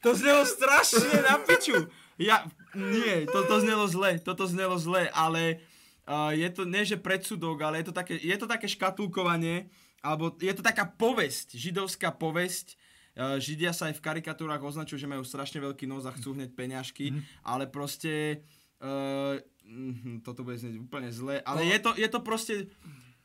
to 0.00 0.10
znelo 0.14 0.42
strašne 0.44 1.12
na 1.20 1.34
piču. 1.40 1.76
Ja, 2.16 2.44
nie, 2.72 3.24
to, 3.26 3.44
to 3.44 3.56
znelo 3.60 3.84
zle, 3.84 4.16
toto 4.18 4.44
znelo 4.44 4.76
zle, 4.76 5.12
ale 5.12 5.60
uh, 6.06 6.32
je 6.32 6.48
to, 6.50 6.62
nie 6.64 6.82
že 6.86 6.96
predsudok, 6.98 7.62
ale 7.62 7.82
je 7.82 7.86
to 7.90 7.94
také, 7.94 8.14
je 8.18 8.36
to 8.38 8.46
také 8.46 8.66
škatulkovanie, 8.70 9.70
alebo 10.00 10.30
je 10.38 10.54
to 10.54 10.62
taká 10.62 10.86
povesť, 10.86 11.58
židovská 11.58 12.14
povesť, 12.14 12.78
Uh, 13.16 13.40
Židia 13.40 13.72
sa 13.72 13.88
aj 13.88 13.96
v 13.96 14.04
karikatúrach 14.04 14.60
označujú, 14.60 15.00
že 15.00 15.08
majú 15.08 15.24
strašne 15.24 15.56
veľký 15.64 15.88
nos 15.88 16.04
a 16.04 16.12
chcú 16.12 16.36
hneď 16.36 16.52
peňažky, 16.52 17.16
ale 17.48 17.64
proste 17.64 18.44
uh, 18.84 19.40
mm, 19.64 20.20
toto 20.20 20.44
bude 20.44 20.60
znieť 20.60 20.76
úplne 20.76 21.08
zle, 21.08 21.40
ale 21.48 21.64
je, 21.64 21.78
to, 21.80 21.96
je 21.96 22.08
to 22.12 22.20
proste 22.20 22.54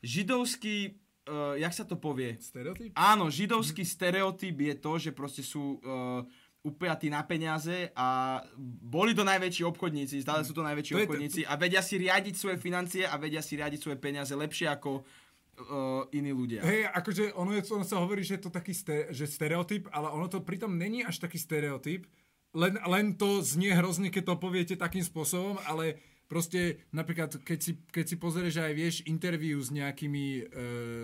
židovský, 0.00 0.96
uh, 1.28 1.60
jak 1.60 1.76
sa 1.76 1.84
to 1.84 2.00
povie? 2.00 2.40
Stereotyp? 2.40 2.96
Áno, 2.96 3.28
židovský 3.28 3.84
stereotyp 3.84 4.56
je 4.64 4.74
to, 4.80 4.92
že 4.96 5.10
proste 5.12 5.44
sú 5.44 5.76
uh, 5.84 6.24
upjatí 6.62 7.10
na 7.10 7.26
peniaze 7.26 7.90
a 7.98 8.38
boli 8.82 9.18
to 9.18 9.26
najväčší 9.26 9.66
obchodníci, 9.66 10.22
stále 10.22 10.46
sú 10.46 10.54
to 10.54 10.62
najväčší 10.62 10.92
To 10.94 10.98
je 10.98 11.00
to- 11.02 11.06
obchodníci 11.10 11.40
a 11.42 11.58
vedia 11.58 11.82
si 11.82 11.98
riadiť 11.98 12.34
svoje 12.38 12.56
financie 12.62 13.02
a 13.02 13.18
vedia 13.18 13.42
si 13.42 13.58
riadiť 13.58 13.82
svoje 13.82 13.98
peniaze 13.98 14.30
lepšie 14.30 14.70
ako 14.70 15.02
uh, 15.02 16.06
iní 16.14 16.30
ľudia. 16.30 16.62
Hej, 16.62 16.86
akože 16.94 17.34
ono, 17.34 17.58
je, 17.58 17.62
ono 17.66 17.82
sa 17.82 17.98
hovorí, 17.98 18.22
že 18.22 18.38
je 18.38 18.46
to 18.46 18.54
taký 18.54 18.78
ste, 18.78 19.10
že 19.10 19.26
stereotyp, 19.26 19.90
ale 19.90 20.06
ono 20.14 20.30
to 20.30 20.38
pritom 20.38 20.78
není 20.78 21.02
až 21.02 21.18
taký 21.18 21.34
stereotyp, 21.34 22.06
len, 22.54 22.78
len 22.86 23.18
to 23.18 23.42
znie 23.42 23.74
hrozne, 23.74 24.12
keď 24.12 24.22
to 24.30 24.34
poviete 24.38 24.74
takým 24.78 25.02
spôsobom, 25.02 25.58
ale 25.66 25.98
proste 26.32 26.80
napríklad, 26.96 27.44
keď 27.44 27.58
si, 27.60 27.76
keď 27.92 28.04
si 28.08 28.16
pozrieš 28.16 28.64
aj, 28.64 28.72
vieš, 28.72 28.94
interviu 29.04 29.60
s 29.60 29.68
nejakými 29.68 30.24
e, 30.24 30.42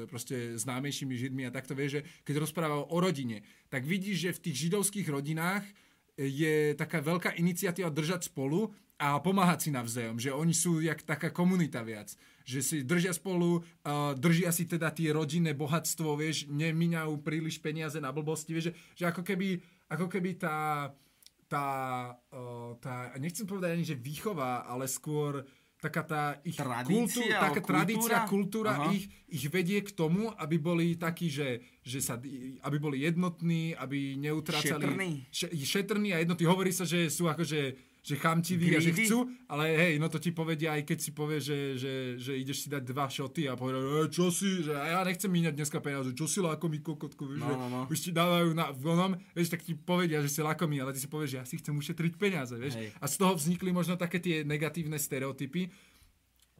proste 0.09 0.57
známejšími 0.57 1.13
židmi 1.13 1.45
a 1.45 1.53
takto 1.53 1.77
vieš, 1.77 2.01
že 2.01 2.05
keď 2.25 2.49
rozprávajú 2.49 2.89
o 2.89 2.97
rodine, 2.97 3.45
tak 3.69 3.85
vidíš, 3.85 4.17
že 4.17 4.31
v 4.41 4.43
tých 4.49 4.57
židovských 4.65 5.05
rodinách 5.13 5.69
je 6.17 6.73
taká 6.81 7.05
veľká 7.05 7.37
iniciatíva 7.37 7.93
držať 7.93 8.33
spolu 8.33 8.73
a 8.99 9.21
pomáhať 9.21 9.69
si 9.69 9.71
navzájom, 9.71 10.17
že 10.19 10.35
oni 10.35 10.51
sú 10.57 10.83
jak 10.83 11.05
taká 11.07 11.31
komunita 11.31 11.87
viac, 11.87 12.11
že 12.43 12.59
si 12.65 12.77
držia 12.83 13.15
spolu, 13.15 13.63
uh, 13.63 14.17
držia 14.19 14.51
si 14.51 14.67
teda 14.67 14.91
tie 14.91 15.15
rodinné 15.15 15.55
bohatstvo, 15.55 16.19
vieš, 16.19 16.51
nemíňajú 16.51 17.21
príliš 17.23 17.63
peniaze 17.63 18.01
na 18.03 18.11
blbosti, 18.11 18.51
vieš, 18.51 18.73
že, 18.73 18.75
že 18.99 19.05
ako 19.13 19.23
keby, 19.23 19.63
ako 19.93 20.07
keby 20.11 20.31
tá, 20.43 20.57
uh, 20.91 21.08
tá, 21.49 23.13
nechcem 23.17 23.49
povedať 23.49 23.71
ani, 23.75 23.85
že 23.89 23.97
výchova, 23.97 24.69
ale 24.69 24.85
skôr 24.85 25.43
taká 25.79 26.03
tá 26.03 26.23
ich 26.43 26.59
Tradícia 26.59 27.23
kultúra, 27.23 27.39
taká 27.39 27.61
alebo 27.63 27.71
tradícia, 27.71 28.19
kultúra? 28.27 28.27
kultúra 28.27 28.73
Aha. 28.75 28.91
ich, 28.99 29.05
ich 29.31 29.45
vedie 29.47 29.79
k 29.87 29.91
tomu, 29.95 30.35
aby 30.35 30.59
boli 30.59 30.99
takí, 30.99 31.31
že, 31.31 31.63
že 31.87 32.03
sa, 32.03 32.19
aby 32.63 32.77
boli 32.83 33.07
jednotní, 33.07 33.79
aby 33.79 34.19
neutrácali... 34.19 34.75
Šetrní. 34.75 35.11
Še- 35.31 35.55
šetrní 35.55 36.11
a 36.13 36.19
jednotní. 36.19 36.45
Hovorí 36.51 36.75
sa, 36.75 36.83
že 36.83 37.07
sú 37.07 37.31
akože 37.31 37.88
že 38.09 38.17
chamtiví 38.17 38.73
a 38.73 38.81
že 38.81 38.97
chcú, 38.97 39.29
ale 39.45 39.69
hej, 39.77 39.93
no 40.01 40.09
to 40.09 40.17
ti 40.17 40.33
povedia 40.33 40.73
aj 40.81 40.89
keď 40.89 40.99
si 41.05 41.11
povie, 41.13 41.45
že, 41.45 41.77
že, 41.77 41.93
že 42.17 42.33
ideš 42.41 42.65
si 42.65 42.69
dať 42.73 42.81
dva 42.89 43.05
šoty 43.05 43.45
a 43.45 43.53
povedať, 43.53 43.85
e, 43.85 44.09
čo 44.09 44.33
si, 44.33 44.65
že 44.65 44.73
ja 44.73 45.05
nechcem 45.05 45.29
míňať 45.29 45.53
dneska 45.53 45.85
peniaze, 45.85 46.17
čo 46.17 46.25
si 46.25 46.41
lakomý 46.41 46.81
kokotku, 46.81 47.29
vieš, 47.29 47.45
No, 47.45 47.53
no, 47.53 47.67
no. 47.69 47.81
už 47.93 47.99
ti 48.01 48.11
dávajú 48.17 48.57
na 48.57 48.73
v 48.73 48.85
onom, 48.89 49.13
vieš, 49.37 49.53
tak 49.53 49.61
ti 49.61 49.77
povedia, 49.77 50.25
že 50.25 50.33
si 50.33 50.41
lakomý, 50.41 50.81
ale 50.81 50.97
ty 50.97 51.05
si 51.05 51.09
povieš, 51.13 51.31
že 51.37 51.39
ja 51.39 51.45
si 51.45 51.61
chcem 51.61 51.77
ušetriť 51.77 52.13
peniaze, 52.17 52.57
vieš. 52.57 52.81
Hej. 52.81 52.97
A 52.97 53.05
z 53.05 53.15
toho 53.21 53.37
vznikli 53.37 53.69
možno 53.77 54.01
také 54.01 54.17
tie 54.25 54.41
negatívne 54.41 54.97
stereotypy, 54.97 55.69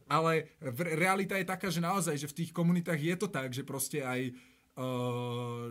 ale 0.05 0.53
realita 0.97 1.33
je 1.37 1.49
taká, 1.49 1.73
že 1.73 1.81
naozaj, 1.81 2.13
že 2.17 2.29
v 2.29 2.37
tých 2.45 2.51
komunitách 2.53 3.01
je 3.01 3.15
to 3.17 3.27
tak, 3.29 3.53
že 3.53 3.65
proste 3.65 4.01
aj 4.01 4.33
uh, 4.33 4.58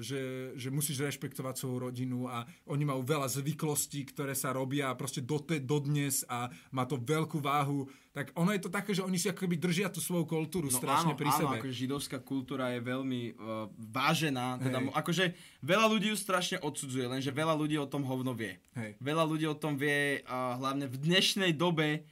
že, 0.05 0.53
že 0.53 0.69
musíš 0.69 1.01
rešpektovať 1.01 1.55
svoju 1.57 1.89
rodinu 1.89 2.29
a 2.29 2.45
oni 2.69 2.85
majú 2.85 3.01
veľa 3.01 3.25
zvyklostí, 3.25 4.05
ktoré 4.13 4.37
sa 4.37 4.53
robia 4.53 4.93
proste 4.95 5.25
do 5.25 5.41
te, 5.41 5.57
dodnes 5.57 6.29
a 6.29 6.53
má 6.75 6.85
to 6.85 7.01
veľkú 7.01 7.41
váhu. 7.41 7.89
Tak 8.13 8.37
ono 8.37 8.53
je 8.53 8.61
to 8.61 8.69
také, 8.69 8.93
že 8.93 9.01
oni 9.01 9.17
si 9.17 9.31
ako 9.33 9.47
keby 9.47 9.57
držia 9.57 9.89
tú 9.89 10.05
svoju 10.05 10.29
kultúru 10.29 10.69
strašne 10.69 11.15
áno, 11.15 11.21
pri 11.21 11.31
áno, 11.31 11.39
sebe. 11.41 11.57
akože 11.63 11.75
židovská 11.75 12.19
kultúra 12.21 12.75
je 12.75 12.81
veľmi 12.83 13.23
uh, 13.39 13.71
vážená, 13.79 14.59
teda, 14.59 14.79
Hej. 14.83 14.93
akože 14.93 15.25
veľa 15.63 15.87
ľudí 15.89 16.13
ju 16.13 16.19
strašne 16.19 16.57
odsudzuje, 16.61 17.07
lenže 17.09 17.31
veľa 17.31 17.55
ľudí 17.55 17.79
o 17.79 17.89
tom 17.89 18.05
hovno 18.05 18.35
vie. 18.35 18.59
Hej. 18.75 18.99
Veľa 18.99 19.25
ľudí 19.25 19.47
o 19.47 19.57
tom 19.57 19.79
vie, 19.79 20.21
uh, 20.27 20.59
hlavne 20.59 20.91
v 20.91 20.97
dnešnej 20.99 21.55
dobe 21.55 22.05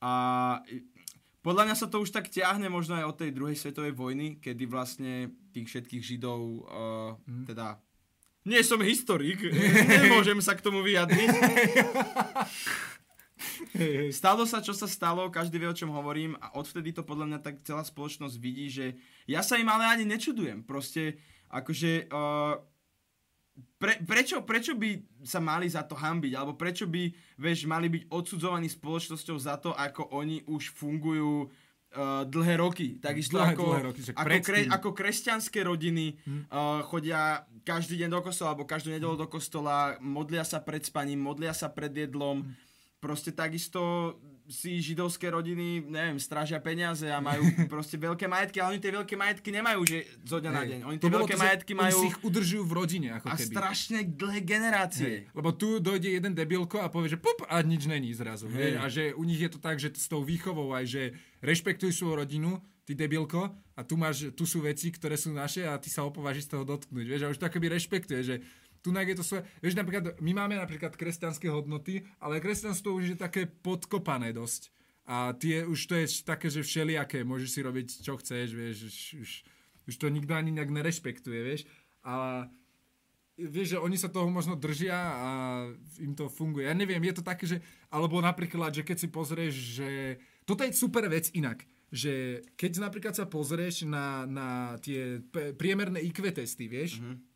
a 0.00 0.12
podľa 1.40 1.72
mňa 1.72 1.76
sa 1.76 1.88
to 1.88 2.04
už 2.04 2.12
tak 2.12 2.28
ťahne 2.28 2.68
možno 2.68 3.00
aj 3.00 3.04
od 3.08 3.16
tej 3.16 3.30
druhej 3.32 3.56
svetovej 3.56 3.96
vojny, 3.96 4.36
kedy 4.44 4.68
vlastne 4.68 5.32
tých 5.50 5.66
všetkých 5.68 6.02
židov, 6.02 6.40
uh, 6.64 7.14
Mhm. 7.26 7.44
teda 7.50 7.78
nie 8.46 8.60
som 8.64 8.80
historik, 8.80 9.36
nemôžem 10.00 10.40
sa 10.40 10.56
k 10.56 10.64
tomu 10.64 10.80
vyjadriť. 10.80 11.28
Stalo 14.12 14.44
sa, 14.44 14.60
čo 14.60 14.76
sa 14.76 14.84
stalo, 14.84 15.32
každý 15.32 15.56
vie, 15.56 15.68
o 15.68 15.76
čom 15.76 15.92
hovorím 15.92 16.36
a 16.40 16.52
odvtedy 16.56 16.92
to 16.92 17.00
podľa 17.00 17.26
mňa 17.28 17.38
tak 17.40 17.64
celá 17.64 17.80
spoločnosť 17.80 18.36
vidí, 18.36 18.68
že 18.68 18.86
ja 19.24 19.40
sa 19.40 19.56
im 19.56 19.68
ale 19.68 19.88
ani 19.88 20.04
nečudujem. 20.04 20.64
Proste, 20.64 21.16
akože, 21.48 22.08
uh, 22.12 22.60
pre, 23.80 24.00
prečo, 24.04 24.44
prečo 24.44 24.76
by 24.76 25.20
sa 25.24 25.40
mali 25.40 25.68
za 25.68 25.84
to 25.84 25.96
hambiť, 25.96 26.32
alebo 26.36 26.56
prečo 26.56 26.84
by, 26.84 27.12
vieš, 27.40 27.64
mali 27.64 27.88
byť 27.88 28.12
odsudzovaní 28.12 28.68
spoločnosťou 28.68 29.36
za 29.40 29.56
to, 29.56 29.72
ako 29.72 30.12
oni 30.12 30.44
už 30.44 30.72
fungujú 30.76 31.48
uh, 31.96 32.22
dlhé 32.26 32.54
roky. 32.60 32.98
Takisto 32.98 33.38
Dlhé, 33.38 33.54
ako, 33.54 33.64
dlhé 33.66 33.82
roky, 33.90 34.00
ako, 34.14 34.36
kre, 34.42 34.60
ako 34.70 34.88
kresťanské 34.94 35.60
rodiny 35.66 36.18
uh, 36.50 36.82
chodia 36.86 37.46
každý 37.66 38.00
deň 38.00 38.10
do 38.10 38.20
kostola, 38.24 38.54
alebo 38.54 38.64
každú 38.66 38.90
nedelu 38.94 39.14
do 39.14 39.28
kostola, 39.28 39.98
modlia 40.00 40.42
sa 40.46 40.62
pred 40.62 40.82
spaním, 40.82 41.20
modlia 41.20 41.52
sa 41.52 41.70
pred 41.70 41.92
jedlom. 41.92 42.46
Proste 43.00 43.32
takisto 43.32 44.16
si 44.50 44.82
židovské 44.82 45.30
rodiny, 45.30 45.86
neviem, 45.86 46.18
strážia 46.18 46.58
peniaze 46.58 47.06
a 47.06 47.22
majú 47.22 47.46
proste 47.72 47.96
veľké 47.96 48.26
majetky, 48.26 48.58
ale 48.58 48.76
oni 48.76 48.80
tie 48.82 48.92
veľké 48.92 49.14
majetky 49.14 49.48
nemajú, 49.54 49.80
že 49.86 49.98
zo 50.26 50.42
dňa 50.42 50.50
na 50.50 50.62
deň. 50.66 50.80
Oni 50.90 50.98
tie 50.98 51.10
veľké 51.10 51.36
to, 51.38 51.40
majetky 51.40 51.72
majú 51.72 51.98
si 52.02 52.06
ich 52.10 52.18
udržujú 52.20 52.62
v 52.66 52.72
rodine, 52.74 53.08
ako 53.14 53.26
a 53.30 53.34
keby. 53.38 53.52
strašne 53.54 53.98
dlhé 54.10 54.40
generácie. 54.42 55.30
Lebo 55.30 55.54
tu 55.54 55.78
dojde 55.78 56.10
jeden 56.10 56.34
debilko 56.34 56.82
a 56.82 56.90
povie, 56.90 57.14
že 57.14 57.22
pup 57.22 57.46
a 57.46 57.62
nič 57.62 57.86
není 57.86 58.10
zrazu. 58.10 58.50
Hej. 58.50 58.76
A 58.76 58.84
že 58.90 59.14
u 59.14 59.22
nich 59.22 59.38
je 59.38 59.48
to 59.48 59.62
tak, 59.62 59.78
že 59.78 59.94
s 59.94 60.10
tou 60.10 60.26
výchovou 60.26 60.74
aj, 60.74 60.84
že 60.90 61.02
rešpektuj 61.40 61.94
svoju 61.94 62.26
rodinu, 62.26 62.58
ty 62.82 62.98
debilko, 62.98 63.54
a 63.78 63.80
tu, 63.86 63.96
máš, 63.96 64.28
tu 64.36 64.44
sú 64.44 64.60
veci, 64.60 64.92
ktoré 64.92 65.16
sú 65.16 65.32
naše 65.32 65.64
a 65.64 65.78
ty 65.80 65.88
sa 65.88 66.04
opovážiš 66.04 66.50
z 66.50 66.58
toho 66.58 66.64
dotknúť. 66.68 67.06
Vieš, 67.06 67.22
a 67.24 67.30
už 67.32 67.40
to 67.40 67.48
akoby 67.48 67.72
rešpektuje, 67.72 68.20
že 68.20 68.34
tu 68.80 68.90
je 68.92 69.16
to 69.16 69.24
svoje... 69.24 69.42
Vieš, 69.60 69.76
napríklad, 69.76 70.16
my 70.24 70.32
máme 70.32 70.56
napríklad 70.56 70.96
kresťanské 70.96 71.52
hodnoty, 71.52 72.04
ale 72.16 72.40
kresťanstvo 72.40 72.96
už 72.96 73.14
je 73.14 73.18
také 73.18 73.44
podkopané 73.44 74.32
dosť. 74.32 74.72
A 75.04 75.36
tie 75.36 75.66
už 75.66 75.80
to 75.90 75.94
je 75.98 76.06
také, 76.22 76.48
že 76.48 76.64
všelijaké, 76.64 77.26
môžeš 77.26 77.50
si 77.50 77.60
robiť, 77.60 77.86
čo 78.00 78.14
chceš, 78.16 78.54
vieš, 78.54 78.76
už, 78.86 78.96
už, 79.20 79.30
už 79.90 79.94
to 79.98 80.06
nikto 80.08 80.32
ani 80.32 80.54
nejak 80.54 80.70
nerešpektuje, 80.70 81.40
vieš. 81.44 81.62
A 82.06 82.46
vieš, 83.36 83.76
že 83.76 83.82
oni 83.82 83.96
sa 83.96 84.12
toho 84.12 84.28
možno 84.28 84.56
držia 84.56 84.96
a 84.96 85.30
im 86.00 86.12
to 86.12 86.28
funguje. 86.28 86.68
Ja 86.68 86.76
neviem, 86.76 87.00
je 87.04 87.16
to 87.16 87.24
také, 87.24 87.44
že, 87.48 87.58
alebo 87.88 88.20
napríklad, 88.20 88.72
že 88.76 88.84
keď 88.84 88.96
si 88.96 89.08
pozrieš, 89.08 89.54
že 89.82 89.88
toto 90.44 90.62
je 90.62 90.76
super 90.76 91.08
vec 91.08 91.32
inak, 91.32 91.64
že 91.90 92.44
keď 92.54 92.86
napríklad 92.86 93.14
sa 93.16 93.26
pozrieš 93.26 93.88
na, 93.88 94.28
na 94.28 94.78
tie 94.78 95.24
priemerné 95.58 96.04
IQ 96.06 96.22
testy, 96.30 96.70
vieš, 96.70 97.00
mm-hmm. 97.00 97.29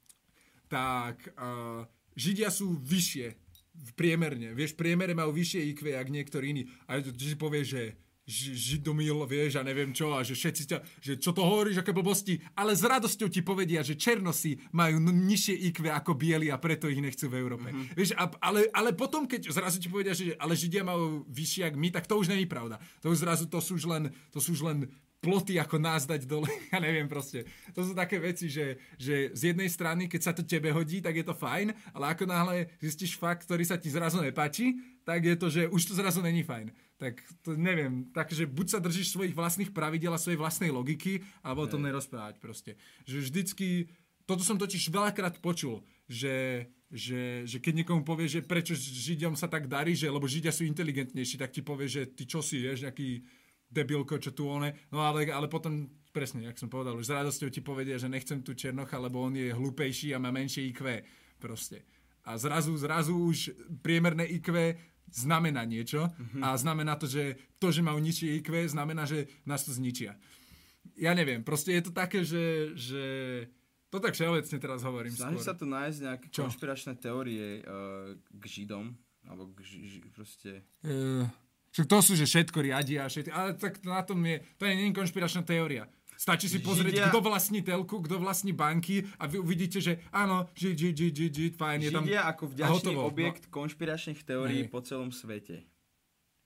Tak 0.68 1.20
uh, 1.38 1.84
Židia 2.14 2.48
sú 2.48 2.78
vyššie 2.78 3.26
v 3.74 3.90
priemerne. 3.98 4.54
Vieš, 4.54 4.78
priemere 4.78 5.12
majú 5.18 5.34
vyššie 5.34 5.60
IQ, 5.74 5.80
jak 5.90 6.08
niektorí 6.08 6.54
iní. 6.54 6.62
A 6.86 7.02
ty 7.02 7.24
si 7.26 7.34
povieš, 7.34 7.66
že 7.66 7.82
ži, 8.24 8.56
židomil, 8.56 9.20
vieš, 9.28 9.60
a 9.60 9.62
neviem 9.62 9.92
čo, 9.92 10.16
a 10.16 10.24
že 10.24 10.32
všetci 10.32 10.62
ťa, 10.64 10.78
že 11.00 11.12
čo 11.20 11.30
to 11.36 11.44
hovoríš, 11.44 11.84
aké 11.84 11.92
blbosti, 11.92 12.40
ale 12.56 12.72
s 12.72 12.80
radosťou 12.80 13.28
ti 13.28 13.44
povedia, 13.44 13.84
že 13.84 14.00
černosy 14.00 14.56
majú 14.72 14.98
nižšie 15.00 15.54
IQ 15.70 15.92
ako 15.92 16.16
bieli 16.16 16.48
a 16.48 16.56
preto 16.56 16.88
ich 16.88 17.00
nechcú 17.00 17.28
v 17.28 17.38
Európe. 17.38 17.68
Mm-hmm. 17.68 17.94
Vieš, 17.94 18.10
a, 18.16 18.24
ale, 18.40 18.72
ale 18.72 18.96
potom, 18.96 19.28
keď 19.28 19.52
zrazu 19.52 19.76
ti 19.76 19.92
povedia, 19.92 20.16
že 20.16 20.32
ale 20.40 20.56
Židia 20.56 20.82
majú 20.82 21.28
vyššie 21.28 21.68
ako 21.68 21.76
my, 21.76 21.88
tak 21.92 22.08
to 22.08 22.14
už 22.16 22.32
není 22.32 22.48
pravda. 22.48 22.80
To 23.04 23.12
už 23.12 23.20
zrazu, 23.20 23.44
to 23.44 23.60
sú 23.60 23.76
už 23.76 23.84
len, 23.84 24.08
to 24.32 24.40
sú 24.40 24.56
už 24.56 24.64
len 24.64 24.88
ploty, 25.24 25.56
ako 25.56 25.80
nás 25.80 26.04
dať 26.04 26.28
dole. 26.28 26.46
Ja 26.74 26.78
neviem 26.78 27.08
proste. 27.08 27.48
To 27.72 27.80
sú 27.80 27.96
také 27.96 28.20
veci, 28.20 28.52
že, 28.52 28.76
že 29.00 29.32
z 29.32 29.54
jednej 29.54 29.72
strany, 29.72 30.04
keď 30.04 30.20
sa 30.20 30.32
to 30.36 30.44
tebe 30.44 30.68
hodí, 30.68 31.00
tak 31.00 31.16
je 31.16 31.24
to 31.24 31.32
fajn, 31.32 31.72
ale 31.96 32.04
ako 32.12 32.28
náhle 32.28 32.68
zistíš 32.84 33.16
fakt, 33.16 33.48
ktorý 33.48 33.64
sa 33.64 33.80
ti 33.80 33.88
zrazu 33.88 34.20
nepáči, 34.20 34.76
tak 35.08 35.24
je 35.24 35.36
to, 35.36 35.48
že 35.48 35.62
už 35.72 35.82
to 35.88 35.94
zrazu 35.96 36.20
není 36.20 36.44
fajn. 36.44 36.68
Tak 37.00 37.20
to 37.42 37.58
neviem, 37.58 38.08
takže 38.14 38.46
buď 38.46 38.66
sa 38.68 38.78
držíš 38.78 39.12
svojich 39.12 39.34
vlastných 39.34 39.74
pravidel 39.74 40.14
a 40.14 40.20
svojej 40.20 40.38
vlastnej 40.38 40.70
logiky, 40.70 41.24
alebo 41.42 41.66
o 41.66 41.70
tom 41.70 41.82
nerozprávať 41.82 42.38
proste. 42.38 42.78
Že 43.04 43.18
vždycky, 43.28 43.68
toto 44.24 44.46
som 44.46 44.56
totiž 44.56 44.88
veľakrát 44.88 45.42
počul, 45.42 45.84
že, 46.08 46.68
že, 46.88 47.44
že 47.44 47.58
keď 47.60 47.84
niekomu 47.84 48.04
povie, 48.04 48.28
že 48.28 48.44
prečo 48.44 48.76
Židiom 48.76 49.36
sa 49.36 49.48
tak 49.48 49.68
darí, 49.68 49.96
že 49.96 50.08
lebo 50.08 50.28
Židia 50.28 50.52
sú 50.52 50.64
inteligentnejší, 50.64 51.36
tak 51.40 51.52
ti 51.52 51.60
povie, 51.60 51.88
že 51.88 52.08
ty 52.08 52.24
čo 52.24 52.40
si, 52.40 52.60
vieš, 52.60 52.88
nejaký 52.88 53.24
debilko, 53.74 54.22
čo 54.22 54.30
tu 54.30 54.46
one. 54.46 54.86
No 54.94 55.02
ale, 55.02 55.26
ale 55.26 55.50
potom, 55.50 55.90
presne, 56.14 56.46
jak 56.46 56.54
som 56.54 56.70
povedal, 56.70 56.94
už 56.94 57.10
s 57.10 57.16
radosťou 57.18 57.50
ti 57.50 57.58
povedia, 57.58 57.98
že 57.98 58.06
nechcem 58.06 58.38
tu 58.46 58.54
Černocha, 58.54 58.94
lebo 59.02 59.18
on 59.18 59.34
je 59.34 59.50
hlúpejší 59.50 60.14
a 60.14 60.22
má 60.22 60.30
menšie 60.30 60.70
IQ. 60.70 60.86
Proste. 61.42 61.82
A 62.24 62.38
zrazu, 62.38 62.72
zrazu 62.78 63.12
už 63.12 63.52
priemerné 63.82 64.24
IQ 64.38 64.78
znamená 65.12 65.66
niečo 65.68 66.08
mm-hmm. 66.08 66.40
a 66.40 66.56
znamená 66.56 66.96
to, 66.96 67.04
že 67.04 67.36
to, 67.60 67.68
že 67.68 67.84
majú 67.84 68.00
nižšie 68.00 68.40
IQ, 68.40 68.70
znamená, 68.70 69.04
že 69.04 69.28
nás 69.44 69.66
to 69.66 69.74
zničia. 69.74 70.16
Ja 70.96 71.12
neviem, 71.12 71.44
proste 71.44 71.74
je 71.76 71.82
to 71.84 71.92
také, 71.92 72.24
že, 72.24 72.72
že 72.78 73.04
to 73.92 74.02
tak 74.02 74.18
všeobecne 74.18 74.56
teraz 74.58 74.82
hovorím 74.82 75.14
Snaží 75.14 75.38
skôr. 75.38 75.48
sa 75.48 75.54
tu 75.54 75.66
nájsť 75.70 75.98
nejaké 76.02 76.26
Čo? 76.32 76.48
konšpiračné 76.48 76.92
teórie 76.98 77.62
uh, 77.62 78.16
k 78.18 78.44
Židom, 78.48 78.90
alebo 79.28 79.54
k 79.54 79.62
ži, 79.62 80.00
proste... 80.10 80.66
Uh, 80.82 81.28
však 81.74 81.86
to 81.90 81.98
sú, 81.98 82.12
že 82.14 82.24
všetko 82.24 82.58
riadia, 82.62 83.10
všetko, 83.10 83.30
ale 83.34 83.50
tak 83.58 83.82
na 83.82 84.00
tom 84.06 84.22
je, 84.22 84.38
to 84.54 84.62
je 84.62 84.72
nie 84.78 84.88
je 84.88 84.94
konšpiračná 84.94 85.42
teória. 85.42 85.90
Stačí 86.14 86.46
si 86.46 86.62
pozrieť, 86.62 86.94
Židia- 86.94 87.10
kto 87.10 87.20
vlastní 87.20 87.60
telku, 87.66 87.98
kto 87.98 88.22
vlastní 88.22 88.54
banky 88.54 89.02
a 89.18 89.26
vy 89.26 89.42
uvidíte, 89.42 89.82
že 89.82 89.98
áno, 90.14 90.46
žid, 90.54 90.78
žid, 90.78 90.94
žid, 90.94 91.12
žid, 91.12 91.32
žid, 91.34 91.52
fajn, 91.58 91.78
je 91.82 91.90
tam... 91.90 92.06
Židia 92.06 92.22
ako 92.30 92.44
vďačný 92.54 92.94
hotovo. 92.94 93.00
objekt 93.10 93.50
konšpiračných 93.50 94.22
teórií 94.22 94.62
Hej. 94.64 94.70
po 94.70 94.78
celom 94.86 95.10
svete. 95.10 95.66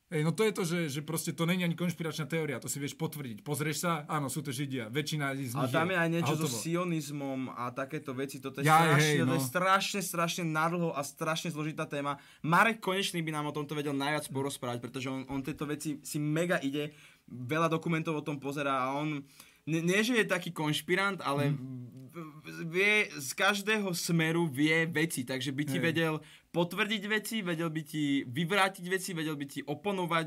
Ej, 0.09 0.25
no 0.25 0.33
to 0.33 0.41
je 0.41 0.53
to, 0.57 0.63
že, 0.65 0.79
že 0.89 1.01
proste 1.05 1.37
to 1.37 1.45
není 1.45 1.69
ani 1.69 1.77
konšpiračná 1.77 2.25
teória, 2.25 2.57
to 2.57 2.65
si 2.65 2.81
vieš 2.81 2.97
potvrdiť. 2.97 3.45
Pozrieš 3.45 3.85
sa, 3.85 4.09
áno, 4.09 4.33
sú 4.33 4.41
to 4.41 4.49
Židia, 4.49 4.89
väčšina 4.89 5.37
z 5.37 5.53
nich 5.53 5.53
Ale 5.53 5.69
tam 5.69 5.93
je 5.93 5.97
aj 6.01 6.09
niečo 6.09 6.35
so 6.41 6.49
sionizmom 6.49 7.53
a 7.53 7.69
takéto 7.77 8.17
veci. 8.17 8.41
Toto 8.41 8.65
je, 8.65 8.73
Jaj, 8.73 8.73
strašne, 8.73 9.05
hej, 9.05 9.17
to 9.21 9.37
je 9.37 9.43
no. 9.45 9.49
strašne, 9.53 10.01
strašne 10.01 10.45
nadlho 10.49 10.97
a 10.97 11.05
strašne 11.05 11.53
zložitá 11.53 11.85
téma. 11.85 12.17
Marek 12.41 12.81
Konečný 12.81 13.21
by 13.21 13.37
nám 13.37 13.53
o 13.53 13.57
tomto 13.57 13.77
vedel 13.77 13.93
najviac 13.93 14.25
porozprávať, 14.33 14.81
pretože 14.81 15.13
on, 15.13 15.29
on 15.29 15.45
tieto 15.45 15.69
veci 15.69 16.01
si 16.01 16.17
mega 16.17 16.57
ide, 16.65 16.97
veľa 17.29 17.69
dokumentov 17.69 18.17
o 18.17 18.25
tom 18.25 18.41
pozerá 18.41 18.89
a 18.89 18.97
on 18.97 19.21
nie, 19.69 19.85
nie 19.85 20.01
že 20.01 20.17
je 20.17 20.25
taký 20.25 20.49
konšpirant, 20.49 21.21
ale 21.21 21.53
v- 21.53 22.65
vie 22.73 22.95
z 23.21 23.31
každého 23.37 23.93
smeru 23.93 24.49
vie 24.49 24.89
veci, 24.89 25.29
takže 25.29 25.53
by 25.53 25.63
ti 25.69 25.79
Hej. 25.79 25.85
vedel 25.85 26.15
potvrdiť 26.51 27.03
veci, 27.07 27.37
vedel 27.45 27.69
by 27.69 27.83
ti 27.85 28.25
vyvrátiť 28.25 28.85
veci, 28.89 29.13
vedel 29.13 29.37
by 29.37 29.47
ti 29.47 29.61
oponovať. 29.61 30.27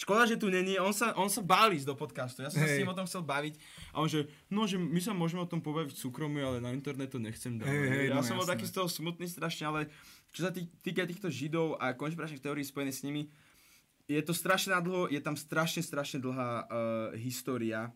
Škoda, 0.00 0.24
že 0.24 0.40
tu 0.40 0.48
není, 0.48 0.80
on 0.80 0.96
sa, 0.96 1.12
on 1.16 1.28
sa 1.28 1.44
bál 1.44 1.76
ísť 1.76 1.84
do 1.84 1.96
podcastu, 1.96 2.40
ja 2.40 2.48
som 2.48 2.60
sa 2.60 2.68
s 2.68 2.72
Hej. 2.76 2.84
ním 2.84 2.92
o 2.92 2.96
tom 2.96 3.04
chcel 3.04 3.20
baviť 3.20 3.60
a 3.92 4.00
on 4.00 4.08
že, 4.08 4.32
no 4.48 4.64
že 4.64 4.80
my 4.80 5.00
sa 5.00 5.12
môžeme 5.12 5.44
o 5.44 5.50
tom 5.50 5.60
povedať 5.60 5.92
v 5.92 6.00
súkromí, 6.00 6.40
ale 6.40 6.56
na 6.60 6.72
internet 6.72 7.12
to 7.12 7.20
nechcem 7.20 7.60
dávať. 7.60 7.68
Hej, 7.68 7.88
hej, 7.88 8.06
ja 8.08 8.16
no 8.16 8.24
som 8.24 8.40
bol 8.40 8.48
jasné. 8.48 8.54
taký 8.56 8.64
z 8.68 8.74
toho 8.80 8.88
smutný 8.88 9.26
strašne, 9.28 9.64
ale 9.68 9.80
čo 10.32 10.48
sa 10.48 10.52
tý, 10.52 10.68
týka 10.80 11.04
týchto 11.04 11.28
židov 11.28 11.76
a 11.76 11.92
konšpiračných 11.92 12.40
teórií 12.40 12.64
spojených 12.64 12.96
s 12.96 13.04
nimi, 13.04 13.28
je 14.10 14.22
to 14.24 14.34
strašne 14.34 14.74
dlho, 14.74 15.06
je 15.06 15.20
tam 15.22 15.38
strašne, 15.38 15.84
strašne 15.86 16.18
dlhá 16.18 16.50
uh, 16.66 16.66
história. 17.14 17.94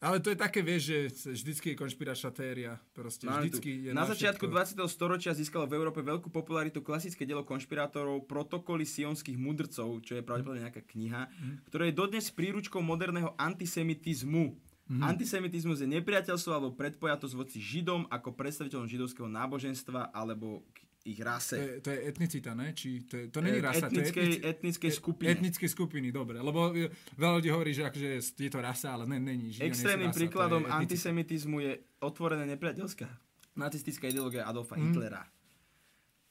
Ale 0.00 0.16
to 0.16 0.28
je 0.28 0.38
také, 0.38 0.60
vieš, 0.60 0.82
že 0.82 0.96
vždycky 1.30 1.66
je 1.68 1.76
konšpiračná 1.76 2.30
teória. 2.30 2.80
Proste 2.90 3.24
Máme 3.24 3.44
tu- 3.44 3.60
vždycky 3.60 3.70
je 3.82 3.90
Na 3.92 4.04
začiatku 4.04 4.48
všetko. 4.48 4.80
20. 4.80 4.88
storočia 4.88 5.30
získalo 5.30 5.64
v 5.64 5.76
Európe 5.76 6.00
veľkú 6.00 6.26
popularitu 6.26 6.80
klasické 6.80 7.22
dielo 7.22 7.44
konšpirátorov 7.44 8.24
Protokoly 8.24 8.82
sionských 8.82 9.36
mudrcov, 9.36 10.00
čo 10.00 10.12
je 10.14 10.22
pravdepodobne 10.22 10.64
nejaká 10.64 10.80
kniha, 10.82 11.28
Mhm. 11.28 11.52
ktoré 11.66 11.84
je 11.86 11.94
dodnes 11.94 12.24
príručkou 12.26 12.80
moderného 12.80 13.36
antisemitizmu. 13.36 14.56
Mhm. 14.88 15.02
Antisemitizmus 15.04 15.78
je 15.78 15.92
nepriateľstvo 15.92 16.50
alebo 16.50 16.72
predpojatosť 16.72 17.34
voči 17.36 17.58
Židom 17.58 18.08
ako 18.08 18.32
predstaviteľom 18.32 18.88
židovského 18.88 19.28
náboženstva 19.28 20.10
alebo 20.10 20.64
ich 21.02 21.16
To 21.16 21.24
rase. 21.24 21.54
je, 21.54 21.80
to 21.80 21.88
je 21.88 21.98
etnicita, 22.04 22.52
ne? 22.52 22.70
Či 22.70 22.88
to, 23.02 23.16
je, 23.16 23.24
to 23.28 23.40
není 23.40 23.56
E, 23.56 23.62
rasa, 23.62 23.86
to 23.86 23.94
je 23.94 24.04
etnickej, 24.04 24.24
etnici- 24.26 24.42
etnickej 24.42 24.86
e- 24.86 24.92
skupine. 24.92 25.28
Etnické 25.30 25.66
skupiny, 25.66 26.08
dobre. 26.10 26.36
Lebo 26.38 26.70
e, 26.70 26.86
veľa 27.14 27.32
ľudí 27.34 27.48
hovorí, 27.48 27.72
že 27.72 27.84
akože 27.84 28.08
je 28.36 28.48
to 28.48 28.58
rasa, 28.58 28.92
ale 28.92 29.04
ne, 29.06 29.18
není. 29.18 29.48
Židia 29.50 29.64
Extrémnym 29.66 30.06
rasa, 30.06 30.12
to 30.12 30.18
je 30.18 30.20
príkladom 30.22 30.62
antisemitizmu 30.66 31.56
je 31.58 31.72
otvorené 31.98 32.44
nepriateľská 32.48 33.08
nacistická 33.52 34.06
ideológia 34.06 34.44
Adolfa 34.44 34.74
Mhm. 34.74 34.82
Hitlera. 34.86 35.22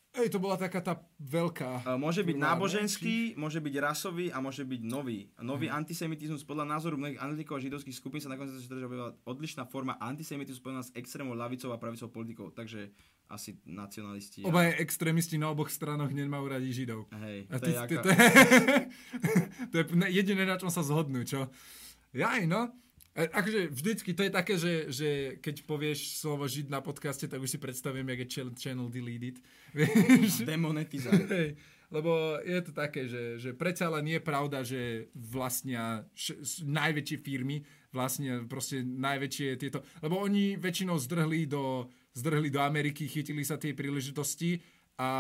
Ej, 0.10 0.34
to 0.34 0.42
bola 0.42 0.58
taká 0.58 0.82
tá 0.82 0.98
veľká... 1.22 1.86
E, 1.86 1.94
Môže 1.94 2.26
byť 2.26 2.34
kurva, 2.34 2.42
ne? 2.42 2.50
náboženský, 2.50 3.16
môže 3.38 3.62
byť 3.62 3.76
rasový 3.78 4.34
a 4.34 4.42
môže 4.42 4.66
byť 4.66 4.82
nový. 4.82 5.30
Nový 5.38 5.70
antisemitizmus 5.70 6.42
podľa 6.42 6.66
názoru 6.68 6.98
mnohých 6.98 7.22
analytikov 7.22 7.56
a 7.56 7.64
židovských 7.64 7.94
skupín 7.94 8.18
sa 8.18 8.26
nakoniec 8.28 8.58
objavila 8.58 9.14
odlišná 9.24 9.70
forma 9.70 10.02
antisemitizmu 10.02 10.58
spojená 10.60 10.82
s 10.82 10.90
extrémnou 10.92 11.38
ľavicou 11.38 11.70
a 11.70 11.78
pravicou 11.78 12.10
politikou. 12.10 12.50
Takže 12.50 12.90
asi 13.30 13.62
nacionalisti. 13.64 14.42
a- 14.42 14.50
Obaja 14.50 14.82
extrémisti 14.82 15.38
na 15.38 15.54
oboch 15.54 15.70
stranoch 15.70 16.10
nemajú 16.10 16.46
radi 16.50 16.74
Židov. 16.74 17.06
Hej, 17.16 17.46
A 17.46 17.56
to 17.56 17.62
ty, 17.62 17.70
je 17.70 17.78
ty, 17.78 17.82
ako... 17.86 18.02
to, 18.02 18.10
je, 18.10 18.24
to 19.70 19.76
je 19.78 19.84
na- 19.94 20.10
jediné, 20.10 20.44
na 20.44 20.58
čom 20.58 20.74
sa 20.74 20.82
zhodnú, 20.82 21.22
čo? 21.22 21.46
Jaj, 22.10 22.50
no. 22.50 22.74
E, 23.16 23.26
Akože 23.30 23.74
vždycky 23.74 24.14
to 24.14 24.22
je 24.26 24.32
také, 24.32 24.54
že, 24.58 24.74
že 24.94 25.10
keď 25.42 25.66
povieš 25.66 26.22
slovo 26.22 26.46
žid 26.46 26.70
na 26.70 26.82
podcaste, 26.82 27.26
tak 27.26 27.42
už 27.42 27.50
si 27.50 27.60
predstavím, 27.62 28.10
jak 28.14 28.20
je 28.26 28.28
channel, 28.30 28.54
channel 28.56 28.90
deleted. 28.90 29.38
Demonetizácia. 30.50 31.58
Lebo 31.90 32.38
je 32.46 32.62
to 32.62 32.72
také, 32.72 33.10
že, 33.10 33.42
že 33.42 33.50
predsa 33.58 33.90
len 33.90 34.06
je 34.06 34.20
pravda, 34.22 34.62
že 34.62 35.10
vlastnia 35.18 36.06
š, 36.14 36.62
najväčšie 36.62 37.18
firmy, 37.18 37.66
vlastne 37.90 38.46
proste 38.46 38.86
najväčšie 38.86 39.58
tieto, 39.58 39.82
lebo 40.06 40.22
oni 40.22 40.54
väčšinou 40.62 41.02
zdrhli 41.02 41.50
do, 41.50 41.90
zdrhli 42.14 42.54
do 42.54 42.62
Ameriky, 42.62 43.10
chytili 43.10 43.42
sa 43.42 43.58
tie 43.58 43.74
príležitosti 43.74 44.62
a, 45.02 45.12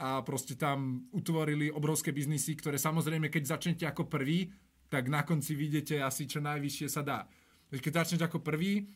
a 0.00 0.08
proste 0.24 0.56
tam 0.56 1.12
utvorili 1.12 1.68
obrovské 1.68 2.08
biznisy, 2.08 2.56
ktoré 2.56 2.80
samozrejme, 2.80 3.28
keď 3.28 3.60
začnete 3.60 3.84
ako 3.84 4.08
prvý, 4.08 4.48
tak 4.88 5.08
na 5.10 5.22
konci 5.22 5.54
vidíte 5.54 6.02
asi 6.02 6.26
čo 6.26 6.38
najvyššie 6.42 6.88
sa 6.90 7.02
dá. 7.02 7.18
Keď 7.70 7.92
začneš 7.92 8.22
ako 8.26 8.40
prvý, 8.40 8.86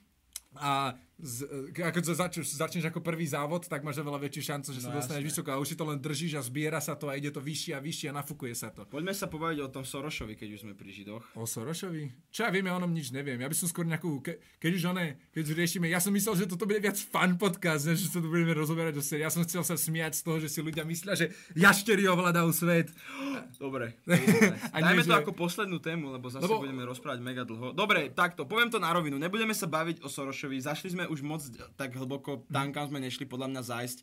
a 0.58 0.94
z, 1.20 1.36
ako 1.76 1.98
to 2.00 2.12
začneš, 2.12 2.46
začneš 2.50 2.84
ako 2.86 2.98
prvý 2.98 3.24
závod, 3.24 3.62
tak 3.62 3.80
máš 3.80 3.98
oveľa 3.98 4.20
väčšiu 4.20 4.42
šancu, 4.46 4.68
že 4.70 4.80
sa 4.80 4.88
No, 4.88 4.96
dostaneš 4.96 5.20
jasné. 5.20 5.30
vysoko 5.30 5.48
a 5.48 5.56
už 5.56 5.68
si 5.68 5.76
to 5.76 5.84
len 5.84 5.96
držíš 5.96 6.32
a 6.34 6.42
zbiera 6.42 6.78
sa 6.78 6.92
to 6.92 7.06
a 7.06 7.14
ide 7.14 7.28
to 7.28 7.38
vyššie 7.38 7.72
a 7.72 7.80
vyššie 7.80 8.08
a 8.08 8.16
nafúkuje 8.16 8.52
sa 8.52 8.68
to. 8.68 8.82
Poďme 8.84 9.12
sa 9.12 9.26
pobaviť 9.26 9.58
o 9.60 9.68
tom 9.68 9.82
Sorošovi, 9.82 10.34
keď 10.34 10.48
už 10.50 10.60
sme 10.62 10.72
pri 10.72 10.90
Židoch. 10.90 11.24
O 11.34 11.44
Sorošovi? 11.44 12.08
Čo 12.28 12.40
ja 12.42 12.50
viem, 12.50 12.64
ja 12.64 12.72
o 12.72 12.80
ňom 12.80 12.90
nič 12.90 13.10
neviem. 13.10 13.36
Ja 13.36 13.46
by 13.46 13.54
som 13.54 13.66
skôr 13.66 13.84
nejakú, 13.84 14.18
ke, 14.20 14.38
keď 14.56 14.70
už 14.72 14.82
one, 14.88 15.06
keď 15.28 15.40
už 15.42 15.52
riešime, 15.54 15.86
ja 15.86 15.98
som 15.98 16.10
myslel, 16.10 16.34
že 16.34 16.46
toto 16.46 16.64
bude 16.64 16.78
viac 16.78 16.96
fun 16.96 17.36
podcast, 17.36 17.84
než 17.84 18.00
že 18.00 18.08
sa 18.08 18.18
tu 18.18 18.26
budeme 18.26 18.50
rozoberať 18.50 18.94
o. 18.94 19.02
Ja 19.14 19.28
som 19.28 19.42
chcel 19.42 19.60
sa 19.60 19.74
smiať 19.74 20.16
z 20.16 20.22
toho, 20.22 20.38
že 20.38 20.48
si 20.48 20.58
ľudia 20.58 20.82
myslia, 20.82 21.12
že 21.12 21.26
jaštery 21.54 22.06
ovládajú 22.06 22.50
svet. 22.50 22.88
Dobre. 23.56 23.98
A 24.74 24.80
Dajme 24.80 25.02
to 25.02 25.12
ako 25.12 25.32
poslednú 25.32 25.78
tému, 25.78 26.10
lebo 26.10 26.26
zase 26.26 26.42
Lebo- 26.42 26.62
budeme 26.62 26.82
rozprávať 26.82 27.20
mega 27.20 27.42
dlho. 27.42 27.72
Dobre, 27.72 28.08
takto, 28.08 28.44
poviem 28.44 28.68
to 28.68 28.78
na 28.78 28.90
rovinu. 28.90 29.16
Nebudeme 29.16 29.52
sa 29.52 29.66
baviť 29.66 30.00
o 30.00 30.08
Sorošovi. 30.08 30.56
Zašli 30.56 30.88
sme 30.90 31.04
už 31.10 31.26
moc 31.26 31.42
tak 31.74 31.98
hlboko, 31.98 32.46
tam 32.46 32.70
kam 32.70 32.86
sme 32.86 33.02
nešli 33.02 33.26
podľa 33.26 33.50
mňa 33.50 33.62
zájsť. 33.66 33.98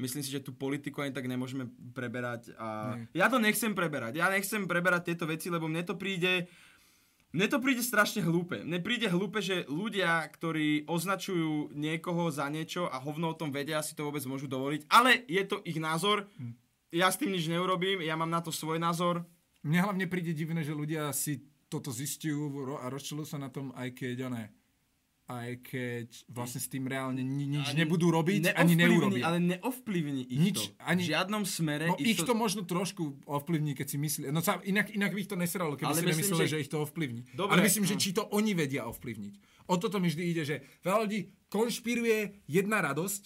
Myslím 0.00 0.24
si, 0.24 0.32
že 0.32 0.42
tú 0.42 0.50
politiku 0.56 1.04
ani 1.04 1.14
tak 1.14 1.28
nemôžeme 1.28 1.70
preberať. 1.94 2.56
A 2.58 2.98
ja 3.14 3.30
to 3.30 3.38
nechcem 3.38 3.76
preberať. 3.76 4.18
Ja 4.18 4.32
nechcem 4.32 4.66
preberať 4.66 5.12
tieto 5.12 5.28
veci, 5.30 5.46
lebo 5.52 5.70
mne 5.70 5.86
to 5.86 5.94
príde... 5.94 6.50
Mne 7.30 7.46
to 7.46 7.62
príde 7.62 7.78
strašne 7.78 8.26
hlúpe. 8.26 8.58
Mne 8.66 8.82
príde 8.82 9.06
hlúpe, 9.06 9.38
že 9.38 9.62
ľudia, 9.70 10.18
ktorí 10.34 10.90
označujú 10.90 11.70
niekoho 11.78 12.26
za 12.26 12.50
niečo 12.50 12.90
a 12.90 12.98
hovno 12.98 13.30
o 13.30 13.38
tom 13.38 13.54
vedia, 13.54 13.86
si 13.86 13.94
to 13.94 14.02
vôbec 14.02 14.26
môžu 14.26 14.50
dovoliť. 14.50 14.90
Ale 14.90 15.22
je 15.30 15.38
to 15.46 15.62
ich 15.62 15.78
názor. 15.78 16.26
Ja 16.90 17.06
s 17.06 17.22
tým 17.22 17.30
nič 17.30 17.46
neurobím, 17.46 18.02
ja 18.02 18.18
mám 18.18 18.34
na 18.34 18.42
to 18.42 18.50
svoj 18.50 18.82
názor. 18.82 19.22
Mne 19.62 19.78
hlavne 19.78 20.10
príde 20.10 20.34
divné, 20.34 20.66
že 20.66 20.74
ľudia 20.74 21.06
si 21.14 21.46
toto 21.70 21.94
zistujú 21.94 22.74
a 22.82 22.90
rozčilujú 22.90 23.30
sa 23.30 23.38
na 23.38 23.46
tom, 23.46 23.70
aj 23.78 23.94
keď 23.94 24.26
oné. 24.26 24.50
Aj 25.30 25.62
keď 25.62 26.08
vlastne 26.26 26.58
s 26.58 26.66
tým 26.66 26.90
reálne 26.90 27.22
ni- 27.22 27.46
nič 27.46 27.70
Ani 27.70 27.86
nebudú 27.86 28.10
robiť, 28.10 28.50
ani 28.50 28.74
neurobia. 28.74 29.22
Ale 29.22 29.38
neovplyvní 29.38 30.26
ich 30.26 30.40
Nič, 30.42 30.58
to. 30.58 30.74
ani- 30.82 31.06
V 31.06 31.14
žiadnom 31.14 31.42
smere 31.46 31.86
No 31.86 31.94
ich 31.96 32.18
ich 32.18 32.20
to 32.20 32.34
možno 32.34 32.66
trošku 32.66 33.22
ovplyvní, 33.24 33.72
keď 33.72 33.86
si 33.86 33.96
myslí. 33.96 34.22
No 34.28 34.42
sa, 34.42 34.58
inak, 34.60 34.90
inak 34.90 35.14
by 35.14 35.20
ich 35.22 35.30
to 35.30 35.38
neseralo, 35.38 35.78
keby 35.78 35.86
Ale 35.86 35.94
si 35.96 36.04
myslím, 36.04 36.18
nemysleli, 36.26 36.44
že... 36.44 36.50
že- 36.50 36.60
ich 36.60 36.68
to 36.68 36.82
ovplyvní. 36.82 37.20
Dobre, 37.32 37.52
Ale 37.52 37.62
myslím, 37.62 37.86
že 37.86 37.94
no. 37.94 38.00
či 38.02 38.10
to 38.10 38.22
oni 38.28 38.52
vedia 38.52 38.82
ovplyvniť. 38.84 39.34
O 39.66 39.78
toto 39.78 40.02
mi 40.02 40.10
vždy 40.10 40.22
ide, 40.26 40.42
že 40.42 40.56
veľa 40.82 41.06
ľudí 41.06 41.20
konšpiruje 41.46 42.18
jedna 42.44 42.82
radosť, 42.82 43.22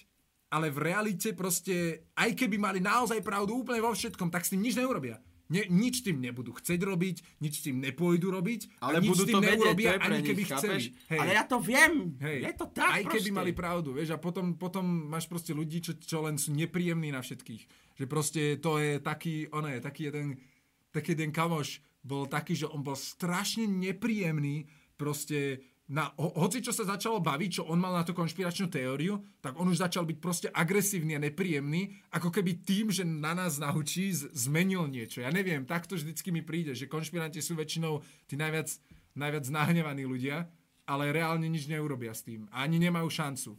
ale 0.50 0.68
v 0.68 0.78
realite 0.78 1.32
proste, 1.32 1.74
aj 2.14 2.30
keby 2.36 2.60
mali 2.60 2.78
naozaj 2.78 3.24
pravdu 3.24 3.56
úplne 3.56 3.80
vo 3.80 3.90
všetkom, 3.90 4.28
tak 4.28 4.44
s 4.44 4.52
tým 4.52 4.60
nič 4.60 4.76
neurobia. 4.76 5.18
Ne, 5.44 5.68
nič 5.68 6.00
tým 6.00 6.24
nebudú 6.24 6.56
chcieť 6.56 6.80
robiť, 6.80 7.16
nič 7.44 7.60
tým 7.60 7.76
nepôjdu 7.84 8.32
robiť 8.32 8.80
Ale 8.80 9.04
nič 9.04 9.08
budú 9.12 9.22
tým 9.28 9.34
to 9.36 9.40
vedieť, 9.44 9.60
neurobia, 9.60 9.90
pre 9.92 10.04
ani 10.08 10.16
nich, 10.16 10.28
keby 10.32 10.42
chápeš? 10.48 10.56
chceli. 10.56 10.82
Hej. 11.12 11.18
Ale 11.20 11.30
ja 11.36 11.44
to 11.44 11.56
viem. 11.60 11.92
Hej. 12.16 12.38
Je 12.48 12.52
to 12.56 12.66
tak 12.72 12.90
Aj 12.96 13.02
keby 13.04 13.28
proste. 13.28 13.36
mali 13.36 13.52
pravdu, 13.52 13.88
vieš, 13.92 14.10
a 14.12 14.18
potom, 14.18 14.56
potom 14.56 14.84
máš 14.84 15.28
proste 15.28 15.52
ľudí, 15.52 15.84
čo, 15.84 15.92
čo 16.00 16.24
len 16.24 16.40
sú 16.40 16.56
nepríjemní 16.56 17.12
na 17.12 17.20
všetkých. 17.20 17.62
Že 18.00 18.04
proste 18.08 18.42
to 18.56 18.80
je 18.80 18.96
taký, 19.04 19.44
ono 19.52 19.68
je, 19.68 19.78
taký 19.84 20.02
jeden, 20.08 20.40
taký 20.88 21.12
jeden 21.12 21.28
kamoš 21.28 21.84
bol 22.00 22.24
taký, 22.24 22.56
že 22.56 22.68
on 22.68 22.80
bol 22.80 22.96
strašne 22.96 23.68
nepríjemný, 23.68 24.64
proste 24.96 25.60
na, 25.84 26.08
ho, 26.16 26.32
hoci 26.40 26.64
čo 26.64 26.72
sa 26.72 26.88
začalo 26.88 27.20
baviť, 27.20 27.60
čo 27.60 27.62
on 27.68 27.76
mal 27.76 27.92
na 27.92 28.08
tú 28.08 28.16
konšpiračnú 28.16 28.72
teóriu, 28.72 29.20
tak 29.44 29.60
on 29.60 29.68
už 29.68 29.84
začal 29.84 30.08
byť 30.08 30.16
proste 30.16 30.48
agresívny 30.48 31.12
a 31.12 31.20
nepríjemný, 31.20 31.92
ako 32.08 32.32
keby 32.32 32.64
tým, 32.64 32.88
že 32.88 33.04
na 33.04 33.36
nás 33.36 33.60
naučí, 33.60 34.08
zmenil 34.32 34.88
niečo. 34.88 35.20
Ja 35.20 35.28
neviem, 35.28 35.68
takto 35.68 36.00
vždycky 36.00 36.32
mi 36.32 36.40
príde, 36.40 36.72
že 36.72 36.88
konšpiranti 36.88 37.44
sú 37.44 37.52
väčšinou 37.52 38.00
tí 38.24 38.40
najviac, 38.40 38.72
najviac 39.12 39.44
nahnevaní 39.52 40.08
ľudia, 40.08 40.48
ale 40.88 41.12
reálne 41.12 41.52
nič 41.52 41.68
neurobia 41.68 42.16
s 42.16 42.24
tým. 42.24 42.48
A 42.48 42.64
ani 42.64 42.80
nemajú 42.80 43.08
šancu. 43.12 43.52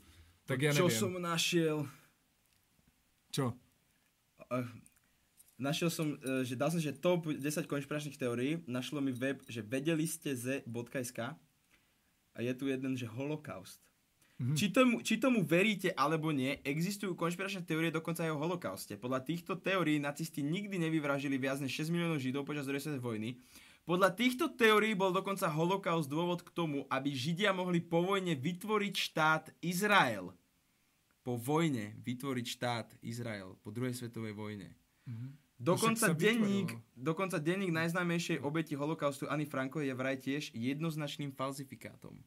Tak 0.50 0.58
ja 0.62 0.74
Čo 0.74 0.90
neviem. 0.90 0.98
som 0.98 1.12
našiel? 1.22 1.78
Čo? 3.30 3.54
Eh, 4.50 4.66
Našiel 5.56 5.88
som, 5.88 6.20
eh, 6.20 6.44
že 6.44 6.60
dal 6.60 6.68
som, 6.68 6.84
že 6.84 6.92
top 6.92 7.32
10 7.32 7.64
konšpiračných 7.70 8.20
teórií. 8.20 8.60
Našlo 8.68 9.00
mi 9.00 9.16
web, 9.16 9.40
že 9.48 9.64
vedeli 9.64 10.04
ste 10.04 10.36
z.sk 10.36 11.32
a 12.36 12.44
je 12.44 12.52
tu 12.54 12.68
jeden, 12.68 13.00
že 13.00 13.08
holokaust. 13.08 13.80
Mm-hmm. 14.36 14.58
Či, 14.60 14.68
tomu, 14.76 14.96
či 15.00 15.16
tomu 15.16 15.40
veríte 15.48 15.96
alebo 15.96 16.36
nie, 16.36 16.60
existujú 16.68 17.16
konšpiračné 17.16 17.64
teórie 17.64 17.88
dokonca 17.88 18.28
aj 18.28 18.36
o 18.36 18.42
holokauste. 18.44 19.00
Podľa 19.00 19.24
týchto 19.24 19.56
teórií 19.56 19.96
nacisti 19.96 20.44
nikdy 20.44 20.76
nevyvražili 20.76 21.40
viac 21.40 21.64
než 21.64 21.72
6 21.72 21.96
miliónov 21.96 22.20
židov 22.20 22.44
počas 22.44 22.68
druhej 22.68 22.84
svetovej 22.84 23.04
vojny. 23.04 23.30
Podľa 23.88 24.12
týchto 24.12 24.52
teórií 24.52 24.92
bol 24.92 25.16
dokonca 25.16 25.48
holokaust 25.48 26.12
dôvod 26.12 26.44
k 26.44 26.52
tomu, 26.52 26.84
aby 26.92 27.16
židia 27.16 27.56
mohli 27.56 27.80
po 27.80 28.04
vojne 28.04 28.36
vytvoriť 28.36 28.94
štát 28.98 29.44
Izrael. 29.64 30.36
Po 31.24 31.40
vojne 31.40 31.96
vytvoriť 32.04 32.46
štát 32.60 32.88
Izrael, 33.08 33.56
po 33.64 33.72
druhej 33.72 33.96
svetovej 33.96 34.36
vojne. 34.36 34.76
Dokonca 35.56 36.12
denník, 36.12 36.76
dokonca 37.00 37.40
denník 37.40 37.72
najznámejšej 37.72 38.44
obeti 38.44 38.76
holokaustu 38.76 39.32
Anny 39.32 39.48
Franko 39.48 39.80
je 39.80 39.96
vraj 39.96 40.20
tiež 40.20 40.52
jednoznačným 40.52 41.32
falzifikátom. 41.32 42.20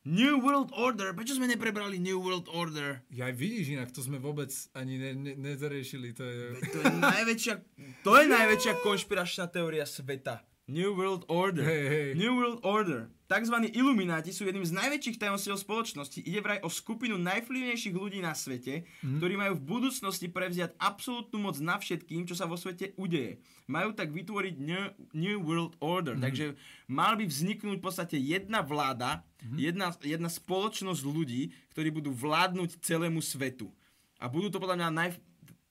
New 0.00 0.40
World 0.40 0.72
Order, 0.72 1.12
prečo 1.12 1.36
sme 1.36 1.44
neprebrali 1.44 2.00
New 2.00 2.16
World 2.24 2.48
Order? 2.48 3.04
Ja 3.12 3.28
vidíš 3.28 3.76
inak, 3.76 3.92
to 3.92 4.00
sme 4.00 4.16
vôbec 4.16 4.48
ani 4.72 4.96
ne, 4.96 5.12
ne, 5.12 5.32
nezariešili. 5.36 6.16
To 6.16 6.24
je... 6.24 6.56
To 6.56 6.78
je 6.80 6.92
najväčšia, 6.98 7.54
to 8.00 8.12
je 8.16 8.24
najväčšia 8.32 8.72
konšpiračná 8.80 9.52
teória 9.52 9.84
sveta. 9.84 10.40
New 10.72 10.96
World 10.96 11.28
Order. 11.28 11.66
Hej, 11.68 11.84
hej. 11.90 12.08
New 12.16 12.32
World 12.32 12.64
Order. 12.64 13.12
Takzvaní 13.30 13.70
ilumináti 13.70 14.34
sú 14.34 14.42
jedným 14.42 14.66
z 14.66 14.74
najväčších 14.74 15.22
tajomstiev 15.22 15.54
spoločnosti. 15.54 16.18
Ide 16.18 16.42
vraj 16.42 16.58
o 16.66 16.68
skupinu 16.68 17.14
najvplyvnejších 17.14 17.94
ľudí 17.94 18.18
na 18.18 18.34
svete, 18.34 18.82
mm. 19.06 19.22
ktorí 19.22 19.38
majú 19.38 19.54
v 19.54 19.66
budúcnosti 19.70 20.26
prevziať 20.26 20.74
absolútnu 20.82 21.38
moc 21.38 21.54
na 21.62 21.78
všetkým, 21.78 22.26
čo 22.26 22.34
sa 22.34 22.50
vo 22.50 22.58
svete 22.58 22.90
udeje. 22.98 23.38
Majú 23.70 23.94
tak 23.94 24.10
vytvoriť 24.10 24.54
New, 24.58 24.82
New 25.14 25.38
World 25.46 25.78
Order. 25.78 26.18
Mm. 26.18 26.26
Takže 26.26 26.46
mal 26.90 27.14
by 27.14 27.30
vzniknúť 27.30 27.78
v 27.78 27.86
podstate 27.86 28.18
jedna 28.18 28.66
vláda, 28.66 29.22
mm. 29.46 29.56
jedna, 29.62 29.94
jedna 30.02 30.26
spoločnosť 30.26 31.02
ľudí, 31.06 31.54
ktorí 31.70 31.94
budú 31.94 32.10
vládnuť 32.10 32.82
celému 32.82 33.22
svetu. 33.22 33.70
A 34.18 34.26
budú 34.26 34.50
to 34.50 34.58
podľa 34.58 34.74
mňa 34.74 34.88
naj... 34.90 35.08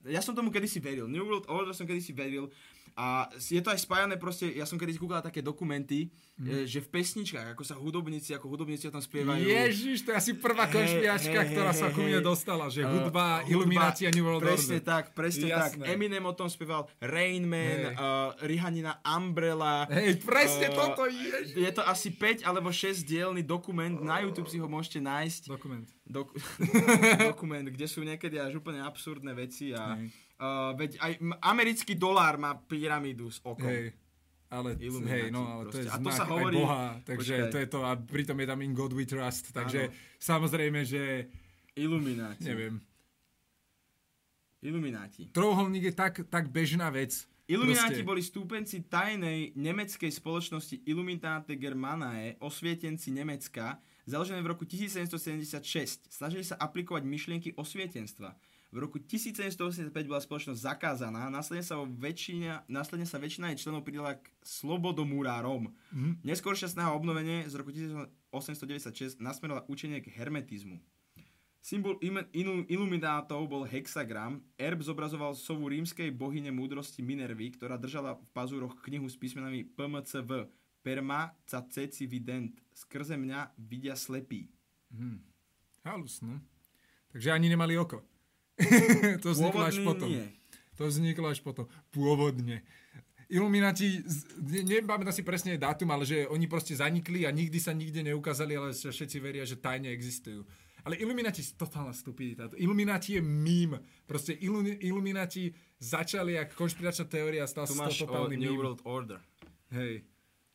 Ja 0.07 0.23
som 0.23 0.31
tomu 0.31 0.47
kedysi 0.47 0.79
veril. 0.79 1.11
New 1.11 1.27
World 1.27 1.51
Order 1.51 1.75
som 1.75 1.83
kedysi 1.83 2.15
veril. 2.15 2.47
A 2.93 3.29
je 3.37 3.61
to 3.61 3.69
aj 3.73 3.79
spájané 3.81 4.15
proste, 4.19 4.49
ja 4.53 4.65
som 4.65 4.77
kedysi 4.77 4.99
kúkal 4.99 5.21
také 5.23 5.39
dokumenty, 5.39 6.09
mm. 6.37 6.65
že 6.65 6.79
v 6.83 6.89
pesničkách, 6.89 7.53
ako 7.55 7.63
sa 7.63 7.75
hudobníci, 7.79 8.35
ako 8.35 8.49
hudobníci 8.49 8.87
o 8.87 8.93
tom 8.93 9.03
spievajú. 9.03 9.43
Ježiš, 9.43 10.05
to 10.05 10.13
je 10.13 10.17
asi 10.17 10.31
prvá 10.37 10.69
konšpiračka, 10.69 11.39
hej, 11.41 11.49
ktorá 11.53 11.71
hej, 11.73 11.79
sa 11.79 11.87
ku 11.93 12.01
mne 12.03 12.19
dostala, 12.23 12.67
že 12.67 12.81
Uh, 12.89 12.95
hudba, 12.95 13.43
hudba, 13.43 13.51
Illuminati 13.51 14.07
a 14.07 14.11
New 14.15 14.25
World 14.25 14.41
Presne 14.41 14.79
Order. 14.79 14.87
tak, 14.87 15.03
presne 15.13 15.47
Jasné. 15.51 15.83
tak. 15.83 15.93
Eminem 15.93 16.23
o 16.25 16.33
tom 16.33 16.47
spieval, 16.49 16.87
Rain 17.03 17.43
Man, 17.45 17.91
Hej. 17.91 17.95
uh, 17.99 18.33
Rihanina 18.41 19.03
Umbrella. 19.03 19.85
Hej, 19.91 20.23
presne 20.23 20.67
Uh, 20.69 20.75
toto 20.75 21.09
je. 21.09 21.59
Je 21.59 21.71
to 21.73 21.81
asi 21.83 22.13
5 22.13 22.45
alebo 22.45 22.69
6 22.69 23.03
dielný 23.03 23.41
dokument, 23.41 23.99
na 23.99 24.21
YouTube 24.21 24.47
si 24.47 24.61
ho 24.61 24.67
môžete 24.69 25.01
nájsť. 25.01 25.49
Dokument. 25.49 25.87
Dok- 26.05 26.35
dokument, 27.33 27.65
kde 27.65 27.85
sú 27.89 28.01
niekedy 28.05 28.39
až 28.39 28.57
úplne 28.61 28.81
absurdné 28.81 29.33
veci 29.33 29.73
a 29.73 29.97
Hej. 29.97 30.28
Uh, 30.39 30.73
veď 30.73 30.91
aj 30.97 31.11
americký 31.43 31.93
dolár 31.93 32.39
má 32.39 32.55
pyramídu 32.55 33.29
s 33.29 33.43
okom. 33.43 33.67
Hej. 33.67 33.93
Ale, 34.49 34.73
hej, 34.81 35.29
no, 35.29 35.45
ale 35.45 35.69
to 35.69 35.77
je. 35.77 35.85
A 35.85 36.01
to 36.01 36.09
sa 36.09 36.25
hovorí- 36.25 36.57
aj 36.57 36.61
Boha, 36.65 36.83
takže 37.05 37.35
Počkaj. 37.37 37.51
to 37.53 37.57
je 37.61 37.67
to, 37.69 37.79
a 37.85 37.91
pritom 37.93 38.33
je 38.33 38.47
tam 38.49 38.59
in 38.65 38.73
God 38.73 38.97
we 38.97 39.05
trust, 39.05 39.53
takže 39.53 39.93
Áno. 39.93 39.93
samozrejme, 40.17 40.81
že, 40.81 41.29
Ilumináti. 41.77 42.49
neviem, 42.49 42.81
Ilumináti. 44.65 45.29
trojuholník 45.29 45.83
je 45.83 45.93
tak, 45.93 46.13
tak 46.27 46.49
bežná 46.49 46.89
vec. 46.89 47.29
Ilumináti 47.45 48.01
Proste. 48.01 48.09
boli 48.09 48.21
stúpenci 48.21 48.77
tajnej 48.85 49.57
nemeckej 49.57 50.11
spoločnosti 50.13 50.85
Illuminate 50.85 51.57
Germanae, 51.57 52.37
osvietenci 52.41 53.09
Nemecka, 53.09 53.77
založené 54.05 54.41
v 54.41 54.53
roku 54.53 54.65
1776. 54.65 56.09
Snažili 56.09 56.45
sa 56.45 56.57
aplikovať 56.57 57.05
myšlienky 57.05 57.49
osvietenstva. 57.57 58.33
V 58.69 58.77
roku 58.77 59.01
1785 59.01 59.89
bola 60.05 60.21
spoločnosť 60.21 60.61
zakázaná, 60.61 61.25
následne 61.33 61.65
sa, 61.65 61.81
väčšina, 61.81 62.69
následne 62.69 63.09
sa 63.09 63.17
väčšina 63.17 63.49
jej 63.53 63.65
členov 63.65 63.81
pridala 63.81 64.21
k 64.21 64.29
slobodomurárom. 64.45 65.73
Mm-hmm. 65.89 66.21
Neskôršia 66.21 66.69
snaha 66.69 66.93
o 66.93 67.01
obnovenie 67.01 67.49
z 67.49 67.53
roku 67.57 67.73
1896 67.73 69.17
nasmerovala 69.17 69.65
učenie 69.65 70.05
k 70.05 70.13
hermetizmu. 70.13 70.77
Symbol 71.59 71.99
im- 71.99 72.29
iluminátov 72.69 73.43
bol 73.49 73.67
hexagram. 73.67 74.39
Erb 74.55 74.79
zobrazoval 74.79 75.35
sovu 75.35 75.67
rímskej 75.67 76.13
bohyne 76.13 76.53
múdrosti 76.53 77.03
Minervy, 77.03 77.51
ktorá 77.57 77.75
držala 77.75 78.15
v 78.15 78.25
pazúroch 78.31 78.79
knihu 78.85 79.09
s 79.09 79.19
písmenami 79.19 79.65
PMCV. 79.65 80.47
Perma 80.79 81.35
caceci 81.43 82.07
vident. 82.07 82.55
Skrze 82.71 83.19
mňa 83.19 83.59
vidia 83.59 83.97
slepí. 83.99 84.47
Halus, 85.83 86.23
no. 86.23 86.39
Takže 87.11 87.33
ani 87.35 87.51
nemali 87.51 87.75
oko. 87.75 88.05
to 89.23 89.29
vzniklo 89.31 89.63
až 89.63 89.77
potom. 89.81 90.09
nie. 90.11 90.25
To 90.75 90.87
vzniklo 90.87 91.27
až 91.27 91.39
potom. 91.39 91.65
Pôvodne. 91.91 92.63
Iluminati, 93.29 94.01
nepamätám 94.65 95.13
si 95.13 95.21
presne 95.21 95.53
dátum, 95.53 95.93
ale 95.93 96.01
že 96.01 96.25
oni 96.25 96.49
proste 96.49 96.73
zanikli 96.73 97.29
a 97.29 97.31
nikdy 97.31 97.61
sa 97.61 97.77
nikde 97.77 98.01
neukázali, 98.01 98.57
ale 98.57 98.73
všetci 98.73 99.17
veria, 99.21 99.45
že 99.45 99.61
tajne 99.61 99.93
existujú. 99.93 100.41
Ale 100.81 100.95
Illuminati 100.97 101.43
je 101.43 101.53
totálna 101.53 101.93
stupidita. 101.93 102.49
Illuminati 102.57 103.19
je 103.19 103.21
mím. 103.21 103.77
Proste 104.07 104.33
Illu- 104.33 104.79
Illuminati 104.79 105.51
začali 105.77 106.39
ako 106.39 106.65
konšpiračná 106.65 107.05
teória 107.05 107.43
a 107.43 107.51
stal 107.51 107.67
sa 107.67 107.85
to 107.85 108.07
totálny 108.07 108.39
New 108.39 108.55
mím. 108.55 108.59
World 108.63 108.81
Order. 108.87 109.19
Hej. 109.75 110.07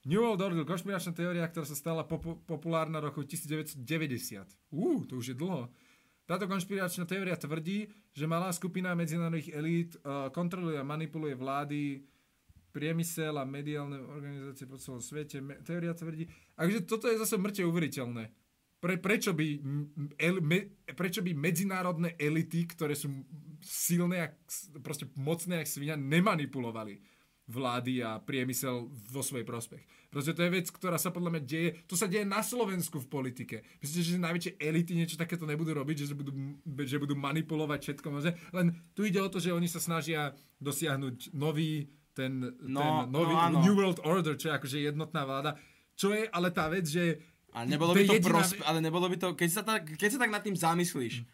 New 0.08 0.18
World 0.20 0.40
Order, 0.40 0.64
konšpiračná 0.66 1.12
teória, 1.12 1.44
ktorá 1.46 1.68
sa 1.68 1.76
stala 1.76 2.02
popu- 2.02 2.40
populárna 2.48 2.98
roku 2.98 3.22
1990. 3.22 3.86
Ú, 4.72 5.04
to 5.04 5.20
už 5.20 5.32
je 5.32 5.36
dlho. 5.36 5.68
Táto 6.24 6.48
konšpiračná 6.48 7.04
teória 7.04 7.36
tvrdí, 7.36 7.84
že 8.16 8.24
malá 8.24 8.48
skupina 8.48 8.96
medzinárodných 8.96 9.52
elít 9.52 9.90
uh, 10.00 10.32
kontroluje 10.32 10.80
a 10.80 10.84
manipuluje 10.84 11.36
vlády, 11.36 12.00
priemysel 12.72 13.38
a 13.38 13.46
mediálne 13.46 14.00
organizácie 14.02 14.66
po 14.66 14.80
celom 14.80 15.04
svete. 15.04 15.38
Teória 15.62 15.94
tvrdí... 15.94 16.26
Takže 16.56 16.88
toto 16.88 17.06
je 17.06 17.20
zase 17.20 17.38
mŕte 17.38 17.62
uveriteľné. 17.62 18.32
Pre, 18.82 18.94
prečo, 19.00 19.32
by, 19.32 19.46
el, 20.18 20.42
me, 20.44 20.82
prečo 20.92 21.24
by 21.24 21.32
medzinárodné 21.32 22.18
elity, 22.20 22.68
ktoré 22.68 22.92
sú 22.98 23.08
silné, 23.64 24.28
jak, 24.28 24.32
proste 24.84 25.08
mocné 25.16 25.62
jak 25.64 25.68
svinia, 25.70 25.96
nemanipulovali 25.96 27.13
vlády 27.44 28.00
a 28.00 28.16
priemysel 28.16 28.88
vo 28.88 29.20
svoj 29.20 29.44
prospech. 29.44 29.84
Proste 30.08 30.32
to 30.32 30.40
je 30.46 30.54
vec, 30.54 30.66
ktorá 30.72 30.96
sa 30.96 31.12
podľa 31.12 31.36
mňa 31.36 31.42
deje, 31.44 31.70
to 31.84 31.92
sa 31.92 32.08
deje 32.08 32.24
na 32.24 32.40
Slovensku 32.40 33.02
v 33.04 33.10
politike. 33.10 33.56
Myslíte, 33.84 34.16
že 34.16 34.22
najväčšie 34.22 34.52
elity 34.56 34.92
niečo 34.96 35.20
takéto 35.20 35.44
nebudú 35.44 35.76
robiť, 35.76 36.08
že 36.08 36.14
budú, 36.16 36.32
že 36.88 36.96
budú 36.96 37.12
manipulovať 37.18 37.80
všetko 37.84 38.06
možné? 38.08 38.32
Len 38.54 38.72
tu 38.96 39.04
ide 39.04 39.20
o 39.20 39.28
to, 39.28 39.42
že 39.42 39.52
oni 39.52 39.68
sa 39.68 39.82
snažia 39.82 40.32
dosiahnuť 40.56 41.36
nový 41.36 41.92
ten, 42.16 42.54
No, 42.64 42.80
ten 42.80 43.12
nový 43.12 43.34
no 43.34 43.42
áno. 43.42 43.58
New 43.60 43.76
World 43.76 44.00
Order, 44.06 44.38
čo 44.38 44.48
je 44.48 44.54
akože 44.54 44.78
jednotná 44.80 45.26
vláda. 45.26 45.58
Čo 45.98 46.14
je 46.16 46.24
ale 46.30 46.48
tá 46.48 46.70
vec, 46.72 46.86
že 46.88 47.20
Ale 47.52 47.70
nebolo 47.70 47.92
To 47.92 47.98
by 47.98 48.02
je 48.02 48.08
to 48.08 48.16
jediná 48.18 48.34
prospe- 48.40 48.64
ale 48.66 48.78
nebolo 48.80 49.06
by 49.10 49.16
to, 49.18 49.28
keď 49.36 49.50
sa, 49.50 49.62
tak, 49.66 49.82
keď 49.94 50.08
sa 50.14 50.18
tak 50.22 50.30
nad 50.32 50.42
tým 50.42 50.56
zamyslíš, 50.56 51.26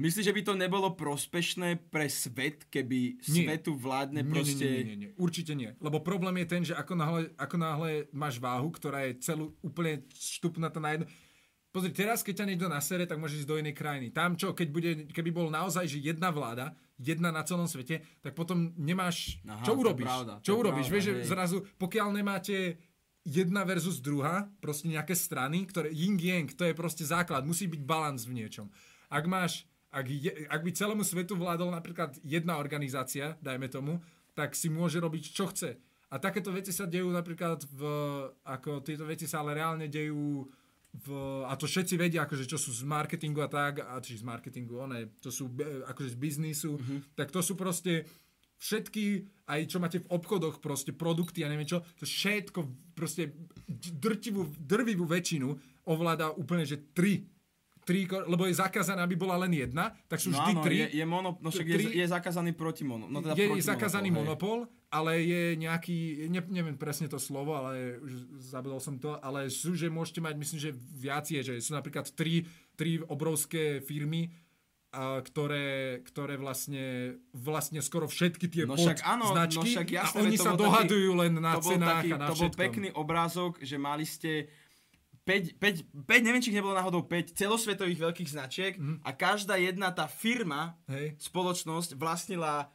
myslíš, 0.00 0.26
že 0.26 0.36
by 0.36 0.42
to 0.42 0.54
nebolo 0.56 0.88
prospešné 0.96 1.92
pre 1.92 2.08
svet, 2.08 2.64
keby 2.72 3.20
Nie. 3.28 3.44
svetu 3.44 3.76
vládne 3.76 4.24
Nie, 4.24 4.32
proste... 4.32 4.64
Nie, 4.64 4.82
nie, 4.82 4.96
nie, 4.96 4.96
nie, 4.96 5.10
určite 5.20 5.52
nie. 5.52 5.70
Lebo 5.78 6.00
problém 6.00 6.40
je 6.42 6.46
ten, 6.48 6.62
že 6.64 6.74
ako 6.74 6.94
náhle, 6.96 7.22
ako 7.36 7.56
náhle 7.60 7.90
máš 8.10 8.40
váhu, 8.40 8.72
ktorá 8.72 9.04
je 9.06 9.20
celú 9.20 9.52
úplne 9.60 10.02
štupnatá 10.16 10.80
na 10.80 10.96
jedno... 10.96 11.06
Pozri, 11.70 11.94
teraz 11.94 12.26
keď 12.26 12.42
ťa 12.42 12.48
niekto 12.50 12.66
nasere, 12.66 13.06
tak 13.06 13.22
môžeš 13.22 13.46
ísť 13.46 13.50
do 13.50 13.60
inej 13.62 13.78
krajiny. 13.78 14.10
Tam 14.10 14.34
čo, 14.34 14.50
keď 14.50 14.68
bude, 14.74 14.90
keby 15.14 15.30
bol 15.30 15.46
naozaj, 15.54 15.86
že 15.86 16.02
jedna 16.02 16.34
vláda, 16.34 16.74
jedna 16.98 17.30
na 17.30 17.46
celom 17.46 17.70
svete, 17.70 18.02
tak 18.18 18.34
potom 18.34 18.74
nemáš... 18.74 19.38
Aha, 19.46 19.62
čo 19.62 19.78
urobíš? 19.78 20.02
pravda, 20.02 20.32
čo 20.42 20.58
urobíš? 20.58 20.90
pravda, 20.90 20.94
Vieš, 20.98 21.04
že 21.06 21.14
zrazu, 21.30 21.62
pokiaľ 21.78 22.10
nemáte 22.10 22.74
jedna 23.22 23.62
versus 23.62 24.02
druhá, 24.02 24.50
proste 24.58 24.90
nejaké 24.90 25.14
strany, 25.14 25.62
ktoré 25.62 25.94
yin 25.94 26.18
yang, 26.18 26.50
to 26.50 26.66
je 26.66 26.74
proste 26.74 27.06
základ, 27.06 27.46
musí 27.46 27.70
byť 27.70 27.82
balans 27.86 28.26
v 28.26 28.42
niečom. 28.42 28.66
Ak 29.06 29.30
máš, 29.30 29.69
ak, 29.90 30.06
je, 30.06 30.32
ak 30.46 30.62
by 30.62 30.70
celému 30.70 31.02
svetu 31.02 31.34
vládol 31.34 31.74
napríklad 31.74 32.14
jedna 32.22 32.62
organizácia, 32.62 33.34
dajme 33.42 33.66
tomu, 33.66 33.98
tak 34.38 34.54
si 34.54 34.70
môže 34.70 35.02
robiť 35.02 35.24
čo 35.34 35.50
chce. 35.50 35.76
A 36.10 36.18
takéto 36.18 36.50
veci 36.50 36.74
sa 36.74 36.90
dejú 36.90 37.10
napríklad 37.10 37.62
v, 37.70 37.82
ako 38.42 38.82
tieto 38.82 39.06
veci 39.06 39.30
sa 39.30 39.42
ale 39.42 39.58
reálne 39.58 39.86
dejú 39.86 40.46
v, 40.90 41.08
a 41.46 41.54
to 41.54 41.70
všetci 41.70 41.94
vedia, 41.94 42.26
akože 42.26 42.50
čo 42.50 42.58
sú 42.58 42.74
z 42.74 42.82
marketingu 42.82 43.46
a 43.46 43.50
tak, 43.50 43.78
a 43.78 43.94
či 44.02 44.18
z 44.18 44.26
marketingu, 44.26 44.82
one, 44.82 45.14
to 45.22 45.30
sú 45.30 45.46
akože 45.86 46.14
z 46.14 46.18
biznisu, 46.18 46.74
mm-hmm. 46.74 47.14
tak 47.14 47.30
to 47.30 47.38
sú 47.38 47.54
proste 47.54 48.10
všetky, 48.58 49.24
aj 49.46 49.60
čo 49.70 49.78
máte 49.78 50.02
v 50.02 50.10
obchodoch, 50.10 50.58
proste 50.58 50.90
produkty 50.90 51.46
a 51.46 51.50
neviem 51.50 51.66
čo, 51.66 51.80
to 51.96 52.04
všetko, 52.04 52.92
proste 52.98 53.30
drtivú, 53.70 54.50
drvivú 54.58 55.06
väčšinu 55.06 55.48
ovláda 55.86 56.34
úplne, 56.34 56.66
že 56.66 56.90
tri 56.90 57.22
tri, 57.82 58.04
lebo 58.06 58.44
je 58.44 58.54
zakázané, 58.54 59.00
aby 59.00 59.14
bola 59.14 59.34
len 59.38 59.52
jedna, 59.52 59.90
tak 60.04 60.18
sú 60.18 60.28
No 60.28 60.38
vždy 60.38 60.52
áno, 60.52 60.62
tri. 60.62 60.76
je, 60.78 60.88
je, 60.94 61.04
mono, 61.04 61.28
no 61.36 61.48
však 61.48 61.64
je, 61.64 61.76
tri- 61.76 61.94
je 61.94 62.06
zakázaný 62.06 62.52
proti 62.52 62.82
mono. 62.82 63.06
No 63.06 63.18
teda 63.18 63.34
je 63.34 63.48
proti 63.48 63.64
zakázaný 63.64 64.08
monopol, 64.10 64.58
ale 64.88 65.20
je 65.20 65.42
nejaký, 65.56 65.98
ne, 66.28 66.40
neviem 66.46 66.74
presne 66.74 67.06
to 67.06 67.16
slovo, 67.16 67.54
ale 67.54 67.96
už 67.96 68.12
zabudol 68.44 68.78
som 68.78 68.96
to, 68.96 69.16
ale 69.18 69.48
sú, 69.48 69.72
že 69.72 69.86
môžete 69.86 70.18
mať, 70.18 70.34
myslím, 70.36 70.58
že 70.58 70.70
viac 70.74 71.26
je, 71.26 71.40
že 71.40 71.54
sú 71.58 71.72
napríklad 71.72 72.10
tri, 72.10 72.44
tri 72.74 73.00
obrovské 73.00 73.80
firmy, 73.80 74.28
a 74.90 75.22
ktoré, 75.22 76.02
ktoré 76.02 76.34
vlastne, 76.34 77.14
vlastne 77.30 77.78
skoro 77.78 78.10
všetky 78.10 78.50
tie 78.50 78.66
No 78.66 78.74
však 78.74 79.06
áno, 79.06 79.22
no 79.24 79.38
značky 79.38 79.70
však 79.70 79.86
jasné, 79.86 80.18
a 80.18 80.24
oni 80.26 80.34
sa 80.34 80.50
bol 80.50 80.50
taký- 80.50 80.62
dohadujú 80.66 81.10
len 81.14 81.32
na 81.38 81.52
to 81.54 81.60
bol 81.60 81.70
cenách 81.70 81.94
taký, 81.94 82.10
a 82.10 82.16
na 82.16 82.26
To 82.26 82.34
bol 82.34 82.40
všetkom. 82.50 82.58
pekný 82.58 82.88
obrázok, 82.92 83.52
že 83.62 83.76
mali 83.78 84.02
ste 84.02 84.50
5, 85.30 85.62
5, 85.62 85.86
5 86.10 86.26
neviem, 86.26 86.42
či 86.42 86.50
ich 86.50 86.58
nebolo 86.58 86.74
náhodou 86.74 87.06
5 87.06 87.30
celosvetových 87.32 88.02
veľkých 88.02 88.28
značiek 88.28 88.74
Mhm. 88.74 89.06
a 89.06 89.10
každá 89.14 89.54
jedna 89.54 89.94
tá 89.94 90.10
firma, 90.10 90.74
Hej. 90.86 91.14
spoločnosť 91.22 91.94
vlastnila 91.94 92.66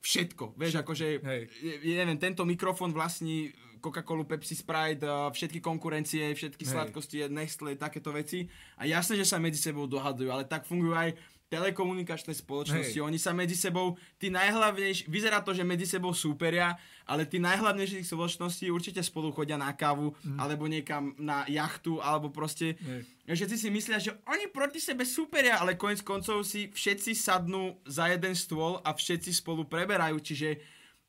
všetko. 0.00 0.54
Vieš, 0.54 0.74
akože, 0.80 1.06
Hej. 1.20 1.42
neviem, 1.82 2.16
tento 2.16 2.46
mikrofón 2.46 2.94
vlastní 2.94 3.50
Coca-Colu, 3.80 4.24
Pepsi, 4.24 4.54
Sprite, 4.54 5.04
všetky 5.32 5.58
konkurencie, 5.58 6.30
všetky 6.30 6.64
Hej. 6.64 6.72
sladkosti, 6.72 7.26
Nestle, 7.28 7.76
takéto 7.76 8.12
veci. 8.12 8.44
A 8.76 8.84
jasné, 8.84 9.16
že 9.16 9.24
sa 9.24 9.40
medzi 9.40 9.58
sebou 9.58 9.88
dohadujú, 9.88 10.28
ale 10.28 10.44
tak 10.44 10.64
fungujú 10.64 10.92
aj 10.94 11.16
telekomunikačné 11.50 12.30
spoločnosti. 12.30 12.94
Hej. 12.94 13.02
Oni 13.02 13.18
sa 13.18 13.34
medzi 13.34 13.58
sebou, 13.58 13.98
tí 14.22 14.30
najhlavnejší, 14.30 15.10
vyzerá 15.10 15.42
to, 15.42 15.50
že 15.50 15.66
medzi 15.66 15.82
sebou 15.82 16.14
súperia, 16.14 16.78
ale 17.02 17.26
tí 17.26 17.42
najhlavnejších 17.42 18.06
spoločností 18.06 18.70
určite 18.70 19.02
spolu 19.02 19.34
chodia 19.34 19.58
na 19.58 19.74
kávu, 19.74 20.14
alebo 20.38 20.70
niekam 20.70 21.18
na 21.18 21.42
jachtu, 21.50 21.98
alebo 21.98 22.30
proste... 22.30 22.78
Hej. 22.78 23.02
Všetci 23.30 23.56
si 23.62 23.68
myslia, 23.70 23.98
že 24.02 24.14
oni 24.26 24.50
proti 24.50 24.82
sebe 24.82 25.06
súperia, 25.06 25.58
ale 25.58 25.78
konec 25.78 26.02
koncov 26.02 26.42
si 26.46 26.70
všetci 26.70 27.14
sadnú 27.14 27.78
za 27.86 28.10
jeden 28.10 28.34
stôl 28.34 28.78
a 28.82 28.94
všetci 28.94 29.30
spolu 29.34 29.66
preberajú, 29.66 30.18
čiže 30.22 30.58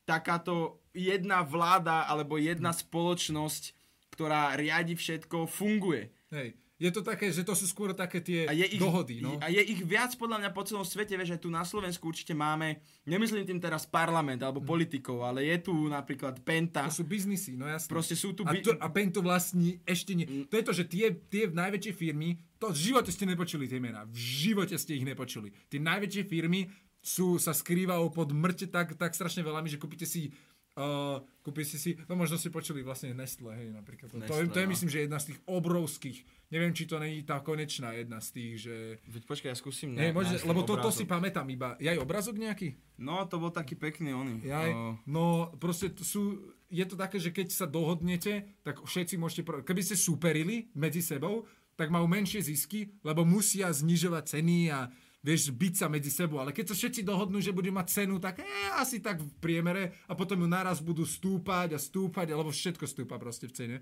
takáto 0.02 0.82
jedna 0.94 1.42
vláda 1.46 2.06
alebo 2.10 2.38
jedna 2.38 2.70
spoločnosť, 2.74 3.74
ktorá 4.14 4.54
riadi 4.58 4.98
všetko, 4.98 5.46
funguje. 5.50 6.10
Hej. 6.30 6.54
Je 6.82 6.90
to 6.90 7.06
také, 7.06 7.30
že 7.30 7.46
to 7.46 7.54
sú 7.54 7.70
skôr 7.70 7.94
také 7.94 8.18
tie 8.18 8.42
A 8.42 8.50
je, 8.50 8.66
ich, 8.74 8.82
dohody. 8.82 9.22
No? 9.22 9.38
a 9.38 9.46
je 9.46 9.62
ich 9.62 9.86
viac 9.86 10.10
podľa 10.18 10.42
mňa 10.42 10.50
po 10.50 10.66
celom 10.66 10.82
svete, 10.82 11.14
vieš, 11.14 11.38
aj 11.38 11.46
tu 11.46 11.50
na 11.54 11.62
Slovensku 11.62 12.10
určite 12.10 12.34
máme, 12.34 12.82
nemyslím 13.06 13.46
tým 13.46 13.62
teraz 13.62 13.86
parlament 13.86 14.42
alebo 14.42 14.58
politikov, 14.58 15.22
ale 15.22 15.46
je 15.46 15.62
tu 15.62 15.86
napríklad 15.86 16.42
Penta, 16.42 16.90
To 16.90 16.98
sú 16.98 17.06
biznisy, 17.06 17.54
no 17.54 17.70
jasné. 17.70 17.86
proste 17.86 18.18
sú 18.18 18.34
tu... 18.34 18.42
A, 18.42 18.50
bi- 18.50 18.66
to, 18.66 18.74
a 18.74 18.90
Pen 18.90 19.14
to 19.14 19.22
vlastní 19.22 19.78
ešte 19.86 20.18
nie. 20.18 20.26
To 20.50 20.58
je 20.58 20.64
to, 20.66 20.72
že 20.74 20.84
tie, 20.90 21.14
tie 21.30 21.46
najväčšie 21.46 21.94
firmy, 21.94 22.34
to 22.58 22.74
v 22.74 22.90
živote 22.90 23.14
ste 23.14 23.30
nepočuli 23.30 23.70
tie 23.70 23.78
mená. 23.78 24.02
V 24.10 24.18
živote 24.18 24.74
ste 24.74 24.98
ich 24.98 25.06
nepočuli. 25.06 25.54
Tie 25.70 25.78
najväčšie 25.78 26.26
firmy 26.26 26.66
sú, 26.98 27.38
sa 27.38 27.54
skrývajú 27.54 28.10
pod 28.10 28.34
mŕte 28.34 28.66
tak, 28.66 28.98
tak 28.98 29.14
strašne 29.14 29.46
veľami, 29.46 29.70
že 29.70 29.78
kúpite 29.78 30.06
si 30.06 30.34
Uh, 30.72 31.20
kúpite 31.44 31.76
si, 31.76 32.00
no 32.08 32.16
možno 32.16 32.40
si 32.40 32.48
počuli 32.48 32.80
vlastne 32.80 33.12
Nestle, 33.12 33.52
hej, 33.52 33.76
napríklad. 33.76 34.08
To, 34.08 34.16
to, 34.16 34.24
je, 34.24 34.48
Nestle, 34.48 34.54
to 34.56 34.58
je 34.64 34.64
no. 34.64 34.72
myslím, 34.72 34.88
že 34.88 34.98
jedna 35.04 35.20
z 35.20 35.26
tých 35.28 35.38
obrovských, 35.44 36.18
neviem, 36.52 36.76
či 36.76 36.84
to 36.84 37.00
není 37.00 37.24
tá 37.24 37.40
konečná 37.40 37.96
jedna 37.96 38.20
z 38.20 38.28
tých, 38.36 38.52
že... 38.68 38.74
Veď 39.08 39.22
počkaj, 39.24 39.48
ja 39.50 39.56
skúsim... 39.56 39.96
Na- 39.96 40.12
možno, 40.12 40.36
lebo 40.44 40.60
to, 40.68 40.76
to 40.76 40.92
si 40.92 41.08
pamätám 41.08 41.48
iba. 41.48 41.80
Je 41.80 41.88
aj 41.88 41.96
obrazok 41.96 42.36
nejaký? 42.36 42.76
No, 43.00 43.24
to 43.24 43.40
bol 43.40 43.48
taký 43.48 43.72
pekný 43.74 44.12
oný. 44.12 44.44
Jaj, 44.44 44.70
no 45.08 45.48
proste 45.56 45.88
sú, 46.04 46.52
je 46.68 46.84
to 46.84 46.94
také, 46.94 47.16
že 47.16 47.32
keď 47.32 47.48
sa 47.48 47.64
dohodnete, 47.64 48.60
tak 48.60 48.84
všetci 48.84 49.16
môžete, 49.16 49.42
pro- 49.48 49.64
keby 49.64 49.80
ste 49.80 49.96
superili 49.96 50.68
medzi 50.76 51.00
sebou, 51.00 51.48
tak 51.72 51.88
majú 51.88 52.04
menšie 52.04 52.44
zisky, 52.44 52.92
lebo 53.00 53.24
musia 53.24 53.72
znižovať 53.72 54.36
ceny 54.36 54.68
a 54.68 54.92
vieš, 55.24 55.54
byť 55.56 55.74
sa 55.78 55.86
medzi 55.88 56.12
sebou. 56.12 56.42
Ale 56.42 56.52
keď 56.52 56.70
sa 56.70 56.76
všetci 56.76 57.00
dohodnú, 57.06 57.40
že 57.40 57.54
budú 57.54 57.72
mať 57.72 58.04
cenu, 58.04 58.20
tak 58.20 58.44
eh, 58.44 58.46
asi 58.76 59.00
tak 59.00 59.24
v 59.24 59.30
priemere 59.40 59.96
a 60.04 60.12
potom 60.12 60.36
ju 60.36 60.48
naraz 60.50 60.84
budú 60.84 61.08
stúpať 61.08 61.72
a 61.74 61.78
stúpať, 61.80 62.34
alebo 62.34 62.52
všetko 62.52 62.84
stúpa 62.84 63.16
proste 63.16 63.48
v 63.48 63.56
cene. 63.56 63.76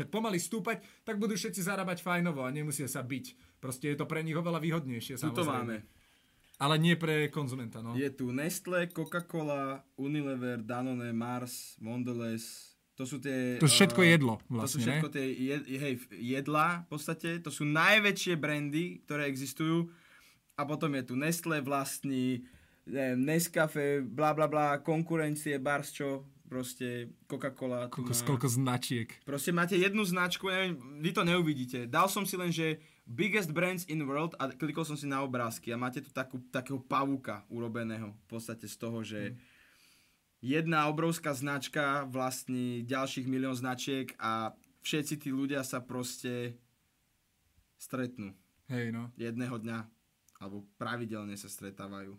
Keď 0.00 0.08
pomaly 0.08 0.40
stúpať, 0.40 0.80
tak 1.04 1.20
budú 1.20 1.36
všetci 1.36 1.60
zarábať 1.60 2.00
fajnovo 2.00 2.40
a 2.40 2.48
nemusia 2.48 2.88
sa 2.88 3.04
byť. 3.04 3.60
Proste 3.60 3.92
je 3.92 3.96
to 4.00 4.08
pre 4.08 4.24
nich 4.24 4.32
oveľa 4.32 4.56
výhodnejšie. 4.56 5.20
Tu 5.20 5.28
to 5.36 5.44
máme. 5.44 5.84
Ale 6.56 6.80
nie 6.80 6.96
pre 6.96 7.28
konzumenta, 7.28 7.84
no. 7.84 7.92
Je 7.92 8.08
tu 8.08 8.32
Nestle, 8.32 8.88
Coca-Cola, 8.88 9.84
Unilever, 10.00 10.60
Danone, 10.60 11.12
Mars, 11.12 11.76
Mondelez. 11.84 12.76
To 12.96 13.04
sú 13.08 13.20
tie... 13.20 13.60
To 13.60 13.68
všetko 13.68 14.00
eh, 14.04 14.16
jedlo 14.16 14.40
To 14.44 14.68
sú 14.68 14.80
vlastne, 14.80 14.80
všetko 14.84 15.08
ne? 15.08 15.12
tie 15.16 15.26
jed, 15.36 15.62
hej, 15.68 15.94
jedlá 16.16 16.84
v 16.84 16.88
podstate. 16.96 17.28
To 17.44 17.48
sú 17.52 17.64
najväčšie 17.64 18.36
brandy, 18.36 19.04
ktoré 19.04 19.28
existujú. 19.28 19.88
A 20.56 20.68
potom 20.68 20.92
je 20.96 21.08
tu 21.08 21.16
Nestle 21.16 21.64
vlastní, 21.64 22.44
neviem, 22.84 23.20
Nescafe, 23.24 24.04
bla 24.04 24.36
bla 24.36 24.44
bla, 24.48 24.84
konkurencie, 24.84 25.56
Bars 25.56 25.96
čo, 25.96 26.28
proste 26.50 27.14
Coca-Cola. 27.30 27.86
Koľko, 27.86 28.10
má. 28.10 28.26
koľko 28.26 28.48
značiek. 28.50 29.08
Proste 29.22 29.54
máte 29.54 29.78
jednu 29.78 30.02
značku, 30.02 30.50
neviem, 30.50 30.74
vy 30.98 31.14
to 31.14 31.22
neuvidíte. 31.22 31.86
Dal 31.86 32.10
som 32.10 32.26
si 32.26 32.34
len, 32.34 32.50
že 32.50 32.82
biggest 33.06 33.54
brands 33.54 33.86
in 33.86 34.02
world 34.02 34.34
a 34.42 34.50
klikol 34.50 34.82
som 34.82 34.98
si 34.98 35.06
na 35.06 35.22
obrázky 35.22 35.70
a 35.70 35.78
máte 35.78 36.02
tu 36.02 36.10
takú, 36.10 36.42
takého 36.50 36.82
pavúka 36.82 37.46
urobeného 37.46 38.10
v 38.10 38.26
podstate 38.26 38.66
z 38.66 38.74
toho, 38.74 39.06
že 39.06 39.38
jedna 40.42 40.90
obrovská 40.90 41.30
značka 41.30 42.02
vlastní 42.10 42.82
ďalších 42.82 43.30
milión 43.30 43.54
značiek 43.54 44.10
a 44.18 44.50
všetci 44.82 45.22
tí 45.22 45.30
ľudia 45.30 45.62
sa 45.62 45.78
proste 45.78 46.58
stretnú 47.78 48.34
Hej, 48.66 48.90
no. 48.90 49.14
jedného 49.14 49.54
dňa 49.54 49.78
alebo 50.40 50.64
pravidelne 50.80 51.36
sa 51.36 51.52
stretávajú 51.52 52.16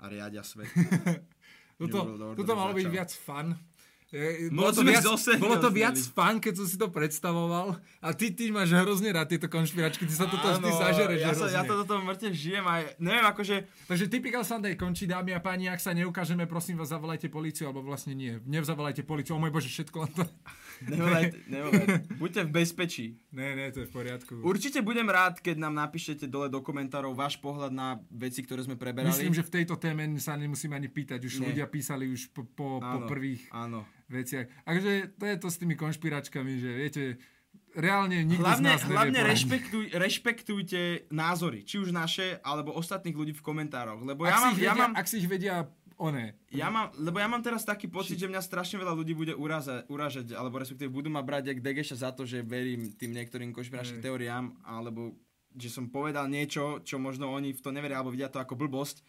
a 0.00 0.04
riadia 0.08 0.44
svet. 0.44 0.68
World 1.80 2.22
Order 2.22 2.36
tuto 2.40 2.52
malo 2.56 2.72
byť 2.72 2.88
viac 2.88 3.10
fun. 3.12 3.56
Je, 4.06 4.54
Moc 4.54 4.70
bolo, 4.70 4.78
to 4.78 4.82
viac, 4.86 5.04
bolo 5.42 5.56
to 5.58 5.70
viac 5.74 5.98
fun, 5.98 6.38
keď 6.38 6.62
som 6.62 6.66
si 6.70 6.78
to 6.78 6.86
predstavoval. 6.94 7.74
A 7.98 8.14
ty, 8.14 8.30
ty 8.30 8.54
máš 8.54 8.70
hrozne 8.70 9.10
rád 9.10 9.34
tieto 9.34 9.50
konšpiračky, 9.50 10.06
ty 10.06 10.14
sa 10.14 10.30
toto 10.30 10.46
vždy 10.46 10.70
zažereš 10.70 11.18
ja, 11.18 11.34
sa, 11.34 11.46
ja 11.50 11.62
to 11.66 11.82
toto 11.82 11.98
mŕte 12.06 12.30
žijem 12.30 12.62
aj, 12.62 13.02
neviem, 13.02 13.26
akože 13.26 13.66
Takže 13.90 14.06
Typical 14.06 14.46
Sunday 14.46 14.78
končí, 14.78 15.10
dámy 15.10 15.34
a 15.34 15.42
páni, 15.42 15.66
ak 15.66 15.82
sa 15.82 15.90
neukážeme, 15.90 16.46
prosím 16.46 16.78
vás, 16.78 16.94
zavolajte 16.94 17.26
policiu, 17.26 17.66
alebo 17.66 17.82
vlastne 17.82 18.14
nie. 18.14 18.38
Nezavolajte 18.46 19.02
policiu, 19.02 19.34
o 19.34 19.42
môj 19.42 19.50
bože, 19.50 19.74
všetko 19.74 19.96
len 19.98 20.12
to... 20.14 20.22
Nevolajte, 20.82 21.36
nevolajte. 21.48 21.94
Buďte 22.14 22.42
v 22.44 22.50
bezpečí. 22.52 23.06
ne, 23.32 23.56
ne, 23.56 23.72
to 23.72 23.80
je 23.80 23.88
v 23.88 23.92
poriadku. 23.92 24.32
Určite 24.40 24.80
budem 24.80 25.06
rád, 25.06 25.40
keď 25.40 25.56
nám 25.56 25.74
napíšete 25.74 26.26
dole 26.26 26.46
do 26.46 26.60
komentárov 26.60 27.12
váš 27.12 27.40
pohľad 27.40 27.72
na 27.72 27.96
veci, 28.08 28.44
ktoré 28.44 28.60
sme 28.60 28.76
preberali. 28.76 29.08
Myslím, 29.08 29.32
že 29.32 29.44
v 29.44 29.52
tejto 29.62 29.76
téme 29.76 30.04
sa 30.18 30.36
nemusíme 30.36 30.72
ani 30.72 30.88
pýtať, 30.88 31.20
už 31.20 31.40
Nie. 31.40 31.46
ľudia 31.50 31.66
písali 31.66 32.06
už 32.06 32.28
po, 32.30 32.44
po, 32.44 32.78
po 32.78 32.98
Áno, 33.02 33.08
prvých 33.08 33.48
Áno. 33.50 33.88
veciach. 34.06 34.46
Takže 34.62 35.16
to 35.16 35.24
je 35.24 35.36
to 35.40 35.48
s 35.48 35.56
tými 35.56 35.74
konšpiračkami, 35.74 36.52
že 36.60 36.70
viete, 36.72 37.02
reálne 37.72 38.24
nikto 38.24 38.40
z 38.40 38.46
Hlavne, 38.46 38.68
nás 38.68 38.80
nevie 38.80 38.92
hlavne 38.92 39.20
poradiť. 39.20 39.32
rešpektuj, 39.32 39.84
rešpektujte 39.92 40.80
názory, 41.12 41.60
či 41.62 41.76
už 41.76 41.92
naše, 41.92 42.40
alebo 42.40 42.72
ostatných 42.72 43.12
ľudí 43.12 43.32
v 43.36 43.42
komentároch. 43.44 44.00
Lebo 44.00 44.24
ak, 44.24 44.32
ja 44.32 44.38
mám, 44.40 44.52
ich 44.52 44.60
ja 44.60 44.72
vedia, 44.72 44.80
mám, 44.80 44.92
ak 44.96 45.06
si 45.06 45.16
ich 45.20 45.28
vedia 45.28 45.56
one. 45.96 46.36
Ja 46.52 46.68
mám, 46.68 46.92
lebo 46.96 47.16
ja 47.20 47.28
mám 47.28 47.40
teraz 47.40 47.64
taký 47.64 47.88
pocit, 47.88 48.20
že 48.20 48.28
mňa 48.28 48.44
strašne 48.44 48.80
veľa 48.80 48.94
ľudí 48.96 49.16
bude 49.16 49.32
uraza, 49.32 49.84
uražať, 49.88 50.36
alebo 50.36 50.60
respektíve 50.60 50.92
budú 50.92 51.08
ma 51.08 51.24
brať 51.24 51.52
jak 51.52 51.64
Degeša 51.64 51.96
za 52.06 52.10
to, 52.12 52.28
že 52.28 52.44
verím 52.44 52.92
tým 52.96 53.16
niektorým 53.16 53.52
konšpiračným 53.52 54.04
teóriám, 54.04 54.52
alebo 54.64 55.16
že 55.56 55.72
som 55.72 55.88
povedal 55.88 56.28
niečo, 56.28 56.84
čo 56.84 57.00
možno 57.00 57.32
oni 57.32 57.56
v 57.56 57.60
to 57.64 57.72
neveria, 57.72 57.96
alebo 58.00 58.12
vidia 58.12 58.28
to 58.28 58.36
ako 58.36 58.60
blbosť. 58.60 59.00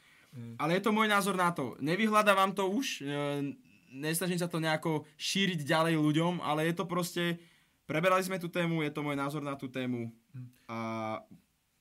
Ale 0.59 0.77
je 0.77 0.83
to 0.83 0.95
môj 0.95 1.07
názor 1.09 1.33
na 1.33 1.49
to. 1.49 1.73
Nevyhľadávam 1.81 2.53
to 2.53 2.69
už, 2.69 3.01
e, 3.01 3.55
nesnažím 3.91 4.37
sa 4.37 4.51
to 4.51 4.61
nejako 4.61 5.07
šíriť 5.17 5.65
ďalej 5.65 5.95
ľuďom, 5.97 6.43
ale 6.43 6.69
je 6.69 6.73
to 6.77 6.85
proste, 6.85 7.41
preberali 7.89 8.21
sme 8.21 8.37
tú 8.37 8.51
tému, 8.51 8.85
je 8.85 8.91
to 8.93 9.01
môj 9.01 9.17
názor 9.17 9.41
na 9.41 9.57
tú 9.57 9.71
tému. 9.71 10.13
A, 10.69 10.77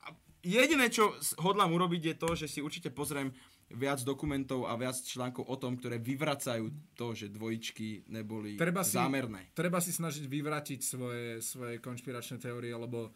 a 0.03 0.09
jediné, 0.41 0.89
čo 0.89 1.13
hodlám 1.43 1.75
urobiť, 1.75 2.03
je 2.03 2.17
to, 2.17 2.29
že 2.39 2.47
si 2.49 2.59
určite 2.65 2.89
pozriem 2.95 3.35
viac 3.75 3.99
dokumentov 4.07 4.71
a 4.71 4.79
viac 4.79 4.95
článkov 4.95 5.51
o 5.51 5.57
tom, 5.59 5.75
ktoré 5.75 5.99
vyvracajú 5.99 6.95
to, 6.95 7.07
že 7.19 7.35
dvojičky 7.35 8.07
neboli 8.15 8.55
Treba 8.55 8.87
si, 8.87 8.95
zámerné. 8.95 9.51
treba 9.59 9.83
si 9.83 9.91
snažiť 9.91 10.31
vyvratiť 10.31 10.81
svoje, 10.83 11.43
svoje 11.43 11.83
konšpiračné 11.83 12.39
teórie, 12.39 12.71
lebo 12.71 13.11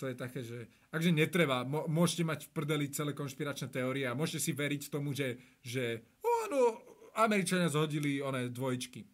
to 0.00 0.10
je 0.10 0.16
také, 0.18 0.40
že 0.42 0.66
akže 0.90 1.14
netreba, 1.14 1.62
môžete 1.68 2.24
mať 2.26 2.40
v 2.48 2.50
prdeli 2.50 2.86
celé 2.90 3.14
konšpiračné 3.14 3.68
teórie 3.70 4.08
a 4.08 4.18
môžete 4.18 4.50
si 4.50 4.52
veriť 4.56 4.90
tomu, 4.90 5.14
že, 5.14 5.38
že 5.62 6.02
áno, 6.24 6.82
Američania 7.14 7.70
zhodili 7.70 8.18
one 8.18 8.50
dvojičky. 8.50 9.06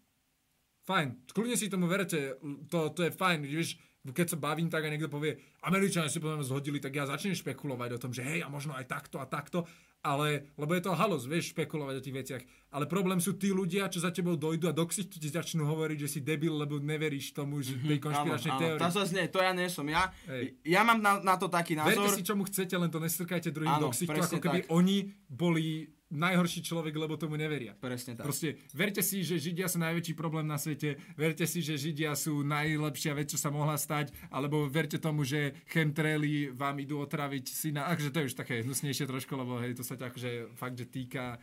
Fajn, 0.84 1.32
kľudne 1.32 1.56
si 1.56 1.72
tomu 1.72 1.88
verte, 1.88 2.36
to, 2.68 2.92
to 2.92 3.08
je 3.08 3.12
fajn, 3.12 3.40
vieš, 3.48 3.80
keď 4.04 4.36
sa 4.36 4.38
bavím 4.40 4.68
tak 4.68 4.84
a 4.84 4.92
niekto 4.92 5.08
povie, 5.08 5.40
Američania 5.64 6.12
si 6.12 6.20
potom 6.20 6.44
zhodili, 6.44 6.76
tak 6.76 6.92
ja 6.92 7.08
začnem 7.08 7.32
špekulovať 7.32 7.96
o 7.96 8.02
tom, 8.04 8.12
že 8.12 8.20
hej, 8.20 8.44
a 8.44 8.52
možno 8.52 8.76
aj 8.76 8.84
takto 8.84 9.16
a 9.16 9.24
takto, 9.24 9.64
ale, 10.04 10.52
lebo 10.60 10.76
je 10.76 10.84
to 10.84 10.92
halus, 10.92 11.24
vieš, 11.24 11.56
špekulovať 11.56 11.94
o 11.96 12.04
tých 12.04 12.16
veciach. 12.20 12.42
Ale 12.76 12.84
problém 12.84 13.16
sú 13.24 13.40
tí 13.40 13.48
ľudia, 13.48 13.88
čo 13.88 14.04
za 14.04 14.12
tebou 14.12 14.36
dojdu 14.36 14.68
a 14.68 14.76
do 14.76 14.84
ksichtu 14.84 15.16
ti 15.16 15.32
začnú 15.32 15.64
hovoriť, 15.64 15.98
že 16.04 16.08
si 16.12 16.20
debil, 16.20 16.52
lebo 16.52 16.76
neveríš 16.76 17.32
tomu, 17.32 17.64
že 17.64 17.80
tej 17.80 18.04
konšpiračnej 18.04 18.52
teórii. 18.60 18.76
áno, 18.76 18.92
to 18.92 19.32
to 19.32 19.38
ja 19.40 19.52
nie 19.56 19.68
som. 19.72 19.86
Ja, 19.88 20.12
Hej. 20.28 20.60
ja 20.68 20.84
mám 20.84 21.00
na, 21.00 21.24
na 21.24 21.34
to 21.40 21.48
taký 21.48 21.72
Verte 21.72 21.96
názor. 21.96 22.12
si, 22.12 22.20
čomu 22.20 22.44
chcete, 22.44 22.76
len 22.76 22.92
to 22.92 23.00
nestrkajte 23.00 23.48
druhým 23.48 23.80
Áno, 23.80 23.88
do 23.88 23.96
ksichtu, 23.96 24.12
presne 24.12 24.36
ako 24.36 24.44
keby 24.44 24.60
tak. 24.66 24.68
oni 24.68 24.96
boli 25.24 25.88
najhorší 26.14 26.62
človek, 26.62 26.94
lebo 26.94 27.18
tomu 27.18 27.34
neveria. 27.34 27.74
Presne 27.74 28.14
tak. 28.14 28.24
Proste 28.24 28.62
verte 28.70 29.02
si, 29.02 29.26
že 29.26 29.42
Židia 29.42 29.66
sú 29.66 29.82
najväčší 29.82 30.14
problém 30.14 30.46
na 30.46 30.54
svete, 30.54 30.96
verte 31.18 31.44
si, 31.44 31.60
že 31.60 31.74
Židia 31.74 32.14
sú 32.14 32.46
najlepšia 32.46 33.12
vec, 33.18 33.34
čo 33.34 33.38
sa 33.38 33.50
mohla 33.50 33.74
stať, 33.74 34.14
alebo 34.30 34.70
verte 34.70 35.02
tomu, 35.02 35.26
že 35.26 35.58
chemtraily 35.68 36.54
vám 36.54 36.78
idú 36.78 37.02
otraviť 37.02 37.44
syna, 37.50 37.90
akože 37.90 38.10
to 38.14 38.18
je 38.22 38.28
už 38.30 38.36
také 38.38 38.62
hnusnejšie 38.62 39.10
trošku, 39.10 39.34
lebo 39.34 39.58
hej, 39.58 39.74
to 39.74 39.82
sa 39.82 39.98
ťa 39.98 40.14
akože 40.14 40.30
fakt, 40.54 40.78
že 40.78 40.86
týka, 40.86 41.42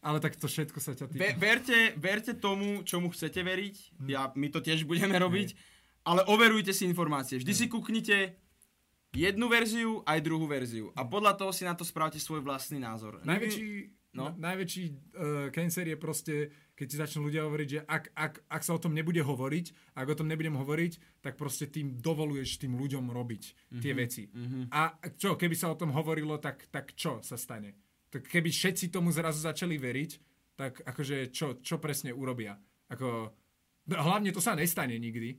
ale 0.00 0.18
tak 0.24 0.40
to 0.40 0.48
všetko 0.48 0.78
sa 0.80 0.96
ťa 0.96 1.06
týka. 1.12 1.20
Ve, 1.20 1.30
verte, 1.36 1.78
verte 2.00 2.32
tomu, 2.32 2.80
čomu 2.88 3.12
chcete 3.12 3.44
veriť. 3.44 3.76
Hm. 3.76 4.08
Ja, 4.08 4.32
my 4.32 4.48
to 4.48 4.64
tiež 4.64 4.88
budeme 4.88 5.14
robiť. 5.20 5.76
Ale 6.08 6.24
overujte 6.24 6.72
si 6.72 6.88
informácie. 6.88 7.36
Vždy 7.36 7.52
si 7.52 7.66
kúknite 7.68 8.32
jednu 9.12 9.44
verziu, 9.50 10.00
aj 10.08 10.24
druhú 10.24 10.48
verziu. 10.48 10.88
A 10.96 11.04
podľa 11.04 11.36
toho 11.36 11.52
si 11.52 11.68
na 11.68 11.76
to 11.76 11.84
spravte 11.84 12.16
svoj 12.16 12.40
vlastný 12.40 12.80
názor. 12.80 13.20
Najväčší, 13.28 13.64
No. 14.18 14.34
no? 14.34 14.36
najväčší 14.36 14.84
uh, 14.90 14.94
cancer 15.54 15.86
je 15.86 15.96
proste, 15.96 16.34
keď 16.74 16.86
si 16.90 16.96
začnú 16.98 17.30
ľudia 17.30 17.46
hovoriť, 17.46 17.68
že 17.70 17.80
ak, 17.86 18.04
ak, 18.12 18.34
ak 18.50 18.62
sa 18.66 18.74
o 18.74 18.82
tom 18.82 18.90
nebude 18.90 19.22
hovoriť, 19.22 19.94
ak 19.94 20.06
o 20.10 20.18
tom 20.18 20.26
nebudem 20.26 20.58
hovoriť, 20.58 21.22
tak 21.22 21.38
proste 21.38 21.70
tým 21.70 22.02
dovoluješ 22.02 22.58
tým 22.58 22.74
ľuďom 22.74 23.14
robiť 23.14 23.42
Mhm, 23.78 23.82
tie 23.82 23.92
veci. 23.94 24.22
A 24.74 24.98
čo, 25.14 25.38
keby 25.38 25.54
sa 25.54 25.70
o 25.70 25.78
tom 25.78 25.94
hovorilo, 25.94 26.36
tak, 26.42 26.66
tak 26.74 26.98
čo 26.98 27.22
sa 27.22 27.38
stane? 27.38 27.78
Tak 28.10 28.26
keby 28.26 28.50
všetci 28.50 28.90
tomu 28.90 29.14
zrazu 29.14 29.38
začali 29.38 29.78
veriť, 29.78 30.10
tak 30.58 30.82
akože 30.82 31.30
čo, 31.30 31.62
čo 31.62 31.78
presne 31.78 32.10
urobia? 32.10 32.58
Ako, 32.90 33.30
no, 33.86 33.94
hlavne 33.94 34.34
to 34.34 34.42
sa 34.42 34.58
nestane 34.58 34.98
nikdy. 34.98 35.38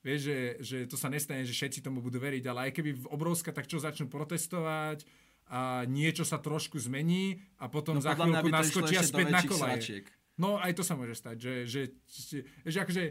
Vieš, 0.00 0.20
že, 0.20 0.38
že 0.64 0.76
to 0.88 0.96
sa 0.96 1.12
nestane, 1.12 1.44
že 1.44 1.52
všetci 1.52 1.84
tomu 1.84 2.00
budú 2.00 2.16
veriť, 2.16 2.44
ale 2.48 2.68
aj 2.68 2.72
keby 2.72 2.90
v 3.04 3.10
obrovská, 3.12 3.52
tak 3.52 3.68
čo 3.68 3.76
začnú 3.76 4.08
protestovať 4.08 5.04
a 5.50 5.82
niečo 5.90 6.22
sa 6.22 6.38
trošku 6.38 6.78
zmení 6.78 7.42
a 7.58 7.66
potom 7.66 7.98
No 7.98 8.04
za 8.04 8.14
chvíľku 8.14 8.48
naskočia 8.48 9.02
späť 9.02 9.34
na 9.34 9.42
kolaje. 9.42 10.06
No 10.38 10.56
aj 10.56 10.72
to 10.78 10.86
sa 10.86 10.94
môže 10.94 11.18
stať, 11.18 11.36
že, 11.36 11.54
že, 11.66 11.82
že, 12.06 12.38
že 12.64 12.78
akože 12.80 13.02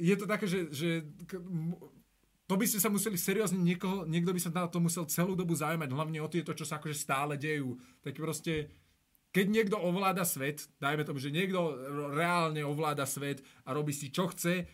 je 0.00 0.14
to 0.16 0.24
také, 0.24 0.46
že, 0.48 0.70
že 0.72 0.88
to 2.46 2.54
by 2.54 2.64
ste 2.64 2.80
sa 2.80 2.88
museli 2.88 3.18
seriózne 3.18 3.60
niekoho, 3.60 4.08
niekto 4.08 4.32
by 4.32 4.40
sa 4.40 4.54
na 4.54 4.70
to 4.70 4.80
musel 4.80 5.04
celú 5.04 5.36
dobu 5.36 5.52
zaujímať, 5.52 5.90
hlavne 5.92 6.18
o 6.22 6.32
tieto, 6.32 6.56
čo 6.56 6.64
sa 6.64 6.78
akože 6.78 6.96
stále 6.96 7.34
dejú. 7.36 7.76
Tak 8.00 8.16
proste, 8.16 8.72
keď 9.34 9.46
niekto 9.50 9.76
ovláda 9.76 10.24
svet, 10.24 10.68
dajme 10.78 11.04
tomu, 11.04 11.20
že 11.20 11.34
niekto 11.34 11.74
reálne 12.16 12.64
ovláda 12.64 13.04
svet 13.04 13.44
a 13.66 13.74
robí 13.76 13.92
si 13.92 14.08
čo 14.08 14.30
chce, 14.30 14.64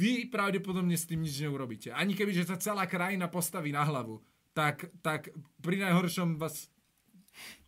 vy 0.00 0.30
pravdepodobne 0.32 0.96
s 0.96 1.04
tým 1.04 1.20
nič 1.20 1.44
neurobíte. 1.44 1.92
Ani 1.92 2.16
keby, 2.16 2.32
že 2.32 2.48
sa 2.48 2.56
celá 2.56 2.88
krajina 2.88 3.28
postaví 3.28 3.74
na 3.74 3.84
hlavu, 3.84 4.22
tak, 4.52 4.90
tak 5.00 5.30
pri 5.62 5.76
najhoršom 5.86 6.36
vás 6.36 6.68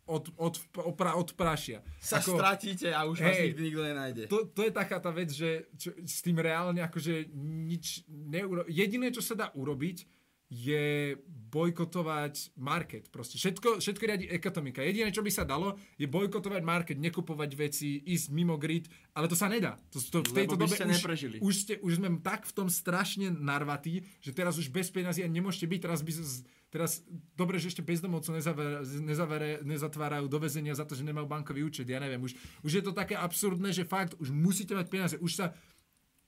od, 0.02 0.28
od, 0.34 0.54
opra, 0.82 1.14
odprašia. 1.14 1.80
Sa 2.02 2.18
Ako- 2.18 2.34
stratíte 2.34 2.90
a 2.90 3.06
už 3.06 3.22
vás 3.22 3.38
Hej. 3.38 3.54
nikdy 3.54 3.62
nikto 3.70 3.82
nenájde. 3.86 4.22
to, 4.26 4.50
to 4.50 4.60
je 4.66 4.72
taká 4.74 4.98
tá 4.98 5.14
vec, 5.14 5.30
že 5.30 5.70
čo, 5.78 5.94
s 6.02 6.20
tým 6.26 6.42
reálne 6.42 6.82
akože 6.82 7.30
nič 7.38 8.02
neuro... 8.10 8.66
Jediné, 8.66 9.14
čo 9.14 9.22
sa 9.22 9.38
dá 9.38 9.46
urobiť, 9.54 10.04
je 10.52 11.16
bojkotovať 11.48 12.52
market. 12.60 13.08
Proste 13.08 13.40
všetko, 13.40 13.80
všetko 13.80 14.02
riadi 14.04 14.26
ekonomika. 14.28 14.84
Jediné, 14.84 15.08
čo 15.08 15.24
by 15.24 15.32
sa 15.32 15.48
dalo, 15.48 15.80
je 15.96 16.04
bojkotovať 16.04 16.60
market, 16.60 17.00
nekupovať 17.00 17.50
veci, 17.56 18.04
ísť 18.04 18.28
mimo 18.36 18.60
grid, 18.60 18.84
ale 19.16 19.32
to 19.32 19.36
sa 19.38 19.48
nedá. 19.48 19.80
To, 19.96 19.96
to, 19.96 20.20
v 20.20 20.44
tejto 20.44 20.60
Lebo 20.60 20.60
by 20.60 20.64
dobe 20.68 20.76
ste 20.76 20.84
už, 20.84 20.92
neprežili. 21.00 21.36
už, 21.40 21.54
ste, 21.56 21.74
už 21.80 21.92
sme 21.96 22.20
tak 22.20 22.44
v 22.44 22.52
tom 22.52 22.68
strašne 22.68 23.32
narvatí, 23.32 24.04
že 24.20 24.36
teraz 24.36 24.60
už 24.60 24.68
bez 24.68 24.92
peniazy 24.92 25.24
nemôžete 25.24 25.64
byť. 25.64 25.80
Teraz, 25.88 26.04
by, 26.04 26.12
z- 26.20 26.44
teraz 26.72 27.04
dobre, 27.36 27.60
že 27.60 27.68
ešte 27.68 27.84
bezdomovcov 27.84 28.32
nezavere, 28.32 28.80
nezavere, 29.04 29.50
nezatvárajú 29.60 30.24
do 30.24 30.40
väzenia 30.40 30.72
za 30.72 30.88
to, 30.88 30.96
že 30.96 31.04
nemajú 31.04 31.28
bankový 31.28 31.68
účet. 31.68 31.84
Ja 31.84 32.00
neviem. 32.00 32.24
Už, 32.24 32.32
už 32.64 32.72
je 32.80 32.82
to 32.82 32.96
také 32.96 33.12
absurdné, 33.12 33.76
že 33.76 33.84
fakt 33.84 34.16
už 34.16 34.32
musíte 34.32 34.72
mať 34.72 34.86
peniaze. 34.88 35.16
Už 35.20 35.36
sa 35.36 35.52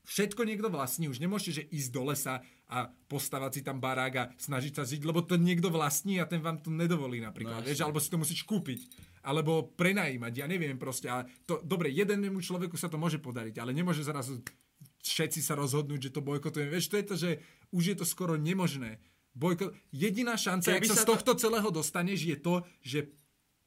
všetko 0.04 0.44
niekto 0.44 0.68
vlastní, 0.68 1.08
už 1.08 1.16
nemôžete 1.16 1.64
že 1.64 1.68
ísť 1.72 1.90
do 1.90 2.12
lesa 2.12 2.44
a 2.68 2.92
postavať 3.08 3.50
si 3.56 3.60
tam 3.64 3.80
barák 3.80 4.14
a 4.20 4.28
snažiť 4.36 4.72
sa 4.76 4.84
žiť, 4.84 5.00
lebo 5.00 5.24
to 5.24 5.40
niekto 5.40 5.72
vlastní 5.72 6.20
a 6.20 6.28
ten 6.28 6.44
vám 6.44 6.60
to 6.60 6.68
nedovolí 6.68 7.24
napríklad, 7.24 7.64
No, 7.64 7.64
vieš, 7.64 7.80
alebo 7.80 7.96
si 7.96 8.12
to 8.12 8.20
musíš 8.20 8.44
kúpiť, 8.44 8.84
alebo 9.24 9.72
prenajímať, 9.72 10.32
ja 10.44 10.44
neviem 10.44 10.76
proste. 10.76 11.08
A 11.08 11.24
to, 11.48 11.64
dobre, 11.64 11.88
jednému 11.88 12.44
človeku 12.44 12.76
sa 12.76 12.92
to 12.92 13.00
môže 13.00 13.16
podariť, 13.16 13.56
ale 13.56 13.72
nemôže 13.72 14.04
zrazu 14.04 14.44
všetci 15.04 15.40
sa 15.40 15.56
rozhodnúť, 15.56 16.08
že 16.08 16.14
to 16.16 16.24
bojkotujeme. 16.24 16.72
Vieš, 16.72 16.92
to 16.92 16.96
je 17.00 17.06
to, 17.08 17.16
že 17.16 17.30
už 17.72 17.82
je 17.92 17.96
to 17.96 18.06
skoro 18.08 18.36
nemožné. 18.40 19.00
Bojko... 19.34 19.64
Jediná 19.90 20.34
šanca, 20.34 20.70
Keby 20.72 20.78
ak 20.80 20.86
sa, 20.86 20.94
sa 20.94 20.96
z 20.96 21.04
to- 21.04 21.10
tohto 21.12 21.32
celého 21.36 21.68
dostaneš, 21.68 22.20
je 22.24 22.36
to, 22.36 22.54
že 22.80 22.98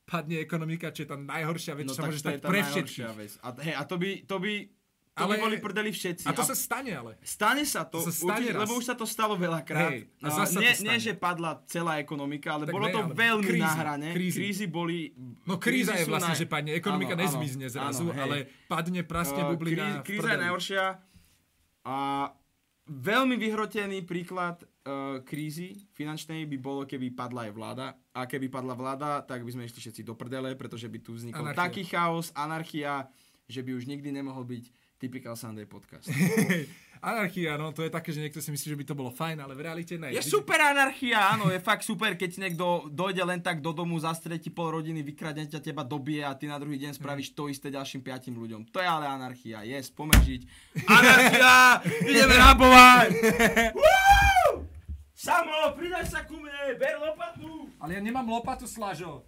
padne 0.04 0.40
ekonomika, 0.40 0.88
čo 0.90 1.04
je 1.04 1.10
tá 1.10 1.18
najhoršia 1.18 1.76
vec, 1.76 1.86
čo 1.86 2.00
môže 2.00 2.18
No 2.18 2.24
to 2.24 2.32
je 2.32 2.40
stať 2.40 2.42
pre 2.42 2.60
všetkých. 2.62 3.12
Vec. 3.14 3.32
A, 3.38 3.48
hej, 3.60 3.76
a 3.76 3.84
to 3.84 3.96
by, 3.96 4.10
to 4.24 4.36
by, 4.38 4.54
to 5.12 5.20
Ale- 5.20 5.34
by 5.34 5.44
boli 5.44 5.58
prdeli 5.60 5.92
všetci. 5.92 6.24
A 6.24 6.32
to 6.32 6.42
sa 6.42 6.56
stane 6.56 6.94
ale. 6.94 7.20
Stane 7.20 7.66
sa 7.66 7.84
to, 7.84 8.00
To 8.00 8.08
sa 8.08 8.14
stane 8.14 8.40
určite, 8.40 8.52
raz. 8.54 8.62
lebo 8.64 8.74
už 8.74 8.86
sa 8.86 8.96
to 8.96 9.04
stalo 9.04 9.36
veľakrát. 9.36 9.92
Hej, 9.92 10.00
a 10.16 10.24
A 10.24 10.28
zasa 10.32 10.48
to 10.48 10.62
nie, 10.62 10.72
stane. 10.72 10.86
nie, 10.86 10.98
že 11.02 11.12
padla 11.14 11.52
celá 11.66 11.94
ekonomika, 11.98 12.54
ale 12.54 12.64
Tak 12.64 12.72
bolo 12.72 12.86
ne, 12.86 12.94
to 12.94 13.00
ale 13.02 13.12
veľmi 13.18 13.44
krízy, 13.44 13.66
na 13.66 13.74
hrane. 13.76 14.08
krízy. 14.14 14.38
Krízy 14.40 14.66
boli... 14.66 14.98
No 15.44 15.58
kríza 15.58 15.92
je 15.94 16.06
vlastne, 16.06 16.32
naj- 16.32 16.40
že 16.40 16.48
padne. 16.48 16.72
Ekonomika 16.72 17.12
Áno, 17.12 17.20
áno, 17.20 17.28
nezmizne 17.28 17.68
zrazu, 17.68 18.06
áno, 18.06 18.16
ale 18.16 18.38
padne, 18.66 19.04
praskne 19.04 19.42
Uh, 19.42 19.50
bublina 19.52 20.00
krí- 20.00 20.00
v 20.00 20.04
Kríza 20.16 20.30
je 20.30 20.40
najhoršia. 20.40 20.84
A 21.84 21.96
veľmi 22.86 23.36
vyhrotený 23.36 24.00
príklad 24.02 24.64
krízy 25.24 25.88
finančnej 25.94 26.46
by 26.50 26.58
bolo, 26.58 26.82
keby 26.84 27.14
padla 27.14 27.48
aj 27.48 27.52
vláda. 27.54 27.86
A 28.14 28.26
keby 28.26 28.50
padla 28.50 28.74
vláda, 28.74 29.22
tak 29.22 29.46
by 29.46 29.52
sme 29.54 29.66
išli 29.68 29.80
všetci 29.84 30.02
do 30.02 30.18
prdele, 30.18 30.58
pretože 30.58 30.90
by 30.90 31.00
tu 31.00 31.14
vznikol 31.14 31.46
Anarchia. 31.46 31.62
taký 31.64 31.84
chaos, 31.86 32.34
anarchia, 32.34 33.08
že 33.48 33.62
by 33.62 33.78
už 33.78 33.88
nikdy 33.88 34.10
nemohol 34.12 34.44
byť 34.44 34.66
Typical 34.98 35.38
Sunday 35.38 35.70
podcast. 35.70 36.10
Anarchia, 36.98 37.62
no 37.62 37.70
to 37.70 37.86
je 37.86 37.94
také, 37.94 38.10
že 38.10 38.18
niekto 38.18 38.42
si 38.42 38.50
myslí, 38.50 38.74
že 38.74 38.80
by 38.82 38.86
to 38.90 38.98
bolo 38.98 39.14
fajn, 39.14 39.38
ale 39.38 39.54
v 39.54 39.70
realite 39.70 39.94
ne. 40.02 40.10
Je 40.10 40.24
super 40.26 40.58
anarchia, 40.58 41.30
áno, 41.30 41.54
je 41.54 41.62
fakt 41.62 41.86
super, 41.86 42.18
keď 42.18 42.42
niekto 42.42 42.90
dojde 42.90 43.22
len 43.22 43.38
tak 43.38 43.62
do 43.62 43.70
domu, 43.70 44.02
zastretí 44.02 44.50
pol 44.50 44.74
rodiny, 44.74 45.06
vykradne 45.06 45.46
ťa, 45.46 45.62
teba 45.62 45.86
dobije 45.86 46.26
a 46.26 46.34
ty 46.34 46.50
na 46.50 46.58
druhý 46.58 46.82
deň 46.82 46.98
spravíš 46.98 47.38
to 47.38 47.54
isté 47.54 47.70
ďalším 47.70 48.02
piatim 48.02 48.34
ľuďom. 48.34 48.74
To 48.74 48.82
je 48.82 48.88
ale 48.90 49.06
anarchia, 49.06 49.62
je, 49.62 49.78
spomežiť. 49.78 50.42
Anarchia! 50.98 51.86
Ideme 52.02 52.34
rabovať! 52.34 53.10
Samo, 55.18 55.74
pridaj 55.74 56.06
sa 56.14 56.22
ku 56.30 56.38
mne, 56.38 56.78
ber 56.78 57.02
lopatu! 57.02 57.74
Ale 57.82 57.98
ja 57.98 58.02
nemám 58.06 58.30
lopatu, 58.30 58.70
Slažo. 58.70 59.26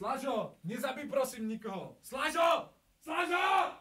Slažo, 0.00 0.56
nezabij 0.64 1.04
prosím 1.04 1.52
nikoho. 1.52 2.00
Slažo! 2.00 2.72
Slažo! 3.04 3.76